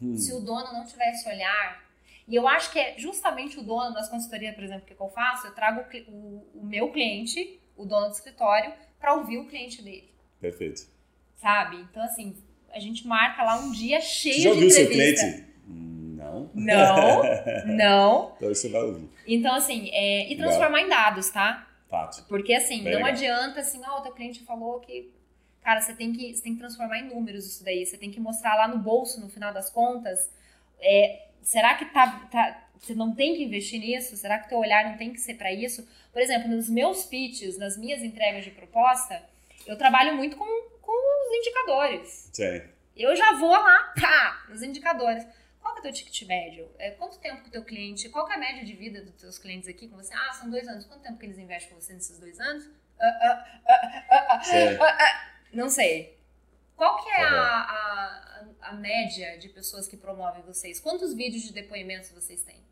Hum, 0.02 0.16
se 0.16 0.32
o 0.32 0.39
dono 0.39 0.72
não 0.74 0.86
tiver 0.86 1.10
esse 1.12 1.28
olhar. 1.28 1.84
E 2.28 2.36
eu 2.36 2.48
acho 2.48 2.72
que 2.72 2.78
é 2.80 2.95
justamente 3.00 3.58
o 3.60 3.64
dono 3.64 3.93
das 3.95 4.08
consultorias, 4.08 4.54
por 4.54 4.64
exemplo, 4.64 4.86
que 4.86 4.93
eu 4.93 5.10
faço, 5.10 5.48
eu 5.48 5.56
trago 5.56 5.82
o 5.82 6.12
o, 6.12 6.62
o 6.62 6.66
meu 6.66 6.91
cliente, 6.91 7.60
o 7.76 7.84
dono 7.84 8.06
do 8.08 8.14
escritório, 8.14 8.72
para 9.00 9.16
ouvir 9.16 9.38
o 9.39 9.48
cliente 9.48 9.82
dele, 9.82 10.08
Perfeito. 10.39 10.88
sabe? 11.36 11.78
Então, 11.89 12.04
assim, 12.04 12.36
a 12.72 12.80
gente 12.80 13.08
marca 13.08 13.43
lá 13.43 13.56
um 13.60 13.72
dia 13.72 14.00
cheio 14.00 14.36
Você 14.36 14.41
já 14.41 14.50
de 14.50 14.56
ouviu 14.56 14.68
o 14.68 14.72
seu 14.72 14.84
entrevista. 14.86 15.26
cliente? 15.26 15.48
Hum, 15.68 16.16
Não. 16.16 16.52
Não, 16.54 17.24
não. 17.66 18.34
Então 18.38 18.50
você 18.50 18.70
vai 18.70 18.82
ouvir. 18.84 19.10
Então, 19.28 19.56
assim, 19.56 19.89
é, 19.91 20.26
e 20.28 20.36
Legal. 20.36 20.48
transformar 20.48 20.82
em 20.82 20.89
dados, 20.89 21.30
tá? 21.32 21.68
Fato. 21.89 22.24
Porque, 22.30 22.54
assim, 22.54 22.84
Bem 22.84 22.93
não 22.93 23.00
legal. 23.04 23.10
adianta, 23.12 23.60
assim, 23.62 23.82
ó, 23.86 23.98
o 24.00 24.02
teu 24.04 24.12
cliente 24.14 24.43
falou 24.43 24.80
que... 24.80 25.12
Cara, 25.68 25.82
você 25.82 25.93
tem 25.93 26.13
que, 26.13 26.34
você 26.34 26.41
tem 26.41 26.53
que 26.53 26.59
transformar 26.59 26.97
em 26.99 27.09
números 27.09 27.45
isso 27.45 27.61
daí. 27.61 27.86
Você 27.86 27.97
tem 27.97 28.09
que 28.09 28.22
mostrar 28.22 28.55
lá 28.55 28.70
no 28.70 28.78
bolso, 28.78 29.20
no 29.20 29.28
final 29.28 29.53
das 29.53 29.70
contas. 29.70 30.32
É, 30.80 31.28
será 31.41 31.76
que 31.76 31.84
tá, 31.88 32.26
tá- 32.32 32.70
você 32.80 32.95
não 32.95 33.13
tem 33.13 33.36
que 33.36 33.43
investir 33.43 33.78
nisso? 33.82 34.15
Será 34.15 34.39
que 34.39 34.47
teu 34.47 34.59
olhar 34.59 34.86
não 34.89 34.95
tem 34.95 35.11
que 35.11 35.20
ser 35.20 35.34
para 35.34 35.51
isso? 35.51 35.86
Por 36.13 36.22
exemplo, 36.22 36.47
nos 36.47 36.70
meus 36.70 37.03
pitches, 37.03 37.57
nas 37.57 37.76
minhas 37.76 38.01
entregas 38.01 38.45
de 38.45 38.51
proposta, 38.51 39.22
eu 39.65 39.78
trabalho 39.78 40.15
muito 40.15 40.38
com, 40.38 40.45
com 40.80 41.28
os 41.28 41.36
indicadores. 41.36 42.30
Sim. 42.32 42.61
Eu 42.95 43.13
já 43.13 43.34
vou 43.34 43.51
lá, 43.51 43.93
pá, 43.99 44.45
nos 44.47 44.63
indicadores. 44.63 45.28
Qual 45.59 45.74
que 45.74 45.80
é 45.80 45.82
o 45.82 45.84
teu 45.84 45.91
ticket 45.91 46.26
médio? 46.30 46.72
É, 46.80 46.91
quanto 46.91 47.20
tempo 47.20 47.41
que 47.41 47.49
o 47.49 47.51
teu 47.51 47.65
cliente, 47.65 48.07
qual 48.07 48.26
que 48.26 48.32
é 48.32 48.36
a 48.38 48.39
média 48.39 48.63
de 48.63 48.72
vida 48.72 49.01
dos 49.01 49.15
teus 49.15 49.38
clientes 49.38 49.68
aqui 49.68 49.89
com 49.89 49.97
você? 49.97 50.13
Ah, 50.13 50.32
são 50.32 50.49
dois 50.49 50.65
anos. 50.65 50.86
Quanto 50.86 51.01
tempo 51.01 51.20
que 51.20 51.26
eles 51.26 51.38
investem 51.38 51.74
com 51.74 51.82
você 51.82 51.91
nesses 51.91 52.18
dois 52.18 52.39
anos? 52.39 52.70
Ah, 52.97 53.05
ah, 53.05 53.45
ah, 53.68 54.05
ah, 54.09 54.28
ah, 54.30 54.43
Sim. 54.43 54.78
ah, 54.80 54.97
ah. 54.97 55.37
Não 55.54 55.70
sei. 55.70 56.18
Qual 56.76 57.04
que 57.04 57.10
é 57.10 57.16
Tá 57.16 57.30
a, 57.30 58.52
a, 58.62 58.70
a 58.70 58.74
média 58.74 59.38
de 59.39 59.50
pessoas 59.50 59.88
que 59.88 59.98
promovem 59.98 60.43
vocês? 60.43 60.80
Quantos 60.80 61.14
vídeos 61.14 61.43
de 61.43 61.54
depoimentos 61.54 62.12
vocês 62.12 62.43
têm? 62.43 62.68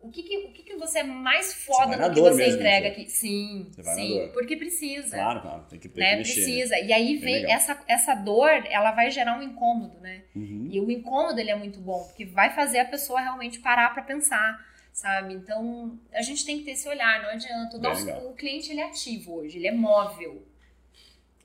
O 0.00 0.10
que 0.10 0.22
que, 0.22 0.36
o 0.36 0.52
que, 0.52 0.62
que 0.64 0.76
você 0.76 0.98
é 0.98 1.02
mais 1.02 1.54
foda 1.64 1.96
no 1.96 2.12
que 2.12 2.20
você 2.20 2.48
entrega 2.48 2.88
aqui? 2.88 3.08
Sim, 3.08 3.70
sim. 3.94 4.28
Porque 4.34 4.54
precisa 4.54 5.16
Claro, 5.16 5.40
claro. 5.40 5.64
Tem 5.70 5.78
que, 5.78 5.88
tem 5.88 6.02
né? 6.04 6.10
que 6.10 6.16
mexer. 6.18 6.40
né? 6.40 6.46
Precisa. 6.46 6.78
E 6.78 6.92
aí 6.92 7.18
Bem 7.18 7.20
vem 7.20 7.50
essa, 7.50 7.82
essa 7.88 8.14
dor, 8.14 8.50
ela 8.68 8.90
vai 8.90 9.10
gerar 9.10 9.38
um 9.38 9.42
incômodo, 9.42 9.98
né? 10.00 10.24
Uhum. 10.36 10.68
E 10.70 10.78
o 10.78 10.90
incômodo 10.90 11.40
ele 11.40 11.50
é 11.50 11.56
muito 11.56 11.80
bom, 11.80 12.04
porque 12.04 12.26
vai 12.26 12.54
fazer 12.54 12.80
a 12.80 12.84
pessoa 12.84 13.18
realmente 13.18 13.60
parar 13.60 13.94
pra 13.94 14.02
pensar, 14.02 14.62
sabe? 14.92 15.32
Então, 15.32 15.98
a 16.12 16.20
gente 16.20 16.44
tem 16.44 16.58
que 16.58 16.64
ter 16.64 16.72
esse 16.72 16.86
olhar, 16.86 17.22
não 17.22 17.30
adianta. 17.30 17.78
O, 17.78 17.80
nosso, 17.80 18.06
o 18.28 18.34
cliente 18.34 18.70
ele 18.72 18.80
é 18.80 18.84
ativo 18.84 19.36
hoje, 19.36 19.56
ele 19.56 19.68
é 19.68 19.72
móvel. 19.72 20.46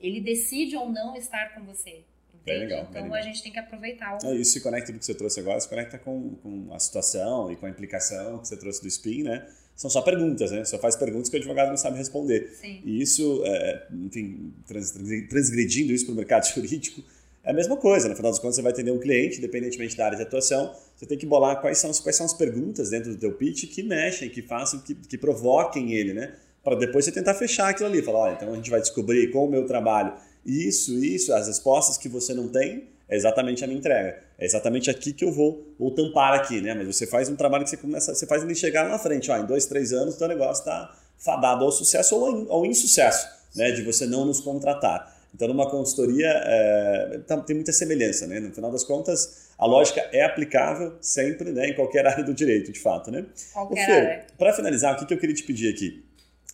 Ele 0.00 0.20
decide 0.20 0.76
ou 0.76 0.88
não 0.90 1.16
estar 1.16 1.54
com 1.54 1.64
você. 1.64 2.00
Bem 2.44 2.60
legal, 2.60 2.86
então 2.88 3.02
legal. 3.02 3.18
a 3.18 3.22
gente 3.22 3.42
tem 3.42 3.52
que 3.52 3.58
aproveitar 3.58 4.16
o. 4.22 4.26
É, 4.26 4.34
isso 4.34 4.52
se 4.52 4.60
conecta 4.62 4.90
do 4.92 4.98
que 4.98 5.04
você 5.04 5.14
trouxe 5.14 5.40
agora, 5.40 5.60
se 5.60 5.68
conecta 5.68 5.98
com, 5.98 6.30
com 6.42 6.72
a 6.72 6.78
situação 6.78 7.52
e 7.52 7.56
com 7.56 7.66
a 7.66 7.70
implicação 7.70 8.38
que 8.38 8.48
você 8.48 8.56
trouxe 8.56 8.80
do 8.80 8.88
SPIN, 8.90 9.24
né? 9.24 9.46
São 9.76 9.90
só 9.90 10.00
perguntas, 10.02 10.50
né? 10.50 10.64
Só 10.64 10.78
faz 10.78 10.96
perguntas 10.96 11.28
que 11.28 11.36
o 11.36 11.38
advogado 11.38 11.68
não 11.68 11.76
sabe 11.76 11.98
responder. 11.98 12.50
Sim. 12.60 12.80
E 12.84 13.00
isso, 13.00 13.42
é, 13.44 13.86
enfim, 13.92 14.52
trans- 14.66 14.90
trans- 14.90 15.28
transgredindo 15.28 15.92
isso 15.92 16.06
para 16.06 16.12
o 16.12 16.16
mercado 16.16 16.46
jurídico, 16.52 17.02
é 17.44 17.50
a 17.50 17.52
mesma 17.54 17.76
coisa. 17.76 18.08
No 18.08 18.16
final 18.16 18.30
das 18.32 18.38
contas, 18.40 18.56
você 18.56 18.62
vai 18.62 18.72
atender 18.72 18.90
um 18.90 18.98
cliente, 18.98 19.36
independentemente 19.38 19.94
da 19.96 20.06
área 20.06 20.16
de 20.16 20.22
atuação, 20.22 20.74
você 20.96 21.04
tem 21.06 21.16
que 21.18 21.26
bolar 21.26 21.60
quais 21.60 21.76
são, 21.78 21.90
as- 21.90 22.00
quais 22.00 22.16
são 22.16 22.24
as 22.26 22.32
perguntas 22.34 22.88
dentro 22.90 23.10
do 23.10 23.18
teu 23.18 23.32
pitch 23.34 23.66
que 23.72 23.82
mexem, 23.82 24.28
que 24.30 24.40
façam, 24.42 24.80
que, 24.80 24.94
que 24.94 25.18
provoquem 25.18 25.92
ele, 25.92 26.14
né? 26.14 26.34
Para 26.62 26.76
depois 26.76 27.04
você 27.04 27.12
tentar 27.12 27.34
fechar 27.34 27.68
aquilo 27.68 27.88
ali. 27.88 28.02
Falar, 28.02 28.18
olha, 28.18 28.32
então 28.34 28.52
a 28.52 28.56
gente 28.56 28.70
vai 28.70 28.80
descobrir 28.80 29.30
com 29.30 29.46
o 29.46 29.50
meu 29.50 29.66
trabalho 29.66 30.12
isso, 30.44 30.92
isso, 31.04 31.32
as 31.32 31.46
respostas 31.46 31.98
que 31.98 32.08
você 32.08 32.32
não 32.32 32.48
tem, 32.48 32.88
é 33.08 33.16
exatamente 33.16 33.62
a 33.64 33.66
minha 33.66 33.78
entrega. 33.78 34.18
É 34.38 34.44
exatamente 34.44 34.88
aqui 34.88 35.12
que 35.12 35.24
eu 35.24 35.32
vou, 35.32 35.66
vou 35.78 35.90
tampar 35.90 36.34
aqui, 36.34 36.60
né? 36.60 36.74
Mas 36.74 36.86
você 36.86 37.06
faz 37.06 37.28
um 37.28 37.36
trabalho 37.36 37.64
que 37.64 37.70
você 37.70 37.76
começa, 37.76 38.14
você 38.14 38.26
faz 38.26 38.42
ele 38.42 38.54
chegar 38.54 38.84
lá 38.84 38.90
na 38.90 38.98
frente. 38.98 39.30
Ó, 39.30 39.36
em 39.36 39.44
dois, 39.44 39.66
três 39.66 39.92
anos, 39.92 40.14
o 40.14 40.18
teu 40.18 40.28
negócio 40.28 40.62
está 40.62 40.96
fadado 41.18 41.64
ao 41.64 41.72
sucesso 41.72 42.16
ou 42.16 42.50
ao, 42.50 42.64
insucesso, 42.64 43.28
né? 43.54 43.72
De 43.72 43.82
você 43.82 44.06
não 44.06 44.24
nos 44.24 44.40
contratar. 44.40 45.18
Então, 45.34 45.46
numa 45.46 45.68
consultoria, 45.68 46.28
é, 46.28 47.20
tem 47.46 47.54
muita 47.54 47.72
semelhança, 47.72 48.26
né? 48.26 48.40
No 48.40 48.52
final 48.52 48.70
das 48.70 48.82
contas, 48.82 49.50
a 49.58 49.66
lógica 49.66 50.00
é 50.12 50.24
aplicável 50.24 50.94
sempre, 51.00 51.52
né? 51.52 51.68
Em 51.68 51.74
qualquer 51.74 52.06
área 52.06 52.24
do 52.24 52.32
direito, 52.32 52.72
de 52.72 52.80
fato, 52.80 53.10
né? 53.10 53.26
Ô, 53.54 53.66
Qualquer 53.66 53.86
Fer, 53.86 54.26
para 54.38 54.52
finalizar, 54.52 54.94
o 54.94 54.98
que, 54.98 55.06
que 55.06 55.14
eu 55.14 55.18
queria 55.18 55.34
te 55.34 55.42
pedir 55.42 55.72
aqui? 55.72 56.04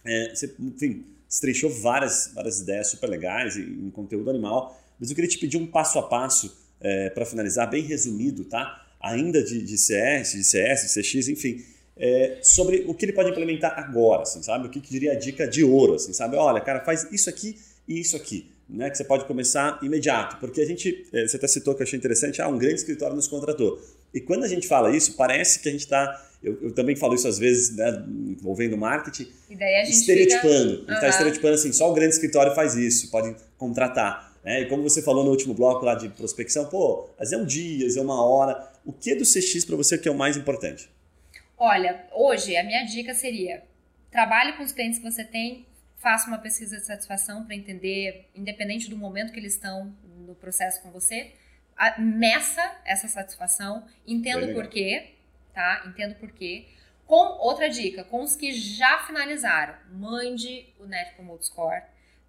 É, 0.07 0.34
você, 0.34 0.54
enfim, 0.59 1.04
estrechou 1.28 1.70
várias, 1.70 2.30
várias 2.34 2.61
ideias 2.61 2.88
super 2.88 3.09
legais 3.09 3.57
em, 3.57 3.86
em 3.86 3.90
conteúdo 3.90 4.30
animal, 4.30 4.80
mas 4.98 5.11
eu 5.11 5.14
queria 5.14 5.30
te 5.30 5.38
pedir 5.38 5.57
um 5.57 5.66
passo 5.66 5.98
a 5.98 6.02
passo 6.02 6.64
para 7.14 7.24
finalizar, 7.24 7.68
bem 7.68 7.82
resumido, 7.82 8.44
tá? 8.44 8.86
Ainda 9.00 9.42
de, 9.42 9.62
de 9.62 9.76
CS, 9.76 10.32
de 10.32 10.44
CS, 10.44 10.94
de 10.94 11.02
CX, 11.02 11.28
enfim, 11.28 11.64
é, 11.96 12.38
sobre 12.42 12.84
o 12.86 12.94
que 12.94 13.07
ele 13.07 13.12
pode 13.12 13.30
implementar 13.30 13.78
agora, 13.78 14.22
assim, 14.22 14.42
sabe? 14.42 14.66
O 14.66 14.70
que, 14.70 14.80
que 14.80 14.90
diria 14.90 15.12
a 15.12 15.14
dica 15.14 15.48
de 15.48 15.64
ouro, 15.64 15.94
assim, 15.94 16.12
sabe? 16.12 16.36
Olha, 16.36 16.61
cara, 16.61 16.84
faz 16.84 17.11
isso 17.11 17.30
aqui 17.30 17.59
e 17.88 17.98
isso 17.98 18.16
aqui, 18.16 18.50
né? 18.68 18.90
Que 18.90 18.98
você 18.98 19.04
pode 19.04 19.24
começar 19.24 19.78
imediato, 19.82 20.36
porque 20.38 20.61
a 20.61 20.66
gente, 20.66 21.07
é, 21.12 21.26
você 21.26 21.36
até 21.36 21.48
citou 21.48 21.74
que 21.74 21.82
eu 21.82 21.84
achei 21.84 21.98
interessante, 21.98 22.42
ah, 22.42 22.48
um 22.48 22.59
grande 22.59 22.76
escritório 22.76 23.16
nos 23.16 23.26
contratou. 23.26 23.80
E 24.12 24.20
quando 24.20 24.44
a 24.44 24.48
gente 24.48 24.68
fala 24.68 24.94
isso, 24.94 25.14
parece 25.16 25.61
que 25.61 25.68
a 25.68 25.72
gente 25.72 25.82
está. 25.84 26.22
Eu, 26.47 26.59
eu 26.62 26.72
também 26.72 26.94
falo 26.97 27.14
isso 27.14 27.26
às 27.26 27.38
vezes, 27.38 27.74
né, 27.76 28.05
envolvendo 28.09 28.76
marketing, 28.76 29.28
E 29.51 29.57
daí 29.57 29.76
a 29.80 29.84
gente 29.84 29.94
estereotipando. 29.97 30.47
fica... 30.53 30.62
A 30.62 30.76
gente 30.86 30.92
está 30.94 31.09
estereotipando 31.09 31.55
assim, 31.55 31.72
só 31.72 31.90
o 31.90 31.94
grande 31.94 32.14
escritório 32.14 32.55
faz 32.55 32.74
isso, 32.76 33.11
pode 33.11 33.34
contratar. 33.59 34.32
Né? 34.44 34.61
E 34.62 34.66
como 34.68 34.82
você 34.82 35.03
falou 35.03 35.24
no 35.24 35.30
último 35.30 35.53
bloco 35.55 35.84
lá 35.84 35.94
de 35.97 36.09
prospecção, 36.11 36.66
pô, 36.66 37.11
vezes 37.18 37.34
é 37.34 37.36
um 37.36 37.44
dia, 37.44 37.84
é 37.99 38.01
uma 38.01 38.24
hora. 38.24 38.70
O 38.84 38.92
que 38.92 39.14
do 39.16 39.24
CX 39.24 39.64
para 39.64 39.74
você 39.76 39.99
que 39.99 40.07
é 40.09 40.11
o 40.12 40.14
mais 40.16 40.36
importante? 40.36 40.88
Olha, 41.59 42.05
hoje 42.14 42.57
a 42.57 42.62
minha 42.62 42.84
dica 42.84 43.12
seria: 43.12 43.62
trabalhe 44.11 44.53
com 44.53 44.62
os 44.62 44.70
clientes 44.72 45.01
que 45.01 45.05
você 45.11 45.24
tem, 45.24 45.66
faça 45.99 46.28
uma 46.28 46.38
pesquisa 46.38 46.76
de 46.76 46.86
satisfação 46.86 47.44
para 47.44 47.57
entender, 47.57 48.26
independente 48.36 48.88
do 48.88 48.97
momento 48.97 49.32
que 49.32 49.40
eles 49.40 49.55
estão 49.55 49.92
no 50.26 50.34
processo 50.36 50.80
com 50.82 50.90
você, 50.92 51.32
a- 51.76 52.01
meça 52.01 52.62
essa 52.84 53.09
satisfação, 53.09 53.84
entenda 54.07 54.47
o 54.47 54.55
porquê, 54.55 55.14
tá? 55.57 55.82
Entenda 55.86 56.14
o 56.14 56.18
porquê. 56.18 56.66
Com 57.07 57.38
outra 57.40 57.70
dica, 57.70 58.04
com 58.04 58.22
os 58.22 58.36
que 58.36 58.52
já 58.52 58.98
finalizaram, 59.07 59.74
mande 59.90 60.66
o 60.78 60.84
Net 60.84 61.14
Promote 61.14 61.46
Score. 61.46 61.82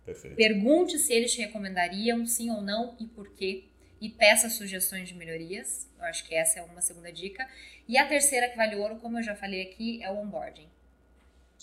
Perfeito. 0.06 0.38
Pergunte 0.38 0.98
se 0.98 1.12
eles 1.12 1.34
te 1.34 1.42
recomendariam, 1.42 2.26
sim 2.26 2.50
ou 2.50 2.62
não, 2.62 2.96
e 2.98 3.06
por 3.06 3.30
quê. 3.36 3.66
E 4.00 4.08
peça 4.08 4.50
sugestões 4.50 5.10
de 5.10 5.16
melhorias. 5.16 5.90
Eu 5.98 6.06
acho 6.06 6.24
que 6.24 6.34
essa 6.34 6.60
é 6.60 6.64
uma 6.64 6.80
segunda 6.80 7.12
dica. 7.12 7.46
E 7.88 7.98
a 7.98 8.08
terceira 8.08 8.48
que 8.48 8.56
vale 8.56 8.76
ouro, 8.76 8.98
como 8.98 9.18
eu 9.20 9.24
já 9.24 9.36
falei 9.36 9.64
aqui, 9.64 10.02
é 10.02 10.10
o 10.10 10.20
onboarding. 10.20 10.70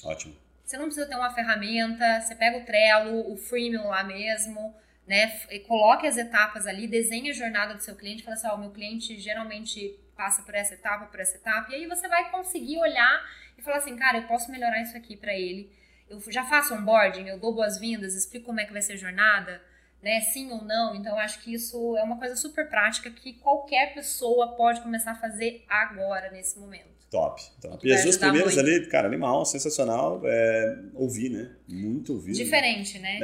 Ótimo. 0.04 0.36
Você 0.64 0.76
não 0.76 0.86
precisa 0.86 1.06
ter 1.06 1.14
uma 1.14 1.32
ferramenta, 1.32 2.20
você 2.20 2.34
pega 2.34 2.58
o 2.58 2.64
Trello, 2.64 3.32
o 3.32 3.36
Freemium 3.36 3.88
lá 3.88 4.02
mesmo, 4.02 4.74
né? 5.06 5.40
e 5.50 5.60
Coloque 5.60 6.06
as 6.06 6.16
etapas 6.16 6.66
ali, 6.66 6.86
desenhe 6.86 7.30
a 7.30 7.34
jornada 7.34 7.74
do 7.74 7.82
seu 7.82 7.94
cliente, 7.94 8.22
fala 8.22 8.34
assim, 8.34 8.48
ó, 8.48 8.54
o 8.54 8.58
meu 8.58 8.70
cliente 8.70 9.18
geralmente 9.18 9.98
passa 10.16 10.42
por 10.42 10.54
essa 10.54 10.74
etapa, 10.74 11.06
por 11.06 11.20
essa 11.20 11.36
etapa, 11.36 11.70
e 11.72 11.74
aí 11.76 11.86
você 11.86 12.08
vai 12.08 12.30
conseguir 12.30 12.78
olhar 12.78 13.22
e 13.58 13.62
falar 13.62 13.78
assim, 13.78 13.96
cara, 13.96 14.18
eu 14.18 14.22
posso 14.24 14.50
melhorar 14.50 14.80
isso 14.82 14.96
aqui 14.96 15.16
para 15.16 15.34
ele. 15.34 15.70
Eu 16.08 16.20
já 16.30 16.44
faço 16.44 16.74
onboarding, 16.74 17.26
eu 17.28 17.38
dou 17.38 17.54
boas-vindas, 17.54 18.14
explico 18.14 18.46
como 18.46 18.60
é 18.60 18.64
que 18.64 18.72
vai 18.72 18.82
ser 18.82 18.92
a 18.92 18.96
jornada, 18.96 19.60
né? 20.02 20.20
Sim 20.20 20.50
ou 20.52 20.62
não. 20.64 20.94
Então, 20.94 21.12
eu 21.12 21.18
acho 21.18 21.40
que 21.40 21.52
isso 21.54 21.96
é 21.96 22.02
uma 22.02 22.18
coisa 22.18 22.36
super 22.36 22.68
prática 22.68 23.10
que 23.10 23.32
qualquer 23.34 23.94
pessoa 23.94 24.54
pode 24.54 24.80
começar 24.82 25.12
a 25.12 25.14
fazer 25.14 25.64
agora, 25.68 26.30
nesse 26.30 26.58
momento. 26.58 26.92
Top. 27.10 27.40
top. 27.60 27.86
E 27.88 27.92
as 27.92 28.02
duas 28.02 28.16
primeiras 28.16 28.54
muito. 28.56 28.68
ali, 28.68 28.86
cara, 28.88 29.06
animal, 29.06 29.44
sensacional. 29.46 30.20
É, 30.24 30.78
ouvir, 30.94 31.30
né? 31.30 31.50
Muito 31.68 32.12
ouvir. 32.12 32.32
né? 32.32 32.44
Diferente, 32.44 32.98
né? 32.98 33.18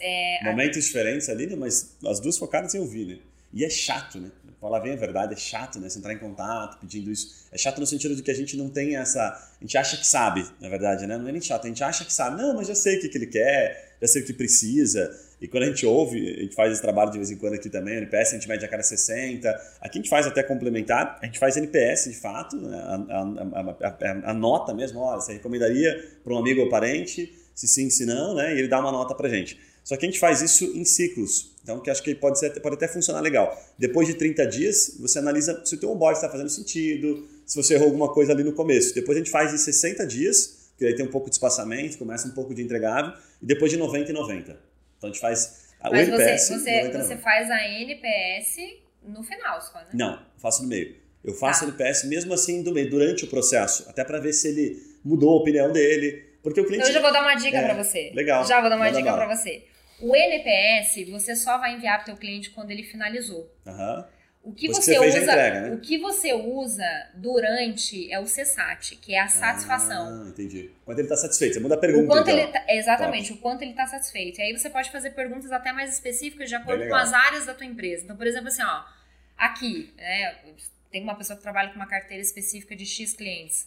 É, 0.00 0.40
a- 0.42 0.50
Momentos 0.50 0.84
diferentes 0.84 1.28
ali, 1.28 1.46
né? 1.46 1.54
mas 1.56 1.96
as 2.06 2.18
duas 2.20 2.36
focadas 2.36 2.74
em 2.74 2.80
ouvir, 2.80 3.06
né? 3.06 3.18
E 3.56 3.64
é 3.64 3.70
chato, 3.70 4.20
né? 4.20 4.30
Falar 4.60 4.80
bem 4.80 4.92
a 4.92 4.96
verdade, 4.96 5.32
é 5.32 5.36
chato, 5.36 5.80
né? 5.80 5.88
Você 5.88 5.98
entrar 5.98 6.12
em 6.12 6.18
contato 6.18 6.78
pedindo 6.78 7.10
isso. 7.10 7.46
É 7.50 7.56
chato 7.56 7.78
no 7.78 7.86
sentido 7.86 8.14
de 8.14 8.22
que 8.22 8.30
a 8.30 8.34
gente 8.34 8.54
não 8.54 8.68
tem 8.68 8.96
essa. 8.96 9.18
A 9.22 9.64
gente 9.64 9.78
acha 9.78 9.96
que 9.96 10.06
sabe, 10.06 10.46
na 10.60 10.68
verdade, 10.68 11.06
né? 11.06 11.16
Não 11.16 11.26
é 11.26 11.32
nem 11.32 11.40
chato, 11.40 11.64
a 11.64 11.68
gente 11.68 11.82
acha 11.82 12.04
que 12.04 12.12
sabe. 12.12 12.36
Não, 12.36 12.54
mas 12.54 12.68
já 12.68 12.74
sei 12.74 12.98
o 12.98 13.00
que, 13.00 13.08
que 13.08 13.16
ele 13.16 13.28
quer, 13.28 13.96
já 13.98 14.08
sei 14.08 14.20
o 14.20 14.26
que 14.26 14.34
precisa. 14.34 15.10
E 15.40 15.48
quando 15.48 15.62
a 15.62 15.66
gente 15.68 15.86
ouve, 15.86 16.18
a 16.18 16.42
gente 16.42 16.54
faz 16.54 16.70
esse 16.70 16.82
trabalho 16.82 17.10
de 17.10 17.16
vez 17.16 17.30
em 17.30 17.36
quando 17.36 17.54
aqui 17.54 17.70
também, 17.70 17.94
o 17.94 17.98
NPS 17.98 18.32
a 18.32 18.34
gente 18.34 18.46
mede 18.46 18.62
a 18.62 18.68
cada 18.68 18.82
60. 18.82 19.48
Aqui 19.80 19.98
a 19.98 20.02
gente 20.02 20.10
faz 20.10 20.26
até 20.26 20.42
complementar, 20.42 21.18
a 21.22 21.24
gente 21.24 21.38
faz 21.38 21.56
NPS 21.56 22.10
de 22.10 22.16
fato, 22.16 22.56
né? 22.56 22.76
a, 22.76 22.94
a, 22.94 24.28
a, 24.28 24.30
a, 24.32 24.34
nota 24.34 24.74
mesmo, 24.74 25.00
olha, 25.00 25.18
você 25.18 25.32
recomendaria 25.32 26.18
para 26.22 26.34
um 26.34 26.36
amigo 26.38 26.60
ou 26.60 26.68
parente, 26.68 27.32
se 27.54 27.66
sim, 27.66 27.88
se 27.88 28.04
não, 28.04 28.34
né? 28.34 28.54
E 28.54 28.58
ele 28.58 28.68
dá 28.68 28.80
uma 28.80 28.92
nota 28.92 29.14
pra 29.14 29.30
gente. 29.30 29.58
Só 29.82 29.96
que 29.96 30.04
a 30.04 30.08
gente 30.08 30.18
faz 30.18 30.42
isso 30.42 30.64
em 30.76 30.84
ciclos. 30.84 31.55
Então, 31.66 31.80
que 31.80 31.90
acho 31.90 32.00
que 32.00 32.14
pode, 32.14 32.38
ser, 32.38 32.50
pode 32.60 32.76
até 32.76 32.86
funcionar 32.86 33.20
legal. 33.20 33.60
Depois 33.76 34.06
de 34.06 34.14
30 34.14 34.46
dias, 34.46 34.96
você 35.00 35.18
analisa 35.18 35.66
se 35.66 35.74
o 35.74 35.80
teu 35.80 35.90
onboard 35.90 36.16
está 36.16 36.30
fazendo 36.30 36.48
sentido, 36.48 37.28
se 37.44 37.60
você 37.60 37.74
errou 37.74 37.88
alguma 37.88 38.14
coisa 38.14 38.32
ali 38.32 38.44
no 38.44 38.52
começo. 38.52 38.94
Depois 38.94 39.16
a 39.16 39.18
gente 39.18 39.32
faz 39.32 39.52
em 39.52 39.58
60 39.58 40.06
dias, 40.06 40.70
que 40.78 40.86
aí 40.86 40.94
tem 40.94 41.04
um 41.04 41.10
pouco 41.10 41.28
de 41.28 41.34
espaçamento, 41.34 41.98
começa 41.98 42.28
um 42.28 42.30
pouco 42.30 42.54
de 42.54 42.62
entregável, 42.62 43.12
e 43.42 43.46
depois 43.46 43.72
de 43.72 43.78
90 43.78 44.12
e 44.12 44.14
90. 44.14 44.52
Então 44.96 45.10
a 45.10 45.12
gente 45.12 45.20
faz 45.20 45.74
a 45.80 45.90
Mas 45.90 46.06
NPS. 46.06 46.48
Você, 46.50 46.58
você, 46.60 46.98
você 47.02 47.16
faz 47.16 47.50
a 47.50 47.60
NPS 47.66 48.58
no 49.02 49.24
final 49.24 49.60
só, 49.60 49.78
né? 49.78 49.88
Não, 49.92 50.22
faço 50.38 50.62
no 50.62 50.68
meio. 50.68 50.94
Eu 51.24 51.34
faço 51.34 51.62
tá. 51.62 51.66
NPS 51.66 52.04
mesmo 52.04 52.32
assim 52.32 52.62
do 52.62 52.72
meio, 52.72 52.88
durante 52.88 53.24
o 53.24 53.26
processo, 53.26 53.84
até 53.88 54.04
para 54.04 54.20
ver 54.20 54.32
se 54.32 54.46
ele 54.46 54.80
mudou 55.04 55.36
a 55.36 55.40
opinião 55.40 55.72
dele. 55.72 56.24
Porque 56.44 56.60
o 56.60 56.64
cliente. 56.64 56.88
Então, 56.88 56.90
eu 56.90 56.94
já 56.94 57.00
vou 57.00 57.12
dar 57.12 57.22
uma 57.22 57.34
dica 57.34 57.58
é, 57.58 57.64
para 57.64 57.82
você. 57.82 58.12
Legal. 58.14 58.46
Já 58.46 58.60
vou 58.60 58.70
dar 58.70 58.76
uma 58.76 58.88
dica 58.88 59.12
para 59.12 59.34
você. 59.34 59.64
O 60.00 60.14
NPS 60.14 61.08
você 61.10 61.34
só 61.34 61.58
vai 61.58 61.74
enviar 61.74 61.96
para 61.96 62.02
o 62.02 62.06
teu 62.06 62.16
cliente 62.16 62.50
quando 62.50 62.70
ele 62.70 62.82
finalizou. 62.82 63.50
Uhum. 63.64 64.04
O 64.46 64.52
que 64.52 64.68
você, 64.68 64.94
você 64.94 65.08
usa, 65.08 65.18
entrega, 65.18 65.60
né? 65.62 65.74
o 65.74 65.80
que 65.80 65.98
você 65.98 66.32
usa 66.32 67.10
durante 67.14 68.12
é 68.12 68.20
o 68.20 68.22
CSAT, 68.22 68.94
que 68.94 69.12
é 69.12 69.18
a 69.18 69.26
satisfação. 69.26 70.22
Ah, 70.22 70.28
entendi. 70.28 70.70
Quando 70.84 71.00
ele 71.00 71.06
está 71.06 71.16
satisfeito, 71.16 71.54
você 71.54 71.60
muda 71.60 71.74
a 71.74 71.78
pergunta. 71.78 72.04
O 72.04 72.06
quanto 72.06 72.30
então. 72.30 72.38
ele 72.38 72.52
tá, 72.52 72.64
exatamente, 72.68 73.30
Top. 73.30 73.40
o 73.40 73.42
quanto 73.42 73.62
ele 73.62 73.72
está 73.72 73.88
satisfeito. 73.88 74.38
E 74.38 74.42
aí 74.42 74.56
você 74.56 74.70
pode 74.70 74.92
fazer 74.92 75.10
perguntas 75.10 75.50
até 75.50 75.72
mais 75.72 75.92
específicas 75.92 76.48
de 76.48 76.54
acordo 76.54 76.86
com 76.86 76.94
as 76.94 77.12
áreas 77.12 77.44
da 77.44 77.54
tua 77.54 77.66
empresa. 77.66 78.04
Então, 78.04 78.16
por 78.16 78.24
exemplo, 78.24 78.46
assim, 78.46 78.62
ó, 78.62 78.84
aqui, 79.36 79.92
né, 79.96 80.36
tem 80.92 81.02
uma 81.02 81.16
pessoa 81.16 81.36
que 81.36 81.42
trabalha 81.42 81.70
com 81.70 81.76
uma 81.76 81.88
carteira 81.88 82.22
específica 82.22 82.76
de 82.76 82.86
X 82.86 83.14
clientes. 83.14 83.66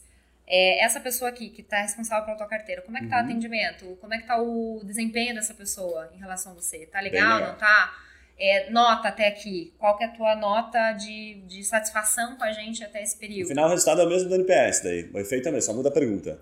É, 0.51 0.83
essa 0.83 0.99
pessoa 0.99 1.29
aqui 1.29 1.49
que 1.49 1.61
está 1.61 1.81
responsável 1.81 2.25
pela 2.25 2.37
tua 2.37 2.47
carteira, 2.47 2.81
como 2.81 2.97
é 2.97 3.01
que 3.01 3.05
está 3.05 3.17
uhum. 3.17 3.23
o 3.23 3.25
atendimento? 3.25 3.97
Como 4.01 4.13
é 4.13 4.17
que 4.17 4.23
está 4.23 4.41
o 4.41 4.81
desempenho 4.83 5.35
dessa 5.35 5.53
pessoa 5.53 6.09
em 6.15 6.17
relação 6.17 6.53
a 6.53 6.55
você? 6.55 6.87
Tá 6.87 6.99
legal, 6.99 7.35
legal. 7.35 7.51
não 7.51 7.59
tá? 7.59 7.95
É, 8.39 8.69
nota 8.71 9.09
até 9.09 9.27
aqui. 9.27 9.75
Qual 9.77 9.95
que 9.95 10.03
é 10.03 10.07
a 10.07 10.11
tua 10.11 10.35
nota 10.35 10.93
de, 10.93 11.35
de 11.45 11.63
satisfação 11.63 12.35
com 12.35 12.43
a 12.43 12.51
gente 12.51 12.83
até 12.83 13.03
esse 13.03 13.15
período? 13.15 13.43
No 13.43 13.47
final, 13.49 13.67
o 13.67 13.69
resultado 13.69 14.01
é 14.01 14.05
o 14.05 14.09
mesmo 14.09 14.27
do 14.27 14.35
NPS, 14.35 14.81
daí. 14.81 15.09
O 15.13 15.19
efeito 15.19 15.47
é 15.47 15.51
mesmo, 15.51 15.71
só 15.71 15.73
muda 15.77 15.89
a 15.89 15.91
pergunta. 15.91 16.41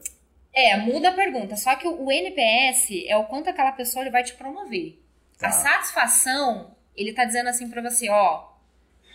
É, 0.54 0.78
muda 0.78 1.10
a 1.10 1.14
pergunta. 1.14 1.58
Só 1.58 1.76
que 1.76 1.88
o 1.88 2.10
NPS 2.10 3.04
é 3.08 3.18
o 3.18 3.26
quanto 3.26 3.50
aquela 3.50 3.74
pessoa 3.74 4.04
ele 4.04 4.12
vai 4.12 4.24
te 4.24 4.36
promover. 4.36 5.04
Tá. 5.38 5.50
A 5.50 5.52
satisfação, 5.52 6.72
ele 6.96 7.12
tá 7.14 7.26
dizendo 7.26 7.50
assim 7.50 7.70
para 7.70 7.82
você, 7.82 8.10
ó, 8.10 8.57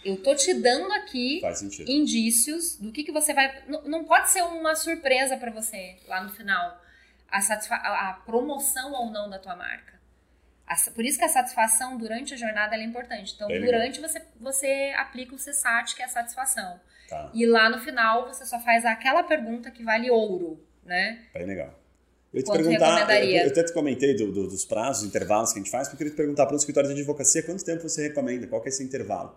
eu 0.04 0.16
tô 0.16 0.34
te 0.34 0.54
dando 0.54 0.92
aqui 0.92 1.40
indícios 1.86 2.76
do 2.76 2.92
que, 2.92 3.04
que 3.04 3.12
você 3.12 3.32
vai. 3.32 3.62
Não, 3.68 3.82
não 3.82 4.04
pode 4.04 4.30
ser 4.30 4.42
uma 4.42 4.74
surpresa 4.74 5.36
para 5.36 5.50
você 5.50 5.96
lá 6.06 6.22
no 6.22 6.30
final. 6.30 6.80
A, 7.30 7.40
satisfa... 7.40 7.76
a 7.76 8.20
promoção 8.26 8.92
ou 8.92 9.10
não 9.10 9.30
da 9.30 9.38
tua 9.38 9.56
marca. 9.56 9.92
Por 10.94 11.04
isso 11.04 11.18
que 11.18 11.24
a 11.24 11.28
satisfação 11.28 11.98
durante 11.98 12.34
a 12.34 12.36
jornada 12.36 12.74
é 12.76 12.82
importante. 12.82 13.34
Então, 13.34 13.48
Bem 13.48 13.60
durante 13.60 14.00
você, 14.00 14.22
você 14.40 14.94
aplica 14.96 15.34
o 15.34 15.38
CSAT, 15.38 15.94
que 15.94 16.02
é 16.02 16.06
a 16.06 16.08
satisfação. 16.08 16.80
Tá. 17.08 17.30
E 17.34 17.44
lá 17.46 17.68
no 17.68 17.78
final 17.80 18.26
você 18.26 18.46
só 18.46 18.58
faz 18.58 18.84
aquela 18.84 19.22
pergunta 19.22 19.70
que 19.70 19.82
vale 19.82 20.10
ouro, 20.10 20.64
né? 20.84 21.26
Bem 21.34 21.46
legal. 21.46 21.78
Eu 22.32 22.38
ia 22.38 22.44
te 22.44 22.50
perguntar, 22.50 23.22
eu, 23.22 23.30
eu 23.30 23.48
até 23.48 23.62
te 23.62 23.72
comentei 23.74 24.16
do, 24.16 24.32
do, 24.32 24.48
dos 24.48 24.64
prazos, 24.64 25.06
intervalos 25.06 25.52
que 25.52 25.58
a 25.58 25.62
gente 25.62 25.70
faz, 25.70 25.86
porque 25.86 25.96
eu 25.96 25.98
queria 25.98 26.12
te 26.12 26.16
perguntar 26.16 26.46
para 26.46 26.54
um 26.54 26.58
escritório 26.58 26.88
de 26.88 26.98
advocacia 26.98 27.42
quanto 27.42 27.62
tempo 27.62 27.82
você 27.82 28.08
recomenda, 28.08 28.46
qual 28.46 28.62
que 28.62 28.68
é 28.68 28.70
esse 28.70 28.82
intervalo? 28.82 29.36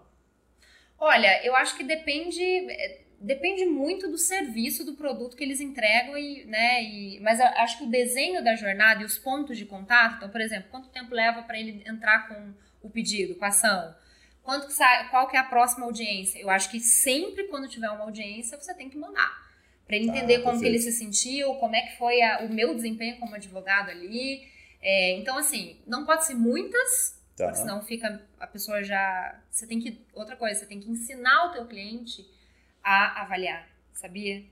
Olha, 1.07 1.45
eu 1.45 1.55
acho 1.55 1.77
que 1.77 1.83
depende 1.83 2.41
é, 2.43 3.01
depende 3.21 3.63
muito 3.63 4.09
do 4.09 4.17
serviço, 4.17 4.83
do 4.83 4.95
produto 4.95 5.37
que 5.37 5.43
eles 5.43 5.61
entregam, 5.61 6.17
e, 6.17 6.45
né? 6.45 6.83
E, 6.83 7.19
mas 7.19 7.39
eu 7.39 7.45
acho 7.45 7.77
que 7.77 7.83
o 7.83 7.89
desenho 7.89 8.43
da 8.43 8.55
jornada 8.55 9.03
e 9.03 9.05
os 9.05 9.15
pontos 9.15 9.55
de 9.55 9.65
contato, 9.65 10.15
então, 10.17 10.29
por 10.29 10.41
exemplo, 10.41 10.67
quanto 10.71 10.89
tempo 10.89 11.13
leva 11.13 11.43
para 11.43 11.59
ele 11.59 11.83
entrar 11.85 12.27
com 12.27 12.55
o 12.81 12.89
pedido, 12.89 13.35
com 13.35 13.45
a 13.45 13.49
ação? 13.49 13.95
Quanto 14.41 14.65
que 14.65 14.73
sai, 14.73 15.07
qual 15.09 15.27
que 15.27 15.37
é 15.37 15.39
a 15.39 15.43
próxima 15.43 15.85
audiência? 15.85 16.39
Eu 16.39 16.49
acho 16.49 16.71
que 16.71 16.79
sempre 16.79 17.43
quando 17.49 17.67
tiver 17.67 17.89
uma 17.91 18.05
audiência, 18.05 18.59
você 18.59 18.73
tem 18.73 18.89
que 18.89 18.97
mandar. 18.97 19.45
Para 19.85 19.97
ele 19.97 20.07
tá, 20.07 20.17
entender 20.17 20.39
como 20.39 20.59
que 20.59 20.65
ele 20.65 20.79
se 20.79 20.91
sentiu, 20.91 21.53
como 21.55 21.75
é 21.75 21.81
que 21.81 21.99
foi 21.99 22.19
a, 22.19 22.39
o 22.39 22.49
meu 22.51 22.73
desempenho 22.73 23.19
como 23.19 23.35
advogado 23.35 23.91
ali. 23.91 24.41
É, 24.81 25.11
então, 25.17 25.37
assim, 25.37 25.79
não 25.85 26.03
pode 26.03 26.25
ser 26.25 26.33
muitas, 26.33 27.23
tá. 27.35 27.45
porque 27.45 27.59
senão 27.59 27.81
fica 27.81 28.21
a 28.39 28.47
pessoa 28.47 28.83
já. 28.83 29.39
Você 29.49 29.67
tem 29.67 29.79
que. 29.79 30.05
Outra 30.13 30.35
coisa, 30.35 30.59
você 30.59 30.65
tem 30.65 30.79
que 30.79 30.89
ensinar 30.89 31.47
o 31.47 31.51
teu 31.51 31.65
cliente 31.65 32.25
a 32.83 33.21
avaliar, 33.21 33.67
sabia? 33.93 34.43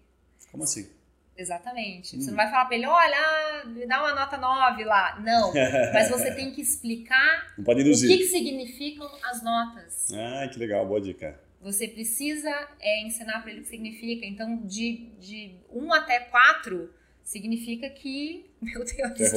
Como 0.52 0.64
assim? 0.64 0.90
Exatamente. 1.36 2.16
Hum. 2.16 2.22
Você 2.22 2.30
não 2.30 2.38
vai 2.38 2.50
falar 2.50 2.66
para 2.66 2.76
ele, 2.76 2.86
olha, 2.86 3.66
me 3.66 3.88
dá 3.88 4.00
uma 4.00 4.14
nota 4.14 4.38
9 4.38 4.84
lá. 4.84 5.20
Não. 5.20 5.52
Mas 5.94 6.10
você 6.10 6.32
tem 6.32 6.52
que 6.52 6.62
explicar 6.62 7.54
o 7.58 7.64
que, 7.64 7.84
que 7.84 8.24
significam 8.26 9.10
as 9.24 9.44
notas. 9.44 10.08
Ah, 10.14 10.48
que 10.48 10.60
legal, 10.60 10.86
boa 10.86 11.02
dica. 11.02 11.40
Você 11.62 11.88
precisa 11.88 12.52
é, 12.80 13.02
ensinar 13.04 13.42
para 13.42 13.52
ele 13.52 13.62
o 13.62 13.64
que 13.64 13.70
significa. 13.70 14.26
Então, 14.26 14.58
de, 14.66 15.10
de 15.20 15.56
1 15.72 15.94
até 15.94 16.20
4 16.20 16.94
significa 17.24 17.90
que, 17.90 18.52
meu 18.62 18.84
Deus, 18.84 19.32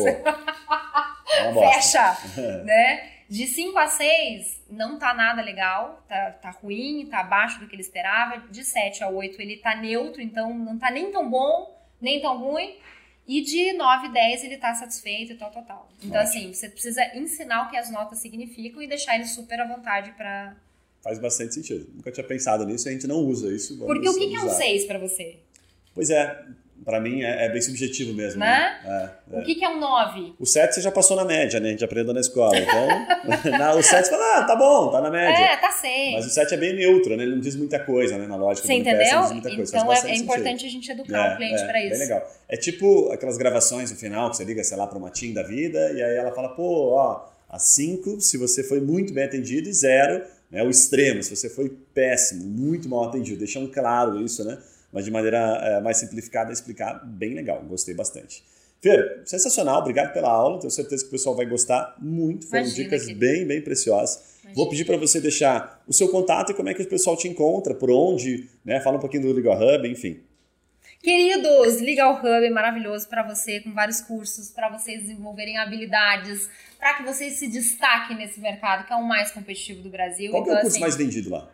fecha, 1.55 2.19
né? 2.65 3.16
De 3.29 3.47
5 3.47 3.77
a 3.77 3.89
6, 3.89 4.63
não 4.71 4.99
tá 4.99 5.13
nada 5.13 5.43
legal, 5.43 6.05
tá, 6.09 6.31
tá 6.31 6.51
ruim, 6.51 7.07
tá 7.11 7.21
abaixo 7.21 7.59
do 7.59 7.67
que 7.67 7.75
ele 7.75 7.83
esperava. 7.83 8.47
De 8.49 8.65
7 8.65 9.03
a 9.03 9.09
8, 9.09 9.41
ele 9.43 9.57
tá 9.57 9.75
neutro, 9.75 10.23
então 10.23 10.57
não 10.57 10.79
tá 10.79 10.91
nem 10.91 11.11
tão 11.11 11.29
bom, 11.29 11.77
nem 12.01 12.21
tão 12.21 12.39
ruim. 12.39 12.77
E 13.27 13.43
de 13.43 13.73
9 13.73 14.07
a 14.07 14.11
10, 14.11 14.45
ele 14.45 14.57
tá 14.57 14.73
satisfeito 14.75 15.33
e 15.33 15.35
tal, 15.35 15.51
tal, 15.51 15.65
tal. 15.65 15.89
Então, 15.99 16.21
Ótimo. 16.21 16.39
assim, 16.39 16.55
você 16.55 16.69
precisa 16.69 17.05
ensinar 17.17 17.67
o 17.67 17.71
que 17.71 17.77
as 17.77 17.91
notas 17.91 18.21
significam 18.21 18.81
e 18.81 18.87
deixar 18.87 19.17
ele 19.17 19.27
super 19.27 19.61
à 19.61 19.67
vontade 19.67 20.13
para 20.13 20.55
Faz 21.07 21.21
bastante 21.21 21.55
sentido. 21.55 21.89
Nunca 21.95 22.11
tinha 22.11 22.27
pensado 22.27 22.67
nisso 22.67 22.89
e 22.89 22.91
a 22.91 22.93
gente 22.93 23.07
não 23.07 23.19
usa 23.19 23.55
isso. 23.55 23.79
Porque 23.79 24.09
o 24.09 24.19
que, 24.19 24.29
que 24.29 24.35
é 24.35 24.41
um 24.41 24.49
6 24.49 24.87
para 24.87 24.99
você? 24.99 25.39
Pois 25.95 26.11
é, 26.11 26.45
para 26.85 27.01
mim 27.01 27.23
é, 27.23 27.47
é, 27.47 27.49
bem 27.49 27.61
subjetivo 27.61 28.13
mesmo. 28.15 28.41
Né? 28.41 28.79
né? 28.85 29.11
É, 29.33 29.41
o 29.41 29.43
que, 29.43 29.57
que 29.57 29.65
é 29.65 29.69
um 29.69 29.81
9? 29.81 30.35
O 30.39 30.47
7 30.47 30.75
você 30.75 30.81
já 30.81 30.93
passou 30.93 31.17
na 31.17 31.25
média, 31.25 31.59
né? 31.59 31.69
A 31.69 31.71
gente 31.73 31.85
aprendeu 31.85 32.15
na 32.15 32.21
escola. 32.21 32.57
Então, 32.57 33.51
na, 33.59 33.75
o 33.75 33.83
7 33.83 34.05
você 34.05 34.11
fala, 34.11 34.39
ah, 34.39 34.45
tá 34.45 34.55
bom, 34.55 34.91
tá 34.91 35.01
na 35.01 35.11
média. 35.11 35.43
É, 35.43 35.57
tá 35.57 35.73
certo. 35.73 36.13
Mas 36.13 36.27
o 36.27 36.31
7 36.31 36.55
é 36.55 36.57
bem 36.57 36.75
neutro, 36.75 37.17
né? 37.17 37.25
Ele 37.25 37.35
não 37.35 37.41
diz 37.41 37.57
muita 37.57 37.79
coisa, 37.79 38.17
né? 38.17 38.27
Na 38.27 38.37
lógica 38.37 38.67
você 38.67 38.75
do 38.75 38.81
entendeu? 38.81 39.21
Não 39.21 39.33
muita 39.33 39.55
coisa. 39.55 39.77
Então 39.77 39.93
é, 39.93 40.11
é 40.11 40.17
importante 40.17 40.67
a 40.67 40.69
gente 40.69 40.91
educar 40.91 41.35
o 41.35 41.37
cliente 41.37 41.63
é, 41.63 41.67
para 41.67 41.81
isso. 41.81 41.91
Bem 41.91 41.99
legal. 41.99 42.31
É 42.49 42.57
tipo 42.57 43.11
aquelas 43.11 43.37
gravações 43.37 43.91
no 43.91 43.97
final 43.97 44.31
que 44.31 44.37
você 44.37 44.45
liga, 44.45 44.63
sei 44.63 44.77
lá, 44.77 44.87
para 44.87 44.99
uma 44.99 45.11
team 45.11 45.33
da 45.33 45.43
vida 45.43 45.93
e 45.93 46.03
aí 46.03 46.17
ela 46.17 46.33
fala, 46.33 46.51
pô, 46.51 46.95
ó, 46.95 47.27
a 47.49 47.59
5 47.59 48.21
se 48.21 48.37
você 48.37 48.63
foi 48.63 48.81
muito 48.81 49.13
bem 49.13 49.25
atendido 49.25 49.69
e 49.69 49.73
0 49.73 50.23
né, 50.51 50.63
o 50.63 50.71
extremo, 50.71 51.23
se 51.23 51.35
você 51.35 51.49
foi 51.51 51.69
péssimo, 51.93 52.45
muito 52.45 52.89
mal 52.89 53.09
atendido. 53.09 53.39
Deixando 53.39 53.69
claro 53.69 54.23
isso, 54.23 54.45
né? 54.45 54.59
Mas 54.97 55.05
de 55.05 55.11
maneira 55.11 55.37
é, 55.63 55.79
mais 55.83 55.99
simplificada, 55.99 56.51
explicar 56.51 57.05
bem 57.05 57.35
legal. 57.35 57.63
Gostei 57.65 57.95
bastante. 57.95 58.43
Fer, 58.81 59.21
sensacional, 59.27 59.81
obrigado 59.81 60.11
pela 60.15 60.31
aula. 60.31 60.59
Tenho 60.59 60.71
certeza 60.71 61.03
que 61.03 61.09
o 61.09 61.11
pessoal 61.11 61.37
vai 61.37 61.45
gostar 61.45 61.97
muito. 62.01 62.47
Foram 62.47 62.63
Imagina, 62.63 62.85
dicas 62.85 63.03
querido. 63.03 63.21
bem, 63.21 63.47
bem 63.47 63.61
preciosas. 63.61 64.39
Imagina. 64.41 64.55
Vou 64.55 64.71
pedir 64.71 64.87
para 64.87 64.97
você 64.97 65.21
deixar 65.21 65.83
o 65.87 65.93
seu 65.93 66.09
contato 66.09 66.53
e 66.53 66.55
como 66.55 66.71
é 66.71 66.75
que 66.75 66.81
o 66.81 66.89
pessoal 66.89 67.15
te 67.15 67.29
encontra, 67.29 67.75
por 67.75 67.91
onde, 67.91 68.49
né? 68.65 68.81
Fala 68.81 68.97
um 68.97 69.01
pouquinho 69.01 69.25
do 69.25 69.33
Legal 69.35 69.59
Hub, 69.61 69.87
enfim. 69.87 70.19
Queridos, 71.03 71.79
Legal 71.83 72.15
Hub 72.15 72.27
é 72.27 72.49
maravilhoso 72.49 73.07
para 73.07 73.23
você, 73.23 73.61
com 73.61 73.75
vários 73.75 74.01
cursos, 74.01 74.49
para 74.49 74.71
vocês 74.71 75.03
desenvolverem 75.03 75.59
habilidades, 75.59 76.49
para 76.79 76.95
que 76.95 77.03
vocês 77.03 77.35
se 77.35 77.49
destaquem 77.49 78.17
nesse 78.17 78.41
mercado, 78.41 78.87
que 78.87 78.95
é 78.95 78.97
o 78.97 79.07
mais 79.07 79.31
competitivo 79.31 79.83
do 79.83 79.91
Brasil. 79.91 80.31
Qual 80.31 80.43
então, 80.43 80.55
é 80.55 80.59
o 80.59 80.61
curso 80.63 80.77
assim, 80.77 80.81
mais 80.81 80.97
vendido 80.97 81.29
lá? 81.29 81.51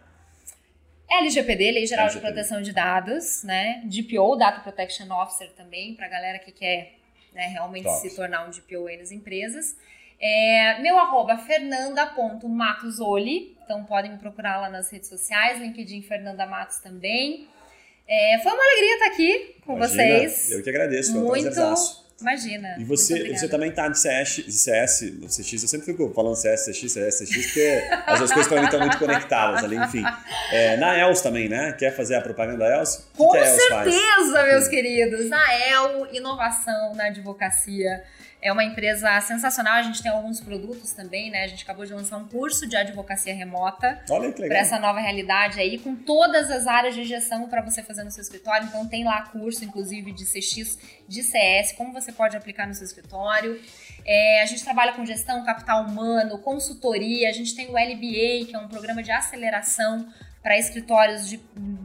LGPD, 1.19 1.73
Lei 1.73 1.87
Geral 1.87 2.07
LGPD. 2.07 2.27
de 2.27 2.35
Proteção 2.35 2.63
de 2.63 2.73
Dados, 2.73 3.45
né? 3.45 3.83
DPO, 3.85 4.37
Data 4.37 4.61
Protection 4.61 5.11
Officer 5.11 5.51
também, 5.57 5.95
para 5.95 6.07
a 6.07 6.09
galera 6.09 6.39
que 6.39 6.53
quer 6.53 6.95
né, 7.33 7.47
realmente 7.47 7.85
Top. 7.85 8.01
se 8.01 8.15
tornar 8.15 8.47
um 8.47 8.51
DPO 8.51 8.87
aí 8.87 8.97
nas 8.97 9.11
empresas. 9.11 9.77
É, 10.21 10.79
meu 10.81 10.97
arroba 10.99 11.37
fernanda.matosoli, 11.37 13.57
então 13.65 13.83
podem 13.85 14.13
me 14.13 14.19
procurar 14.19 14.61
lá 14.61 14.71
nas 14.71 14.89
redes 14.91 15.09
sociais, 15.09 15.61
LinkedIn 15.61 16.03
Fernanda 16.03 16.47
Matos 16.47 16.77
também. 16.79 17.49
É, 18.07 18.39
foi 18.41 18.53
uma 18.53 18.63
alegria 18.63 18.95
estar 18.95 19.07
aqui 19.07 19.57
com 19.67 19.75
Imagina, 19.77 20.05
vocês. 20.05 20.53
Eu 20.53 20.63
que 20.63 20.71
agradeço, 20.71 21.11
foi 21.13 21.23
muito, 21.23 21.61
um 21.61 21.75
Imagina. 22.23 22.77
E 22.79 22.85
você, 22.85 23.37
você 23.37 23.49
também 23.49 23.71
tá 23.71 23.89
de 23.89 23.99
CS, 23.99 24.45
CS, 24.49 25.03
no 25.21 25.27
CX, 25.27 25.63
eu 25.63 25.69
sempre 25.69 25.87
fico 25.87 26.11
falando 26.15 26.37
CS, 26.37 26.67
CX, 26.67 26.93
CS, 26.93 27.19
CX, 27.19 27.47
porque 27.47 27.83
as 28.07 28.19
duas 28.19 28.33
coisas 28.33 28.49
para 28.49 28.59
mim 28.61 28.65
estão 28.65 28.81
muito 28.81 28.99
conectadas 28.99 29.65
ali, 29.65 29.77
enfim. 29.77 30.05
É, 30.53 30.77
na 30.77 30.99
ELS 30.99 31.21
também, 31.21 31.49
né? 31.49 31.73
Quer 31.73 31.95
fazer 31.95 32.15
a 32.15 32.21
propaganda 32.21 32.59
da 32.59 32.77
ELS? 32.77 33.07
Com 33.17 33.33
que 33.33 33.45
certeza, 33.45 34.33
faz? 34.33 34.49
meus 34.49 34.69
queridos. 34.69 35.29
Na 35.29 35.55
EL, 35.55 36.09
inovação 36.13 36.95
na 36.95 37.07
advocacia. 37.07 38.03
É 38.43 38.53
uma 38.53 38.65
empresa 38.65 39.21
sensacional, 39.21 39.75
a 39.75 39.83
gente 39.83 40.03
tem 40.03 40.11
alguns 40.11 40.41
produtos 40.41 40.93
também, 40.93 41.31
né? 41.31 41.45
A 41.45 41.47
gente 41.47 41.63
acabou 41.63 41.87
de 41.87 41.95
lançar 41.95 42.17
um 42.17 42.27
curso 42.27 42.67
de 42.67 42.77
advocacia 42.77 43.33
remota 43.33 44.03
para 44.07 44.59
essa 44.59 44.81
nova 44.81 44.99
realidade 44.99 45.61
aí, 45.61 45.79
com 45.79 45.95
todas 45.95 46.51
as 46.51 46.67
áreas 46.67 46.93
de 46.97 47.05
gestão 47.05 47.49
para 47.49 47.63
você 47.63 47.85
fazer 47.85 48.03
no 48.03 48.11
seu 48.11 48.21
escritório. 48.21 48.67
Então 48.67 48.85
tem 48.89 49.05
lá 49.05 49.23
curso, 49.23 49.65
inclusive, 49.65 50.11
de 50.11 50.25
CX, 50.25 50.77
de 51.07 51.23
CS, 51.23 51.73
como 51.77 51.93
você 51.93 52.11
pode 52.11 52.37
aplicar 52.37 52.67
no 52.67 52.75
seu 52.75 52.85
escritório. 52.85 53.61
É, 54.05 54.43
a 54.43 54.47
gente 54.47 54.65
trabalha 54.65 54.93
com 54.93 55.07
gestão, 55.07 55.45
capital 55.45 55.85
humano, 55.85 56.37
consultoria, 56.39 57.29
a 57.29 57.33
gente 57.33 57.55
tem 57.55 57.69
o 57.69 57.79
LBA, 57.79 58.47
que 58.49 58.53
é 58.55 58.59
um 58.59 58.67
programa 58.67 59.05
de 59.05 59.13
aceleração 59.13 60.13
para 60.43 60.59
escritórios 60.59 61.29
de 61.29 61.41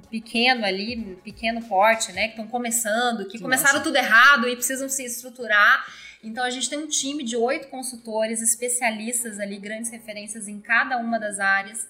pequeno 0.10 0.66
ali, 0.66 1.20
pequeno 1.24 1.62
porte, 1.62 2.12
né, 2.12 2.24
que 2.24 2.30
estão 2.30 2.48
começando, 2.48 3.28
que 3.28 3.38
começaram 3.40 3.84
tudo 3.84 3.96
errado 3.96 4.50
e 4.50 4.56
precisam 4.56 4.90
se 4.90 5.06
estruturar. 5.06 5.86
Então 6.23 6.44
a 6.44 6.49
gente 6.49 6.69
tem 6.69 6.80
um 6.80 6.88
time 6.88 7.23
de 7.23 7.35
oito 7.35 7.68
consultores, 7.68 8.41
especialistas 8.41 9.39
ali, 9.39 9.57
grandes 9.57 9.91
referências 9.91 10.48
em 10.48 10.60
cada 10.60 10.98
uma 10.98 11.19
das 11.19 11.39
áreas. 11.39 11.88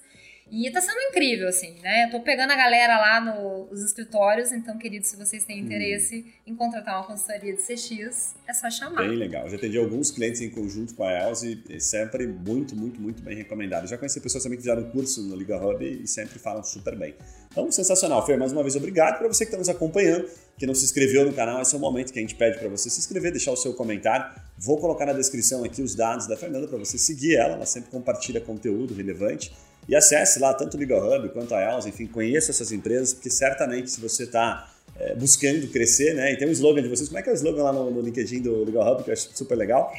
E 0.50 0.70
tá 0.70 0.80
sendo 0.80 0.98
incrível, 1.10 1.46
assim, 1.46 1.74
né? 1.82 2.06
Eu 2.06 2.10
tô 2.10 2.20
pegando 2.20 2.50
a 2.52 2.56
galera 2.56 2.98
lá 2.98 3.20
nos 3.20 3.84
escritórios, 3.84 4.50
então, 4.50 4.78
queridos, 4.78 5.08
se 5.08 5.16
vocês 5.16 5.44
têm 5.44 5.58
interesse 5.58 6.24
hum. 6.26 6.52
em 6.52 6.56
contratar 6.56 6.96
uma 6.96 7.06
consultoria 7.06 7.54
de 7.54 7.60
CX, 7.60 8.34
é 8.46 8.54
só 8.54 8.70
chamar. 8.70 9.06
Bem 9.06 9.16
legal. 9.16 9.44
Eu 9.44 9.50
já 9.50 9.56
atendi 9.56 9.76
alguns 9.76 10.10
clientes 10.10 10.40
em 10.40 10.48
conjunto 10.48 10.94
com 10.94 11.04
a 11.04 11.12
Elze 11.12 11.62
e 11.68 11.78
sempre 11.78 12.26
muito, 12.26 12.74
muito, 12.74 12.98
muito 12.98 13.22
bem 13.22 13.36
recomendado. 13.36 13.86
Já 13.86 13.98
conheci 13.98 14.20
pessoas 14.20 14.42
também 14.42 14.56
que 14.56 14.62
fizeram 14.62 14.90
curso 14.90 15.22
no 15.22 15.36
Liga 15.36 15.62
Hub 15.62 15.84
e 15.84 16.06
sempre 16.06 16.38
falam 16.38 16.64
super 16.64 16.96
bem. 16.96 17.14
Então, 17.52 17.70
sensacional. 17.70 18.24
Fer, 18.24 18.38
mais 18.38 18.50
uma 18.50 18.62
vez, 18.62 18.74
obrigado 18.74 19.18
para 19.18 19.28
você 19.28 19.44
que 19.44 19.50
está 19.50 19.58
nos 19.58 19.68
acompanhando, 19.68 20.30
que 20.58 20.66
não 20.66 20.74
se 20.74 20.84
inscreveu 20.84 21.24
no 21.24 21.32
canal. 21.32 21.62
Esse 21.62 21.74
é 21.74 21.78
o 21.78 21.80
momento 21.80 22.12
que 22.12 22.18
a 22.18 22.22
gente 22.22 22.34
pede 22.34 22.58
para 22.58 22.68
você 22.68 22.90
se 22.90 22.98
inscrever, 22.98 23.30
deixar 23.30 23.52
o 23.52 23.56
seu 23.56 23.72
comentário. 23.72 24.26
Vou 24.58 24.78
colocar 24.78 25.06
na 25.06 25.12
descrição 25.12 25.64
aqui 25.64 25.80
os 25.80 25.94
dados 25.94 26.26
da 26.26 26.36
Fernanda 26.36 26.66
para 26.66 26.78
você 26.78 26.98
seguir 26.98 27.36
ela. 27.36 27.54
Ela 27.54 27.66
sempre 27.66 27.90
compartilha 27.90 28.40
conteúdo 28.40 28.92
relevante. 28.92 29.52
E 29.88 29.96
acesse 29.96 30.38
lá 30.38 30.52
tanto 30.52 30.76
o 30.76 30.80
Legal 30.80 31.00
Hub 31.00 31.30
quanto 31.30 31.54
a 31.54 31.62
ELS, 31.62 31.86
enfim, 31.86 32.06
conheça 32.06 32.50
essas 32.50 32.72
empresas, 32.72 33.14
porque 33.14 33.30
certamente 33.30 33.90
se 33.90 33.98
você 34.00 34.24
está 34.24 34.70
é, 35.00 35.14
buscando 35.14 35.66
crescer, 35.68 36.14
né? 36.14 36.32
E 36.32 36.36
tem 36.36 36.48
um 36.48 36.50
slogan 36.50 36.82
de 36.82 36.88
vocês. 36.88 37.08
Como 37.08 37.18
é 37.18 37.22
que 37.22 37.30
é 37.30 37.32
o 37.32 37.34
slogan 37.34 37.62
lá 37.62 37.72
no, 37.72 37.90
no 37.90 38.00
LinkedIn 38.00 38.42
do 38.42 38.64
Legal 38.64 38.92
Hub, 38.92 39.04
que 39.04 39.10
eu 39.10 39.12
acho 39.12 39.30
super 39.34 39.54
legal? 39.54 39.92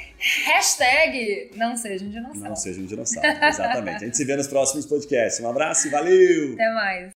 Hashtag 0.45 1.51
não 1.55 1.77
seja 1.77 2.05
um 2.05 2.09
dinossauro. 2.09 2.49
Não 2.49 2.55
seja 2.55 2.81
um 2.81 2.85
dinossauro, 2.85 3.27
exatamente. 3.27 3.95
A 3.95 4.05
gente 4.05 4.17
se 4.17 4.25
vê 4.25 4.35
nos 4.35 4.47
próximos 4.47 4.85
podcasts. 4.85 5.43
Um 5.43 5.49
abraço 5.49 5.87
e 5.87 5.89
valeu! 5.89 6.53
Até 6.53 6.73
mais. 6.73 7.07